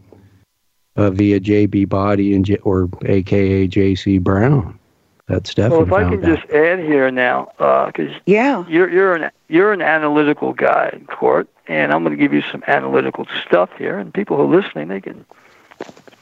uh, 0.96 1.10
via 1.10 1.38
J.B. 1.38 1.84
Body 1.84 2.34
and 2.34 2.44
J- 2.46 2.56
or 2.58 2.88
AKA 3.04 3.66
J.C. 3.66 4.18
Brown. 4.18 4.78
That's 5.26 5.50
Stefan 5.50 5.70
Well, 5.76 5.86
if 5.86 5.92
I 5.92 6.02
found 6.02 6.22
can 6.22 6.30
out. 6.30 6.38
just 6.38 6.50
add 6.50 6.78
here 6.78 7.10
now, 7.10 7.48
because 7.58 8.12
Yeah. 8.26 8.64
you're 8.68 8.88
you're 8.88 9.14
an 9.16 9.30
you're 9.48 9.72
an 9.72 9.82
analytical 9.82 10.52
guy, 10.54 10.98
Cort, 11.08 11.48
and 11.66 11.92
I'm 11.92 12.02
going 12.04 12.16
to 12.16 12.22
give 12.22 12.32
you 12.32 12.42
some 12.42 12.62
analytical 12.68 13.26
stuff 13.44 13.70
here, 13.76 13.98
and 13.98 14.14
people 14.14 14.36
who 14.36 14.44
are 14.44 14.60
listening 14.62 14.88
they 14.88 15.00
can 15.00 15.26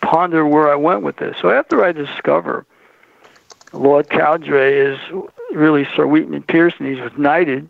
ponder 0.01 0.45
where 0.47 0.73
I 0.73 0.75
went 0.75 1.03
with 1.03 1.17
this. 1.17 1.37
So 1.41 1.51
after 1.51 1.85
I 1.85 1.93
discover 1.93 2.67
Lord 3.73 4.09
Cowdray 4.09 4.79
is 4.79 4.99
really 5.55 5.87
Sir 5.97 6.07
Wheaton 6.07 6.35
and 6.35 6.47
Pearson, 6.47 6.87
he's 6.87 7.01
was 7.01 7.13
knighted. 7.17 7.69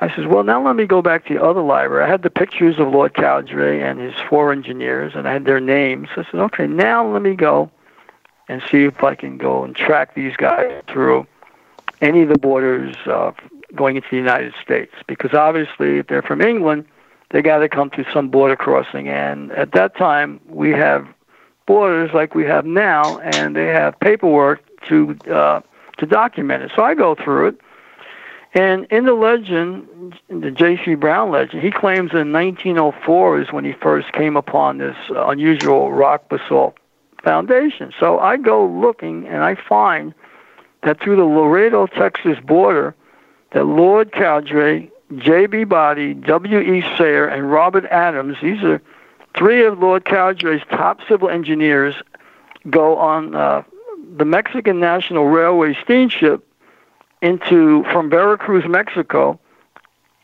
I 0.00 0.14
says, 0.14 0.26
well, 0.26 0.44
now 0.44 0.64
let 0.64 0.76
me 0.76 0.86
go 0.86 1.02
back 1.02 1.26
to 1.26 1.34
the 1.34 1.42
other 1.42 1.60
library. 1.60 2.04
I 2.04 2.08
had 2.08 2.22
the 2.22 2.30
pictures 2.30 2.78
of 2.78 2.88
Lord 2.88 3.14
Cowdray 3.14 3.80
and 3.80 3.98
his 3.98 4.14
four 4.28 4.52
engineers, 4.52 5.14
and 5.16 5.26
I 5.26 5.32
had 5.32 5.44
their 5.44 5.58
names. 5.58 6.08
I 6.12 6.24
said, 6.30 6.40
okay, 6.40 6.68
now 6.68 7.06
let 7.10 7.20
me 7.20 7.34
go 7.34 7.70
and 8.46 8.62
see 8.70 8.84
if 8.84 9.02
I 9.02 9.16
can 9.16 9.38
go 9.38 9.64
and 9.64 9.74
track 9.74 10.14
these 10.14 10.36
guys 10.36 10.82
through 10.86 11.26
any 12.00 12.22
of 12.22 12.28
the 12.28 12.38
borders 12.38 12.94
uh, 13.06 13.32
going 13.74 13.96
into 13.96 14.08
the 14.08 14.16
United 14.16 14.54
States. 14.62 14.94
Because 15.08 15.34
obviously, 15.34 15.98
if 15.98 16.06
they're 16.06 16.22
from 16.22 16.42
England, 16.42 16.86
they 17.30 17.42
got 17.42 17.58
to 17.58 17.68
come 17.68 17.90
through 17.90 18.06
some 18.12 18.28
border 18.28 18.56
crossing. 18.56 19.08
And 19.08 19.50
at 19.52 19.72
that 19.72 19.96
time, 19.96 20.40
we 20.48 20.70
have 20.70 21.08
borders 21.66 22.12
like 22.14 22.36
we 22.36 22.44
have 22.44 22.64
now, 22.64 23.18
and 23.18 23.56
they 23.56 23.66
have 23.66 23.98
paperwork 23.98 24.62
to 24.86 25.16
uh, 25.30 25.60
to 25.98 26.06
document 26.06 26.62
it. 26.62 26.72
So 26.74 26.82
I 26.82 26.94
go 26.94 27.14
through 27.14 27.48
it. 27.48 27.60
And 28.54 28.86
in 28.86 29.04
the 29.04 29.12
legend, 29.12 30.18
the 30.28 30.50
J.C. 30.50 30.94
Brown 30.94 31.30
legend, 31.30 31.62
he 31.62 31.70
claims 31.70 32.12
in 32.12 32.32
1904 32.32 33.42
is 33.42 33.52
when 33.52 33.64
he 33.64 33.72
first 33.72 34.12
came 34.12 34.36
upon 34.36 34.78
this 34.78 34.96
unusual 35.10 35.92
rock 35.92 36.28
basalt 36.30 36.78
foundation. 37.22 37.92
So 38.00 38.18
I 38.18 38.38
go 38.38 38.66
looking 38.66 39.26
and 39.28 39.44
I 39.44 39.54
find 39.54 40.14
that 40.82 41.00
through 41.00 41.16
the 41.16 41.24
Laredo, 41.24 41.86
Texas 41.86 42.38
border, 42.42 42.94
that 43.52 43.64
Lord 43.64 44.12
Cowdray, 44.12 44.90
J.B. 45.16 45.64
Body, 45.64 46.14
W.E. 46.14 46.82
Sayer, 46.96 47.26
and 47.26 47.50
Robert 47.50 47.84
Adams, 47.86 48.38
these 48.40 48.62
are 48.62 48.80
three 49.36 49.64
of 49.64 49.78
Lord 49.78 50.04
Cowdray's 50.04 50.62
top 50.70 51.00
civil 51.08 51.28
engineers, 51.28 51.94
go 52.70 52.96
on 52.96 53.34
uh, 53.34 53.62
the 54.16 54.24
Mexican 54.24 54.80
National 54.80 55.26
Railway 55.26 55.76
steamship 55.82 56.46
into 57.20 57.84
from 57.84 58.08
Veracruz, 58.10 58.64
Mexico, 58.68 59.38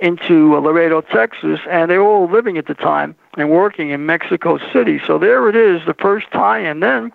into 0.01 0.57
uh, 0.57 0.61
Laredo, 0.61 1.01
Texas, 1.01 1.61
and 1.69 1.91
they 1.91 1.99
were 1.99 2.05
all 2.05 2.31
living 2.31 2.59
at 2.59 2.67
the 2.67 2.75
time 2.75 3.15
and 3.37 3.51
working 3.51 3.91
in 3.91 4.07
Mexico 4.07 4.59
City. 4.73 5.01
So 5.07 5.19
there 5.19 5.49
it 5.49 5.57
is, 5.57 5.85
the 5.87 5.95
first 5.95 6.31
tie. 6.33 6.59
And 6.59 6.83
Then, 6.83 7.13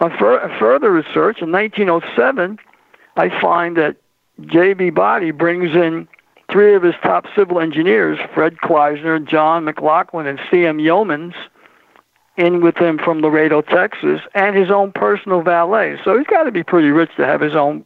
on 0.00 0.16
fur- 0.18 0.56
further 0.58 0.90
research, 0.90 1.42
in 1.42 1.52
1907, 1.52 2.58
I 3.16 3.40
find 3.40 3.76
that 3.76 3.96
J.B. 4.46 4.90
Body 4.90 5.30
brings 5.30 5.74
in 5.74 6.08
three 6.50 6.74
of 6.74 6.82
his 6.82 6.94
top 7.02 7.26
civil 7.34 7.60
engineers, 7.60 8.18
Fred 8.34 8.58
Kleisner, 8.58 9.24
John 9.24 9.64
McLaughlin, 9.64 10.26
and 10.26 10.40
C.M. 10.50 10.78
Yeomans, 10.78 11.34
in 12.36 12.60
with 12.62 12.76
him 12.76 12.98
from 12.98 13.20
Laredo, 13.20 13.60
Texas, 13.60 14.20
and 14.34 14.56
his 14.56 14.70
own 14.70 14.92
personal 14.92 15.42
valet. 15.42 15.98
So 16.04 16.16
he's 16.16 16.26
got 16.26 16.44
to 16.44 16.50
be 16.50 16.62
pretty 16.62 16.90
rich 16.90 17.10
to 17.16 17.26
have 17.26 17.40
his 17.40 17.54
own 17.54 17.84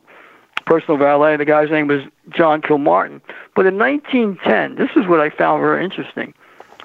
personal 0.67 0.99
valet. 0.99 1.37
The 1.37 1.45
guy's 1.45 1.71
name 1.71 1.89
was 1.89 2.03
John 2.31 2.63
Kilmartin. 2.63 3.21
But 3.55 3.67
in 3.67 3.79
1910, 3.79 4.77
this 4.77 4.91
is 4.97 5.09
what 5.09 5.21
I 5.21 5.31
found 5.31 5.63
very 5.63 5.85
interesting. 5.85 6.35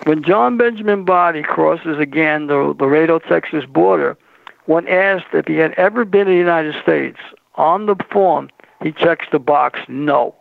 When 0.03 0.24
John 0.24 0.57
Benjamin 0.57 1.05
Body 1.05 1.43
crosses 1.43 1.99
again 1.99 2.47
the 2.47 2.76
Laredo, 2.80 3.20
Texas 3.20 3.66
border, 3.66 4.18
when 4.66 4.88
asked 4.88 5.34
if 5.34 5.47
he 5.47 5.57
had 5.57 5.74
ever 5.74 6.05
been 6.05 6.28
in 6.28 6.34
the 6.34 6.39
United 6.39 6.76
States, 6.82 7.20
on 7.55 7.86
the 7.86 7.95
form, 8.12 8.49
he 8.82 8.91
checks 8.91 9.26
the 9.32 9.39
box 9.39 9.80
no. 9.88 10.34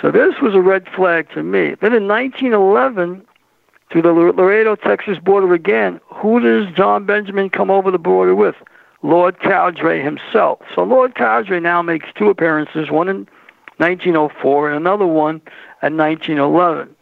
So 0.00 0.10
this 0.10 0.34
was 0.40 0.54
a 0.54 0.60
red 0.60 0.88
flag 0.88 1.30
to 1.30 1.42
me. 1.42 1.74
Then 1.80 1.94
in 1.94 2.06
1911, 2.06 3.26
to 3.90 4.02
the 4.02 4.12
Laredo, 4.12 4.76
Texas 4.76 5.18
border 5.18 5.54
again, 5.54 6.00
who 6.06 6.40
does 6.40 6.74
John 6.74 7.06
Benjamin 7.06 7.50
come 7.50 7.70
over 7.70 7.90
the 7.90 7.98
border 7.98 8.34
with? 8.34 8.56
Lord 9.02 9.38
Cowdray 9.40 10.02
himself. 10.02 10.60
So 10.74 10.82
Lord 10.82 11.14
Cowdray 11.14 11.60
now 11.60 11.82
makes 11.82 12.08
two 12.16 12.28
appearances, 12.28 12.90
one 12.90 13.08
in 13.08 13.28
1904 13.76 14.70
and 14.70 14.76
another 14.76 15.06
one 15.06 15.40
in 15.82 15.96
1911. 15.96 16.94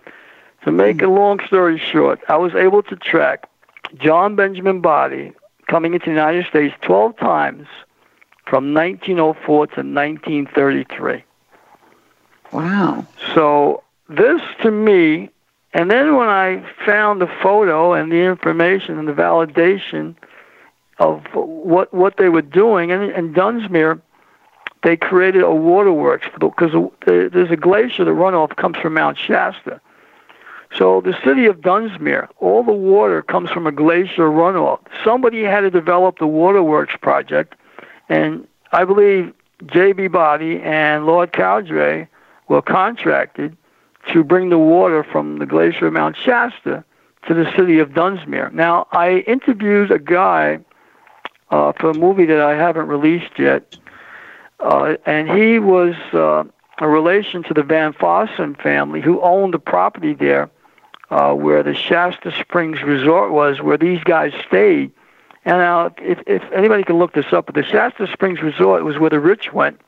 To 0.64 0.72
make 0.72 1.03
a 1.03 1.07
long 1.07 1.41
story 1.47 1.78
short, 1.78 2.20
I 2.28 2.37
was 2.37 2.55
able 2.55 2.82
to 2.85 2.97
track 2.97 3.49
John 3.97 4.35
Benjamin 4.35 4.80
Body 4.80 5.32
coming 5.66 5.95
into 5.95 6.07
the 6.07 6.12
United 6.12 6.47
States 6.47 6.74
12 6.82 7.16
times 7.16 7.66
from 8.47 8.74
1904 8.74 9.66
to 9.68 9.80
1933. 9.82 11.24
Wow. 12.53 13.07
So 13.35 13.82
this 14.09 14.41
to 14.62 14.70
me, 14.70 15.30
and 15.75 15.91
then 15.91 16.14
when 16.16 16.29
I 16.29 16.64
found 16.87 17.20
the 17.20 17.27
photo 17.27 17.93
and 17.93 18.11
the 18.11 18.22
information 18.22 18.97
and 18.97 19.09
the 19.09 19.12
validation 19.12 20.14
of 20.99 21.25
what 21.35 21.93
what 21.93 22.16
they 22.16 22.29
were 22.29 22.43
doing, 22.43 22.93
and 22.93 23.11
in 23.11 23.35
Dunsmuir, 23.35 24.01
they 24.85 24.97
created 24.97 25.43
a 25.43 25.53
waterworks 25.53 26.29
because 26.39 26.70
there's 27.07 27.51
a 27.51 27.57
glacier. 27.57 28.05
The 28.05 28.12
runoff 28.12 28.55
comes 28.55 28.77
from 28.77 28.95
Mount 28.95 29.18
Shasta. 29.18 29.81
So 30.77 31.01
the 31.01 31.16
city 31.25 31.47
of 31.47 31.61
Dunsmuir, 31.61 32.29
all 32.39 32.62
the 32.62 32.72
water 32.72 33.22
comes 33.22 33.51
from 33.51 33.66
a 33.66 33.72
glacier 33.72 34.29
runoff. 34.29 34.81
Somebody 35.03 35.43
had 35.43 35.61
to 35.61 35.70
develop 35.70 36.18
the 36.18 36.27
waterworks 36.29 36.95
project, 37.01 37.57
and 38.09 38.47
I 38.70 38.85
believe 38.85 39.33
J.B. 39.66 40.09
Body 40.09 40.61
and 40.61 41.07
Lord 41.07 41.33
Cowdray 41.33 42.07
were 42.49 42.62
contracted 42.62 43.57
to 44.12 44.24
bring 44.24 44.50
the 44.50 44.59
water 44.59 45.05
from 45.05 45.38
the 45.38 45.46
glacier 45.46 45.86
of 45.86 45.92
Mount 45.92 46.16
Shasta 46.16 46.84
to 47.26 47.34
the 47.34 47.50
city 47.57 47.78
of 47.78 47.90
Dunsmuir. 47.90 48.52
Now, 48.52 48.86
I 48.92 49.24
interviewed 49.26 49.90
a 49.90 49.98
guy 49.98 50.59
uh, 51.50 51.72
for 51.72 51.90
a 51.90 51.94
movie 51.94 52.26
that 52.26 52.40
I 52.40 52.55
haven't 52.55 52.88
released 52.88 53.38
yet, 53.38 53.76
uh, 54.61 54.96
and 55.07 55.30
he 55.30 55.59
was 55.59 55.94
uh, 56.12 56.44
a 56.78 56.88
relation 56.88 57.42
to 57.44 57.55
the 57.55 57.62
Van 57.62 57.92
Fossen 57.92 58.61
family 58.61 59.00
who 59.00 59.20
owned 59.20 59.55
the 59.55 59.59
property 59.59 60.14
there 60.14 60.50
uh, 61.11 61.32
where 61.32 61.62
the 61.62 61.74
Shasta 61.74 62.32
Springs 62.40 62.82
Resort 62.82 63.30
was, 63.30 63.61
where 63.61 63.78
these 63.78 64.02
guys 64.05 64.32
stayed. 64.46 64.90
And 65.44 65.59
now, 65.59 65.94
if, 65.98 66.18
if 66.26 66.42
anybody 66.52 66.82
can 66.84 66.98
look 66.98 67.12
this 67.12 67.32
up, 67.32 67.46
but 67.46 67.55
the 67.55 67.62
Shasta 67.62 68.07
Springs 68.12 68.40
Resort 68.42 68.84
was 68.84 68.98
where 68.98 69.11
the 69.11 69.20
rich 69.20 69.52
went 69.52 69.80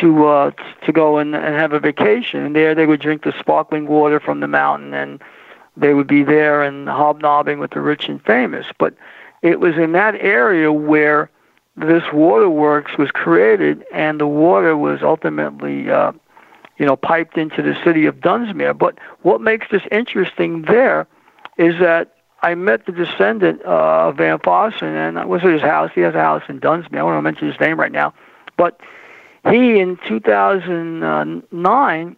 to 0.00 0.26
uh, 0.26 0.50
to 0.84 0.92
go 0.92 1.18
and, 1.18 1.34
and 1.34 1.54
have 1.54 1.72
a 1.72 1.80
vacation. 1.80 2.40
And 2.44 2.56
there 2.56 2.74
they 2.74 2.86
would 2.86 3.00
drink 3.00 3.22
the 3.24 3.34
sparkling 3.38 3.86
water 3.86 4.20
from 4.20 4.40
the 4.40 4.48
mountain, 4.48 4.94
and 4.94 5.20
they 5.76 5.94
would 5.94 6.06
be 6.06 6.22
there 6.22 6.62
and 6.62 6.88
hobnobbing 6.88 7.58
with 7.58 7.72
the 7.72 7.80
rich 7.80 8.08
and 8.08 8.22
famous. 8.24 8.66
But 8.78 8.94
it 9.42 9.60
was 9.60 9.76
in 9.76 9.92
that 9.92 10.14
area 10.16 10.72
where 10.72 11.30
this 11.76 12.02
waterworks 12.12 12.98
was 12.98 13.10
created, 13.10 13.84
and 13.92 14.20
the 14.20 14.26
water 14.26 14.76
was 14.76 15.02
ultimately, 15.02 15.90
uh, 15.90 16.12
you 16.78 16.86
know, 16.86 16.96
piped 16.96 17.38
into 17.38 17.62
the 17.62 17.76
city 17.84 18.06
of 18.06 18.16
Dunsmuir. 18.16 18.76
But 18.76 18.98
what 19.22 19.40
makes 19.40 19.68
this 19.70 19.82
interesting 19.92 20.62
there 20.62 21.06
is 21.56 21.78
that 21.78 22.16
I 22.42 22.54
met 22.54 22.86
the 22.86 22.92
descendant 22.92 23.62
uh, 23.64 24.08
of 24.08 24.16
Van 24.16 24.38
Fossen, 24.38 24.94
and 24.94 25.18
I 25.18 25.24
was 25.24 25.42
at 25.44 25.52
his 25.52 25.62
house. 25.62 25.90
He 25.94 26.00
has 26.02 26.14
a 26.14 26.20
house 26.20 26.42
in 26.48 26.60
Dunsmuir. 26.60 26.94
I 26.94 26.98
don't 26.98 27.06
want 27.06 27.18
to 27.18 27.22
mention 27.22 27.48
his 27.48 27.60
name 27.60 27.78
right 27.78 27.92
now, 27.92 28.14
but 28.56 28.80
he 29.50 29.78
in 29.78 29.98
2009 30.06 32.16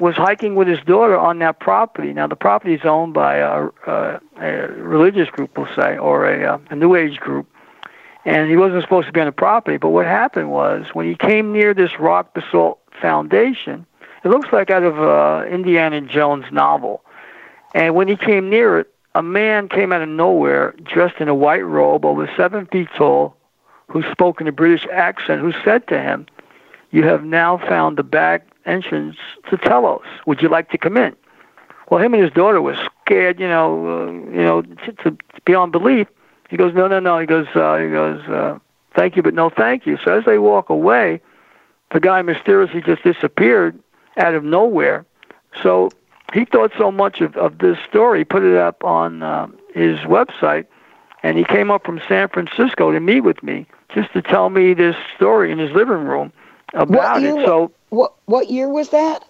was 0.00 0.14
hiking 0.14 0.54
with 0.54 0.68
his 0.68 0.80
daughter 0.80 1.18
on 1.18 1.38
that 1.40 1.60
property. 1.60 2.12
Now 2.12 2.26
the 2.26 2.36
property 2.36 2.74
is 2.74 2.84
owned 2.84 3.14
by 3.14 3.36
a, 3.36 3.68
a, 3.86 4.20
a 4.40 4.68
religious 4.72 5.28
group, 5.30 5.56
we'll 5.58 5.74
say, 5.74 5.98
or 5.98 6.26
a, 6.26 6.54
uh, 6.54 6.58
a 6.70 6.76
New 6.76 6.94
Age 6.94 7.18
group, 7.18 7.48
and 8.24 8.48
he 8.48 8.56
wasn't 8.56 8.82
supposed 8.82 9.06
to 9.06 9.12
be 9.12 9.20
on 9.20 9.26
the 9.26 9.32
property. 9.32 9.76
But 9.76 9.88
what 9.88 10.06
happened 10.06 10.50
was 10.50 10.86
when 10.92 11.06
he 11.06 11.16
came 11.16 11.52
near 11.52 11.74
this 11.74 11.98
rock 11.98 12.34
basalt 12.34 12.78
foundation, 13.00 13.86
it 14.24 14.28
looks 14.28 14.52
like 14.52 14.70
out 14.70 14.82
of 14.82 14.98
uh, 14.98 15.46
Indiana 15.48 16.00
Jones 16.00 16.46
novel. 16.52 17.02
And 17.74 17.94
when 17.94 18.08
he 18.08 18.16
came 18.16 18.48
near 18.48 18.80
it, 18.80 18.92
a 19.14 19.22
man 19.22 19.68
came 19.68 19.92
out 19.92 20.02
of 20.02 20.08
nowhere, 20.08 20.74
dressed 20.82 21.20
in 21.20 21.28
a 21.28 21.34
white 21.34 21.64
robe, 21.64 22.04
over 22.04 22.30
seven 22.36 22.66
feet 22.66 22.88
tall, 22.96 23.36
who 23.88 24.02
spoke 24.10 24.40
in 24.40 24.46
a 24.46 24.52
British 24.52 24.86
accent, 24.92 25.40
who 25.40 25.52
said 25.64 25.86
to 25.88 26.00
him, 26.00 26.26
"You 26.90 27.04
have 27.04 27.24
now 27.24 27.58
found 27.58 27.96
the 27.96 28.02
back 28.02 28.46
entrance 28.66 29.16
to 29.50 29.56
Telos. 29.56 30.02
Would 30.26 30.42
you 30.42 30.48
like 30.48 30.70
to 30.70 30.78
come 30.78 30.96
in?" 30.96 31.14
Well, 31.90 32.00
him 32.00 32.14
and 32.14 32.22
his 32.22 32.32
daughter 32.32 32.60
were 32.60 32.76
scared, 33.02 33.40
you 33.40 33.48
know, 33.48 34.08
uh, 34.08 34.12
you 34.12 34.44
know, 34.44 34.62
to, 34.62 34.92
to 35.04 35.16
beyond 35.44 35.72
belief. 35.72 36.06
He 36.50 36.56
goes, 36.56 36.74
"No, 36.74 36.86
no, 36.86 37.00
no." 37.00 37.18
He 37.18 37.26
goes, 37.26 37.46
uh, 37.54 37.76
"He 37.76 37.88
goes, 37.88 38.20
uh, 38.28 38.58
thank 38.94 39.16
you, 39.16 39.22
but 39.22 39.34
no, 39.34 39.50
thank 39.50 39.86
you." 39.86 39.98
So 40.04 40.18
as 40.18 40.24
they 40.24 40.38
walk 40.38 40.68
away, 40.68 41.20
the 41.92 42.00
guy 42.00 42.20
mysteriously 42.22 42.82
just 42.82 43.02
disappeared 43.02 43.78
out 44.16 44.34
of 44.34 44.44
nowhere. 44.44 45.06
So 45.62 45.90
he 46.32 46.44
thought 46.44 46.72
so 46.76 46.90
much 46.90 47.20
of, 47.20 47.36
of 47.36 47.58
this 47.58 47.78
story, 47.88 48.24
put 48.24 48.42
it 48.42 48.56
up 48.56 48.84
on 48.84 49.22
uh, 49.22 49.48
his 49.74 49.98
website, 50.00 50.66
and 51.22 51.38
he 51.38 51.44
came 51.44 51.70
up 51.70 51.84
from 51.84 52.00
San 52.06 52.28
Francisco 52.28 52.92
to 52.92 53.00
meet 53.00 53.20
with 53.20 53.42
me 53.42 53.66
just 53.94 54.12
to 54.12 54.20
tell 54.20 54.50
me 54.50 54.74
this 54.74 54.96
story 55.16 55.50
in 55.50 55.58
his 55.58 55.72
living 55.72 56.04
room 56.04 56.32
about 56.74 57.22
year, 57.22 57.38
it. 57.40 57.46
So 57.46 57.72
what 57.90 58.14
what 58.26 58.50
year 58.50 58.68
was 58.68 58.90
that? 58.90 59.24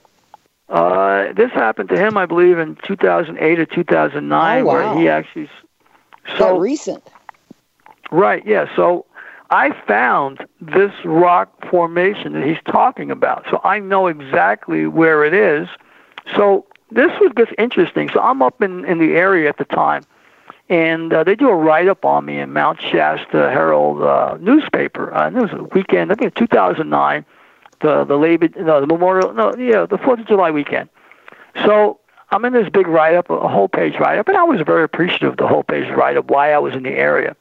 uh, 0.68 1.32
this 1.32 1.50
happened 1.52 1.88
to 1.90 1.96
him, 1.98 2.16
I 2.16 2.26
believe, 2.26 2.58
in 2.58 2.76
2008 2.84 3.58
or 3.58 3.66
2009, 3.66 4.62
Oh, 4.62 4.64
wow. 4.64 4.72
where 4.72 4.98
he 4.98 5.08
actually. 5.08 5.48
that 6.38 6.38
So 6.38 6.58
recent. 6.58 7.02
Right, 8.10 8.44
yeah. 8.46 8.66
So 8.76 9.06
I 9.50 9.70
found 9.86 10.46
this 10.60 10.92
rock 11.04 11.50
formation 11.70 12.32
that 12.34 12.44
he's 12.46 12.60
talking 12.70 13.10
about. 13.10 13.46
So 13.50 13.60
I 13.64 13.78
know 13.78 14.06
exactly 14.06 14.86
where 14.86 15.24
it 15.24 15.34
is. 15.34 15.68
So 16.36 16.66
this 16.90 17.10
was 17.20 17.32
just 17.36 17.52
interesting. 17.58 18.08
So 18.10 18.20
I'm 18.20 18.42
up 18.42 18.62
in, 18.62 18.84
in 18.84 18.98
the 18.98 19.14
area 19.14 19.48
at 19.48 19.58
the 19.58 19.64
time. 19.64 20.02
And 20.68 21.12
uh, 21.12 21.24
they 21.24 21.34
do 21.34 21.48
a 21.48 21.54
write 21.54 21.88
up 21.88 22.04
on 22.04 22.24
me 22.24 22.38
in 22.38 22.52
Mount 22.52 22.80
Shasta 22.80 23.50
Herald 23.50 24.02
uh, 24.02 24.36
newspaper. 24.40 25.14
Uh, 25.14 25.28
it 25.28 25.34
was 25.34 25.52
a 25.52 25.62
weekend, 25.74 26.12
I 26.12 26.14
think 26.14 26.34
2009, 26.34 27.24
the 27.80 28.04
the 28.04 28.16
Labor, 28.16 28.48
no, 28.56 28.80
the 28.80 28.86
Memorial, 28.86 29.32
no, 29.32 29.54
yeah, 29.56 29.86
the 29.86 29.98
Fourth 29.98 30.20
of 30.20 30.26
July 30.26 30.50
weekend. 30.50 30.88
So 31.64 31.98
I'm 32.30 32.44
in 32.44 32.52
this 32.52 32.68
big 32.68 32.86
write 32.86 33.14
up, 33.14 33.30
a 33.30 33.48
whole 33.48 33.68
page 33.68 33.94
write 33.98 34.18
up, 34.18 34.28
and 34.28 34.36
I 34.36 34.42
was 34.42 34.60
very 34.62 34.84
appreciative 34.84 35.30
of 35.30 35.36
the 35.38 35.48
whole 35.48 35.62
page 35.62 35.88
write 35.90 36.16
up, 36.16 36.30
why 36.30 36.52
I 36.52 36.58
was 36.58 36.74
in 36.74 36.82
the 36.82 36.90
area. 36.90 37.34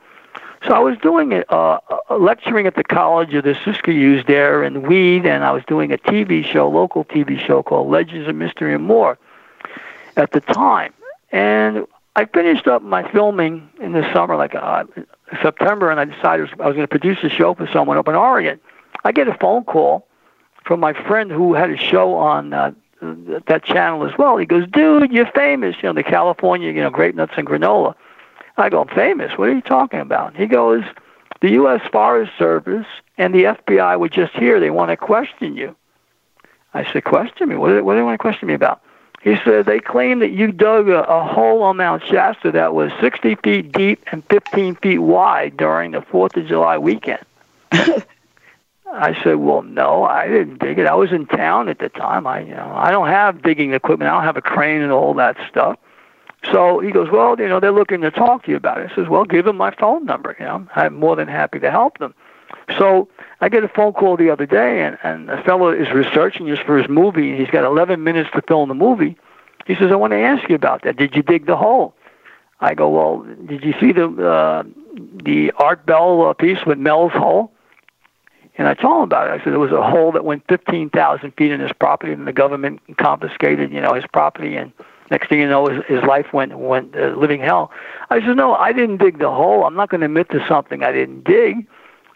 So 0.66 0.74
I 0.74 0.80
was 0.80 0.98
doing 1.00 1.34
it, 1.34 1.52
uh, 1.52 1.80
lecturing 2.10 2.66
at 2.66 2.76
the 2.76 2.84
college 2.84 3.34
of 3.36 3.44
the 3.44 3.54
Siskiyous 3.54 4.26
there 4.26 4.64
in 4.64 4.84
Weed, 4.84 5.26
and 5.26 5.44
I 5.44 5.52
was 5.52 5.64
doing 5.68 5.92
a 5.92 5.98
TV 5.98 6.44
show, 6.44 6.68
local 6.70 7.06
TV 7.06 7.40
show 7.40 7.62
called 7.62 7.90
Legends 7.90 8.28
of 8.28 8.36
Mystery 8.36 8.74
and 8.74 8.84
More 8.84 9.20
at 10.16 10.32
the 10.32 10.42
time. 10.42 10.94
And 11.32 11.86
I 12.18 12.26
finished 12.26 12.66
up 12.66 12.82
my 12.82 13.10
filming 13.12 13.70
in 13.80 13.92
the 13.92 14.02
summer, 14.12 14.36
like 14.36 14.56
uh, 14.56 14.86
September, 15.40 15.92
and 15.92 16.00
I 16.00 16.06
decided 16.06 16.50
I 16.60 16.66
was 16.66 16.76
going 16.76 16.80
to 16.80 16.88
produce 16.88 17.20
a 17.24 17.30
show 17.30 17.54
for 17.54 17.68
someone 17.72 17.96
up 17.96 18.08
in 18.08 18.16
Oregon. 18.16 18.60
I 19.04 19.12
get 19.12 19.28
a 19.28 19.36
phone 19.36 19.64
call 19.66 20.08
from 20.66 20.80
my 20.80 20.94
friend 20.94 21.30
who 21.30 21.54
had 21.54 21.70
a 21.70 21.78
show 21.78 22.16
on 22.16 22.54
uh, 22.54 22.72
that 23.46 23.64
channel 23.64 24.04
as 24.04 24.18
well. 24.18 24.36
He 24.38 24.48
goes, 24.48 24.68
"Dude, 24.68 25.12
you're 25.12 25.32
famous. 25.34 25.76
You 25.76 25.90
know, 25.90 25.94
the 25.94 26.02
California, 26.02 26.72
you 26.72 26.82
know, 26.82 26.90
grape 26.90 27.14
nuts 27.14 27.34
and 27.38 27.46
granola." 27.46 27.94
I 28.58 28.70
go, 28.70 28.86
"Famous? 28.96 29.38
What 29.38 29.50
are 29.50 29.54
you 29.54 29.62
talking 29.62 30.00
about?" 30.00 30.36
He 30.36 30.48
goes, 30.48 30.84
"The 31.42 31.52
U.S. 31.52 31.82
Forest 31.92 32.32
Service 32.40 32.88
and 33.20 33.32
the 33.36 33.44
FBI 33.44 34.00
were 34.00 34.10
just 34.10 34.34
here. 34.34 34.60
They 34.60 34.72
want 34.72 34.90
to 34.90 34.98
question 34.98 35.56
you." 35.56 35.76
I 36.74 36.92
said, 36.92 37.04
"Question 37.04 37.50
me? 37.50 37.58
What 37.58 37.68
do 37.68 37.76
they, 37.76 37.82
what 37.82 37.94
do 37.94 38.00
they 38.00 38.04
want 38.04 38.16
to 38.16 38.22
question 38.24 38.48
me 38.48 38.56
about?" 38.56 38.82
He 39.22 39.36
said 39.44 39.66
they 39.66 39.80
claim 39.80 40.20
that 40.20 40.32
you 40.32 40.52
dug 40.52 40.90
a, 40.90 41.04
a 41.04 41.24
hole 41.26 41.64
on 41.64 41.78
Mount 41.78 42.04
Shasta 42.04 42.52
that 42.52 42.74
was 42.74 42.92
60 43.02 43.36
feet 43.36 43.72
deep 43.72 44.04
and 44.12 44.24
15 44.26 44.76
feet 44.76 45.00
wide 45.00 45.58
during 45.58 45.92
the 45.92 46.02
Fourth 46.02 46.38
of 46.38 46.46
July 46.48 46.78
weekend. 46.78 47.26
I 47.72 49.22
said, 49.22 49.36
"Well, 49.36 49.64
no, 49.64 50.06
I 50.06 50.28
didn't 50.28 50.60
dig 50.60 50.80
it. 50.80 50.88
I 50.88 50.94
was 50.94 51.12
in 51.12 51.26
town 51.26 51.68
at 51.68 51.80
the 51.80 51.90
time. 51.90 52.26
I, 52.26 52.42
you 52.42 52.56
know, 52.56 52.74
I 52.76 52.92
don't 52.92 53.10
have 53.10 53.42
digging 53.42 53.74
equipment. 53.74 54.10
I 54.10 54.14
don't 54.14 54.24
have 54.24 54.38
a 54.38 54.42
crane 54.42 54.82
and 54.82 54.92
all 54.92 55.14
that 55.16 55.38
stuff." 55.50 55.78
So 56.52 56.80
he 56.80 56.92
goes, 56.92 57.10
"Well, 57.10 57.36
you 57.38 57.50
know, 57.50 57.60
they're 57.60 57.72
looking 57.72 58.02
to 58.02 58.12
talk 58.12 58.46
to 58.46 58.52
you 58.52 58.58
about 58.58 58.80
it." 58.80 58.92
I 58.92 58.96
says, 58.96 59.08
"Well, 59.10 59.26
give 59.26 59.46
them 59.46 59.58
my 59.58 59.72
phone 59.72 60.06
number. 60.06 60.36
You 60.40 60.46
know, 60.46 60.68
I'm 60.76 60.96
more 60.96 61.16
than 61.16 61.28
happy 61.28 61.60
to 61.60 61.70
help 61.70 61.98
them." 61.98 62.14
So 62.78 63.08
I 63.40 63.50
get 63.50 63.64
a 63.64 63.68
phone 63.68 63.94
call 63.94 64.18
the 64.18 64.30
other 64.30 64.46
day, 64.46 64.82
and 64.82 64.98
and 65.04 65.30
a 65.30 65.42
fellow 65.44 65.70
is 65.70 65.90
researching 65.92 66.48
this 66.48 66.60
for 66.60 66.78
his 66.78 66.90
movie, 66.90 67.30
and 67.30 67.40
he's 67.40 67.50
got 67.50 67.64
11 67.64 68.04
minutes 68.04 68.30
to 68.34 68.42
film 68.42 68.70
the 68.70 68.76
movie. 68.76 69.18
He 69.66 69.76
says, 69.76 69.92
"I 69.92 69.96
want 69.96 70.12
to 70.12 70.20
ask 70.20 70.48
you 70.50 70.56
about 70.56 70.84
that. 70.84 70.98
Did 70.98 71.16
you 71.16 71.22
dig 71.22 71.46
the 71.46 71.56
hole?" 71.56 71.94
I 72.60 72.74
go, 72.74 72.90
"Well, 72.90 73.26
did 73.46 73.64
you 73.64 73.74
see 73.80 73.92
the 73.92 74.08
uh, 74.08 74.64
the 75.24 75.52
Art 75.58 75.86
Bell 75.86 76.28
uh, 76.28 76.34
piece 76.34 76.66
with 76.66 76.78
Mel's 76.78 77.14
hole?" 77.14 77.52
And 78.58 78.68
I 78.68 78.74
told 78.74 78.98
him 78.98 79.02
about 79.04 79.28
it. 79.28 79.40
I 79.40 79.44
said 79.44 79.54
there 79.54 79.60
was 79.60 79.72
a 79.72 79.88
hole 79.88 80.12
that 80.14 80.26
went 80.26 80.44
15,000 80.50 81.32
feet 81.32 81.52
in 81.52 81.60
his 81.60 81.72
property, 81.74 82.12
and 82.12 82.26
the 82.26 82.34
government 82.34 82.82
confiscated, 82.98 83.72
you 83.72 83.80
know, 83.80 83.94
his 83.94 84.06
property. 84.12 84.56
And 84.56 84.72
next 85.12 85.30
thing 85.30 85.40
you 85.40 85.48
know, 85.48 85.68
his, 85.68 85.84
his 85.86 86.04
life 86.04 86.34
went 86.34 86.58
went 86.58 86.96
uh, 86.96 87.10
living 87.10 87.40
hell. 87.40 87.72
I 88.10 88.20
said, 88.20 88.36
no, 88.36 88.56
I 88.56 88.74
didn't 88.74 88.98
dig 88.98 89.20
the 89.20 89.30
hole. 89.30 89.66
I'm 89.66 89.76
not 89.76 89.90
going 89.90 90.02
to 90.02 90.06
admit 90.08 90.32
to 90.32 90.44
something 90.48 90.84
I 90.84 90.92
didn't 90.92 91.24
dig. 91.24 91.68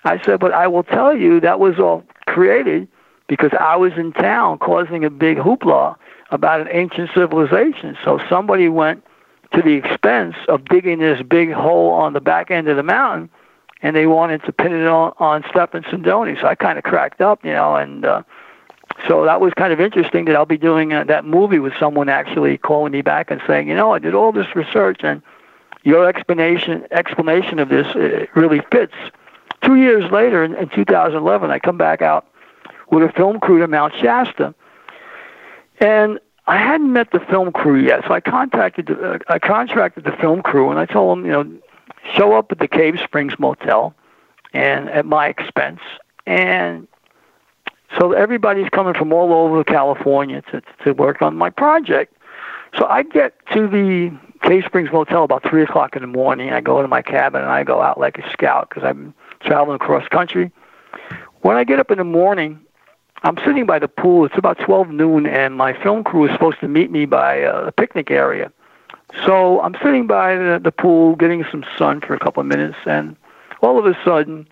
I 0.03 0.21
said, 0.23 0.39
but 0.39 0.53
I 0.53 0.67
will 0.67 0.83
tell 0.83 1.15
you 1.15 1.39
that 1.39 1.59
was 1.59 1.79
all 1.79 2.03
created 2.27 2.87
because 3.27 3.51
I 3.59 3.75
was 3.75 3.93
in 3.97 4.11
town 4.13 4.57
causing 4.57 5.05
a 5.05 5.09
big 5.09 5.37
hoopla 5.37 5.95
about 6.31 6.61
an 6.61 6.67
ancient 6.71 7.11
civilization. 7.13 7.97
So 8.03 8.19
somebody 8.29 8.67
went 8.67 9.03
to 9.53 9.61
the 9.61 9.73
expense 9.73 10.35
of 10.47 10.65
digging 10.65 10.99
this 10.99 11.21
big 11.21 11.51
hole 11.51 11.91
on 11.91 12.13
the 12.13 12.21
back 12.21 12.51
end 12.51 12.67
of 12.67 12.77
the 12.77 12.83
mountain 12.83 13.29
and 13.81 13.95
they 13.95 14.07
wanted 14.07 14.43
to 14.43 14.51
pin 14.51 14.73
it 14.73 14.87
on 14.87 15.13
on 15.17 15.43
Stephan 15.49 15.83
Sindoni. 15.83 16.39
So 16.39 16.47
I 16.47 16.55
kind 16.55 16.77
of 16.77 16.83
cracked 16.83 17.21
up, 17.21 17.43
you 17.43 17.51
know, 17.51 17.75
and 17.75 18.05
uh, 18.05 18.23
so 19.07 19.25
that 19.25 19.41
was 19.41 19.53
kind 19.53 19.73
of 19.73 19.79
interesting 19.79 20.25
that 20.25 20.35
I'll 20.35 20.45
be 20.45 20.57
doing 20.57 20.93
uh, 20.93 21.03
that 21.05 21.25
movie 21.25 21.59
with 21.59 21.73
someone 21.79 22.09
actually 22.09 22.57
calling 22.57 22.91
me 22.91 23.01
back 23.01 23.31
and 23.31 23.41
saying, 23.47 23.67
you 23.67 23.75
know, 23.75 23.93
I 23.93 23.99
did 23.99 24.13
all 24.13 24.31
this 24.31 24.55
research 24.55 25.01
and 25.03 25.21
your 25.83 26.07
explanation 26.07 26.85
explanation 26.91 27.59
of 27.59 27.69
this 27.69 27.87
uh, 27.95 28.25
really 28.35 28.61
fits. 28.71 28.93
Two 29.63 29.75
years 29.75 30.11
later, 30.11 30.43
in, 30.43 30.55
in 30.55 30.69
2011, 30.69 31.51
I 31.51 31.59
come 31.59 31.77
back 31.77 32.01
out 32.01 32.25
with 32.91 33.03
a 33.03 33.11
film 33.13 33.39
crew 33.39 33.59
to 33.59 33.67
Mount 33.67 33.93
Shasta, 33.95 34.53
and 35.79 36.19
I 36.47 36.57
hadn't 36.57 36.91
met 36.91 37.11
the 37.11 37.19
film 37.19 37.51
crew 37.51 37.79
yet, 37.79 38.03
so 38.07 38.13
I 38.13 38.19
contacted 38.19 38.89
uh, 38.91 39.19
I 39.29 39.39
contracted 39.39 40.03
the 40.03 40.11
film 40.13 40.41
crew, 40.41 40.69
and 40.69 40.79
I 40.79 40.85
told 40.85 41.17
them, 41.17 41.25
you 41.25 41.31
know, 41.31 41.51
show 42.15 42.33
up 42.33 42.51
at 42.51 42.59
the 42.59 42.67
Cave 42.67 42.99
Springs 43.03 43.33
Motel, 43.39 43.93
and 44.53 44.89
at 44.89 45.05
my 45.05 45.27
expense, 45.27 45.79
and 46.25 46.87
so 47.99 48.13
everybody's 48.13 48.69
coming 48.69 48.93
from 48.93 49.13
all 49.13 49.33
over 49.33 49.63
California 49.63 50.41
to 50.51 50.61
to 50.83 50.93
work 50.93 51.21
on 51.21 51.35
my 51.35 51.49
project. 51.49 52.15
So 52.77 52.85
I 52.85 53.03
get 53.03 53.33
to 53.53 53.67
the 53.67 54.17
Cave 54.41 54.63
Springs 54.65 54.91
Motel 54.91 55.23
about 55.23 55.43
three 55.43 55.63
o'clock 55.63 55.95
in 55.95 56.01
the 56.01 56.07
morning. 56.07 56.51
I 56.51 56.61
go 56.61 56.79
into 56.79 56.87
my 56.87 57.01
cabin 57.01 57.41
and 57.41 57.51
I 57.51 57.63
go 57.63 57.81
out 57.81 57.99
like 57.99 58.17
a 58.17 58.29
scout 58.31 58.69
because 58.69 58.83
I'm 58.83 59.13
traveling 59.43 59.75
across 59.75 60.07
country. 60.07 60.51
When 61.41 61.57
I 61.57 61.63
get 61.63 61.79
up 61.79 61.91
in 61.91 61.97
the 61.97 62.03
morning, 62.03 62.59
I'm 63.23 63.37
sitting 63.45 63.65
by 63.65 63.79
the 63.79 63.87
pool. 63.87 64.25
It's 64.25 64.37
about 64.37 64.59
12 64.59 64.89
noon, 64.89 65.25
and 65.25 65.55
my 65.55 65.73
film 65.73 66.03
crew 66.03 66.25
is 66.25 66.31
supposed 66.31 66.59
to 66.61 66.67
meet 66.67 66.91
me 66.91 67.05
by 67.05 67.43
uh, 67.43 67.65
a 67.67 67.71
picnic 67.71 68.09
area. 68.09 68.51
So 69.25 69.61
I'm 69.61 69.75
sitting 69.83 70.07
by 70.07 70.35
the, 70.35 70.59
the 70.63 70.71
pool, 70.71 71.15
getting 71.15 71.45
some 71.51 71.63
sun 71.77 72.01
for 72.01 72.13
a 72.13 72.19
couple 72.19 72.41
of 72.41 72.47
minutes, 72.47 72.77
and 72.85 73.15
all 73.61 73.77
of 73.77 73.85
a 73.85 73.97
sudden, 74.03 74.47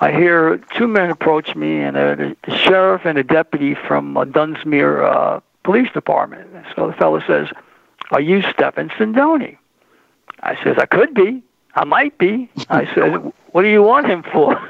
I 0.00 0.10
hear 0.10 0.58
two 0.76 0.88
men 0.88 1.10
approach 1.10 1.54
me, 1.54 1.80
and 1.80 1.96
a, 1.96 2.36
the 2.46 2.56
sheriff 2.56 3.02
and 3.04 3.18
a 3.18 3.24
deputy 3.24 3.74
from 3.74 4.16
uh, 4.16 4.24
Dunsmuir 4.24 5.04
uh, 5.04 5.40
Police 5.64 5.90
Department. 5.92 6.48
So 6.74 6.88
the 6.88 6.92
fellow 6.94 7.20
says, 7.26 7.48
"Are 8.10 8.20
you 8.20 8.42
Stephan 8.42 8.88
Sindoni?" 8.90 9.58
I 10.40 10.62
says, 10.64 10.76
"I 10.78 10.86
could 10.86 11.14
be. 11.14 11.42
I 11.74 11.84
might 11.84 12.16
be." 12.18 12.48
I 12.68 12.86
said, 12.94 13.32
"What 13.52 13.62
do 13.62 13.68
you 13.68 13.82
want 13.82 14.06
him 14.06 14.22
for?" 14.22 14.60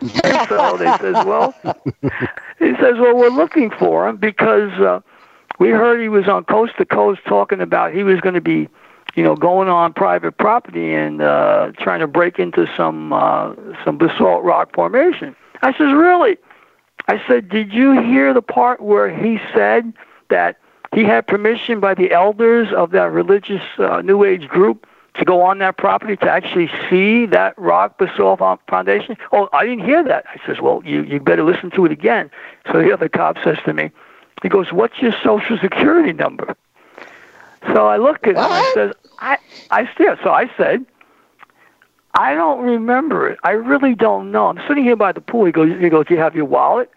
so 0.48 0.76
they 0.76 0.96
says, 0.98 1.24
"Well," 1.24 1.54
he 2.58 2.74
says, 2.76 2.96
"Well, 2.98 3.16
we're 3.16 3.28
looking 3.28 3.70
for 3.70 4.08
him 4.08 4.16
because." 4.16 4.72
Uh, 4.72 5.00
we 5.58 5.70
heard 5.70 6.00
he 6.00 6.08
was 6.08 6.28
on 6.28 6.44
coast 6.44 6.74
to 6.78 6.84
coast 6.84 7.20
talking 7.26 7.60
about 7.60 7.94
he 7.94 8.02
was 8.02 8.20
going 8.20 8.34
to 8.34 8.40
be, 8.40 8.68
you 9.14 9.22
know, 9.22 9.34
going 9.34 9.68
on 9.68 9.92
private 9.94 10.36
property 10.36 10.92
and 10.92 11.22
uh, 11.22 11.72
trying 11.78 12.00
to 12.00 12.06
break 12.06 12.38
into 12.38 12.66
some 12.76 13.12
uh, 13.12 13.54
some 13.84 13.96
basalt 13.96 14.44
rock 14.44 14.74
formation. 14.74 15.34
I 15.62 15.72
says, 15.72 15.92
really? 15.94 16.36
I 17.08 17.22
said, 17.26 17.48
did 17.48 17.72
you 17.72 18.00
hear 18.02 18.34
the 18.34 18.42
part 18.42 18.80
where 18.80 19.08
he 19.08 19.40
said 19.54 19.92
that 20.28 20.58
he 20.94 21.04
had 21.04 21.26
permission 21.26 21.80
by 21.80 21.94
the 21.94 22.12
elders 22.12 22.68
of 22.72 22.90
that 22.90 23.12
religious 23.12 23.62
uh, 23.78 24.02
New 24.02 24.24
Age 24.24 24.48
group 24.48 24.86
to 25.18 25.24
go 25.24 25.42
on 25.42 25.58
that 25.58 25.76
property 25.76 26.16
to 26.16 26.30
actually 26.30 26.70
see 26.88 27.26
that 27.26 27.58
rock 27.58 27.98
basalt 27.98 28.40
foundation? 28.68 29.16
Oh, 29.32 29.48
I 29.52 29.64
didn't 29.64 29.84
hear 29.84 30.02
that. 30.04 30.24
I 30.28 30.46
says, 30.46 30.60
well, 30.60 30.82
you 30.84 31.02
you 31.02 31.20
better 31.20 31.42
listen 31.42 31.70
to 31.72 31.84
it 31.86 31.92
again. 31.92 32.30
So 32.70 32.82
the 32.82 32.92
other 32.92 33.08
cop 33.08 33.36
says 33.42 33.58
to 33.64 33.72
me, 33.72 33.90
he 34.42 34.48
goes, 34.48 34.72
"What's 34.72 35.00
your 35.00 35.12
social 35.22 35.58
security 35.58 36.12
number?" 36.12 36.56
So 37.72 37.86
I 37.86 37.96
look 37.96 38.26
at 38.26 38.30
him 38.30 38.36
and 38.36 38.52
I 38.52 38.72
says, 38.74 38.94
"I 39.18 39.38
I 39.70 39.90
still." 39.94 40.16
So 40.22 40.30
I 40.30 40.50
said, 40.56 40.84
"I 42.14 42.34
don't 42.34 42.62
remember 42.62 43.28
it. 43.28 43.38
I 43.44 43.52
really 43.52 43.94
don't 43.94 44.30
know." 44.30 44.48
I'm 44.48 44.60
sitting 44.68 44.84
here 44.84 44.96
by 44.96 45.12
the 45.12 45.20
pool. 45.20 45.46
He 45.46 45.52
goes, 45.52 45.70
"He 45.80 45.88
goes, 45.88 46.06
do 46.06 46.14
you 46.14 46.20
have 46.20 46.36
your 46.36 46.44
wallet?" 46.44 46.90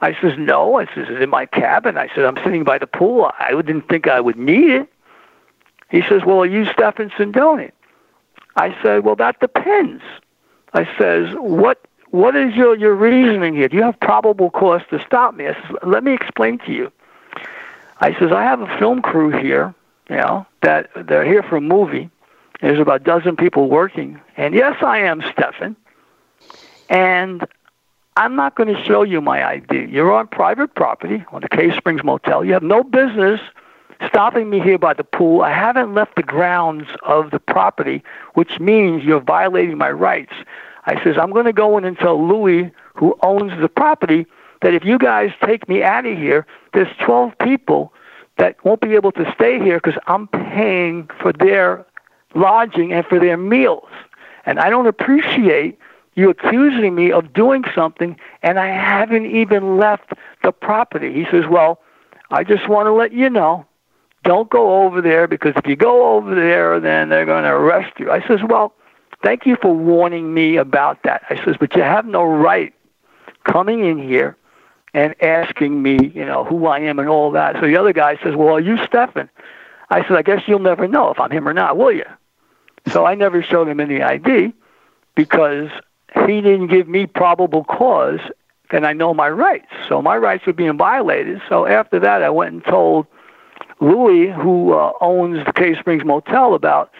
I 0.00 0.14
says, 0.20 0.36
"No." 0.36 0.78
I 0.78 0.86
says, 0.86 1.06
"It's 1.08 1.22
in 1.22 1.30
my 1.30 1.46
cabin." 1.46 1.96
I 1.96 2.08
said, 2.14 2.24
"I'm 2.24 2.36
sitting 2.44 2.64
by 2.64 2.76
the 2.76 2.86
pool. 2.86 3.30
I 3.38 3.52
didn't 3.52 3.88
think 3.88 4.06
I 4.06 4.20
would 4.20 4.36
need 4.36 4.70
it." 4.70 4.91
He 5.92 6.02
says, 6.08 6.22
"Well, 6.24 6.38
are 6.38 6.46
you 6.46 6.64
Stephan 6.64 7.10
Sindoni?" 7.10 7.70
I 8.56 8.76
said, 8.82 9.04
"Well, 9.04 9.16
that 9.16 9.38
depends." 9.38 10.02
I 10.74 10.88
says, 10.98 11.34
"What 11.36 11.86
what 12.12 12.36
is 12.36 12.54
your, 12.54 12.76
your 12.76 12.94
reasoning 12.94 13.54
here? 13.54 13.68
Do 13.68 13.76
you 13.78 13.82
have 13.82 13.98
probable 13.98 14.50
cause 14.50 14.82
to 14.90 15.02
stop 15.02 15.34
me? 15.34 15.46
I 15.46 15.54
says, 15.54 15.76
let 15.82 16.04
me 16.04 16.12
explain 16.12 16.58
to 16.66 16.72
you. 16.72 16.92
I 18.00 18.12
says, 18.18 18.30
I 18.32 18.42
have 18.42 18.60
a 18.60 18.78
film 18.78 19.00
crew 19.00 19.30
here, 19.30 19.74
you 20.10 20.16
know, 20.16 20.46
that 20.60 20.90
they're 20.94 21.24
here 21.24 21.42
for 21.42 21.56
a 21.56 21.60
movie. 21.62 22.10
There's 22.60 22.78
about 22.78 23.00
a 23.00 23.04
dozen 23.04 23.36
people 23.36 23.70
working. 23.70 24.20
And 24.36 24.54
yes, 24.54 24.76
I 24.82 24.98
am 24.98 25.22
Stephan. 25.32 25.74
And 26.90 27.42
I'm 28.18 28.36
not 28.36 28.56
going 28.56 28.74
to 28.74 28.84
show 28.84 29.02
you 29.04 29.22
my 29.22 29.42
ID. 29.42 29.86
You're 29.86 30.12
on 30.12 30.26
private 30.26 30.74
property 30.74 31.24
on 31.32 31.40
the 31.40 31.48
Cave 31.48 31.72
Springs 31.78 32.04
Motel. 32.04 32.44
You 32.44 32.52
have 32.52 32.62
no 32.62 32.84
business 32.84 33.40
stopping 34.08 34.50
me 34.50 34.60
here 34.60 34.78
by 34.78 34.94
the 34.94 35.04
pool. 35.04 35.42
I 35.42 35.52
haven't 35.52 35.94
left 35.94 36.16
the 36.16 36.22
grounds 36.22 36.88
of 37.02 37.30
the 37.30 37.38
property, 37.38 38.02
which 38.34 38.60
means 38.60 39.04
you're 39.04 39.20
violating 39.20 39.78
my 39.78 39.90
rights. 39.90 40.32
I 40.86 41.02
says, 41.02 41.16
I'm 41.18 41.32
going 41.32 41.46
to 41.46 41.52
go 41.52 41.78
in 41.78 41.84
and 41.84 41.98
tell 41.98 42.26
Louis, 42.26 42.70
who 42.94 43.16
owns 43.22 43.52
the 43.60 43.68
property, 43.68 44.26
that 44.62 44.74
if 44.74 44.84
you 44.84 44.98
guys 44.98 45.32
take 45.44 45.68
me 45.68 45.82
out 45.82 46.06
of 46.06 46.16
here, 46.16 46.46
there's 46.72 46.94
12 47.04 47.36
people 47.38 47.92
that 48.38 48.62
won't 48.64 48.80
be 48.80 48.94
able 48.94 49.12
to 49.12 49.32
stay 49.34 49.58
here 49.58 49.78
because 49.78 50.00
I'm 50.06 50.28
paying 50.28 51.08
for 51.20 51.32
their 51.32 51.84
lodging 52.34 52.92
and 52.92 53.04
for 53.06 53.18
their 53.18 53.36
meals. 53.36 53.88
And 54.46 54.58
I 54.58 54.70
don't 54.70 54.86
appreciate 54.86 55.78
you 56.14 56.30
accusing 56.30 56.94
me 56.94 57.12
of 57.12 57.32
doing 57.32 57.64
something 57.74 58.16
and 58.42 58.58
I 58.58 58.66
haven't 58.66 59.26
even 59.26 59.76
left 59.78 60.12
the 60.42 60.52
property. 60.52 61.12
He 61.12 61.24
says, 61.30 61.44
Well, 61.48 61.80
I 62.30 62.44
just 62.44 62.68
want 62.68 62.86
to 62.86 62.92
let 62.92 63.12
you 63.12 63.30
know. 63.30 63.66
Don't 64.24 64.48
go 64.50 64.84
over 64.84 65.00
there 65.00 65.26
because 65.26 65.54
if 65.56 65.66
you 65.66 65.76
go 65.76 66.14
over 66.14 66.34
there, 66.34 66.78
then 66.78 67.08
they're 67.08 67.26
going 67.26 67.44
to 67.44 67.50
arrest 67.50 67.98
you. 67.98 68.10
I 68.10 68.26
says, 68.26 68.40
Well, 68.48 68.72
thank 69.22 69.46
you 69.46 69.56
for 69.60 69.74
warning 69.74 70.32
me 70.32 70.56
about 70.56 71.02
that. 71.02 71.22
I 71.28 71.44
says, 71.44 71.56
But 71.58 71.74
you 71.74 71.82
have 71.82 72.06
no 72.06 72.24
right 72.24 72.72
coming 73.44 73.84
in 73.84 73.98
here 73.98 74.36
and 74.94 75.14
asking 75.22 75.82
me, 75.82 76.12
you 76.14 76.24
know, 76.24 76.44
who 76.44 76.66
I 76.66 76.80
am 76.80 76.98
and 76.98 77.08
all 77.08 77.30
that. 77.32 77.56
So 77.56 77.62
the 77.62 77.76
other 77.76 77.92
guy 77.92 78.16
says, 78.22 78.36
Well, 78.36 78.54
are 78.54 78.60
you 78.60 78.76
Stefan? 78.84 79.28
I 79.90 80.02
said, 80.02 80.16
I 80.16 80.22
guess 80.22 80.42
you'll 80.46 80.60
never 80.60 80.86
know 80.86 81.10
if 81.10 81.20
I'm 81.20 81.30
him 81.30 81.48
or 81.48 81.52
not, 81.52 81.76
will 81.76 81.92
you? 81.92 82.06
So 82.92 83.04
I 83.04 83.14
never 83.14 83.42
showed 83.42 83.68
him 83.68 83.80
any 83.80 84.02
ID 84.02 84.52
because 85.14 85.68
he 86.26 86.40
didn't 86.40 86.68
give 86.68 86.88
me 86.88 87.06
probable 87.06 87.64
cause 87.64 88.20
and 88.72 88.86
I 88.86 88.92
know 88.92 89.12
my 89.12 89.28
rights. 89.28 89.68
So 89.88 90.00
my 90.00 90.16
rights 90.16 90.46
were 90.46 90.52
being 90.52 90.78
violated. 90.78 91.42
So 91.48 91.66
after 91.66 92.00
that, 92.00 92.22
I 92.22 92.30
went 92.30 92.54
and 92.54 92.64
told 92.64 93.06
Louis, 93.82 94.30
who 94.30 94.72
uh, 94.72 94.92
owns 95.00 95.44
the 95.44 95.52
Cave 95.52 95.76
Springs 95.80 96.04
Motel, 96.04 96.54
about 96.54 96.92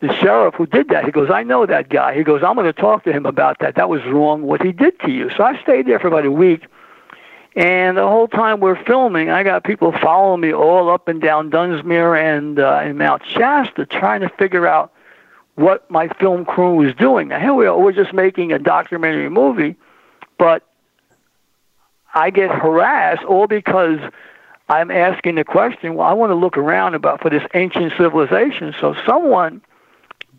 the 0.00 0.12
sheriff 0.14 0.54
who 0.54 0.66
did 0.66 0.90
that. 0.90 1.04
He 1.04 1.10
goes, 1.10 1.30
I 1.30 1.42
know 1.42 1.64
that 1.64 1.88
guy. 1.88 2.14
He 2.14 2.22
goes, 2.22 2.42
I'm 2.42 2.54
going 2.54 2.66
to 2.66 2.72
talk 2.72 3.04
to 3.04 3.12
him 3.12 3.24
about 3.24 3.60
that. 3.60 3.76
That 3.76 3.88
was 3.88 4.04
wrong 4.04 4.42
what 4.42 4.62
he 4.62 4.72
did 4.72 5.00
to 5.00 5.10
you. 5.10 5.30
So 5.36 5.42
I 5.42 5.60
stayed 5.62 5.86
there 5.86 5.98
for 5.98 6.08
about 6.08 6.26
a 6.26 6.30
week. 6.30 6.66
And 7.54 7.96
the 7.96 8.02
whole 8.02 8.28
time 8.28 8.60
we're 8.60 8.82
filming, 8.84 9.30
I 9.30 9.42
got 9.42 9.64
people 9.64 9.90
following 9.92 10.42
me 10.42 10.52
all 10.52 10.90
up 10.90 11.08
and 11.08 11.22
down 11.22 11.50
Dunsmuir 11.50 12.14
and 12.14 12.58
uh, 12.58 12.80
and 12.82 12.98
Mount 12.98 13.22
Shasta, 13.26 13.86
trying 13.86 14.20
to 14.20 14.28
figure 14.28 14.66
out 14.66 14.92
what 15.54 15.90
my 15.90 16.08
film 16.08 16.44
crew 16.44 16.74
was 16.74 16.94
doing. 16.96 17.28
Now 17.28 17.40
here 17.40 17.54
we 17.54 17.66
are, 17.66 17.78
we're 17.78 17.92
just 17.92 18.12
making 18.12 18.52
a 18.52 18.58
documentary 18.58 19.30
movie, 19.30 19.74
but 20.36 20.68
I 22.14 22.28
get 22.28 22.50
harassed 22.50 23.24
all 23.24 23.46
because 23.46 24.00
I'm 24.68 24.90
asking 24.90 25.36
the 25.36 25.44
question. 25.44 25.94
Well, 25.94 26.06
I 26.06 26.12
want 26.12 26.30
to 26.30 26.34
look 26.34 26.58
around 26.58 26.94
about 26.94 27.20
for 27.20 27.30
this 27.30 27.42
ancient 27.54 27.92
civilization. 27.96 28.74
So 28.80 28.96
someone 29.06 29.60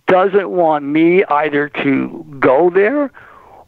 doesn't 0.07 0.49
want 0.49 0.86
me 0.86 1.23
either 1.25 1.69
to 1.69 2.25
go 2.39 2.69
there 2.69 3.11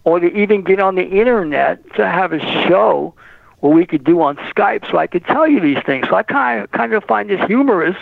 or 0.03 0.19
to 0.19 0.27
even 0.35 0.63
get 0.63 0.79
on 0.79 0.95
the 0.95 1.07
internet 1.07 1.93
to 1.95 2.07
have 2.07 2.33
a 2.33 2.39
show 2.67 3.13
what 3.59 3.73
we 3.73 3.85
could 3.85 4.03
do 4.03 4.21
on 4.21 4.37
Skype 4.37 4.89
so 4.89 4.97
I 4.97 5.07
could 5.07 5.25
tell 5.25 5.47
you 5.47 5.59
these 5.59 5.83
things. 5.85 6.07
So 6.09 6.15
I 6.15 6.23
kind 6.23 6.63
of 6.63 6.71
kind 6.71 6.93
of 6.93 7.03
find 7.03 7.29
this 7.29 7.45
humorous 7.45 7.97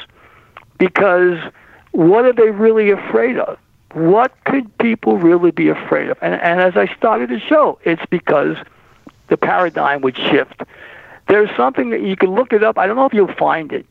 because 0.77 1.39
what 1.91 2.25
are 2.25 2.33
they 2.33 2.51
really 2.51 2.91
afraid 2.91 3.37
of? 3.37 3.57
What 3.93 4.31
could 4.45 4.75
people 4.77 5.17
really 5.17 5.51
be 5.51 5.69
afraid 5.69 6.09
of? 6.09 6.17
And 6.21 6.35
and 6.35 6.61
as 6.61 6.75
I 6.75 6.93
started 6.95 7.29
the 7.29 7.39
show, 7.39 7.79
it's 7.83 8.05
because 8.09 8.57
the 9.29 9.37
paradigm 9.37 10.01
would 10.01 10.15
shift. 10.15 10.61
There's 11.27 11.49
something 11.57 11.89
that 11.89 12.01
you 12.01 12.15
can 12.15 12.33
look 12.33 12.53
it 12.53 12.63
up. 12.63 12.77
I 12.77 12.87
don't 12.87 12.95
know 12.95 13.05
if 13.05 13.13
you'll 13.13 13.33
find 13.33 13.71
it, 13.73 13.85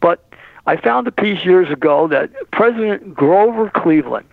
but 0.00 0.24
I 0.66 0.76
found 0.76 1.06
a 1.06 1.12
piece 1.12 1.44
years 1.44 1.70
ago 1.70 2.08
that 2.08 2.30
President 2.50 3.14
Grover 3.14 3.70
Cleveland 3.70 4.26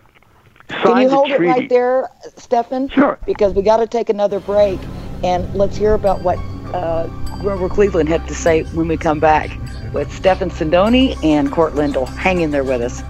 signed 0.69 0.83
Can 0.83 1.01
you 1.03 1.09
hold 1.09 1.29
it 1.31 1.39
right 1.39 1.69
there, 1.69 2.09
Stefan? 2.35 2.89
Sure. 2.89 3.17
Because 3.25 3.53
we 3.53 3.61
got 3.61 3.77
to 3.77 3.87
take 3.87 4.09
another 4.09 4.39
break, 4.39 4.79
and 5.23 5.53
let's 5.53 5.77
hear 5.77 5.93
about 5.93 6.21
what 6.23 6.37
uh, 6.73 7.07
Grover 7.39 7.69
Cleveland 7.69 8.09
had 8.09 8.27
to 8.27 8.35
say 8.35 8.63
when 8.63 8.87
we 8.87 8.97
come 8.97 9.19
back 9.19 9.51
with 9.93 10.11
Stefan 10.11 10.49
Sindoni 10.49 11.21
and 11.23 11.51
Cort 11.51 11.73
Lindahl. 11.73 12.07
Hang 12.07 12.41
in 12.41 12.51
there 12.51 12.63
with 12.63 12.81
us. 12.81 13.03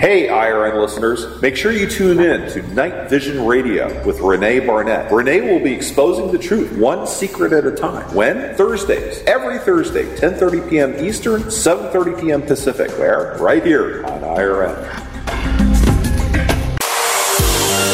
Hey, 0.00 0.28
IRN 0.28 0.80
listeners, 0.80 1.42
make 1.42 1.56
sure 1.56 1.72
you 1.72 1.86
tune 1.86 2.20
in 2.20 2.50
to 2.52 2.62
Night 2.72 3.10
Vision 3.10 3.44
Radio 3.44 4.02
with 4.06 4.18
Renee 4.20 4.60
Barnett. 4.60 5.12
Renee 5.12 5.42
will 5.42 5.62
be 5.62 5.74
exposing 5.74 6.32
the 6.32 6.38
truth 6.38 6.72
one 6.78 7.06
secret 7.06 7.52
at 7.52 7.66
a 7.66 7.70
time. 7.70 8.14
When? 8.14 8.54
Thursdays. 8.54 9.22
Every 9.24 9.58
Thursday, 9.58 10.04
10:30 10.16 10.70
p.m. 10.70 11.04
Eastern, 11.04 11.42
7:30 11.42 12.18
p.m. 12.18 12.40
Pacific. 12.40 12.90
Where? 12.92 13.36
Right 13.40 13.62
here 13.62 14.02
on 14.06 14.22
IRN. 14.22 14.74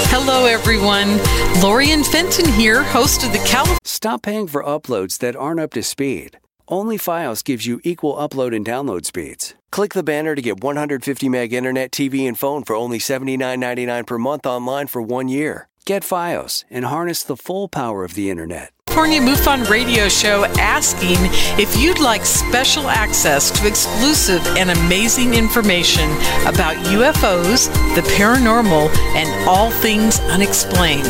Hello, 0.06 0.46
everyone. 0.46 1.18
Lorian 1.60 2.04
Fenton 2.04 2.46
here, 2.52 2.84
host 2.84 3.24
of 3.24 3.32
the 3.32 3.38
California. 3.38 3.80
Stop 3.82 4.22
paying 4.22 4.46
for 4.46 4.62
uploads 4.62 5.18
that 5.18 5.34
aren't 5.34 5.58
up 5.58 5.72
to 5.72 5.82
speed. 5.82 6.38
Only 6.68 6.98
Fios 6.98 7.42
gives 7.42 7.66
you 7.66 7.80
equal 7.82 8.14
upload 8.14 8.54
and 8.54 8.64
download 8.64 9.04
speeds. 9.06 9.56
Click 9.76 9.92
the 9.92 10.02
banner 10.02 10.34
to 10.34 10.40
get 10.40 10.62
150 10.62 11.28
meg 11.28 11.52
internet, 11.52 11.90
TV, 11.90 12.26
and 12.26 12.38
phone 12.38 12.64
for 12.64 12.74
only 12.74 12.98
$79.99 12.98 14.06
per 14.06 14.16
month 14.16 14.46
online 14.46 14.86
for 14.86 15.02
one 15.02 15.28
year. 15.28 15.68
Get 15.84 16.02
Fios 16.02 16.64
and 16.70 16.86
harness 16.86 17.22
the 17.22 17.36
full 17.36 17.68
power 17.68 18.02
of 18.02 18.14
the 18.14 18.30
internet. 18.30 18.72
California 18.96 19.20
MUFON 19.20 19.68
radio 19.68 20.08
show 20.08 20.46
asking 20.58 21.18
if 21.60 21.76
you'd 21.76 22.00
like 22.00 22.24
special 22.24 22.88
access 22.88 23.50
to 23.50 23.66
exclusive 23.66 24.40
and 24.56 24.70
amazing 24.70 25.34
information 25.34 26.10
about 26.46 26.76
UFOs, 26.86 27.66
the 27.94 28.00
paranormal, 28.16 28.88
and 29.14 29.46
all 29.46 29.70
things 29.70 30.18
unexplained. 30.20 31.04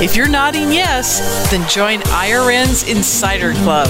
If 0.00 0.14
you're 0.14 0.28
nodding 0.28 0.70
yes, 0.70 1.50
then 1.50 1.68
join 1.68 1.98
IRN's 2.02 2.88
Insider 2.88 3.54
Club. 3.64 3.88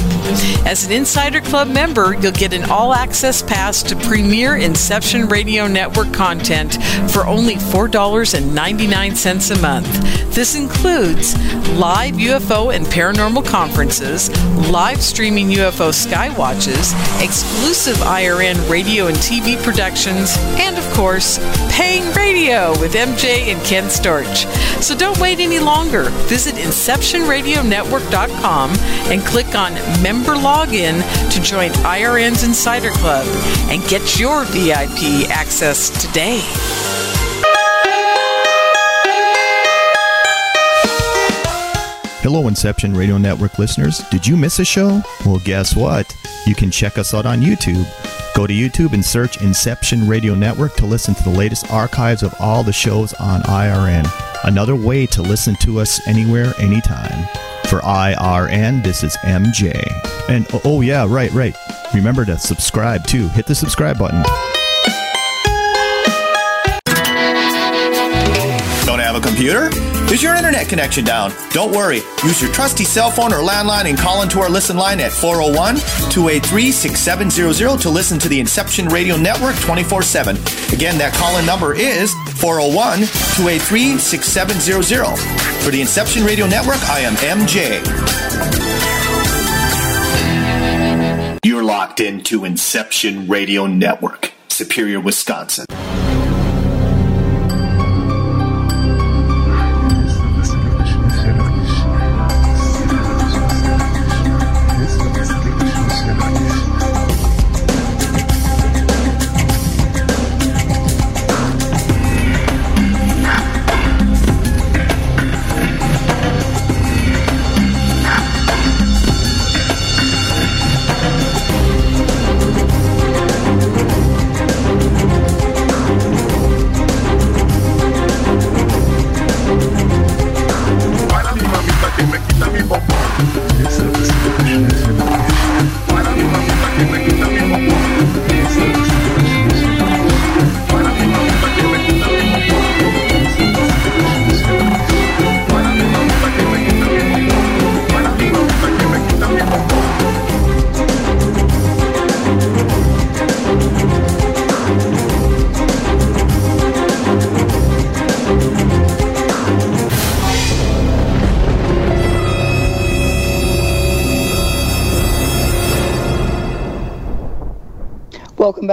As 0.64 0.86
an 0.86 0.92
Insider 0.92 1.42
Club 1.42 1.68
member, 1.68 2.14
you'll 2.14 2.32
get 2.32 2.54
an 2.54 2.70
all 2.70 2.94
access 2.94 3.42
pass 3.42 3.82
to 3.82 3.96
premier 3.96 4.56
Inception 4.56 5.28
Radio 5.28 5.66
Network 5.66 6.10
content 6.14 6.82
for 7.10 7.26
only 7.26 7.56
$4.99 7.56 9.58
a 9.58 9.60
month. 9.60 10.34
This 10.34 10.54
includes 10.54 11.34
live 11.72 12.14
UFO 12.14 12.74
and 12.74 12.86
paranormal 12.86 13.25
conferences, 13.34 14.30
live 14.70 15.02
streaming 15.02 15.48
UFO 15.48 15.90
skywatches, 15.90 16.94
exclusive 17.22 17.96
IRN 17.96 18.70
radio 18.70 19.08
and 19.08 19.16
TV 19.16 19.60
productions, 19.62 20.36
and 20.58 20.78
of 20.78 20.88
course, 20.94 21.38
paying 21.70 22.10
radio 22.12 22.70
with 22.80 22.94
MJ 22.94 23.52
and 23.52 23.62
Ken 23.64 23.84
Storch. 23.84 24.46
So 24.80 24.96
don't 24.96 25.18
wait 25.18 25.40
any 25.40 25.58
longer. 25.58 26.04
Visit 26.28 26.54
InceptionRadioNetwork.com 26.54 28.70
and 29.10 29.26
click 29.26 29.54
on 29.56 29.74
Member 30.02 30.36
Login 30.36 31.02
to 31.32 31.40
join 31.42 31.72
IRN's 31.82 32.44
Insider 32.44 32.90
Club 32.90 33.26
and 33.70 33.82
get 33.88 34.20
your 34.20 34.44
VIP 34.44 35.28
access 35.30 35.90
today. 36.00 36.40
Hello, 42.26 42.48
Inception 42.48 42.92
Radio 42.92 43.18
Network 43.18 43.56
listeners. 43.56 43.98
Did 44.10 44.26
you 44.26 44.36
miss 44.36 44.58
a 44.58 44.64
show? 44.64 45.00
Well, 45.24 45.38
guess 45.44 45.76
what? 45.76 46.12
You 46.44 46.56
can 46.56 46.72
check 46.72 46.98
us 46.98 47.14
out 47.14 47.24
on 47.24 47.40
YouTube. 47.40 47.86
Go 48.34 48.48
to 48.48 48.52
YouTube 48.52 48.94
and 48.94 49.04
search 49.04 49.40
Inception 49.40 50.08
Radio 50.08 50.34
Network 50.34 50.74
to 50.74 50.86
listen 50.86 51.14
to 51.14 51.22
the 51.22 51.30
latest 51.30 51.70
archives 51.70 52.24
of 52.24 52.34
all 52.40 52.64
the 52.64 52.72
shows 52.72 53.14
on 53.14 53.42
IRN. 53.42 54.10
Another 54.42 54.74
way 54.74 55.06
to 55.06 55.22
listen 55.22 55.54
to 55.60 55.78
us 55.78 56.04
anywhere, 56.08 56.52
anytime. 56.58 57.28
For 57.68 57.78
IRN, 57.82 58.82
this 58.82 59.04
is 59.04 59.16
MJ. 59.18 59.80
And 60.28 60.48
oh, 60.52 60.60
oh 60.64 60.80
yeah, 60.80 61.06
right, 61.08 61.30
right. 61.30 61.54
Remember 61.94 62.24
to 62.24 62.40
subscribe 62.40 63.06
too. 63.06 63.28
Hit 63.28 63.46
the 63.46 63.54
subscribe 63.54 64.00
button. 64.00 64.24
Have 69.16 69.24
a 69.24 69.28
computer? 69.28 69.70
Is 70.12 70.22
your 70.22 70.34
internet 70.34 70.68
connection 70.68 71.04
down? 71.04 71.32
Don't 71.50 71.72
worry. 71.72 72.00
Use 72.24 72.40
your 72.42 72.52
trusty 72.52 72.84
cell 72.84 73.10
phone 73.10 73.32
or 73.32 73.38
landline 73.38 73.88
and 73.88 73.98
call 73.98 74.22
into 74.22 74.40
our 74.40 74.48
listen 74.48 74.76
line 74.76 75.00
at 75.00 75.12
401 75.12 75.76
283 76.10 76.70
6700 76.70 77.80
to 77.80 77.90
listen 77.90 78.18
to 78.18 78.28
the 78.28 78.38
Inception 78.40 78.86
Radio 78.88 79.16
Network 79.16 79.56
24 79.56 80.02
7. 80.02 80.36
Again, 80.72 80.98
that 80.98 81.14
call 81.14 81.38
in 81.38 81.46
number 81.46 81.74
is 81.74 82.12
401 82.40 82.98
283 83.36 83.98
6700. 83.98 85.18
For 85.62 85.70
the 85.70 85.80
Inception 85.80 86.24
Radio 86.24 86.46
Network, 86.46 86.82
I 86.88 87.00
am 87.00 87.14
MJ. 87.16 87.82
You're 91.44 91.64
locked 91.64 92.00
into 92.00 92.44
Inception 92.44 93.28
Radio 93.28 93.66
Network, 93.66 94.32
Superior, 94.48 95.00
Wisconsin. 95.00 95.66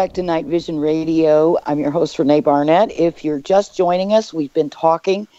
Back 0.04 0.12
to 0.16 0.22
Night 0.22 0.48
Vision 0.48 0.80
Radio. 0.80 1.58
I'm 1.66 1.80
your 1.80 1.90
host, 1.90 2.20
Renee 2.20 2.42
Barnett. 2.42 2.92
If 2.92 3.24
you're 3.24 3.40
just 3.40 3.78
joining 3.78 4.12
us, 4.12 4.34
we've 4.34 4.54
been 4.54 4.70
talking 4.70 5.30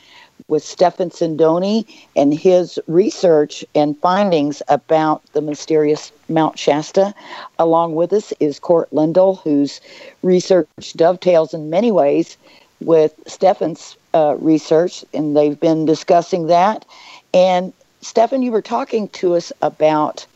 with 0.49 0.65
Stefan 0.65 1.11
Sindoni 1.11 1.85
and 2.17 2.33
his 2.33 2.79
research 2.87 3.63
and 3.75 3.95
findings 3.99 4.63
about 4.69 5.23
the 5.35 5.43
mysterious 5.43 6.13
Mount 6.31 6.59
Shasta. 6.59 7.15
Along 7.59 7.95
with 7.95 8.11
us 8.15 8.33
is 8.41 8.59
Cort 8.59 8.91
Lindahl, 8.91 9.39
whose 9.43 9.83
research 10.23 10.95
dovetails 10.97 11.53
in 11.53 11.69
many 11.69 11.93
ways 11.93 12.39
with 12.81 13.13
Stefan's 13.27 13.99
uh, 14.15 14.35
research, 14.39 15.05
and 15.13 15.37
they've 15.37 15.61
been 15.61 15.85
discussing 15.85 16.47
that. 16.47 16.87
And 17.35 17.75
Stefan, 18.01 18.41
you 18.41 18.51
were 18.51 18.63
talking 18.63 19.09
to 19.09 19.35
us 19.35 19.53
about 19.61 20.27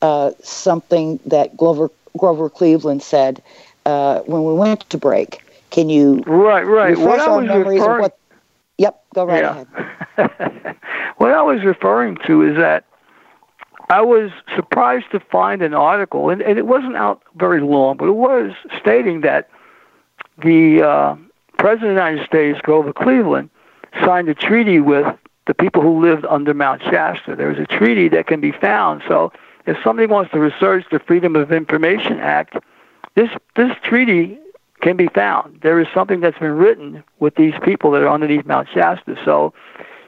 uh, 0.00 0.30
something 0.42 1.20
that 1.26 1.58
Grover 1.58 1.90
Grover 2.16 2.48
Cleveland 2.48 3.02
said 3.02 3.42
uh, 3.86 4.20
when 4.26 4.44
we 4.44 4.52
went 4.52 4.80
to 4.90 4.98
break. 4.98 5.42
Can 5.70 5.88
you 5.88 6.22
Right, 6.26 6.62
right. 6.64 6.90
refresh 6.90 7.06
What 7.06 7.20
I 7.20 7.26
our 7.30 7.38
was 7.38 7.46
memories 7.46 7.80
referring- 7.80 8.02
what? 8.02 8.18
Yep, 8.78 9.02
go 9.14 9.24
right 9.24 9.42
Yeah. 9.42 9.64
ahead. 10.16 10.76
what 11.16 11.30
I 11.32 11.42
was 11.42 11.64
referring 11.64 12.18
to 12.26 12.42
is 12.42 12.56
that 12.56 12.84
I 13.88 14.00
was 14.02 14.30
surprised 14.54 15.10
to 15.12 15.20
find 15.20 15.62
an 15.62 15.72
article, 15.72 16.28
and, 16.30 16.42
and 16.42 16.58
it 16.58 16.66
wasn't 16.66 16.96
out 16.96 17.22
very 17.36 17.60
long, 17.60 17.96
but 17.96 18.06
it 18.08 18.16
was 18.16 18.52
stating 18.80 19.20
that 19.22 19.48
the 20.42 20.82
uh, 20.82 21.16
President 21.58 21.90
of 21.92 21.96
the 21.96 22.02
United 22.02 22.26
States, 22.26 22.60
Grover 22.62 22.92
Cleveland, 22.92 23.48
signed 24.04 24.28
a 24.28 24.34
treaty 24.34 24.80
with 24.80 25.06
the 25.46 25.54
people 25.54 25.80
who 25.80 26.00
lived 26.00 26.26
under 26.26 26.52
Mount 26.52 26.82
Shasta. 26.82 27.36
There 27.36 27.48
was 27.48 27.58
a 27.58 27.66
treaty 27.66 28.08
that 28.08 28.26
can 28.26 28.40
be 28.40 28.50
found. 28.52 29.02
So 29.08 29.32
if 29.66 29.76
somebody 29.84 30.06
wants 30.06 30.32
to 30.32 30.40
research 30.40 30.84
the 30.90 30.98
Freedom 30.98 31.36
of 31.36 31.52
Information 31.52 32.18
Act, 32.18 32.56
this 33.16 33.30
this 33.56 33.76
treaty 33.82 34.38
can 34.82 34.96
be 34.96 35.08
found. 35.08 35.60
There 35.62 35.80
is 35.80 35.88
something 35.92 36.20
that's 36.20 36.38
been 36.38 36.52
written 36.56 37.02
with 37.18 37.34
these 37.34 37.54
people 37.64 37.90
that 37.92 38.02
are 38.02 38.08
underneath 38.08 38.46
Mount 38.46 38.68
Shasta. 38.72 39.16
So, 39.24 39.52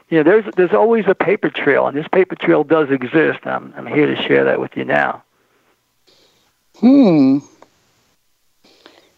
you 0.09 0.17
know, 0.17 0.23
there's 0.23 0.45
there's 0.55 0.73
always 0.73 1.05
a 1.07 1.15
paper 1.15 1.49
trail, 1.49 1.87
and 1.87 1.97
this 1.97 2.07
paper 2.07 2.35
trail 2.35 2.63
does 2.63 2.89
exist. 2.91 3.39
I'm 3.45 3.73
I'm 3.75 3.87
here 3.87 4.05
to 4.05 4.15
share 4.23 4.45
that 4.45 4.59
with 4.61 4.77
you 4.77 4.85
now. 4.85 5.23
Hmm. 6.79 7.39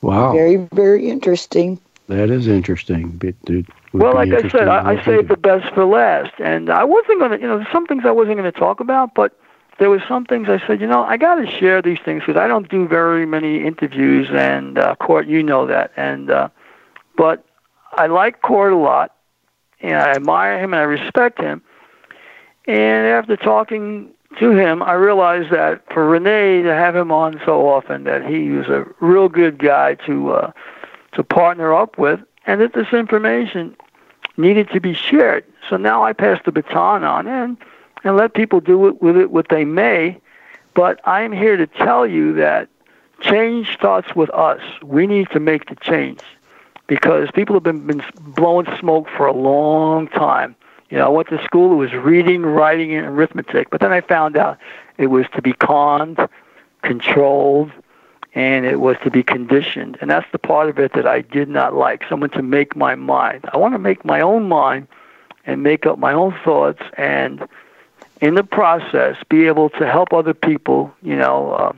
Wow, 0.01 0.31
Very, 0.33 0.55
very 0.73 1.09
interesting. 1.09 1.79
that 2.07 2.29
is 2.31 2.47
interesting. 2.47 3.11
But 3.11 3.35
it 3.47 3.65
Well, 3.93 4.13
be 4.13 4.17
like 4.17 4.33
I 4.33 4.49
said, 4.49 4.67
I, 4.67 4.91
I 4.93 5.05
saved 5.05 5.27
the 5.27 5.37
best 5.37 5.71
for 5.73 5.85
last, 5.85 6.33
and 6.39 6.69
I 6.69 6.83
wasn't 6.83 7.19
gonna, 7.19 7.37
you 7.37 7.47
know, 7.47 7.57
there's 7.57 7.71
some 7.71 7.85
things 7.85 8.03
I 8.05 8.11
wasn't 8.11 8.37
gonna 8.37 8.51
talk 8.51 8.79
about, 8.79 9.13
but 9.13 9.37
there 9.82 9.89
was 9.89 10.03
some 10.07 10.25
things 10.25 10.47
I 10.47 10.61
said, 10.67 10.79
you 10.79 10.86
know, 10.86 11.03
I 11.03 11.17
got 11.17 11.36
to 11.36 11.47
share 11.49 11.82
these 11.82 11.97
things 12.05 12.21
because 12.21 12.39
I 12.39 12.47
don't 12.47 12.69
do 12.69 12.88
very 12.88 13.25
many 13.25 13.65
interviews, 13.65 14.27
and 14.32 14.77
uh, 14.77 14.93
Cort, 14.97 15.25
you 15.25 15.41
know 15.41 15.65
that, 15.65 15.91
and 15.97 16.29
uh, 16.29 16.49
but 17.17 17.43
I 17.93 18.05
like 18.05 18.43
Cort 18.43 18.73
a 18.73 18.77
lot, 18.77 19.15
and 19.79 19.95
I 19.95 20.11
admire 20.11 20.59
him 20.59 20.75
and 20.75 20.82
I 20.82 20.84
respect 20.84 21.41
him, 21.41 21.63
and 22.67 23.07
after 23.07 23.36
talking 23.36 24.11
to 24.38 24.51
him, 24.51 24.84
I 24.84 24.93
realized 24.93 25.49
that 25.51 25.84
for 25.91 26.07
Renee 26.07 26.61
to 26.61 26.75
have 26.75 26.95
him 26.95 27.11
on 27.11 27.41
so 27.43 27.67
often, 27.67 28.03
that 28.03 28.23
he 28.23 28.51
was 28.51 28.67
a 28.67 28.86
real 28.99 29.29
good 29.29 29.57
guy 29.57 29.95
to 30.05 30.34
uh, 30.34 30.51
to 31.13 31.23
partner 31.23 31.73
up 31.73 31.97
with, 31.97 32.19
and 32.45 32.61
that 32.61 32.73
this 32.73 32.93
information 32.93 33.75
needed 34.38 34.69
to 34.73 34.79
be 34.79 34.93
shared. 34.93 35.43
So 35.67 35.77
now 35.77 36.03
I 36.03 36.13
pass 36.13 36.39
the 36.45 36.51
baton 36.51 37.03
on 37.03 37.25
and 37.25 37.57
and 38.04 38.16
let 38.18 38.34
people 38.34 38.60
do 38.60 38.88
it 38.88 39.02
with 39.02 39.18
it 39.18 39.32
what 39.32 39.49
they 39.49 39.66
may. 39.66 40.20
But 40.74 40.99
I 41.06 41.22
am 41.22 41.32
here 41.32 41.58
to 41.58 41.68
tell 41.68 42.08
you 42.08 42.34
that 42.34 42.70
change 43.22 43.74
starts 43.74 44.16
with 44.16 44.30
us. 44.32 44.62
We 44.84 45.06
need 45.08 45.30
to 45.32 45.39
make 45.39 45.70
the 45.70 45.76
change 45.76 46.22
because 46.88 47.30
people 47.32 47.56
have 47.56 47.64
been, 47.64 47.86
been 47.86 48.04
blowing 48.20 48.68
smoke 48.80 49.08
for 49.16 49.26
a 49.26 49.34
long 49.34 50.08
time. 50.08 50.56
You 50.89 50.97
know, 50.97 51.06
I 51.06 51.10
went 51.10 51.30
to 51.30 51.41
school, 51.43 51.72
it 51.72 51.76
was 51.76 51.93
reading, 51.93 52.41
writing, 52.41 52.93
and 52.93 53.06
arithmetic, 53.06 53.70
but 53.70 53.80
then 53.80 53.93
I 53.93 54.02
found 54.02 54.36
out 54.36 54.58
it 54.97 55.08
was 55.08 55.26
to 55.36 55.41
be 55.41 55.54
conned, 55.54 56.20
controlled, 56.82 57.72
and 58.34 58.66
it 58.66 58.82
was 58.82 58.97
to 59.04 59.12
be 59.12 59.24
conditioned. 59.24 59.97
And 60.02 60.10
that's 60.10 60.30
the 60.32 60.39
part 60.39 60.70
of 60.70 60.80
it 60.80 60.93
that 60.93 61.08
I 61.08 61.22
did 61.22 61.49
not 61.49 61.74
like. 61.74 62.04
Someone 62.10 62.30
to 62.32 62.41
make 62.41 62.76
my 62.76 62.95
mind. 62.95 63.45
I 63.54 63.58
want 63.58 63.74
to 63.74 63.80
make 63.80 64.04
my 64.04 64.22
own 64.22 64.49
mind 64.49 64.88
and 65.45 65.64
make 65.64 65.86
up 65.86 65.97
my 65.97 66.14
own 66.14 66.38
thoughts 66.43 66.82
and 66.97 67.47
in 68.22 68.36
the 68.36 68.43
process 68.43 69.17
be 69.30 69.47
able 69.47 69.69
to 69.72 69.88
help 69.88 70.14
other 70.14 70.34
people, 70.34 70.93
you 71.02 71.15
know, 71.15 71.52
uh, 71.52 71.73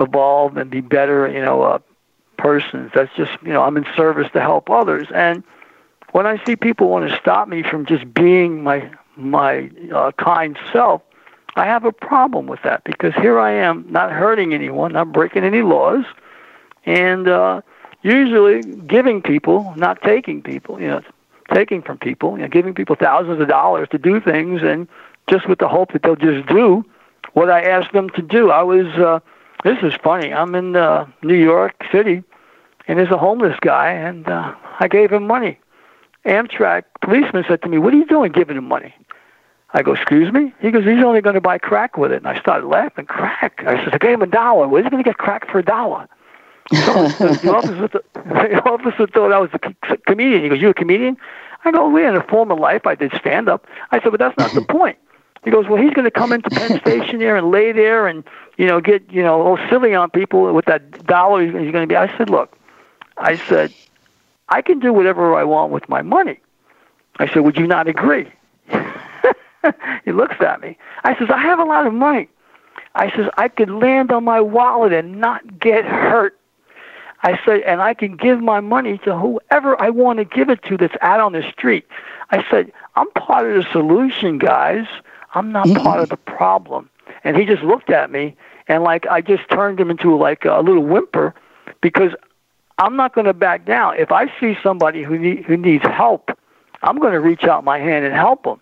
evolve 0.00 0.56
and 0.56 0.70
be 0.70 0.80
better, 0.80 1.28
you 1.28 1.40
know, 1.40 1.62
uh, 1.62 1.78
persons. 2.36 2.90
That's 2.94 3.14
just, 3.16 3.32
you 3.42 3.52
know, 3.52 3.62
I'm 3.62 3.76
in 3.76 3.86
service 3.96 4.28
to 4.34 4.40
help 4.40 4.68
others. 4.68 5.06
And 5.14 5.42
when 6.12 6.26
I 6.26 6.42
see 6.44 6.56
people 6.56 6.88
want 6.88 7.08
to 7.08 7.16
stop 7.16 7.48
me 7.48 7.62
from 7.62 7.86
just 7.86 8.12
being 8.12 8.62
my 8.62 8.90
my 9.18 9.70
uh, 9.94 10.12
kind 10.12 10.58
self, 10.72 11.00
I 11.54 11.64
have 11.64 11.84
a 11.86 11.92
problem 11.92 12.46
with 12.46 12.62
that 12.64 12.84
because 12.84 13.14
here 13.14 13.38
I 13.38 13.52
am, 13.52 13.86
not 13.88 14.12
hurting 14.12 14.52
anyone, 14.52 14.92
not 14.92 15.10
breaking 15.12 15.42
any 15.42 15.62
laws, 15.62 16.04
and 16.84 17.26
uh, 17.26 17.62
usually 18.02 18.62
giving 18.62 19.22
people, 19.22 19.72
not 19.76 20.02
taking 20.02 20.42
people. 20.42 20.80
You 20.80 20.88
know, 20.88 21.02
taking 21.54 21.80
from 21.80 21.96
people, 21.98 22.36
you 22.36 22.42
know, 22.42 22.48
giving 22.48 22.74
people 22.74 22.96
thousands 22.96 23.40
of 23.40 23.48
dollars 23.48 23.88
to 23.90 23.98
do 23.98 24.20
things, 24.20 24.62
and 24.62 24.86
just 25.28 25.48
with 25.48 25.58
the 25.58 25.68
hope 25.68 25.92
that 25.92 26.02
they'll 26.02 26.16
just 26.16 26.48
do 26.48 26.84
what 27.32 27.50
I 27.50 27.60
asked 27.62 27.92
them 27.92 28.10
to 28.10 28.22
do. 28.22 28.50
I 28.50 28.62
was. 28.62 28.86
Uh, 28.86 29.20
this 29.64 29.78
is 29.82 29.94
funny. 30.02 30.32
I'm 30.32 30.54
in 30.54 30.76
uh, 30.76 31.06
New 31.22 31.34
York 31.34 31.74
City, 31.90 32.22
and 32.86 32.98
there's 32.98 33.10
a 33.10 33.18
homeless 33.18 33.56
guy, 33.60 33.90
and 33.92 34.28
uh, 34.28 34.54
I 34.80 34.88
gave 34.88 35.12
him 35.12 35.26
money. 35.26 35.58
Amtrak 36.24 36.84
policeman 37.02 37.44
said 37.48 37.62
to 37.62 37.68
me, 37.68 37.78
"What 37.78 37.94
are 37.94 37.96
you 37.96 38.06
doing, 38.06 38.32
giving 38.32 38.56
him 38.56 38.68
money?" 38.68 38.94
I 39.72 39.82
go, 39.82 39.92
"Excuse 39.92 40.32
me." 40.32 40.52
He 40.60 40.70
goes, 40.70 40.84
"He's 40.84 41.02
only 41.04 41.20
going 41.20 41.34
to 41.34 41.40
buy 41.40 41.58
crack 41.58 41.96
with 41.96 42.12
it." 42.12 42.16
And 42.16 42.28
I 42.28 42.38
started 42.40 42.66
laughing. 42.66 43.06
Crack? 43.06 43.62
I 43.66 43.84
said, 43.84 43.94
"I 43.94 43.98
gave 43.98 44.14
him 44.14 44.22
a 44.22 44.26
dollar. 44.26 44.68
Where's 44.68 44.84
he 44.84 44.90
going 44.90 45.02
to 45.02 45.08
get 45.08 45.18
crack 45.18 45.50
for 45.50 45.58
a 45.58 45.64
dollar?" 45.64 46.08
So 46.72 47.08
the, 47.08 47.52
officer, 47.54 47.88
th- 47.88 48.04
the 48.14 48.62
officer 48.64 49.06
thought 49.06 49.32
I 49.32 49.38
was 49.38 49.50
a 49.52 49.96
comedian. 49.98 50.42
He 50.42 50.48
goes, 50.48 50.60
"You 50.60 50.70
a 50.70 50.74
comedian?" 50.74 51.16
I 51.64 51.70
go, 51.70 51.88
"Well, 51.88 52.08
in 52.08 52.16
a 52.16 52.22
former 52.24 52.54
life, 52.54 52.86
I 52.86 52.94
did 52.94 53.12
stand 53.18 53.48
up." 53.48 53.66
I 53.90 54.00
said, 54.00 54.10
"But 54.10 54.20
that's 54.20 54.36
not 54.38 54.52
the 54.52 54.62
point." 54.72 54.98
He 55.46 55.52
goes, 55.52 55.66
"Well, 55.68 55.80
he's 55.80 55.94
going 55.94 56.04
to 56.04 56.10
come 56.10 56.32
into 56.32 56.50
Penn 56.50 56.80
Station 56.86 57.20
there 57.20 57.36
and 57.36 57.50
lay 57.50 57.70
there 57.72 58.08
and 58.08 58.24
you 58.58 58.66
know 58.66 58.80
get 58.80 59.10
you 59.10 59.22
know 59.22 59.40
all 59.40 59.58
silly 59.70 59.94
on 59.94 60.10
people 60.10 60.52
with 60.52 60.66
that 60.66 61.06
dollar 61.06 61.42
he's, 61.42 61.52
going 61.52 61.72
to 61.72 61.86
be." 61.86 61.96
I 61.96 62.14
said, 62.18 62.28
"Look," 62.28 62.58
I 63.16 63.36
said, 63.36 63.72
"I 64.48 64.60
can 64.60 64.80
do 64.80 64.92
whatever 64.92 65.34
I 65.36 65.44
want 65.44 65.72
with 65.72 65.88
my 65.88 66.02
money." 66.02 66.40
I 67.18 67.28
said, 67.28 67.38
"Would 67.38 67.56
you 67.56 67.68
not 67.68 67.86
agree?" 67.86 68.30
he 70.04 70.12
looks 70.12 70.36
at 70.40 70.60
me. 70.60 70.76
I 71.04 71.16
says, 71.16 71.30
"I 71.30 71.38
have 71.38 71.60
a 71.60 71.64
lot 71.64 71.86
of 71.86 71.94
money." 71.94 72.28
I 72.96 73.14
says, 73.14 73.28
I 73.36 73.48
could 73.48 73.68
land 73.68 74.10
on 74.10 74.24
my 74.24 74.40
wallet 74.40 74.94
and 74.94 75.20
not 75.20 75.60
get 75.60 75.84
hurt. 75.84 76.38
I 77.22 77.38
said, 77.44 77.60
and 77.60 77.82
I 77.82 77.92
can 77.92 78.16
give 78.16 78.40
my 78.40 78.60
money 78.60 78.96
to 79.04 79.18
whoever 79.18 79.80
I 79.80 79.90
want 79.90 80.18
to 80.18 80.24
give 80.24 80.48
it 80.48 80.62
to 80.64 80.78
that's 80.78 80.96
out 81.02 81.20
on 81.20 81.32
the 81.32 81.42
street. 81.52 81.86
I 82.30 82.42
said, 82.50 82.72
I'm 82.94 83.10
part 83.10 83.50
of 83.50 83.62
the 83.62 83.70
solution, 83.70 84.38
guys. 84.38 84.86
I'm 85.36 85.52
not 85.52 85.68
part 85.74 86.00
of 86.00 86.08
the 86.08 86.16
problem. 86.16 86.88
And 87.22 87.36
he 87.36 87.44
just 87.44 87.62
looked 87.62 87.90
at 87.90 88.10
me, 88.10 88.36
and 88.68 88.82
like 88.82 89.06
I 89.06 89.20
just 89.20 89.48
turned 89.50 89.78
him 89.78 89.90
into 89.90 90.16
like 90.16 90.44
a 90.44 90.60
little 90.60 90.82
whimper, 90.82 91.34
because 91.80 92.12
I'm 92.78 92.96
not 92.96 93.14
going 93.14 93.26
to 93.26 93.34
back 93.34 93.64
down. 93.64 93.96
If 93.98 94.10
I 94.12 94.32
see 94.40 94.56
somebody 94.62 95.02
who 95.02 95.18
need, 95.18 95.44
who 95.44 95.56
needs 95.56 95.84
help, 95.84 96.30
I'm 96.82 96.98
going 96.98 97.12
to 97.12 97.20
reach 97.20 97.44
out 97.44 97.64
my 97.64 97.78
hand 97.78 98.04
and 98.04 98.14
help 98.14 98.44
them. 98.44 98.60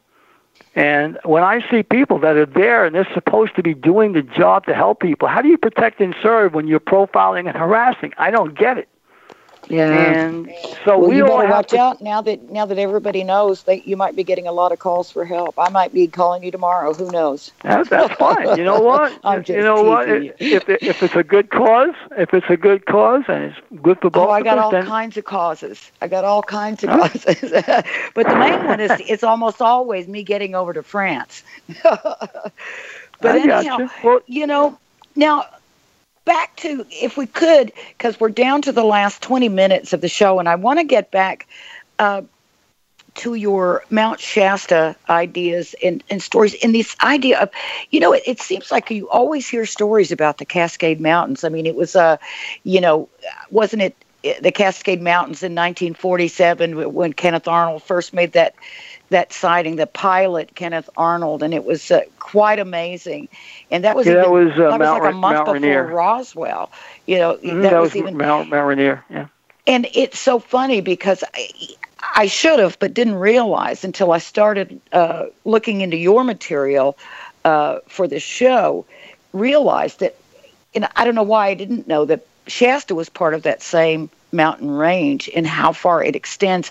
And 0.74 1.18
when 1.24 1.42
I 1.42 1.68
see 1.70 1.82
people 1.82 2.18
that 2.20 2.36
are 2.36 2.46
there 2.46 2.84
and 2.84 2.94
they're 2.94 3.08
supposed 3.14 3.54
to 3.56 3.62
be 3.62 3.74
doing 3.74 4.12
the 4.12 4.22
job 4.22 4.66
to 4.66 4.74
help 4.74 5.00
people, 5.00 5.28
how 5.28 5.40
do 5.40 5.48
you 5.48 5.58
protect 5.58 6.00
and 6.00 6.14
serve 6.22 6.54
when 6.54 6.66
you're 6.66 6.80
profiling 6.80 7.46
and 7.46 7.56
harassing? 7.56 8.12
I 8.18 8.30
don't 8.30 8.56
get 8.58 8.78
it. 8.78 8.88
Yeah. 9.68 9.90
And 9.90 10.52
so 10.84 10.98
well, 10.98 11.08
we 11.08 11.16
you 11.16 11.24
better 11.24 11.48
watch 11.48 11.70
to, 11.70 11.78
out 11.78 12.00
now 12.00 12.20
that 12.22 12.50
now 12.50 12.66
that 12.66 12.78
everybody 12.78 13.24
knows 13.24 13.62
that 13.64 13.86
you 13.86 13.96
might 13.96 14.16
be 14.16 14.24
getting 14.24 14.46
a 14.46 14.52
lot 14.52 14.72
of 14.72 14.78
calls 14.78 15.10
for 15.10 15.24
help. 15.24 15.54
I 15.58 15.68
might 15.70 15.92
be 15.92 16.06
calling 16.06 16.42
you 16.42 16.50
tomorrow. 16.50 16.92
Who 16.92 17.10
knows? 17.10 17.52
That's, 17.62 17.88
that's 17.88 18.14
fine. 18.14 18.56
You 18.58 18.64
know 18.64 18.80
what? 18.80 19.18
I'm 19.24 19.42
just 19.42 19.56
you 19.56 19.62
know 19.62 19.82
what? 19.82 20.06
teasing 20.06 20.24
you. 20.24 20.34
If 20.38 20.68
it, 20.68 20.82
if 20.82 21.02
it's 21.02 21.16
a 21.16 21.22
good 21.24 21.50
cause, 21.50 21.94
if 22.16 22.34
it's 22.34 22.48
a 22.48 22.56
good 22.56 22.86
cause 22.86 23.24
and 23.28 23.44
it's 23.44 23.82
good 23.82 24.00
for 24.00 24.08
oh, 24.08 24.10
both 24.10 24.28
Oh, 24.28 24.30
I 24.30 24.42
got 24.42 24.58
all 24.58 24.70
then 24.70 24.86
kinds 24.86 25.16
of 25.16 25.24
causes. 25.24 25.90
I 26.00 26.08
got 26.08 26.24
all 26.24 26.42
kinds 26.42 26.84
of 26.84 26.90
causes. 26.90 27.40
but 28.14 28.26
the 28.26 28.36
main 28.36 28.64
one 28.64 28.80
is 28.80 28.90
it's 29.08 29.24
almost 29.24 29.62
always 29.62 30.08
me 30.08 30.22
getting 30.22 30.54
over 30.54 30.72
to 30.72 30.82
France. 30.82 31.42
but 31.82 32.32
I 33.22 33.38
anyhow, 33.38 33.78
gotcha. 33.78 33.90
Well, 34.02 34.20
you 34.26 34.46
know, 34.46 34.78
now 35.16 35.46
back 36.24 36.56
to 36.56 36.86
if 36.90 37.16
we 37.16 37.26
could, 37.26 37.72
because 37.96 38.18
we're 38.18 38.30
down 38.30 38.62
to 38.62 38.72
the 38.72 38.84
last 38.84 39.22
20 39.22 39.48
minutes 39.48 39.92
of 39.92 40.00
the 40.00 40.08
show, 40.08 40.38
and 40.38 40.48
I 40.48 40.56
want 40.56 40.78
to 40.78 40.84
get 40.84 41.10
back 41.10 41.46
uh, 41.98 42.22
to 43.16 43.34
your 43.34 43.84
Mount 43.90 44.20
Shasta 44.20 44.96
ideas 45.08 45.74
and, 45.82 46.02
and 46.10 46.22
stories. 46.22 46.54
And 46.62 46.74
this 46.74 46.96
idea 47.02 47.40
of, 47.40 47.50
you 47.90 48.00
know, 48.00 48.12
it, 48.12 48.22
it 48.26 48.40
seems 48.40 48.70
like 48.70 48.90
you 48.90 49.08
always 49.08 49.48
hear 49.48 49.66
stories 49.66 50.10
about 50.10 50.38
the 50.38 50.44
Cascade 50.44 51.00
Mountains. 51.00 51.44
I 51.44 51.48
mean, 51.48 51.66
it 51.66 51.76
was, 51.76 51.94
uh, 51.94 52.16
you 52.64 52.80
know, 52.80 53.08
wasn't 53.50 53.82
it 53.82 53.96
the 54.40 54.52
Cascade 54.52 55.02
Mountains 55.02 55.42
in 55.42 55.52
1947 55.52 56.94
when 56.94 57.12
Kenneth 57.12 57.46
Arnold 57.46 57.82
first 57.82 58.14
made 58.14 58.32
that 58.32 58.54
that 59.14 59.32
sighting, 59.32 59.76
the 59.76 59.86
pilot 59.86 60.54
Kenneth 60.54 60.90
Arnold, 60.96 61.42
and 61.42 61.54
it 61.54 61.64
was 61.64 61.90
uh, 61.90 62.02
quite 62.20 62.60
amazing. 62.60 63.28
And 63.70 63.84
that 63.84 63.96
was 63.96 64.06
Yeah, 64.06 64.14
that 64.14 64.30
was, 64.30 64.52
uh, 64.58 64.72
that 64.78 64.78
Mount 64.78 65.02
was 65.02 65.04
like 65.04 65.04
a 65.04 65.12
month 65.12 65.44
Mount 65.44 65.46
before 65.46 65.54
Rainier. 65.54 65.86
Roswell. 65.86 66.70
You 67.06 67.18
know, 67.18 67.38
mhm, 67.44 67.62
that, 67.62 67.70
that 67.70 67.80
was, 67.80 67.94
was 67.94 67.96
even 67.96 68.16
Mount, 68.18 68.50
Mount 68.50 68.68
Rainier. 68.68 69.04
Yeah. 69.10 69.26
and 69.66 69.86
it's 69.94 70.18
so 70.18 70.38
funny 70.38 70.80
because 70.80 71.24
I, 71.34 71.48
I 72.16 72.26
should 72.26 72.58
have, 72.60 72.78
but 72.78 72.94
didn't 72.94 73.16
realize 73.16 73.84
until 73.84 74.12
I 74.12 74.18
started 74.18 74.80
uh, 74.92 75.26
looking 75.44 75.80
into 75.80 75.96
your 75.96 76.24
material 76.24 76.96
uh, 77.44 77.78
for 77.88 78.06
this 78.08 78.22
show, 78.22 78.86
realized 79.32 80.00
that, 80.00 80.16
and 80.74 80.88
I 80.96 81.04
don't 81.04 81.14
know 81.14 81.22
why 81.22 81.48
I 81.48 81.54
didn't 81.54 81.88
know 81.88 82.04
that 82.06 82.26
Shasta 82.46 82.94
was 82.94 83.08
part 83.08 83.34
of 83.34 83.42
that 83.44 83.62
same 83.62 84.10
mountain 84.34 84.70
range 84.70 85.30
and 85.34 85.46
how 85.46 85.72
far 85.72 86.02
it 86.04 86.14
extends. 86.16 86.70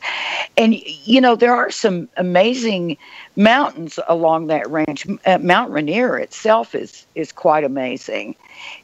And, 0.57 0.75
you 1.05 1.21
know, 1.21 1.35
there 1.35 1.55
are 1.55 1.71
some 1.71 2.09
amazing 2.17 2.97
mountains 3.35 3.99
along 4.07 4.47
that 4.47 4.69
range. 4.69 5.07
Uh, 5.25 5.39
Mount 5.39 5.71
Rainier 5.71 6.17
itself 6.17 6.75
is, 6.75 7.07
is 7.15 7.31
quite 7.31 7.63
amazing. 7.63 8.35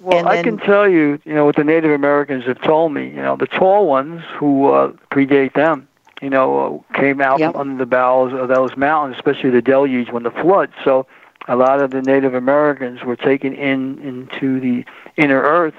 Well, 0.02 0.20
And 0.20 0.28
I 0.28 0.42
can 0.42 0.58
tell 0.58 0.90
you, 0.90 1.20
you 1.26 1.34
know, 1.34 1.46
what 1.46 1.56
the 1.56 1.64
Native 1.64 1.92
Americans 1.92 2.46
have 2.46 2.62
told 2.62 2.94
me. 2.94 3.10
You 3.10 3.22
know, 3.22 3.36
the 3.36 3.48
tall 3.48 3.86
ones 3.88 4.24
who 4.38 4.72
uh, 4.72 4.94
predate 5.12 5.54
them, 5.54 5.88
you 6.22 6.30
know, 6.30 6.84
uh, 6.94 7.00
came 7.00 7.22
out 7.22 7.40
Yep. 7.40 7.54
from 7.54 7.62
under 7.62 7.78
the 7.78 7.86
bowels 7.86 8.34
of 8.34 8.48
those 8.48 8.76
mountains, 8.78 9.16
especially 9.18 9.50
the 9.52 9.62
deluge 9.62 10.10
when 10.12 10.24
the 10.24 10.32
flood. 10.32 10.72
So, 10.84 11.06
a 11.48 11.56
lot 11.56 11.82
of 11.82 11.92
the 11.92 12.02
Native 12.02 12.34
Americans 12.36 13.04
were 13.04 13.16
taken 13.16 13.54
in 13.54 14.00
into 14.00 14.60
the 14.60 14.86
inner 15.18 15.42
earth 15.42 15.74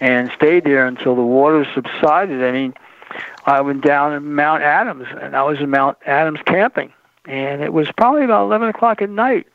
and 0.00 0.30
stayed 0.32 0.64
there 0.64 0.86
until 0.86 1.14
the 1.14 1.22
water 1.22 1.66
subsided. 1.74 2.42
I 2.42 2.52
mean, 2.52 2.74
I 3.44 3.60
went 3.60 3.82
down 3.82 4.12
in 4.12 4.34
Mount 4.34 4.62
Adams, 4.62 5.06
and 5.20 5.36
I 5.36 5.42
was 5.42 5.60
in 5.60 5.70
Mount 5.70 5.98
Adams 6.06 6.40
camping, 6.46 6.92
and 7.26 7.62
it 7.62 7.72
was 7.72 7.90
probably 7.96 8.24
about 8.24 8.44
11 8.44 8.68
o'clock 8.68 9.02
at 9.02 9.10
night 9.10 9.46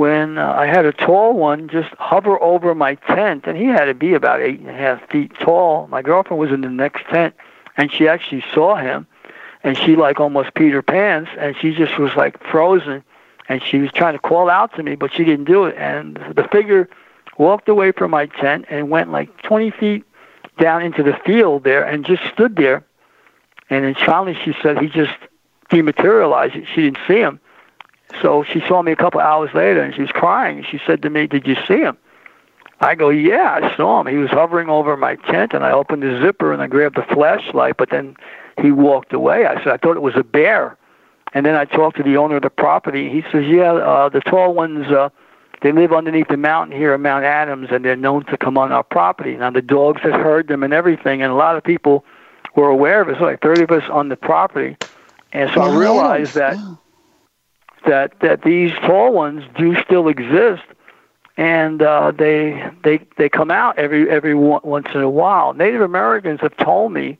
when 0.00 0.38
uh, 0.38 0.52
I 0.52 0.66
had 0.66 0.86
a 0.86 0.92
tall 0.92 1.34
one 1.34 1.68
just 1.68 1.90
hover 1.98 2.40
over 2.42 2.74
my 2.74 2.94
tent, 2.94 3.44
and 3.46 3.56
he 3.56 3.66
had 3.66 3.86
to 3.86 3.94
be 3.94 4.14
about 4.14 4.40
eight 4.40 4.58
and 4.60 4.68
a 4.68 4.72
half 4.72 5.06
feet 5.10 5.32
tall. 5.40 5.86
My 5.88 6.02
girlfriend 6.02 6.40
was 6.40 6.50
in 6.50 6.62
the 6.62 6.70
next 6.70 7.04
tent, 7.06 7.34
and 7.76 7.92
she 7.92 8.08
actually 8.08 8.44
saw 8.54 8.76
him, 8.76 9.06
and 9.62 9.76
she 9.76 9.96
like 9.96 10.18
almost 10.18 10.54
peed 10.54 10.72
her 10.72 10.82
pants, 10.82 11.30
and 11.38 11.56
she 11.56 11.74
just 11.74 11.98
was 11.98 12.14
like 12.16 12.42
frozen, 12.42 13.04
and 13.48 13.62
she 13.62 13.78
was 13.78 13.92
trying 13.92 14.14
to 14.14 14.18
call 14.18 14.48
out 14.48 14.74
to 14.76 14.82
me, 14.82 14.94
but 14.94 15.12
she 15.12 15.24
didn't 15.24 15.44
do 15.44 15.64
it, 15.64 15.76
and 15.76 16.16
the 16.34 16.48
figure 16.50 16.88
walked 17.40 17.68
away 17.68 17.90
from 17.90 18.10
my 18.10 18.26
tent 18.26 18.66
and 18.68 18.90
went 18.90 19.10
like 19.10 19.42
20 19.42 19.70
feet 19.72 20.04
down 20.58 20.82
into 20.82 21.02
the 21.02 21.18
field 21.24 21.64
there, 21.64 21.82
and 21.82 22.04
just 22.04 22.22
stood 22.34 22.54
there, 22.56 22.84
and 23.70 23.84
then 23.84 23.94
finally 23.94 24.38
she 24.44 24.52
said 24.62 24.78
he 24.78 24.88
just 24.88 25.16
dematerialized. 25.70 26.54
She 26.74 26.82
didn't 26.82 26.98
see 27.08 27.18
him. 27.18 27.40
So 28.20 28.44
she 28.44 28.60
saw 28.68 28.82
me 28.82 28.92
a 28.92 28.96
couple 28.96 29.20
hours 29.20 29.50
later 29.54 29.80
and 29.80 29.94
she 29.94 30.02
was 30.02 30.10
crying. 30.10 30.66
She 30.68 30.80
said 30.84 31.00
to 31.02 31.10
me, 31.10 31.26
Did 31.26 31.46
you 31.46 31.56
see 31.66 31.78
him? 31.78 31.96
I 32.80 32.94
go, 32.94 33.08
Yeah, 33.08 33.60
I 33.62 33.76
saw 33.76 34.00
him. 34.00 34.08
He 34.08 34.16
was 34.16 34.30
hovering 34.30 34.68
over 34.68 34.96
my 34.96 35.14
tent 35.14 35.52
and 35.54 35.64
I 35.64 35.70
opened 35.70 36.02
the 36.02 36.20
zipper 36.20 36.52
and 36.52 36.60
I 36.60 36.66
grabbed 36.66 36.96
the 36.96 37.14
flashlight, 37.14 37.76
but 37.76 37.90
then 37.90 38.16
he 38.60 38.72
walked 38.72 39.12
away. 39.12 39.46
I 39.46 39.54
said, 39.58 39.68
I 39.68 39.76
thought 39.76 39.96
it 39.96 40.02
was 40.02 40.16
a 40.16 40.24
bear. 40.24 40.76
And 41.32 41.46
then 41.46 41.54
I 41.54 41.64
talked 41.64 41.96
to 41.98 42.02
the 42.02 42.16
owner 42.16 42.36
of 42.36 42.42
the 42.42 42.50
property. 42.50 43.08
He 43.08 43.22
says, 43.30 43.46
Yeah, 43.46 43.74
uh, 43.74 44.08
the 44.08 44.20
tall 44.20 44.54
ones, 44.54 44.88
uh, 44.88 45.10
they 45.62 45.72
live 45.72 45.92
underneath 45.92 46.28
the 46.28 46.36
mountain 46.36 46.76
here 46.76 46.94
in 46.94 47.02
Mount 47.02 47.24
Adams 47.24 47.68
and 47.70 47.84
they're 47.84 47.96
known 47.96 48.24
to 48.26 48.36
come 48.36 48.56
on 48.56 48.72
our 48.72 48.82
property. 48.82 49.36
Now, 49.36 49.50
the 49.50 49.62
dogs 49.62 50.00
had 50.02 50.14
heard 50.14 50.48
them 50.48 50.62
and 50.62 50.72
everything, 50.72 51.22
and 51.22 51.30
a 51.30 51.34
lot 51.34 51.56
of 51.56 51.62
people 51.62 52.04
were 52.56 52.68
aware 52.68 53.00
of 53.02 53.08
it. 53.08 53.16
So, 53.18 53.24
like 53.24 53.42
30 53.42 53.64
of 53.64 53.70
us 53.70 53.84
on 53.90 54.08
the 54.08 54.16
property. 54.16 54.76
And 55.32 55.50
so 55.52 55.60
I 55.60 55.76
realized 55.76 56.34
that 56.34 56.56
that 57.86 58.18
that 58.20 58.42
these 58.42 58.72
tall 58.84 59.12
ones 59.12 59.44
do 59.56 59.80
still 59.82 60.08
exist, 60.08 60.62
and 61.36 61.82
uh, 61.82 62.10
they 62.10 62.68
they 62.82 63.06
they 63.16 63.28
come 63.28 63.50
out 63.50 63.78
every 63.78 64.10
every 64.10 64.34
once 64.34 64.88
in 64.94 65.00
a 65.00 65.10
while. 65.10 65.54
Native 65.54 65.82
Americans 65.82 66.40
have 66.40 66.56
told 66.56 66.92
me, 66.92 67.16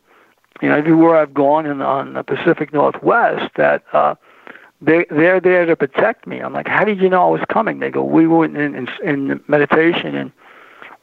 you 0.60 0.68
know, 0.68 0.76
everywhere 0.76 1.16
I've 1.16 1.34
gone 1.34 1.66
in 1.66 1.80
on 1.80 2.14
the 2.14 2.24
Pacific 2.24 2.72
Northwest, 2.72 3.54
that 3.56 3.84
uh, 3.92 4.16
they 4.80 5.04
they're 5.10 5.40
there 5.40 5.66
to 5.66 5.76
protect 5.76 6.26
me. 6.26 6.40
I'm 6.40 6.52
like, 6.52 6.68
how 6.68 6.84
did 6.84 7.00
you 7.00 7.08
know 7.08 7.26
I 7.26 7.30
was 7.30 7.42
coming? 7.48 7.80
They 7.80 7.90
go, 7.90 8.02
we 8.02 8.26
were 8.26 8.44
in 8.44 8.56
in, 8.56 8.88
in 9.02 9.40
meditation 9.48 10.14
and 10.14 10.32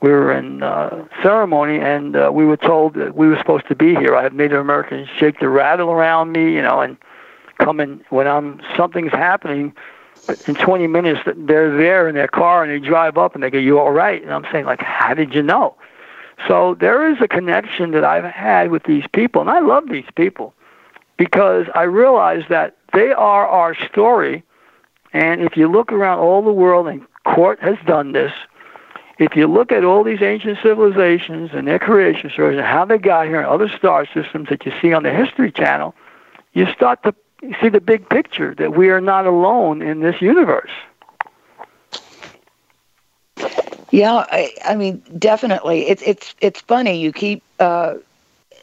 we 0.02 0.12
were 0.12 0.32
in 0.32 0.62
uh, 0.62 1.08
ceremony, 1.24 1.80
and 1.80 2.16
uh, 2.16 2.30
we 2.32 2.46
were 2.46 2.58
told 2.58 2.94
that 2.96 3.16
we 3.16 3.28
were 3.28 3.38
supposed 3.38 3.68
to 3.68 3.76
be 3.76 3.96
here. 3.96 4.16
I 4.16 4.24
have 4.24 4.34
Native 4.34 4.60
Americans 4.60 5.10
shake 5.18 5.40
the 5.40 5.50
rattle 5.50 5.90
around 5.90 6.32
me, 6.34 6.54
you 6.54 6.62
know, 6.62 6.82
and 6.82 6.98
come 7.60 7.80
in 7.80 8.04
when 8.10 8.28
I'm 8.28 8.62
something's 8.76 9.12
happening. 9.12 9.74
In 10.48 10.56
20 10.56 10.88
minutes, 10.88 11.22
they're 11.26 11.76
there 11.76 12.10
in 12.10 12.16
their 12.16 12.28
car 12.28 12.64
and 12.64 12.72
they 12.72 12.86
drive 12.86 13.18
up 13.18 13.34
and 13.34 13.44
they 13.44 13.50
go, 13.50 13.58
"You 13.58 13.80
all 13.80 13.92
right?" 13.92 14.22
And 14.22 14.34
I'm 14.34 14.46
saying, 14.52 14.66
like, 14.66 14.82
how 14.82 15.14
did 15.14 15.34
you 15.34 15.42
know? 15.42 15.76
So 16.48 16.76
there 16.76 17.10
is 17.10 17.18
a 17.22 17.28
connection 17.28 17.92
that 17.92 18.04
I've 18.04 18.26
had 18.26 18.70
with 18.70 18.84
these 18.84 19.06
people, 19.14 19.42
and 19.42 19.50
I 19.50 19.60
love 19.60 19.90
these 19.90 20.06
people 20.16 20.54
because 21.18 21.68
I 21.76 21.84
realize 21.84 22.44
that 22.50 22.78
they 22.94 23.12
are 23.12 23.48
our 23.48 23.76
story. 23.88 24.44
And 25.14 25.42
if 25.42 25.58
you 25.58 25.68
look 25.68 25.92
around 25.92 26.20
all 26.20 26.42
the 26.42 26.52
world, 26.54 26.88
and 26.88 27.06
Cort 27.26 27.60
has 27.60 27.78
done 27.86 28.12
this, 28.12 28.32
if 29.20 29.36
you 29.36 29.48
look 29.48 29.72
at 29.72 29.84
all 29.84 30.04
these 30.04 30.22
ancient 30.22 30.60
civilizations 30.62 31.52
and 31.54 31.68
their 31.68 31.80
creation 31.80 32.30
stories 32.30 32.58
and 32.58 32.66
how 32.66 32.86
they 32.86 32.98
got 32.98 33.26
here 33.26 33.38
and 33.38 33.48
other 33.48 33.68
star 33.70 34.06
systems 34.14 34.50
that 34.50 34.66
you 34.66 34.72
see 34.80 34.94
on 34.94 35.04
the 35.04 35.12
History 35.12 35.52
Channel, 35.52 35.96
you 36.54 36.68
start 36.72 37.02
to 37.04 37.16
see 37.62 37.70
the 37.70 37.82
big 37.82 38.08
picture 38.10 38.54
that 38.56 38.76
we 38.76 38.90
are 38.90 39.02
not 39.02 39.26
alone 39.26 39.82
in 39.82 40.02
this 40.02 40.22
universe. 40.22 40.72
Yeah, 43.92 44.26
I, 44.30 44.54
I 44.66 44.76
mean, 44.76 45.02
definitely. 45.18 45.88
It's 45.88 46.04
it's 46.06 46.36
it's 46.42 46.62
funny. 46.62 47.00
You 47.00 47.14
keep, 47.14 47.42
uh, 47.60 47.96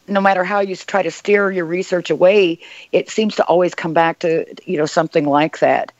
no 0.08 0.20
matter 0.20 0.44
how 0.44 0.60
you 0.60 0.76
try 0.76 1.02
to 1.02 1.10
steer 1.10 1.50
your 1.50 1.64
research 1.64 2.10
away, 2.10 2.58
it 2.92 3.10
seems 3.10 3.36
to 3.36 3.44
always 3.44 3.74
come 3.74 3.92
back 3.94 4.20
to 4.20 4.44
you 4.64 4.78
know 4.78 4.86
something 4.86 5.26
like 5.26 5.58
that. 5.60 5.92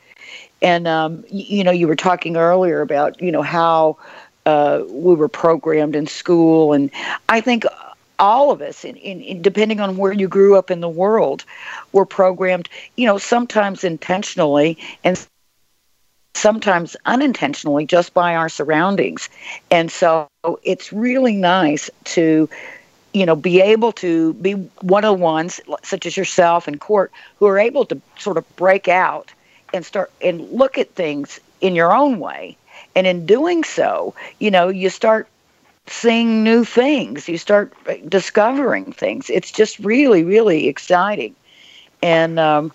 And 0.62 0.86
um, 0.86 1.22
y- 1.32 1.46
you 1.48 1.64
know, 1.64 1.70
you 1.72 1.88
were 1.88 1.96
talking 1.96 2.36
earlier 2.36 2.80
about 2.80 3.20
you 3.20 3.32
know 3.32 3.42
how 3.42 3.96
uh, 4.46 4.82
we 4.90 5.14
were 5.14 5.28
programmed 5.28 5.96
in 5.96 6.06
school, 6.06 6.72
and 6.72 6.90
I 7.28 7.40
think 7.40 7.64
all 8.18 8.50
of 8.50 8.60
us, 8.62 8.84
in, 8.84 8.96
in, 8.96 9.20
in 9.20 9.42
depending 9.42 9.80
on 9.80 9.96
where 9.96 10.12
you 10.12 10.28
grew 10.28 10.56
up 10.56 10.70
in 10.70 10.80
the 10.80 10.88
world, 10.88 11.44
were 11.92 12.06
programmed. 12.06 12.68
You 12.96 13.06
know, 13.06 13.18
sometimes 13.18 13.84
intentionally 13.84 14.78
and 15.04 15.16
sometimes 16.36 16.96
unintentionally 17.06 17.86
just 17.86 18.12
by 18.14 18.34
our 18.36 18.48
surroundings. 18.48 19.28
And 19.70 19.90
so 19.90 20.28
it's 20.62 20.92
really 20.92 21.36
nice 21.36 21.90
to 22.04 22.48
you 23.14 23.26
know 23.26 23.36
be 23.36 23.60
able 23.62 23.92
to 23.92 24.34
be 24.34 24.54
one 24.82 25.04
of 25.04 25.18
the 25.18 25.24
ones 25.24 25.60
such 25.82 26.06
as 26.06 26.16
yourself 26.16 26.68
and 26.68 26.80
Cort 26.80 27.12
who 27.38 27.46
are 27.46 27.58
able 27.58 27.86
to 27.86 28.00
sort 28.18 28.38
of 28.38 28.56
break 28.56 28.88
out 28.88 29.32
and 29.74 29.86
start 29.86 30.12
and 30.22 30.50
look 30.50 30.78
at 30.78 30.94
things 30.94 31.40
in 31.62 31.76
your 31.76 31.94
own 31.94 32.20
way. 32.20 32.58
And 32.96 33.06
in 33.06 33.26
doing 33.26 33.64
so 33.64 34.14
you 34.40 34.50
know 34.50 34.68
you 34.68 34.90
start 34.90 35.28
seeing 35.86 36.44
new 36.44 36.64
things. 36.64 37.28
You 37.28 37.38
start 37.38 37.72
discovering 38.08 38.92
things. 38.92 39.30
It's 39.30 39.52
just 39.52 39.78
really 39.80 40.24
really 40.24 40.68
exciting. 40.68 41.36
And 42.02 42.38
um, 42.40 42.72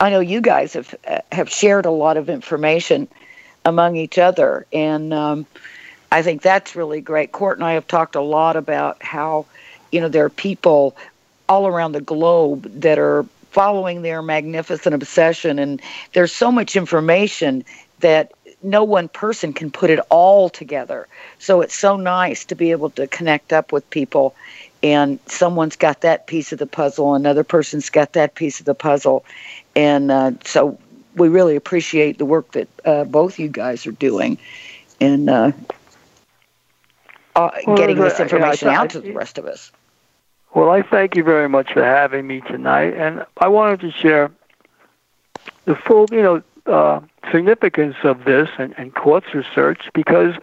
I 0.00 0.10
know 0.10 0.20
you 0.20 0.40
guys 0.40 0.74
have 0.74 0.94
have 1.32 1.50
shared 1.50 1.86
a 1.86 1.90
lot 1.90 2.16
of 2.16 2.28
information 2.28 3.08
among 3.64 3.96
each 3.96 4.18
other, 4.18 4.66
and 4.72 5.12
um, 5.12 5.46
I 6.12 6.22
think 6.22 6.42
that's 6.42 6.76
really 6.76 7.00
great. 7.00 7.32
Cort 7.32 7.58
and 7.58 7.64
I 7.66 7.72
have 7.74 7.86
talked 7.86 8.16
a 8.16 8.20
lot 8.20 8.56
about 8.56 9.02
how 9.02 9.46
you 9.92 10.00
know 10.00 10.08
there 10.08 10.24
are 10.24 10.30
people 10.30 10.96
all 11.48 11.66
around 11.66 11.92
the 11.92 12.00
globe 12.00 12.70
that 12.80 12.98
are 12.98 13.24
following 13.50 14.02
their 14.02 14.22
magnificent 14.22 14.94
obsession, 14.94 15.58
and 15.58 15.82
there's 16.12 16.32
so 16.32 16.52
much 16.52 16.76
information 16.76 17.64
that 18.00 18.32
no 18.62 18.84
one 18.84 19.08
person 19.08 19.52
can 19.52 19.70
put 19.70 19.90
it 19.90 19.98
all 20.10 20.48
together. 20.48 21.08
So 21.38 21.60
it's 21.60 21.74
so 21.74 21.96
nice 21.96 22.44
to 22.46 22.54
be 22.54 22.70
able 22.70 22.90
to 22.90 23.06
connect 23.06 23.52
up 23.52 23.72
with 23.72 23.88
people 23.90 24.34
and 24.82 25.18
someone's 25.26 25.76
got 25.76 26.00
that 26.02 26.26
piece 26.26 26.52
of 26.52 26.58
the 26.58 26.66
puzzle, 26.66 27.14
another 27.14 27.44
person's 27.44 27.90
got 27.90 28.14
that 28.14 28.34
piece 28.34 28.60
of 28.60 28.66
the 28.66 28.74
puzzle, 28.74 29.24
and 29.76 30.10
uh, 30.10 30.32
so 30.44 30.78
we 31.14 31.28
really 31.28 31.56
appreciate 31.56 32.18
the 32.18 32.24
work 32.24 32.50
that 32.52 32.68
uh, 32.84 33.04
both 33.04 33.38
you 33.38 33.48
guys 33.48 33.86
are 33.86 33.92
doing, 33.92 34.38
and 35.00 35.28
uh, 35.28 35.52
uh 37.36 37.50
Well, 37.66 37.76
getting 37.76 37.98
uh, 37.98 38.04
this 38.04 38.20
information 38.20 38.68
I- 38.68 38.74
out 38.74 38.90
to 38.90 39.00
the 39.00 39.12
rest 39.12 39.38
of 39.38 39.46
us. 39.46 39.70
Well, 40.54 40.70
I 40.70 40.82
thank 40.82 41.14
you 41.14 41.22
very 41.22 41.48
much 41.48 41.72
for 41.72 41.84
having 41.84 42.26
me 42.26 42.40
tonight, 42.40 42.94
and 42.94 43.24
I 43.38 43.48
wanted 43.48 43.80
to 43.80 43.92
share 43.92 44.30
the 45.64 45.76
full, 45.76 46.06
you 46.10 46.22
know, 46.22 46.42
uh, 46.66 47.00
significance 47.30 47.96
of 48.02 48.24
this 48.24 48.48
and, 48.58 48.74
and 48.76 48.94
Cort's 48.94 49.32
research 49.32 49.88
because 49.94 50.34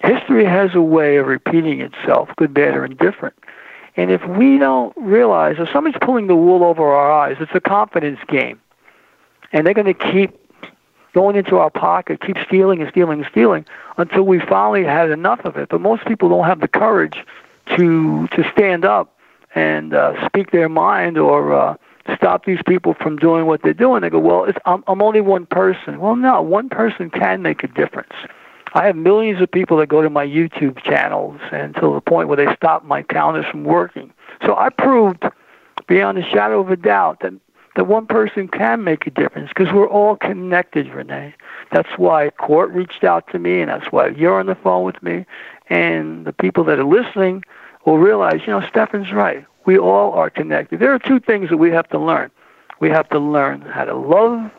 history 0.00 0.44
has 0.46 0.74
a 0.74 0.80
way 0.80 1.18
of 1.18 1.26
repeating 1.26 1.82
itself, 1.82 2.30
good, 2.36 2.54
bad, 2.54 2.74
or 2.74 2.84
indifferent. 2.84 3.34
And 3.96 4.10
if 4.10 4.24
we 4.24 4.56
don't 4.56 4.94
realize, 4.96 5.56
if 5.58 5.68
somebody's 5.70 6.00
pulling 6.00 6.26
the 6.26 6.36
wool 6.36 6.64
over 6.64 6.82
our 6.82 7.12
eyes, 7.12 7.36
it's 7.40 7.54
a 7.54 7.60
confidence 7.60 8.20
game, 8.26 8.58
and 9.52 9.66
they're 9.66 9.74
going 9.74 9.86
to 9.86 10.12
keep 10.12 10.34
going 11.12 11.36
into 11.36 11.58
our 11.58 11.70
pocket, 11.70 12.22
keep 12.22 12.38
stealing 12.46 12.80
and 12.80 12.90
stealing 12.90 13.20
and 13.20 13.28
stealing 13.30 13.66
until 13.98 14.22
we 14.22 14.40
finally 14.40 14.84
had 14.84 15.10
enough 15.10 15.44
of 15.44 15.58
it. 15.58 15.68
But 15.68 15.82
most 15.82 16.06
people 16.06 16.30
don't 16.30 16.46
have 16.46 16.60
the 16.60 16.68
courage 16.68 17.24
to 17.76 18.26
to 18.28 18.50
stand 18.52 18.84
up 18.84 19.16
and 19.54 19.94
uh, 19.94 20.26
speak 20.26 20.50
their 20.52 20.68
mind 20.68 21.18
or 21.18 21.52
uh, 21.52 21.76
stop 22.14 22.44
these 22.44 22.60
people 22.66 22.94
from 22.94 23.16
doing 23.16 23.46
what 23.46 23.62
they're 23.62 23.74
doing. 23.74 24.02
They 24.02 24.10
go, 24.10 24.18
well, 24.18 24.44
it's, 24.44 24.58
I'm, 24.64 24.84
I'm 24.86 25.02
only 25.02 25.20
one 25.20 25.46
person. 25.46 26.00
Well, 26.00 26.16
no, 26.16 26.40
one 26.42 26.68
person 26.68 27.10
can 27.10 27.42
make 27.42 27.64
a 27.64 27.68
difference. 27.68 28.12
I 28.72 28.86
have 28.86 28.94
millions 28.94 29.40
of 29.42 29.50
people 29.50 29.76
that 29.78 29.88
go 29.88 30.00
to 30.00 30.10
my 30.10 30.24
YouTube 30.24 30.82
channels 30.84 31.40
until 31.50 31.94
the 31.94 32.00
point 32.00 32.28
where 32.28 32.36
they 32.36 32.54
stop 32.54 32.84
my 32.84 33.02
counters 33.02 33.46
from 33.50 33.64
working. 33.64 34.12
So 34.46 34.56
I 34.56 34.68
proved 34.70 35.24
beyond 35.88 36.18
a 36.18 36.22
shadow 36.22 36.60
of 36.60 36.70
a 36.70 36.76
doubt 36.76 37.20
that 37.20 37.32
that 37.76 37.84
one 37.84 38.06
person 38.06 38.48
can 38.48 38.82
make 38.82 39.06
a 39.06 39.10
difference 39.10 39.48
because 39.48 39.72
we're 39.72 39.88
all 39.88 40.16
connected, 40.16 40.88
Renee. 40.88 41.34
That's 41.70 41.88
why 41.96 42.30
Cort 42.30 42.70
reached 42.70 43.04
out 43.04 43.30
to 43.30 43.38
me, 43.38 43.60
and 43.60 43.70
that's 43.70 43.92
why 43.92 44.08
you're 44.08 44.38
on 44.40 44.46
the 44.46 44.56
phone 44.56 44.84
with 44.84 45.00
me. 45.02 45.24
And 45.68 46.26
the 46.26 46.32
people 46.32 46.64
that 46.64 46.80
are 46.80 46.84
listening 46.84 47.44
will 47.90 47.98
realize, 47.98 48.40
you 48.46 48.52
know, 48.52 48.64
Stefan's 48.68 49.12
right. 49.12 49.44
We 49.66 49.76
all 49.76 50.12
are 50.12 50.30
connected. 50.30 50.78
There 50.78 50.94
are 50.94 50.98
two 50.98 51.18
things 51.18 51.50
that 51.50 51.56
we 51.56 51.70
have 51.70 51.88
to 51.88 51.98
learn. 51.98 52.30
We 52.78 52.88
have 52.88 53.08
to 53.08 53.18
learn 53.18 53.62
how 53.62 53.84
to 53.84 53.94
love 53.94 54.50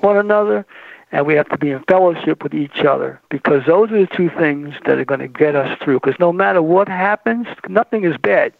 one 0.00 0.18
another, 0.18 0.66
and 1.10 1.26
we 1.26 1.34
have 1.34 1.48
to 1.48 1.56
be 1.56 1.70
in 1.70 1.82
fellowship 1.84 2.42
with 2.42 2.54
each 2.54 2.80
other 2.80 3.20
because 3.30 3.64
those 3.66 3.90
are 3.90 4.00
the 4.00 4.06
two 4.06 4.28
things 4.28 4.74
that 4.84 4.98
are 4.98 5.04
going 5.04 5.20
to 5.20 5.28
get 5.28 5.56
us 5.56 5.78
through. 5.82 6.00
Because 6.00 6.20
no 6.20 6.30
matter 6.30 6.60
what 6.60 6.88
happens, 6.88 7.46
nothing 7.68 8.04
is 8.04 8.16
bad. 8.18 8.52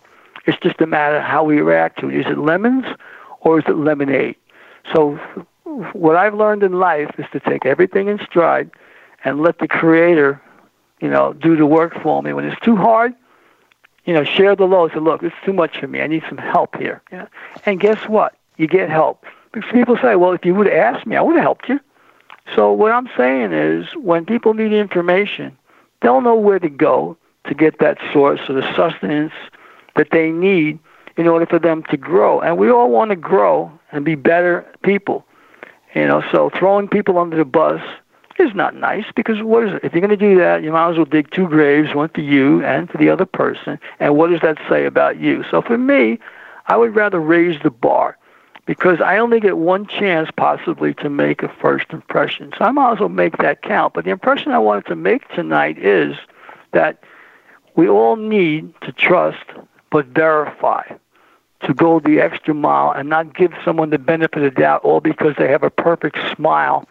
It's 0.46 0.58
just 0.62 0.80
a 0.80 0.86
matter 0.86 1.16
of 1.16 1.24
how 1.24 1.44
we 1.44 1.60
react 1.60 2.00
to 2.00 2.08
it. 2.08 2.20
Is 2.20 2.26
it 2.26 2.38
lemons 2.38 2.86
or 3.40 3.58
is 3.58 3.66
it 3.68 3.76
lemonade? 3.76 4.36
So, 4.94 5.16
what 5.92 6.16
I've 6.16 6.34
learned 6.34 6.62
in 6.62 6.72
life 6.72 7.10
is 7.18 7.26
to 7.32 7.40
take 7.40 7.66
everything 7.66 8.08
in 8.08 8.18
stride 8.24 8.70
and 9.22 9.42
let 9.42 9.58
the 9.58 9.68
Creator, 9.68 10.40
you 11.00 11.10
know, 11.10 11.34
do 11.34 11.56
the 11.56 11.66
work 11.66 11.92
for 12.02 12.22
me. 12.22 12.32
When 12.32 12.46
it's 12.46 12.60
too 12.62 12.76
hard, 12.76 13.14
you 14.08 14.14
know, 14.14 14.24
share 14.24 14.56
the 14.56 14.64
load. 14.64 14.90
Say, 14.94 15.00
look, 15.00 15.22
it's 15.22 15.36
too 15.44 15.52
much 15.52 15.78
for 15.78 15.86
me. 15.86 16.00
I 16.00 16.06
need 16.06 16.22
some 16.30 16.38
help 16.38 16.76
here. 16.76 17.02
Yeah. 17.12 17.26
And 17.66 17.78
guess 17.78 18.08
what? 18.08 18.34
You 18.56 18.66
get 18.66 18.88
help. 18.88 19.22
Because 19.52 19.70
people 19.70 19.98
say, 20.00 20.16
well, 20.16 20.32
if 20.32 20.46
you 20.46 20.54
would 20.54 20.66
have 20.66 20.94
asked 20.94 21.06
me, 21.06 21.14
I 21.14 21.20
would 21.20 21.36
have 21.36 21.44
helped 21.44 21.68
you. 21.68 21.78
So 22.56 22.72
what 22.72 22.90
I'm 22.90 23.10
saying 23.18 23.52
is, 23.52 23.94
when 23.96 24.24
people 24.24 24.54
need 24.54 24.72
information, 24.72 25.54
they'll 26.00 26.22
know 26.22 26.36
where 26.36 26.58
to 26.58 26.70
go 26.70 27.18
to 27.48 27.54
get 27.54 27.80
that 27.80 27.98
source 28.10 28.40
or 28.48 28.54
the 28.54 28.74
sustenance 28.74 29.34
that 29.96 30.08
they 30.10 30.30
need 30.30 30.78
in 31.18 31.28
order 31.28 31.44
for 31.44 31.58
them 31.58 31.82
to 31.90 31.98
grow. 31.98 32.40
And 32.40 32.56
we 32.56 32.70
all 32.70 32.90
want 32.90 33.10
to 33.10 33.16
grow 33.16 33.70
and 33.92 34.06
be 34.06 34.14
better 34.14 34.66
people. 34.82 35.26
You 35.94 36.06
know, 36.06 36.22
so 36.32 36.48
throwing 36.58 36.88
people 36.88 37.18
under 37.18 37.36
the 37.36 37.44
bus 37.44 37.82
is 38.38 38.54
not 38.54 38.74
nice 38.74 39.04
because 39.14 39.42
what 39.42 39.64
is 39.64 39.74
it? 39.74 39.84
If 39.84 39.92
you're 39.92 40.06
going 40.06 40.10
to 40.10 40.16
do 40.16 40.38
that, 40.38 40.62
you 40.62 40.72
might 40.72 40.90
as 40.90 40.96
well 40.96 41.04
dig 41.04 41.30
two 41.30 41.48
graves, 41.48 41.94
one 41.94 42.08
for 42.10 42.20
you 42.20 42.64
and 42.64 42.90
for 42.90 42.98
the 42.98 43.08
other 43.08 43.26
person. 43.26 43.78
And 44.00 44.16
what 44.16 44.30
does 44.30 44.40
that 44.40 44.58
say 44.68 44.86
about 44.86 45.18
you? 45.18 45.44
So 45.50 45.62
for 45.62 45.78
me, 45.78 46.18
I 46.66 46.76
would 46.76 46.94
rather 46.94 47.20
raise 47.20 47.60
the 47.62 47.70
bar 47.70 48.16
because 48.66 49.00
I 49.00 49.18
only 49.18 49.40
get 49.40 49.56
one 49.56 49.86
chance 49.86 50.30
possibly 50.36 50.92
to 50.94 51.08
make 51.08 51.42
a 51.42 51.48
first 51.48 51.86
impression. 51.90 52.52
So 52.58 52.64
I 52.64 52.70
might 52.70 52.92
as 52.92 53.00
well 53.00 53.08
make 53.08 53.38
that 53.38 53.62
count. 53.62 53.94
But 53.94 54.04
the 54.04 54.10
impression 54.10 54.52
I 54.52 54.58
wanted 54.58 54.86
to 54.86 54.96
make 54.96 55.26
tonight 55.28 55.78
is 55.78 56.14
that 56.72 57.02
we 57.76 57.88
all 57.88 58.16
need 58.16 58.74
to 58.82 58.92
trust 58.92 59.44
but 59.90 60.06
verify, 60.06 60.82
to 61.62 61.74
go 61.74 61.98
the 61.98 62.20
extra 62.20 62.52
mile 62.52 62.92
and 62.92 63.08
not 63.08 63.34
give 63.34 63.52
someone 63.64 63.90
the 63.90 63.98
benefit 63.98 64.42
of 64.42 64.54
doubt 64.54 64.84
all 64.84 65.00
because 65.00 65.34
they 65.38 65.48
have 65.48 65.62
a 65.62 65.70
perfect 65.70 66.18
smile 66.36 66.86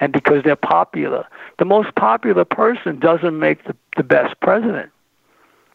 and 0.00 0.12
because 0.12 0.44
they're 0.44 0.56
popular. 0.56 1.26
The 1.58 1.64
most 1.64 1.94
popular 1.94 2.44
person 2.44 2.98
doesn't 2.98 3.38
make 3.38 3.64
the, 3.64 3.76
the 3.96 4.04
best 4.04 4.38
president, 4.40 4.90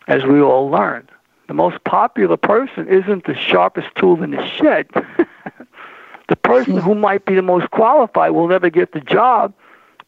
as 0.07 0.23
we 0.23 0.41
all 0.41 0.69
learned. 0.69 1.09
The 1.47 1.53
most 1.53 1.83
popular 1.83 2.37
person 2.37 2.87
isn't 2.87 3.25
the 3.25 3.35
sharpest 3.35 3.89
tool 3.95 4.23
in 4.23 4.31
the 4.31 4.47
shed. 4.47 4.87
the 6.29 6.35
person 6.37 6.77
who 6.77 6.95
might 6.95 7.25
be 7.25 7.35
the 7.35 7.41
most 7.41 7.69
qualified 7.71 8.31
will 8.31 8.47
never 8.47 8.69
get 8.69 8.93
the 8.93 9.01
job 9.01 9.53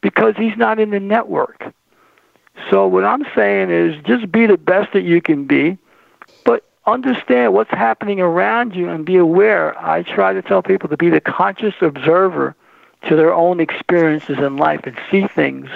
because 0.02 0.36
he's 0.38 0.56
not 0.56 0.80
in 0.80 0.92
the 0.92 1.00
network. 1.00 1.74
So 2.70 2.88
what 2.88 3.04
I'm 3.04 3.26
saying 3.36 3.70
is 3.70 4.02
just 4.06 4.32
be 4.32 4.46
the 4.46 4.58
best 4.58 4.94
that 4.94 5.02
you 5.02 5.22
can 5.22 5.46
be, 5.46 5.78
but 6.46 6.64
understand 6.86 7.54
what's 7.54 7.72
happening 7.72 8.22
around 8.22 8.76
you 8.76 8.88
and 8.88 9.06
be 9.06 9.18
aware. 9.18 9.78
I 9.78 10.04
try 10.04 10.32
to 10.34 10.42
tell 10.42 10.64
people 10.64 10.88
to 10.90 10.98
be 10.98 11.10
the 11.10 11.20
conscious 11.20 11.74
observer 11.82 12.56
to 13.08 13.16
their 13.16 13.34
own 13.34 13.60
experiences 13.60 14.38
in 14.40 14.58
life 14.58 14.82
and 14.86 14.98
see 15.12 15.28
things, 15.28 15.70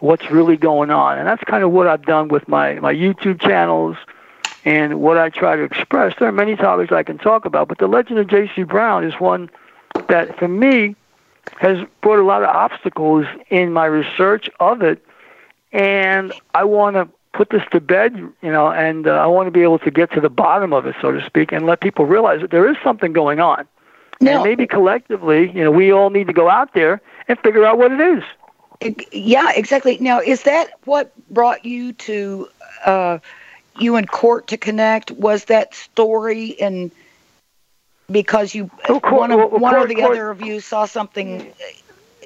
what's 0.00 0.30
really 0.30 0.56
going 0.56 0.90
on. 0.90 1.18
And 1.18 1.26
that's 1.26 1.42
kind 1.44 1.64
of 1.64 1.72
what 1.72 1.86
I've 1.86 2.04
done 2.04 2.28
with 2.28 2.46
my, 2.48 2.74
my 2.74 2.92
YouTube 2.92 3.40
channels 3.40 3.96
and 4.64 5.00
what 5.00 5.16
I 5.16 5.30
try 5.30 5.56
to 5.56 5.62
express. 5.62 6.14
There 6.18 6.28
are 6.28 6.32
many 6.32 6.56
topics 6.56 6.92
I 6.92 7.02
can 7.02 7.18
talk 7.18 7.44
about, 7.44 7.68
but 7.68 7.78
the 7.78 7.86
legend 7.86 8.18
of 8.18 8.26
J.C. 8.26 8.64
Brown 8.64 9.04
is 9.04 9.14
one 9.14 9.48
that, 10.08 10.38
for 10.38 10.48
me, 10.48 10.96
has 11.58 11.78
brought 12.02 12.18
a 12.18 12.24
lot 12.24 12.42
of 12.42 12.48
obstacles 12.48 13.26
in 13.48 13.72
my 13.72 13.86
research 13.86 14.50
of 14.60 14.82
it. 14.82 15.04
And 15.72 16.32
I 16.54 16.64
want 16.64 16.96
to 16.96 17.08
put 17.32 17.50
this 17.50 17.62
to 17.70 17.80
bed, 17.80 18.16
you 18.16 18.50
know, 18.50 18.70
and 18.70 19.06
uh, 19.06 19.12
I 19.12 19.26
want 19.26 19.46
to 19.46 19.50
be 19.50 19.62
able 19.62 19.78
to 19.80 19.90
get 19.90 20.10
to 20.12 20.20
the 20.20 20.30
bottom 20.30 20.72
of 20.72 20.86
it, 20.86 20.96
so 21.00 21.12
to 21.12 21.24
speak, 21.24 21.52
and 21.52 21.66
let 21.66 21.80
people 21.80 22.06
realize 22.06 22.40
that 22.40 22.50
there 22.50 22.68
is 22.68 22.76
something 22.82 23.12
going 23.12 23.40
on. 23.40 23.66
Now- 24.20 24.36
and 24.36 24.44
maybe 24.44 24.66
collectively, 24.66 25.50
you 25.50 25.62
know, 25.64 25.70
we 25.70 25.92
all 25.92 26.10
need 26.10 26.26
to 26.26 26.32
go 26.32 26.48
out 26.48 26.72
there 26.74 27.00
and 27.28 27.38
figure 27.40 27.64
out 27.64 27.78
what 27.78 27.92
it 27.92 28.00
is. 28.00 28.22
Yeah, 29.10 29.52
exactly. 29.54 29.96
Now, 30.00 30.20
is 30.20 30.42
that 30.42 30.70
what 30.84 31.10
brought 31.30 31.64
you 31.64 31.92
to 31.94 32.48
uh, 32.84 33.18
you 33.78 33.96
and 33.96 34.08
Cort 34.10 34.48
to 34.48 34.56
connect? 34.56 35.10
Was 35.12 35.46
that 35.46 35.74
story 35.74 36.60
and 36.60 36.90
because 38.10 38.54
you 38.54 38.70
Well, 38.88 39.00
Cort- 39.00 39.20
one 39.20 39.32
of 39.32 39.38
well, 39.38 39.48
one 39.60 39.74
or 39.74 39.86
the 39.86 39.94
Cort- 39.94 40.12
other 40.12 40.30
of 40.30 40.42
you 40.42 40.60
saw 40.60 40.84
something? 40.84 41.52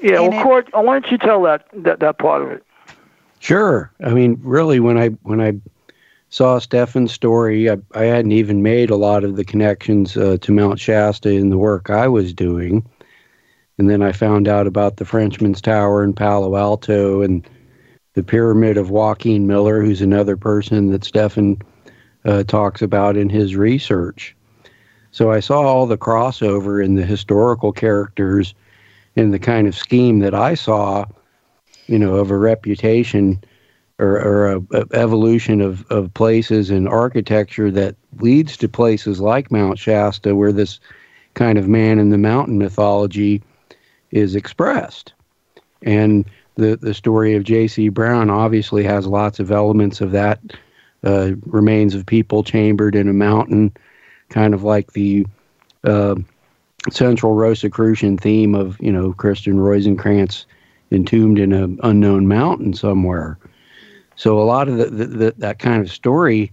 Yeah, 0.02 0.22
in 0.22 0.30
well, 0.30 0.40
it? 0.40 0.42
Cort, 0.42 0.68
why 0.72 0.98
don't 0.98 1.10
you 1.10 1.18
tell 1.18 1.42
that, 1.42 1.66
that 1.72 2.00
that 2.00 2.18
part 2.18 2.42
of 2.42 2.50
it? 2.50 2.64
Sure. 3.38 3.90
I 4.04 4.10
mean, 4.10 4.40
really, 4.42 4.80
when 4.80 4.98
I 4.98 5.08
when 5.22 5.40
I 5.40 5.54
saw 6.30 6.58
Stefan's 6.60 7.12
story, 7.12 7.68
I, 7.68 7.76
I 7.92 8.04
hadn't 8.04 8.32
even 8.32 8.62
made 8.62 8.88
a 8.90 8.96
lot 8.96 9.24
of 9.24 9.36
the 9.36 9.44
connections 9.44 10.16
uh, 10.16 10.38
to 10.40 10.52
Mount 10.52 10.78
Shasta 10.78 11.28
in 11.30 11.50
the 11.50 11.58
work 11.58 11.90
I 11.90 12.06
was 12.08 12.32
doing. 12.32 12.88
And 13.78 13.90
then 13.90 14.00
I 14.00 14.12
found 14.12 14.46
out 14.46 14.66
about 14.66 14.96
the 14.96 15.04
Frenchman's 15.04 15.60
Tower 15.60 16.04
in 16.04 16.12
Palo 16.12 16.56
Alto 16.56 17.22
and 17.22 17.46
the 18.14 18.22
Pyramid 18.22 18.76
of 18.76 18.90
Joaquin 18.90 19.46
Miller, 19.46 19.82
who's 19.82 20.02
another 20.02 20.36
person 20.36 20.90
that 20.90 21.04
Stefan 21.04 21.58
uh, 22.24 22.44
talks 22.44 22.80
about 22.80 23.16
in 23.16 23.28
his 23.28 23.56
research. 23.56 24.36
So 25.10 25.32
I 25.32 25.40
saw 25.40 25.62
all 25.62 25.86
the 25.86 25.98
crossover 25.98 26.84
in 26.84 26.94
the 26.94 27.04
historical 27.04 27.72
characters 27.72 28.54
in 29.16 29.32
the 29.32 29.38
kind 29.38 29.66
of 29.66 29.74
scheme 29.74 30.20
that 30.20 30.34
I 30.34 30.54
saw, 30.54 31.06
you 31.86 31.98
know, 31.98 32.16
of 32.16 32.30
a 32.30 32.38
reputation 32.38 33.42
or, 34.00 34.20
or 34.20 34.52
a, 34.52 34.60
a 34.72 34.86
evolution 34.92 35.60
of, 35.60 35.84
of 35.90 36.12
places 36.14 36.70
and 36.70 36.88
architecture 36.88 37.70
that 37.70 37.94
leads 38.18 38.56
to 38.56 38.68
places 38.68 39.20
like 39.20 39.52
Mount 39.52 39.78
Shasta, 39.78 40.34
where 40.34 40.52
this 40.52 40.80
kind 41.34 41.58
of 41.58 41.68
man 41.68 41.98
in 41.98 42.10
the 42.10 42.18
mountain 42.18 42.58
mythology 42.58 43.42
is 44.10 44.34
expressed. 44.34 45.12
And 45.82 46.24
the, 46.56 46.76
the 46.76 46.94
story 46.94 47.34
of 47.34 47.44
J.C. 47.44 47.88
Brown 47.90 48.30
obviously 48.30 48.82
has 48.84 49.06
lots 49.06 49.38
of 49.38 49.50
elements 49.50 50.00
of 50.00 50.12
that. 50.12 50.40
Uh, 51.02 51.32
remains 51.46 51.94
of 51.94 52.04
people 52.04 52.42
chambered 52.42 52.94
in 52.94 53.08
a 53.08 53.14
mountain, 53.14 53.72
kind 54.28 54.52
of 54.52 54.62
like 54.62 54.92
the 54.92 55.26
uh, 55.84 56.14
central 56.90 57.34
Rosicrucian 57.34 58.18
theme 58.18 58.54
of, 58.54 58.76
you 58.80 58.92
know, 58.92 59.12
Christian 59.14 59.60
Rosencrantz 59.60 60.44
entombed 60.90 61.38
in 61.38 61.52
an 61.52 61.78
unknown 61.82 62.28
mountain 62.28 62.74
somewhere. 62.74 63.38
So 64.20 64.38
a 64.38 64.44
lot 64.44 64.68
of 64.68 64.76
the, 64.76 64.90
the, 64.90 65.06
the, 65.06 65.34
that 65.38 65.58
kind 65.60 65.80
of 65.80 65.90
story, 65.90 66.50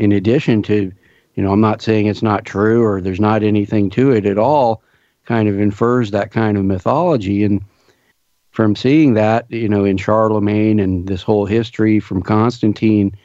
in 0.00 0.10
addition 0.10 0.64
to, 0.64 0.90
you 1.36 1.42
know, 1.44 1.52
I'm 1.52 1.60
not 1.60 1.80
saying 1.80 2.06
it's 2.06 2.24
not 2.24 2.44
true 2.44 2.82
or 2.82 3.00
there's 3.00 3.20
not 3.20 3.44
anything 3.44 3.88
to 3.90 4.10
it 4.10 4.26
at 4.26 4.36
all, 4.36 4.82
kind 5.24 5.48
of 5.48 5.60
infers 5.60 6.10
that 6.10 6.32
kind 6.32 6.58
of 6.58 6.64
mythology. 6.64 7.44
And 7.44 7.62
from 8.50 8.74
seeing 8.74 9.14
that, 9.14 9.48
you 9.48 9.68
know, 9.68 9.84
in 9.84 9.96
Charlemagne 9.96 10.80
and 10.80 11.06
this 11.06 11.22
whole 11.22 11.46
history 11.46 12.00
from 12.00 12.20
Constantine 12.20 13.16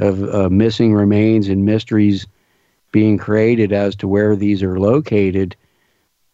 of 0.00 0.24
uh, 0.34 0.48
missing 0.50 0.92
remains 0.92 1.48
and 1.48 1.64
mysteries 1.64 2.26
being 2.90 3.18
created 3.18 3.72
as 3.72 3.94
to 3.94 4.08
where 4.08 4.34
these 4.34 4.64
are 4.64 4.80
located, 4.80 5.54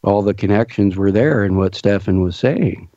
all 0.02 0.22
the 0.22 0.32
connections 0.32 0.96
were 0.96 1.12
there 1.12 1.44
in 1.44 1.58
what 1.58 1.74
Stefan 1.74 2.22
was 2.22 2.34
saying. 2.34 2.88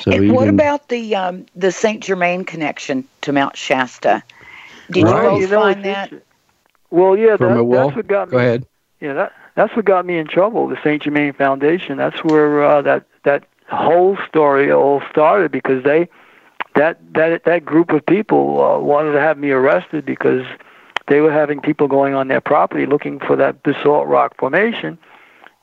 So 0.00 0.12
and 0.12 0.24
even, 0.24 0.34
what 0.34 0.48
about 0.48 0.88
the 0.88 1.16
um, 1.16 1.46
the 1.56 1.72
Saint 1.72 2.02
Germain 2.02 2.44
connection 2.44 3.06
to 3.22 3.32
Mount 3.32 3.56
Shasta? 3.56 4.22
Did 4.90 5.04
right. 5.04 5.22
you 5.22 5.28
both 5.30 5.40
you 5.40 5.48
know, 5.48 5.60
find 5.60 5.84
that? 5.84 6.12
Well, 6.90 7.16
yeah, 7.16 7.36
that, 7.36 7.68
that's 7.70 7.96
what 7.96 8.06
got 8.06 8.28
me. 8.28 8.32
Go 8.32 8.38
ahead. 8.38 8.66
Yeah, 9.00 9.14
that 9.14 9.32
that's 9.54 9.74
what 9.74 9.84
got 9.84 10.06
me 10.06 10.18
in 10.18 10.26
trouble. 10.26 10.68
The 10.68 10.78
Saint 10.82 11.02
Germain 11.02 11.32
Foundation. 11.32 11.96
That's 11.96 12.22
where 12.24 12.64
uh, 12.64 12.82
that 12.82 13.06
that 13.24 13.44
whole 13.68 14.16
story 14.28 14.70
all 14.70 15.02
started 15.10 15.50
because 15.50 15.82
they 15.84 16.08
that 16.74 16.98
that 17.14 17.44
that 17.44 17.64
group 17.64 17.90
of 17.90 18.04
people 18.06 18.62
uh, 18.62 18.78
wanted 18.78 19.12
to 19.12 19.20
have 19.20 19.38
me 19.38 19.50
arrested 19.50 20.04
because 20.04 20.44
they 21.06 21.20
were 21.20 21.32
having 21.32 21.60
people 21.60 21.88
going 21.88 22.14
on 22.14 22.28
their 22.28 22.40
property 22.40 22.86
looking 22.86 23.18
for 23.20 23.36
that 23.36 23.62
basalt 23.62 24.06
rock 24.06 24.36
formation, 24.38 24.98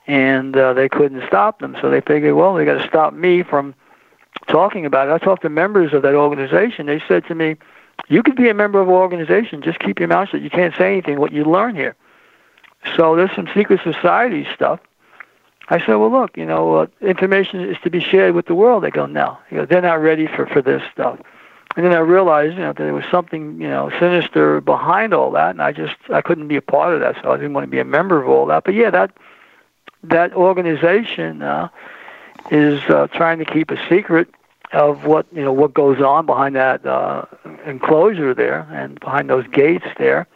and 0.07 0.55
uh, 0.55 0.73
they 0.73 0.87
couldn't 0.87 1.25
stop 1.27 1.59
them. 1.59 1.75
So 1.81 1.89
they 1.89 2.01
figured, 2.01 2.35
well, 2.35 2.53
they 2.53 2.65
got 2.65 2.81
to 2.81 2.87
stop 2.87 3.13
me 3.13 3.43
from 3.43 3.73
talking 4.51 4.85
about 4.85 5.07
it. 5.07 5.11
I 5.11 5.17
talked 5.17 5.41
to 5.43 5.49
members 5.49 5.93
of 5.93 6.01
that 6.01 6.15
organization. 6.15 6.85
They 6.85 7.01
said 7.07 7.25
to 7.27 7.35
me, 7.35 7.55
"You 8.07 8.21
could 8.23 8.35
be 8.35 8.49
a 8.49 8.53
member 8.53 8.79
of 8.79 8.87
an 8.87 8.93
organization. 8.93 9.61
Just 9.61 9.79
keep 9.79 9.99
your 9.99 10.09
mouth 10.09 10.29
shut. 10.29 10.41
You 10.41 10.49
can't 10.49 10.75
say 10.75 10.91
anything. 10.91 11.19
What 11.19 11.31
you 11.31 11.43
learn 11.43 11.75
here." 11.75 11.95
So 12.95 13.15
there's 13.15 13.33
some 13.35 13.47
secret 13.53 13.79
society 13.83 14.47
stuff. 14.53 14.79
I 15.69 15.79
said, 15.79 15.95
"Well, 15.95 16.11
look, 16.11 16.35
you 16.35 16.45
know, 16.45 16.75
uh, 16.75 16.87
information 17.01 17.61
is 17.61 17.77
to 17.83 17.89
be 17.89 17.99
shared 17.99 18.35
with 18.35 18.47
the 18.47 18.55
world." 18.55 18.83
They 18.83 18.91
go, 18.91 19.05
"No, 19.05 19.37
you 19.49 19.57
know, 19.57 19.65
they're 19.65 19.81
not 19.81 20.01
ready 20.01 20.27
for 20.27 20.45
for 20.45 20.61
this 20.61 20.83
stuff." 20.91 21.19
And 21.77 21.85
then 21.85 21.93
I 21.93 21.99
realized, 21.99 22.55
you 22.55 22.59
know, 22.59 22.73
that 22.73 22.83
there 22.83 22.93
was 22.93 23.05
something, 23.09 23.61
you 23.61 23.67
know, 23.69 23.89
sinister 23.97 24.59
behind 24.59 25.13
all 25.13 25.31
that, 25.31 25.51
and 25.51 25.61
I 25.61 25.71
just 25.71 25.95
I 26.11 26.21
couldn't 26.21 26.49
be 26.49 26.57
a 26.57 26.61
part 26.61 26.93
of 26.93 26.99
that, 26.99 27.15
so 27.21 27.31
I 27.31 27.37
didn't 27.37 27.53
want 27.53 27.63
to 27.63 27.71
be 27.71 27.79
a 27.79 27.85
member 27.85 28.21
of 28.21 28.27
all 28.27 28.45
that. 28.47 28.65
But 28.65 28.73
yeah, 28.73 28.89
that 28.89 29.11
that 30.03 30.33
organization 30.33 31.41
uh, 31.41 31.69
is 32.49 32.81
uh, 32.89 33.07
trying 33.07 33.39
to 33.39 33.45
keep 33.45 33.71
a 33.71 33.77
secret 33.87 34.27
of 34.73 35.05
what 35.05 35.25
you 35.33 35.43
know 35.43 35.51
what 35.53 35.73
goes 35.73 36.01
on 36.01 36.25
behind 36.25 36.55
that 36.55 36.85
uh, 36.85 37.25
enclosure 37.65 38.33
there 38.33 38.67
and 38.71 38.99
behind 38.99 39.29
those 39.29 39.45
gates 39.47 39.85
there. 39.97 40.27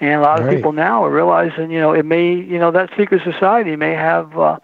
And 0.00 0.20
a 0.20 0.24
lot 0.24 0.40
right. 0.40 0.48
of 0.48 0.54
people 0.54 0.72
now 0.72 1.04
are 1.04 1.10
realizing, 1.10 1.70
you 1.70 1.78
know, 1.80 1.92
it 1.92 2.04
may, 2.04 2.34
you 2.34 2.58
know, 2.58 2.70
that 2.72 2.90
secret 2.96 3.22
society 3.22 3.76
may 3.76 3.92
have 3.92 4.36
uh, 4.36 4.58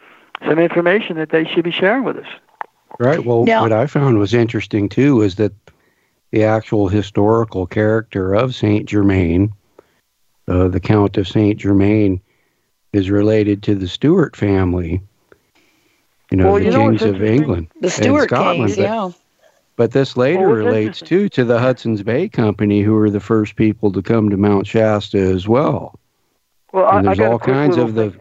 some 0.47 0.59
information 0.59 1.17
that 1.17 1.31
they 1.31 1.45
should 1.45 1.65
be 1.65 1.71
sharing 1.71 2.05
with 2.05 2.17
us. 2.17 2.27
Right. 2.99 3.25
Well, 3.25 3.45
now, 3.45 3.63
what 3.63 3.73
I 3.73 3.87
found 3.87 4.19
was 4.19 4.35
interesting 4.35 4.89
too 4.89 5.17
was 5.17 5.37
that 5.37 5.53
the 6.33 6.45
actual 6.45 6.89
historical 6.89 7.67
character 7.67 8.35
of 8.35 8.55
Saint 8.55 8.89
Germain, 8.89 9.53
uh, 10.49 10.69
the 10.69 10.81
Count 10.81 11.17
of 11.17 11.29
Saint 11.29 11.59
Germain, 11.59 12.21
is 12.93 13.09
related 13.09 13.63
to 13.63 13.75
the 13.75 13.89
Stuart 13.89 14.37
family. 14.37 15.01
You 16.31 16.37
know, 16.37 16.53
well, 16.53 16.59
the 16.59 16.65
you 16.65 16.73
kings 16.73 17.03
of 17.03 17.23
England, 17.23 17.69
the 17.81 17.91
Stuart 17.91 18.29
Scotland, 18.29 18.75
kings, 18.75 18.79
yeah. 18.79 19.11
But 19.77 19.93
this 19.93 20.17
later 20.17 20.49
well, 20.49 20.57
relates 20.57 21.01
too 21.01 21.29
to 21.31 21.45
the 21.45 21.59
Hudson's 21.59 22.03
Bay 22.03 22.29
Company, 22.29 22.83
who 22.83 22.95
were 22.95 23.11
the 23.11 23.21
first 23.21 23.57
people 23.57 23.91
to 23.93 24.03
come 24.03 24.29
to 24.31 24.37
Mount 24.37 24.67
Shasta 24.67 25.19
as 25.19 25.49
well. 25.49 25.99
Well, 26.73 26.89
and 26.91 27.07
there's 27.07 27.19
I, 27.19 27.27
all 27.27 27.39
kinds 27.39 27.77
of 27.77 27.95
the. 27.95 28.11
Thing. 28.11 28.21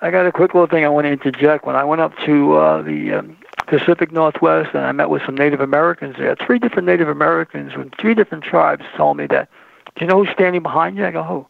I 0.00 0.10
got 0.10 0.26
a 0.26 0.32
quick 0.32 0.54
little 0.54 0.68
thing 0.68 0.84
I 0.84 0.88
want 0.88 1.06
to 1.06 1.10
interject. 1.10 1.66
When 1.66 1.74
I 1.76 1.84
went 1.84 2.00
up 2.00 2.16
to 2.24 2.54
uh, 2.56 2.82
the 2.82 3.14
um, 3.14 3.36
Pacific 3.66 4.12
Northwest 4.12 4.70
and 4.72 4.84
I 4.84 4.92
met 4.92 5.10
with 5.10 5.22
some 5.26 5.34
Native 5.34 5.60
Americans 5.60 6.16
there, 6.16 6.36
three 6.36 6.58
different 6.58 6.86
Native 6.86 7.08
Americans 7.08 7.76
with 7.76 7.92
three 7.96 8.14
different 8.14 8.44
tribes 8.44 8.84
told 8.96 9.16
me 9.16 9.26
that, 9.26 9.48
do 9.96 10.04
you 10.04 10.06
know 10.06 10.24
who's 10.24 10.32
standing 10.32 10.62
behind 10.62 10.96
you? 10.96 11.04
I 11.04 11.10
go, 11.10 11.24
who? 11.24 11.46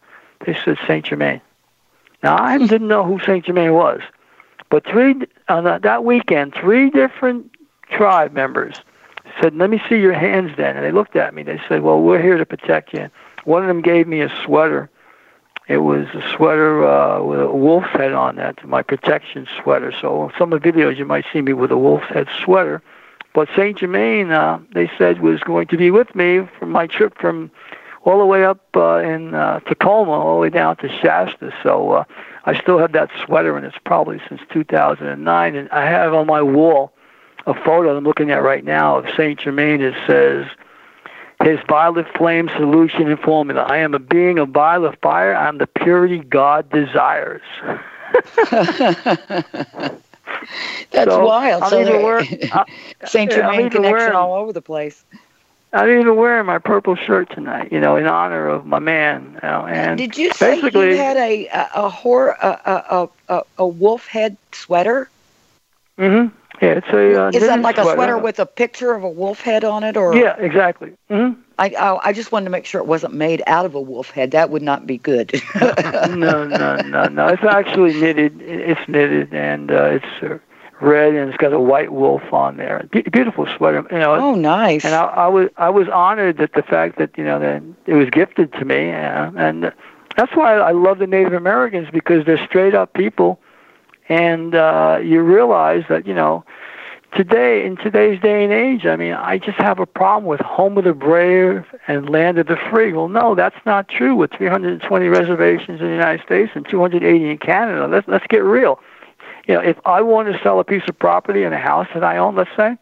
They 0.46 0.58
said 0.64 0.78
Saint 0.86 1.04
Germain. 1.04 1.40
Now 2.22 2.42
I 2.42 2.58
didn't 2.58 2.88
know 2.88 3.04
who 3.04 3.20
Saint 3.20 3.44
Germain 3.44 3.74
was, 3.74 4.00
but 4.70 4.84
three 4.86 5.14
on 5.48 5.64
that 5.64 6.04
weekend, 6.04 6.54
three 6.54 6.90
different 6.90 7.50
tribe 7.90 8.32
members 8.32 8.76
said, 9.40 9.54
"Let 9.54 9.70
me 9.70 9.82
see 9.88 9.96
your 9.96 10.12
hands." 10.12 10.52
Then, 10.56 10.76
and 10.76 10.84
they 10.84 10.92
looked 10.92 11.16
at 11.16 11.34
me. 11.34 11.42
They 11.42 11.60
said, 11.68 11.82
"Well, 11.82 12.00
we're 12.00 12.22
here 12.22 12.38
to 12.38 12.46
protect 12.46 12.92
you." 12.92 13.10
One 13.44 13.62
of 13.62 13.68
them 13.68 13.82
gave 13.82 14.06
me 14.06 14.20
a 14.20 14.30
sweater. 14.44 14.90
It 15.68 15.78
was 15.78 16.06
a 16.14 16.22
sweater 16.34 16.86
uh, 16.86 17.22
with 17.22 17.40
a 17.40 17.52
wolf's 17.52 17.88
head 17.88 18.12
on 18.12 18.36
that, 18.36 18.66
my 18.66 18.82
protection 18.82 19.46
sweater. 19.62 19.92
So, 20.00 20.32
some 20.38 20.52
of 20.52 20.62
the 20.62 20.72
videos 20.72 20.96
you 20.96 21.04
might 21.04 21.26
see 21.32 21.42
me 21.42 21.52
with 21.52 21.70
a 21.70 21.76
wolf's 21.76 22.08
head 22.08 22.26
sweater. 22.42 22.82
But 23.34 23.48
Saint 23.54 23.78
Germain, 23.78 24.30
uh, 24.30 24.58
they 24.72 24.90
said, 24.96 25.20
was 25.20 25.40
going 25.40 25.66
to 25.68 25.76
be 25.76 25.90
with 25.90 26.14
me 26.14 26.48
for 26.58 26.66
my 26.66 26.86
trip 26.86 27.18
from 27.18 27.50
all 28.04 28.18
the 28.18 28.24
way 28.24 28.44
up 28.44 28.64
uh, 28.74 28.96
in 28.96 29.34
uh, 29.34 29.60
Tacoma, 29.60 30.12
all 30.12 30.36
the 30.36 30.40
way 30.40 30.50
down 30.50 30.76
to 30.78 30.88
Shasta. 30.88 31.52
So 31.62 31.92
uh, 31.92 32.04
I 32.48 32.58
still 32.58 32.78
have 32.78 32.92
that 32.92 33.10
sweater, 33.26 33.58
and 33.58 33.66
it's 33.66 33.76
probably 33.84 34.22
since 34.26 34.40
2009. 34.50 35.54
And 35.54 35.68
I 35.68 35.84
have 35.84 36.14
on 36.14 36.26
my 36.26 36.40
wall 36.40 36.94
a 37.46 37.52
photo 37.52 37.94
I'm 37.94 38.04
looking 38.04 38.30
at 38.30 38.42
right 38.42 38.64
now 38.64 38.96
of 38.96 39.06
Saint 39.18 39.40
Germain. 39.40 39.82
It 39.82 39.94
says, 40.06 40.46
"His 41.42 41.58
violet 41.68 42.06
flame 42.16 42.48
solution 42.56 43.10
and 43.10 43.20
formula. 43.20 43.64
I 43.64 43.76
am 43.76 43.92
a 43.92 43.98
being 43.98 44.38
of 44.38 44.48
violet 44.48 44.98
fire. 45.02 45.34
I'm 45.34 45.58
the 45.58 45.66
purity 45.66 46.20
God 46.20 46.70
desires." 46.70 47.42
That's 50.90 51.10
so, 51.10 51.26
wild. 51.26 51.64
I'm 51.64 51.68
so 51.68 52.22
Saint 53.04 53.30
Germain 53.30 53.68
connection 53.68 53.92
wearing, 53.92 54.14
all 54.14 54.32
over 54.32 54.54
the 54.54 54.62
place. 54.62 55.04
I'm 55.72 55.88
even 55.88 56.16
wearing 56.16 56.46
my 56.46 56.58
purple 56.58 56.96
shirt 56.96 57.30
tonight, 57.30 57.72
you 57.72 57.80
know, 57.80 57.96
in 57.96 58.06
honor 58.06 58.48
of 58.48 58.64
my 58.66 58.78
man. 58.78 59.38
You 59.42 59.48
know, 59.48 59.66
and 59.66 59.98
did 59.98 60.16
you 60.16 60.32
say 60.32 60.54
basically, 60.56 60.90
you 60.90 60.96
had 60.96 61.16
a 61.16 61.46
a 61.48 61.88
a, 61.88 61.88
a, 62.42 62.84
a, 62.90 63.08
a, 63.28 63.42
a 63.58 63.66
wolf 63.66 64.06
head 64.06 64.36
sweater? 64.52 65.10
Mm-hmm. 65.98 66.34
Yeah, 66.62 66.72
it's 66.72 66.88
a. 66.88 67.24
Uh, 67.26 67.30
Is 67.30 67.46
that 67.46 67.60
like 67.60 67.76
sweater. 67.76 67.90
a 67.90 67.94
sweater 67.94 68.18
with 68.18 68.38
a 68.40 68.46
picture 68.46 68.92
of 68.94 69.02
a 69.04 69.08
wolf 69.08 69.40
head 69.40 69.64
on 69.64 69.84
it, 69.84 69.96
or? 69.96 70.14
Yeah, 70.16 70.36
exactly. 70.38 70.92
Mm-hmm. 71.10 71.40
I, 71.58 71.68
I 71.70 72.08
I 72.08 72.12
just 72.12 72.32
wanted 72.32 72.44
to 72.44 72.50
make 72.50 72.64
sure 72.64 72.80
it 72.80 72.86
wasn't 72.86 73.14
made 73.14 73.42
out 73.46 73.64
of 73.66 73.74
a 73.74 73.80
wolf 73.80 74.10
head. 74.10 74.32
That 74.32 74.50
would 74.50 74.62
not 74.62 74.86
be 74.86 74.98
good. 74.98 75.40
no, 75.60 76.44
no, 76.46 76.76
no, 76.76 77.04
no. 77.06 77.28
It's 77.28 77.42
actually 77.48 77.94
knitted. 78.00 78.40
It's 78.40 78.80
knitted, 78.88 79.34
and 79.34 79.70
uh, 79.70 79.84
it's 79.84 80.22
uh, 80.22 80.38
red 80.80 81.14
and 81.14 81.28
it's 81.28 81.36
got 81.36 81.52
a 81.52 81.60
white 81.60 81.92
wolf 81.92 82.32
on 82.32 82.56
there. 82.56 82.88
Be- 82.90 83.02
beautiful 83.02 83.46
sweater, 83.56 83.84
you 83.90 83.98
know. 83.98 84.14
Oh, 84.14 84.34
nice. 84.34 84.84
And 84.84 84.94
I, 84.94 85.04
I 85.04 85.26
was 85.26 85.48
I 85.56 85.70
was 85.70 85.88
honored 85.88 86.38
that 86.38 86.52
the 86.54 86.62
fact 86.62 86.98
that 86.98 87.16
you 87.16 87.24
know 87.24 87.38
that 87.38 87.62
it 87.86 87.94
was 87.94 88.10
gifted 88.10 88.52
to 88.54 88.64
me, 88.64 88.90
uh, 88.90 89.30
and 89.36 89.72
that's 90.16 90.34
why 90.34 90.54
I 90.54 90.72
love 90.72 90.98
the 90.98 91.06
Native 91.06 91.32
Americans 91.32 91.88
because 91.92 92.24
they're 92.24 92.44
straight 92.46 92.74
up 92.74 92.94
people, 92.94 93.40
and 94.08 94.54
uh, 94.54 95.00
you 95.02 95.22
realize 95.22 95.84
that 95.88 96.06
you 96.06 96.14
know. 96.14 96.44
Today, 97.16 97.64
in 97.64 97.78
today's 97.78 98.20
day 98.20 98.44
and 98.44 98.52
age, 98.52 98.84
I 98.84 98.94
mean, 98.94 99.14
I 99.14 99.38
just 99.38 99.56
have 99.56 99.78
a 99.78 99.86
problem 99.86 100.26
with 100.26 100.40
home 100.40 100.76
of 100.76 100.84
the 100.84 100.92
brave 100.92 101.64
and 101.86 102.10
land 102.10 102.36
of 102.36 102.48
the 102.48 102.58
free. 102.70 102.92
Well, 102.92 103.08
no, 103.08 103.34
that's 103.34 103.56
not 103.64 103.88
true. 103.88 104.14
With 104.14 104.30
320 104.32 105.08
reservations 105.08 105.80
in 105.80 105.86
the 105.86 105.92
United 105.92 106.22
States 106.22 106.52
and 106.54 106.68
280 106.68 107.30
in 107.30 107.38
Canada, 107.38 107.86
let's 107.86 108.06
let's 108.08 108.26
get 108.26 108.44
real 108.44 108.78
You 109.48 109.54
know, 109.54 109.60
if 109.60 109.78
I 109.86 110.02
want 110.02 110.30
to 110.32 110.38
sell 110.42 110.60
a 110.60 110.64
piece 110.64 110.82
of 110.88 110.98
property 110.98 111.42
in 111.42 111.52
a 111.52 111.58
house 111.58 111.88
that 111.94 112.04
I 112.04 112.18
own, 112.18 112.36
let's 112.36 112.50
say, 112.56 112.76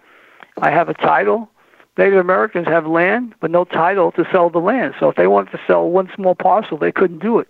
I 0.61 0.71
have 0.71 0.89
a 0.89 0.95
title. 0.95 1.49
Native 1.97 2.19
Americans 2.19 2.67
have 2.67 2.87
land, 2.87 3.35
but 3.41 3.51
no 3.51 3.65
title 3.65 4.13
to 4.13 4.29
sell 4.31 4.51
the 4.51 4.59
land. 4.59 4.95
So 5.01 5.09
if 5.09 5.17
they 5.17 5.29
wanted 5.29 5.53
to 5.53 5.61
sell 5.67 5.89
one 5.89 6.11
small 6.15 6.35
parcel, 6.35 6.77
they 6.77 6.93
couldn't 6.93 7.21
do 7.21 7.39
it. 7.39 7.49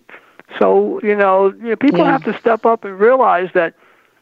So 0.59 1.01
you 1.03 1.15
know, 1.15 1.47
you 1.47 1.69
know 1.71 1.75
people 1.75 2.05
Yeah. 2.05 2.11
have 2.11 2.23
to 2.23 2.37
step 2.39 2.65
up 2.65 2.85
and 2.85 2.97
realize 2.97 3.49
that, 3.53 3.73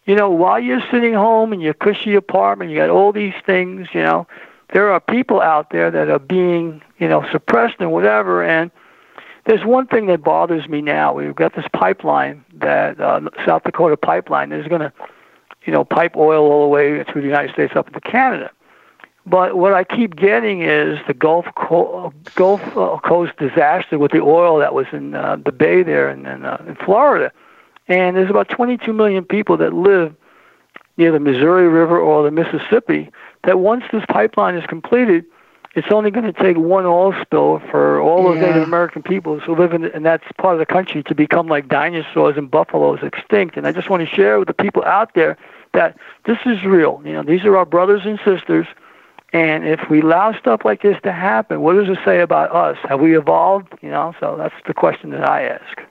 you 0.05 0.15
know, 0.15 0.29
while 0.29 0.59
you're 0.59 0.81
sitting 0.89 1.13
home 1.13 1.51
in 1.53 1.59
your 1.59 1.73
cushy 1.75 2.15
apartment, 2.15 2.71
you 2.71 2.77
got 2.77 2.89
all 2.89 3.11
these 3.11 3.35
things. 3.45 3.89
You 3.93 4.01
know, 4.01 4.27
there 4.73 4.89
are 4.91 4.99
people 5.01 5.41
out 5.41 5.71
there 5.71 5.91
that 5.91 6.09
are 6.09 6.19
being, 6.19 6.81
you 6.99 7.07
know, 7.07 7.23
suppressed 7.31 7.75
and 7.79 7.91
whatever. 7.91 8.43
And 8.43 8.71
there's 9.45 9.65
one 9.65 9.87
thing 9.87 10.07
that 10.07 10.23
bothers 10.23 10.67
me 10.69 10.81
now. 10.81 11.13
We've 11.13 11.35
got 11.35 11.53
this 11.53 11.65
pipeline 11.73 12.44
that 12.59 12.99
uh, 12.99 13.21
South 13.45 13.63
Dakota 13.63 13.97
pipeline 13.97 14.51
is 14.51 14.67
going 14.67 14.81
to, 14.81 14.93
you 15.65 15.73
know, 15.73 15.83
pipe 15.83 16.15
oil 16.15 16.51
all 16.51 16.63
the 16.63 16.69
way 16.69 17.03
through 17.03 17.21
the 17.21 17.27
United 17.27 17.53
States 17.53 17.73
up 17.75 17.87
into 17.87 18.01
Canada. 18.01 18.51
But 19.25 19.57
what 19.57 19.73
I 19.73 19.83
keep 19.83 20.15
getting 20.15 20.61
is 20.61 20.99
the 21.07 21.13
Gulf 21.13 21.47
Co- 21.55 22.13
Gulf 22.35 22.61
uh, 22.77 22.99
Coast 22.99 23.33
disaster 23.37 23.97
with 23.97 24.11
the 24.11 24.21
oil 24.21 24.59
that 24.59 24.73
was 24.73 24.85
in 24.91 25.15
uh, 25.15 25.37
the 25.43 25.51
bay 25.51 25.81
there 25.81 26.09
in 26.09 26.25
in, 26.27 26.45
uh, 26.45 26.63
in 26.67 26.75
Florida, 26.75 27.31
and 27.87 28.15
there's 28.15 28.29
about 28.29 28.49
22 28.49 28.93
million 28.93 29.23
people 29.23 29.57
that 29.57 29.73
live 29.73 30.15
near 30.97 31.11
the 31.11 31.19
Missouri 31.19 31.67
River 31.67 31.99
or 31.99 32.23
the 32.23 32.31
Mississippi. 32.31 33.09
That 33.45 33.59
once 33.59 33.83
this 33.91 34.03
pipeline 34.09 34.55
is 34.55 34.65
completed, 34.67 35.25
it's 35.75 35.91
only 35.91 36.09
going 36.09 36.25
to 36.25 36.33
take 36.33 36.57
one 36.57 36.85
oil 36.85 37.13
spill 37.21 37.59
for 37.69 37.99
all 37.99 38.23
those 38.23 38.37
Yeah. 38.37 38.47
Native 38.47 38.63
American 38.63 39.03
peoples 39.03 39.43
who 39.45 39.55
live 39.55 39.73
in, 39.73 39.85
in 39.85 40.03
that 40.03 40.21
part 40.37 40.53
of 40.55 40.59
the 40.59 40.65
country 40.65 41.03
to 41.03 41.13
become 41.15 41.47
like 41.47 41.67
dinosaurs 41.67 42.37
and 42.37 42.49
buffaloes 42.49 42.99
extinct. 43.03 43.57
And 43.57 43.67
I 43.67 43.71
just 43.73 43.89
want 43.89 44.07
to 44.07 44.15
share 44.15 44.39
with 44.39 44.47
the 44.47 44.53
people 44.53 44.83
out 44.85 45.13
there 45.15 45.37
that 45.73 45.97
this 46.25 46.37
is 46.45 46.63
real. 46.63 47.01
You 47.03 47.13
know, 47.13 47.23
these 47.23 47.43
are 47.43 47.55
our 47.57 47.65
brothers 47.65 48.01
and 48.05 48.17
sisters. 48.23 48.67
And 49.33 49.67
if 49.67 49.89
we 49.89 50.01
allow 50.01 50.31
stuff 50.39 50.61
like 50.63 50.81
this 50.81 50.97
to 51.03 51.11
happen, 51.11 51.59
what 51.59 51.73
does 51.73 51.89
it 51.89 51.99
say 52.05 52.21
about 52.21 52.55
us? 52.55 52.77
Have 52.87 53.01
we 53.01 53.17
evolved? 53.17 53.73
You 53.81 53.89
know, 53.89 54.15
so 54.19 54.35
that's 54.37 54.55
the 54.65 54.73
question 54.73 55.09
that 55.09 55.27
I 55.27 55.43
ask. 55.43 55.81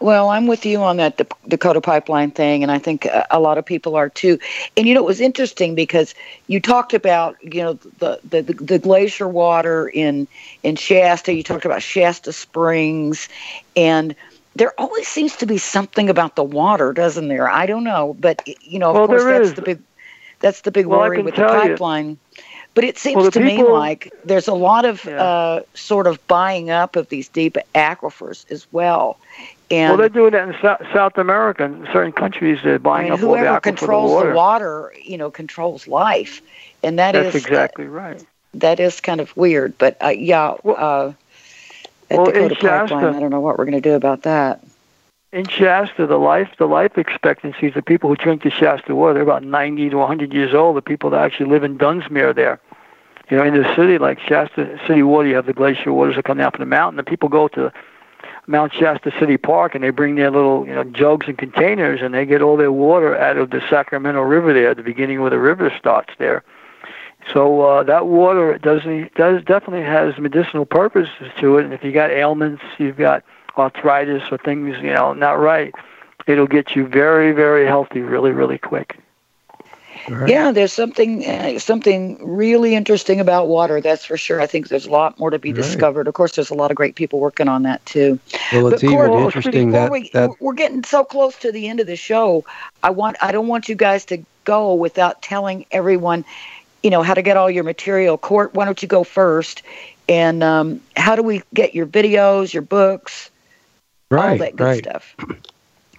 Well, 0.00 0.28
I'm 0.28 0.46
with 0.46 0.64
you 0.64 0.80
on 0.82 0.98
that 0.98 1.16
Dak- 1.16 1.42
Dakota 1.48 1.80
pipeline 1.80 2.30
thing, 2.30 2.62
and 2.62 2.70
I 2.70 2.78
think 2.78 3.06
a 3.30 3.40
lot 3.40 3.58
of 3.58 3.64
people 3.66 3.96
are 3.96 4.08
too. 4.08 4.38
And 4.76 4.86
you 4.86 4.94
know, 4.94 5.00
it 5.00 5.06
was 5.06 5.20
interesting 5.20 5.74
because 5.74 6.14
you 6.46 6.60
talked 6.60 6.94
about 6.94 7.36
you 7.42 7.62
know 7.62 7.72
the 7.98 8.20
the, 8.28 8.42
the, 8.42 8.52
the 8.54 8.78
glacier 8.78 9.28
water 9.28 9.88
in 9.88 10.28
in 10.62 10.76
Shasta. 10.76 11.32
You 11.32 11.42
talked 11.42 11.64
about 11.64 11.82
Shasta 11.82 12.32
Springs, 12.32 13.28
and 13.76 14.14
there 14.54 14.72
always 14.78 15.08
seems 15.08 15.36
to 15.36 15.46
be 15.46 15.58
something 15.58 16.08
about 16.08 16.36
the 16.36 16.44
water, 16.44 16.92
doesn't 16.92 17.28
there? 17.28 17.48
I 17.48 17.66
don't 17.66 17.84
know, 17.84 18.16
but 18.20 18.42
you 18.62 18.78
know, 18.78 18.90
of 18.90 18.94
Well, 18.96 19.06
course, 19.08 19.24
that's 19.24 19.48
is. 19.48 19.54
the 19.54 19.62
big 19.62 19.82
that's 20.40 20.60
the 20.60 20.70
big 20.70 20.86
Well, 20.86 21.00
worry 21.00 21.22
with 21.22 21.34
the 21.34 21.42
tell 21.42 21.54
you. 21.64 21.70
pipeline. 21.70 22.18
But 22.74 22.84
it 22.84 22.96
seems 22.98 23.16
Well, 23.16 23.30
to 23.32 23.40
me 23.40 23.60
like 23.64 24.12
there's 24.24 24.46
a 24.46 24.54
lot 24.54 24.84
of 24.84 25.04
Yeah. 25.04 25.20
uh, 25.20 25.60
sort 25.74 26.06
of 26.06 26.24
buying 26.28 26.70
up 26.70 26.94
of 26.94 27.08
these 27.08 27.28
deep 27.28 27.56
aquifers 27.74 28.48
as 28.52 28.66
well. 28.70 29.18
And 29.70 29.90
well, 29.90 29.98
they're 29.98 30.08
doing 30.08 30.32
that 30.32 30.48
in 30.48 30.54
South, 30.62 30.82
South 30.94 31.18
America. 31.18 31.64
In 31.64 31.86
certain 31.92 32.12
countries, 32.12 32.60
they're 32.64 32.76
I 32.76 32.78
buying 32.78 33.04
mean, 33.04 33.12
up 33.12 33.22
all 33.22 33.32
the 33.32 33.38
whoever 33.38 33.60
controls 33.60 34.12
water. 34.12 34.30
the 34.30 34.36
water, 34.36 34.92
you 35.02 35.18
know, 35.18 35.30
controls 35.30 35.86
life, 35.86 36.40
and 36.82 36.98
that 36.98 37.14
is 37.14 37.32
That's 37.32 37.44
exactly 37.46 37.86
right. 37.86 38.24
that 38.54 38.80
is 38.80 39.00
kind 39.00 39.20
of 39.20 39.36
weird. 39.36 39.76
But 39.78 39.96
uh, 40.02 40.08
yeah, 40.08 40.54
Well- 40.62 40.76
uh, 40.78 41.12
at 42.10 42.16
well, 42.16 42.26
Dakota 42.26 42.54
Pipeline, 42.54 43.14
I 43.16 43.20
don't 43.20 43.30
know 43.30 43.40
what 43.40 43.58
we're 43.58 43.66
going 43.66 43.82
to 43.82 43.86
do 43.86 43.94
about 43.94 44.22
that. 44.22 44.64
In 45.30 45.46
Shasta, 45.46 46.06
the 46.06 46.16
life 46.16 46.48
the 46.58 46.66
life 46.66 46.96
expectancies 46.96 47.76
of 47.76 47.84
people 47.84 48.08
who 48.08 48.16
drink 48.16 48.44
the 48.44 48.50
Shasta 48.50 48.94
water, 48.94 49.12
they're 49.12 49.22
about 49.22 49.42
90 49.44 49.90
to 49.90 49.98
100 49.98 50.32
years 50.32 50.54
old. 50.54 50.78
The 50.78 50.82
people 50.82 51.10
that 51.10 51.20
actually 51.20 51.50
live 51.50 51.64
in 51.64 51.76
Dunsmuir 51.76 52.34
there. 52.34 52.58
You 53.30 53.36
know, 53.36 53.44
in 53.44 53.52
the 53.62 53.74
city, 53.76 53.98
like 53.98 54.18
Shasta 54.20 54.80
City 54.86 55.02
water, 55.02 55.28
you 55.28 55.34
have 55.34 55.44
the 55.44 55.52
glacier 55.52 55.92
waters 55.92 56.16
that 56.16 56.24
come 56.24 56.38
down 56.38 56.52
from 56.52 56.60
the 56.60 56.66
mountain. 56.66 56.96
The 56.96 57.02
people 57.02 57.28
go 57.28 57.46
to 57.48 57.70
Mount 58.48 58.72
Shasta 58.72 59.12
City 59.20 59.36
Park 59.36 59.74
and 59.74 59.84
they 59.84 59.90
bring 59.90 60.14
their 60.14 60.30
little, 60.30 60.66
you 60.66 60.74
know, 60.74 60.82
jugs 60.82 61.28
and 61.28 61.36
containers 61.36 62.00
and 62.00 62.14
they 62.14 62.24
get 62.24 62.40
all 62.40 62.56
their 62.56 62.72
water 62.72 63.14
out 63.16 63.36
of 63.36 63.50
the 63.50 63.60
Sacramento 63.68 64.22
River 64.22 64.54
there, 64.54 64.70
at 64.70 64.78
the 64.78 64.82
beginning 64.82 65.20
where 65.20 65.30
the 65.30 65.38
river 65.38 65.70
starts 65.78 66.14
there. 66.18 66.42
So 67.32 67.60
uh, 67.60 67.82
that 67.82 68.06
water 68.06 68.56
doesn't 68.56 69.14
does 69.14 69.44
definitely 69.44 69.84
has 69.84 70.16
medicinal 70.18 70.64
purposes 70.64 71.30
to 71.40 71.58
it. 71.58 71.64
And 71.64 71.74
if 71.74 71.84
you 71.84 71.92
got 71.92 72.10
ailments, 72.10 72.62
you've 72.78 72.96
got 72.96 73.22
arthritis 73.58 74.22
or 74.30 74.38
things, 74.38 74.76
you 74.78 74.94
know, 74.94 75.12
not 75.12 75.38
right, 75.38 75.74
it'll 76.26 76.46
get 76.46 76.74
you 76.74 76.86
very, 76.86 77.32
very 77.32 77.66
healthy 77.66 78.00
really, 78.00 78.30
really 78.30 78.58
quick. 78.58 78.98
Right. 80.08 80.30
Yeah, 80.30 80.52
there's 80.52 80.72
something 80.72 81.26
uh, 81.26 81.58
something 81.58 82.18
really 82.26 82.74
interesting 82.74 83.20
about 83.20 83.48
water. 83.48 83.80
That's 83.80 84.04
for 84.04 84.16
sure. 84.16 84.40
I 84.40 84.46
think 84.46 84.68
there's 84.68 84.86
a 84.86 84.90
lot 84.90 85.18
more 85.18 85.30
to 85.30 85.38
be 85.38 85.50
Right. 85.50 85.56
discovered. 85.56 86.08
Of 86.08 86.14
course, 86.14 86.36
there's 86.36 86.50
a 86.50 86.54
lot 86.54 86.70
of 86.70 86.76
great 86.76 86.94
people 86.94 87.20
working 87.20 87.48
on 87.48 87.62
that 87.64 87.84
too. 87.86 88.18
Well, 88.52 88.68
it's 88.68 88.82
But 88.82 88.90
even 88.90 89.14
interesting 89.14 89.72
that 89.72 89.90
we, 89.90 90.10
that 90.14 90.30
we're 90.40 90.54
getting 90.54 90.84
so 90.84 91.04
close 91.04 91.36
to 91.38 91.52
the 91.52 91.68
end 91.68 91.80
of 91.80 91.86
the 91.86 91.96
show. 91.96 92.44
I 92.82 92.90
want 92.90 93.16
I 93.22 93.32
don't 93.32 93.48
want 93.48 93.68
you 93.68 93.74
guys 93.74 94.04
to 94.06 94.18
go 94.44 94.74
without 94.74 95.20
telling 95.20 95.66
everyone, 95.70 96.24
you 96.82 96.90
know, 96.90 97.02
how 97.02 97.14
to 97.14 97.22
get 97.22 97.36
all 97.36 97.50
your 97.50 97.64
material. 97.64 98.16
Cort, 98.16 98.54
why 98.54 98.64
don't 98.64 98.80
you 98.82 98.88
go 98.88 99.04
first? 99.04 99.62
And 100.08 100.42
um, 100.42 100.80
how 100.96 101.16
do 101.16 101.22
we 101.22 101.42
get 101.52 101.74
your 101.74 101.86
videos, 101.86 102.50
your 102.52 102.62
books, 102.62 103.30
all 104.10 104.38
that 104.38 104.56
good 104.56 104.64
right. 104.64 104.78
stuff? 104.78 105.14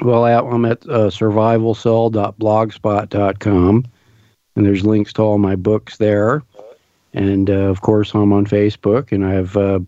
Well, 0.02 0.26
I'm 0.26 0.66
at 0.66 0.84
uh, 0.88 1.10
survivalcell.blogspot.com, 1.10 3.86
and 4.60 4.68
there's 4.68 4.86
links 4.86 5.14
to 5.14 5.22
all 5.22 5.38
my 5.38 5.56
books 5.56 5.98
there. 5.98 6.44
And 7.14 7.50
uh, 7.50 7.54
of 7.54 7.80
course, 7.80 8.14
I'm 8.14 8.34
on 8.34 8.46
Facebook, 8.46 9.14
and 9.14 9.26
I 9.26 9.32
have 9.32 9.56
uh, 9.56 9.80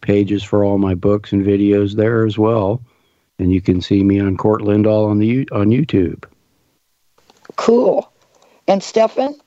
pages 0.00 0.42
for 0.42 0.64
all 0.64 0.78
my 0.78 0.94
books 0.94 1.32
and 1.32 1.46
videos 1.46 1.94
there 1.94 2.26
as 2.26 2.36
well. 2.36 2.82
And 3.38 3.52
you 3.52 3.60
can 3.60 3.80
see 3.80 4.02
me 4.02 4.18
on 4.18 4.36
Cort 4.36 4.62
Lindahl 4.62 5.08
on 5.08 5.20
the 5.20 5.48
on 5.52 5.68
YouTube. 5.68 6.24
Cool. 7.54 8.10
And 8.66 8.82
Stefan? 8.82 9.38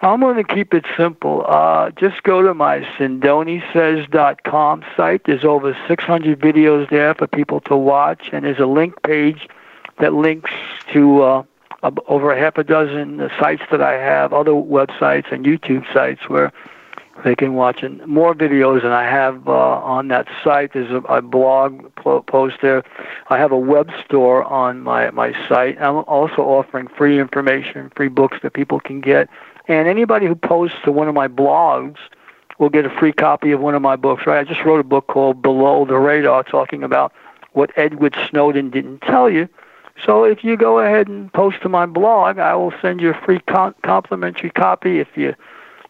I'm 0.00 0.20
going 0.20 0.36
to 0.36 0.44
keep 0.44 0.74
it 0.74 0.84
simple. 0.96 1.44
Uh, 1.46 1.90
just 1.90 2.22
go 2.22 2.40
to 2.42 2.54
my 2.54 2.80
SindoniSays.com 2.98 4.84
site. 4.96 5.24
There's 5.24 5.44
over 5.44 5.76
600 5.88 6.40
videos 6.40 6.88
there 6.90 7.14
for 7.14 7.26
people 7.26 7.60
to 7.62 7.76
watch, 7.76 8.30
and 8.32 8.44
there's 8.44 8.60
a 8.60 8.66
link 8.66 9.02
page 9.02 9.48
that 9.98 10.14
links 10.14 10.52
to 10.92 11.22
uh, 11.22 11.42
ab- 11.42 11.46
over 12.06 12.32
a 12.32 12.38
half 12.38 12.58
a 12.58 12.64
dozen 12.64 13.20
uh, 13.20 13.28
sites 13.40 13.62
that 13.70 13.82
I 13.82 13.92
have, 13.94 14.32
other 14.32 14.52
websites 14.52 15.32
and 15.32 15.44
YouTube 15.44 15.90
sites 15.92 16.28
where 16.28 16.52
they 17.24 17.34
can 17.34 17.54
watch 17.54 17.82
and 17.82 18.04
more 18.06 18.34
videos 18.34 18.82
than 18.82 18.92
I 18.92 19.04
have 19.04 19.46
uh, 19.46 19.52
on 19.52 20.08
that 20.08 20.26
site. 20.42 20.72
There's 20.72 20.90
a, 20.90 20.98
a 21.08 21.22
blog 21.22 21.94
post 22.26 22.56
there. 22.62 22.82
I 23.28 23.38
have 23.38 23.52
a 23.52 23.58
web 23.58 23.90
store 24.04 24.44
on 24.44 24.80
my, 24.80 25.10
my 25.10 25.32
site. 25.48 25.80
I'm 25.80 25.96
also 25.96 26.42
offering 26.42 26.88
free 26.88 27.20
information, 27.20 27.90
free 27.94 28.08
books 28.08 28.38
that 28.42 28.54
people 28.54 28.80
can 28.80 29.00
get. 29.00 29.28
And 29.68 29.88
anybody 29.88 30.26
who 30.26 30.34
posts 30.34 30.78
to 30.84 30.92
one 30.92 31.08
of 31.08 31.14
my 31.14 31.28
blogs 31.28 31.98
will 32.58 32.70
get 32.70 32.86
a 32.86 32.90
free 32.90 33.12
copy 33.12 33.52
of 33.52 33.60
one 33.60 33.74
of 33.74 33.82
my 33.82 33.96
books. 33.96 34.26
Right? 34.26 34.38
I 34.38 34.44
just 34.44 34.64
wrote 34.64 34.80
a 34.80 34.84
book 34.84 35.06
called 35.06 35.42
Below 35.42 35.84
the 35.84 35.98
Radar, 35.98 36.42
talking 36.44 36.82
about 36.82 37.12
what 37.52 37.70
Edward 37.76 38.16
Snowden 38.30 38.70
didn't 38.70 39.00
tell 39.00 39.28
you. 39.28 39.48
So 40.04 40.24
if 40.24 40.42
you 40.42 40.56
go 40.56 40.80
ahead 40.80 41.08
and 41.08 41.32
post 41.32 41.62
to 41.62 41.68
my 41.68 41.86
blog, 41.86 42.38
I 42.38 42.54
will 42.54 42.72
send 42.82 43.00
you 43.00 43.10
a 43.10 43.20
free 43.24 43.40
complimentary 43.82 44.50
copy. 44.50 44.98
If 44.98 45.16
you 45.16 45.34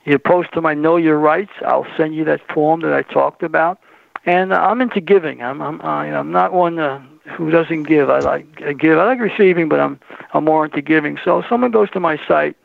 you 0.04 0.18
post 0.18 0.52
to 0.52 0.60
my 0.60 0.74
Know 0.74 0.96
Your 0.96 1.18
Rights, 1.18 1.52
I'll 1.64 1.86
send 1.96 2.14
you 2.14 2.24
that 2.24 2.40
form 2.52 2.80
that 2.80 2.92
I 2.92 3.02
talked 3.02 3.42
about. 3.42 3.78
And 4.26 4.52
I'm 4.52 4.80
into 4.80 5.00
giving. 5.00 5.42
I'm 5.42 5.62
I'm 5.62 5.78
know, 5.78 6.20
I'm 6.20 6.32
not 6.32 6.52
one 6.52 6.78
uh, 6.78 7.02
who 7.36 7.50
doesn't 7.50 7.84
give. 7.84 8.10
I 8.10 8.18
like 8.18 8.46
I 8.62 8.72
give. 8.72 8.98
I 8.98 9.04
like 9.04 9.20
receiving, 9.20 9.68
but 9.68 9.80
I'm 9.80 9.98
I'm 10.34 10.44
more 10.44 10.64
into 10.64 10.82
giving. 10.82 11.18
So 11.24 11.40
if 11.40 11.46
someone 11.48 11.70
goes 11.70 11.90
to 11.92 12.00
my 12.00 12.20
site 12.28 12.56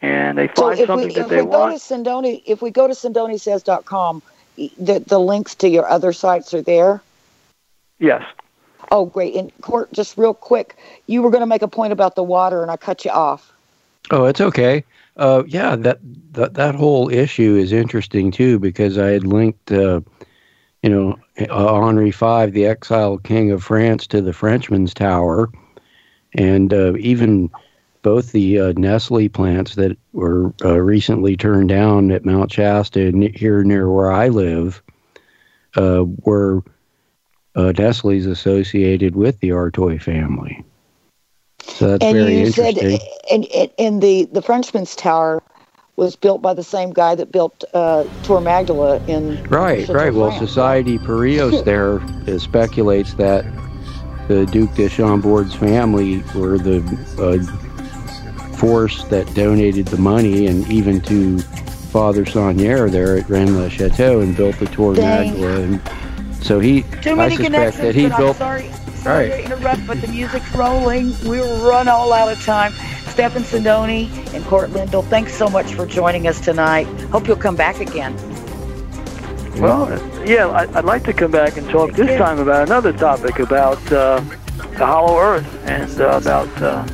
and 0.00 0.38
they 0.38 0.48
find 0.48 0.78
if 0.78 0.86
something 0.86 1.08
we 1.08 1.14
that 1.14 1.26
if 1.26 1.30
we 1.30 1.50
go 1.50 1.68
to 1.68 1.76
Sindoni, 1.76 2.42
if 2.46 2.62
we 2.62 2.70
go 2.70 2.86
to 2.86 2.94
SindoniSays.com, 2.94 4.22
the 4.56 5.04
the 5.06 5.18
links 5.18 5.54
to 5.56 5.68
your 5.68 5.88
other 5.88 6.12
sites 6.12 6.54
are 6.54 6.62
there. 6.62 7.02
yes. 7.98 8.22
Oh, 8.94 9.06
great! 9.06 9.34
And 9.34 9.50
Cort, 9.60 9.92
just 9.92 10.16
real 10.16 10.32
quick, 10.32 10.76
you 11.08 11.20
were 11.20 11.30
going 11.30 11.40
to 11.40 11.48
make 11.48 11.62
a 11.62 11.68
point 11.68 11.92
about 11.92 12.14
the 12.14 12.22
water, 12.22 12.62
and 12.62 12.70
I 12.70 12.76
cut 12.76 13.04
you 13.04 13.10
off. 13.10 13.52
Oh, 14.12 14.26
it's 14.26 14.40
okay. 14.40 14.84
Uh, 15.16 15.42
yeah, 15.48 15.74
that, 15.74 15.98
that 16.34 16.54
that 16.54 16.76
whole 16.76 17.08
issue 17.08 17.56
is 17.56 17.72
interesting 17.72 18.30
too 18.30 18.60
because 18.60 18.96
I 18.96 19.08
had 19.08 19.26
linked, 19.26 19.72
uh, 19.72 20.00
you 20.84 20.90
know, 20.90 21.18
uh, 21.40 21.74
Henri 21.74 22.12
V, 22.12 22.46
the 22.46 22.66
exiled 22.66 23.24
king 23.24 23.50
of 23.50 23.64
France, 23.64 24.06
to 24.06 24.22
the 24.22 24.32
Frenchman's 24.32 24.94
Tower, 24.94 25.50
and 26.34 26.72
uh, 26.72 26.94
even 26.98 27.50
both 28.02 28.30
the 28.30 28.60
uh, 28.60 28.72
Nestle 28.76 29.28
plants 29.28 29.74
that 29.74 29.98
were 30.12 30.54
uh, 30.64 30.80
recently 30.80 31.36
turned 31.36 31.68
down 31.68 32.12
at 32.12 32.24
Mount 32.24 32.52
Shasta 32.52 33.10
here 33.34 33.64
near 33.64 33.90
where 33.90 34.12
I 34.12 34.28
live 34.28 34.80
were 35.76 36.62
uh, 37.54 37.72
Nestle's 37.76 38.26
associated 38.26 39.16
with 39.16 39.40
the 39.40 39.52
Artois 39.52 39.98
family. 39.98 40.64
So 41.60 41.88
that's 41.88 42.04
and 42.04 42.16
very 42.16 42.40
you 42.40 42.50
said, 42.50 42.76
interesting. 42.76 43.08
and, 43.30 43.46
and, 43.46 43.70
and 43.78 44.02
the 44.02 44.24
the 44.26 44.42
Frenchman's 44.42 44.94
Tower 44.94 45.42
was 45.96 46.16
built 46.16 46.42
by 46.42 46.52
the 46.52 46.62
same 46.62 46.92
guy 46.92 47.14
that 47.14 47.30
built 47.30 47.64
uh, 47.72 48.04
Tour 48.24 48.40
Magdala 48.40 49.02
in 49.06 49.42
Right, 49.44 49.86
Chateau 49.86 49.94
right. 49.94 50.12
Well, 50.12 50.36
Society 50.38 50.98
Perios 50.98 51.62
there 51.64 52.00
uh, 52.00 52.38
speculates 52.38 53.14
that 53.14 53.44
the 54.28 54.46
Duc 54.46 54.74
de 54.74 54.88
Chambord's 54.88 55.54
family 55.54 56.18
were 56.34 56.58
the 56.58 56.80
uh, 57.18 58.56
force 58.56 59.04
that 59.04 59.32
donated 59.34 59.86
the 59.86 59.98
money 59.98 60.46
and 60.46 60.66
even 60.70 61.00
to 61.02 61.38
Father 61.90 62.24
Saunière 62.24 62.90
there 62.90 63.18
at 63.18 63.28
Rennes-le-Chateau 63.28 64.20
and 64.20 64.36
built 64.36 64.58
the 64.58 64.66
Tour 64.66 64.94
Dang. 64.94 65.30
Magdala. 65.30 65.60
And 65.60 65.80
so 66.44 66.60
he, 66.60 66.82
Too 67.02 67.12
I 67.12 67.14
many 67.14 67.36
suspect 67.36 67.54
connections, 67.54 67.82
that 67.82 67.94
he 67.94 68.08
but 68.08 68.18
built. 68.18 68.40
I'm 68.40 68.60
sorry, 68.60 68.70
sorry 68.96 69.30
Right. 69.30 69.46
to 69.48 69.54
interrupt, 69.56 69.86
but 69.86 70.00
the 70.00 70.08
music's 70.08 70.54
rolling. 70.54 71.14
We'll 71.24 71.66
run 71.68 71.88
all 71.88 72.12
out 72.12 72.30
of 72.30 72.42
time. 72.44 72.72
Stefan 73.08 73.42
Sindoni 73.42 74.08
and 74.34 74.44
Cort 74.44 74.70
Lindahl, 74.70 75.04
thanks 75.08 75.32
so 75.34 75.48
much 75.48 75.72
for 75.74 75.86
joining 75.86 76.26
us 76.26 76.40
tonight. 76.40 76.86
Hope 77.10 77.26
you'll 77.26 77.36
come 77.36 77.56
back 77.56 77.80
again. 77.80 78.14
Well, 79.60 79.88
yeah, 80.26 80.48
I, 80.48 80.62
I'd 80.78 80.84
like 80.84 81.04
to 81.04 81.12
come 81.12 81.30
back 81.30 81.56
and 81.56 81.68
talk 81.70 81.92
this 81.92 82.18
time 82.18 82.40
about 82.40 82.66
another 82.66 82.92
topic 82.92 83.38
about 83.38 83.78
uh, 83.92 84.20
the 84.72 84.84
Hollow 84.84 85.18
Earth 85.18 85.46
and 85.66 86.00
uh, 86.00 86.18
about 86.20 86.48
uh, 86.60 86.84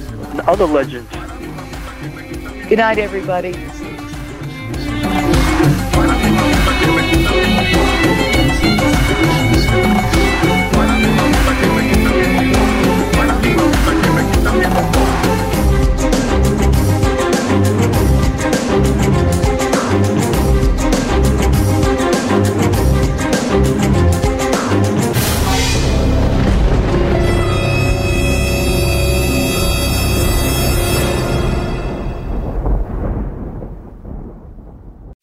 other 0.46 0.66
legends. 0.66 1.10
Good 2.68 2.78
night, 2.78 2.98
everybody. 2.98 3.52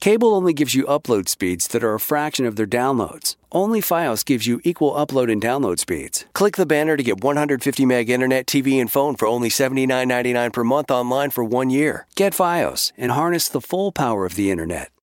Cable 0.07 0.33
only 0.33 0.53
gives 0.53 0.73
you 0.73 0.85
upload 0.85 1.27
speeds 1.27 1.67
that 1.67 1.83
are 1.83 1.93
a 1.93 1.99
fraction 1.99 2.45
of 2.45 2.55
their 2.55 2.65
downloads. 2.65 3.35
Only 3.51 3.81
Fios 3.81 4.23
gives 4.23 4.47
you 4.47 4.61
equal 4.63 4.93
upload 4.93 5.29
and 5.29 5.43
download 5.43 5.79
speeds. 5.79 6.23
Click 6.31 6.55
the 6.55 6.65
banner 6.65 6.95
to 6.95 7.03
get 7.03 7.21
150 7.21 7.85
meg 7.85 8.09
internet, 8.09 8.45
TV, 8.45 8.79
and 8.79 8.89
phone 8.89 9.17
for 9.17 9.27
only 9.27 9.49
$79.99 9.49 10.53
per 10.53 10.63
month 10.63 10.91
online 10.91 11.29
for 11.29 11.43
one 11.43 11.69
year. 11.69 12.07
Get 12.15 12.31
Fios 12.31 12.93
and 12.97 13.11
harness 13.11 13.49
the 13.49 13.59
full 13.59 13.91
power 13.91 14.25
of 14.25 14.35
the 14.35 14.49
internet. 14.49 14.91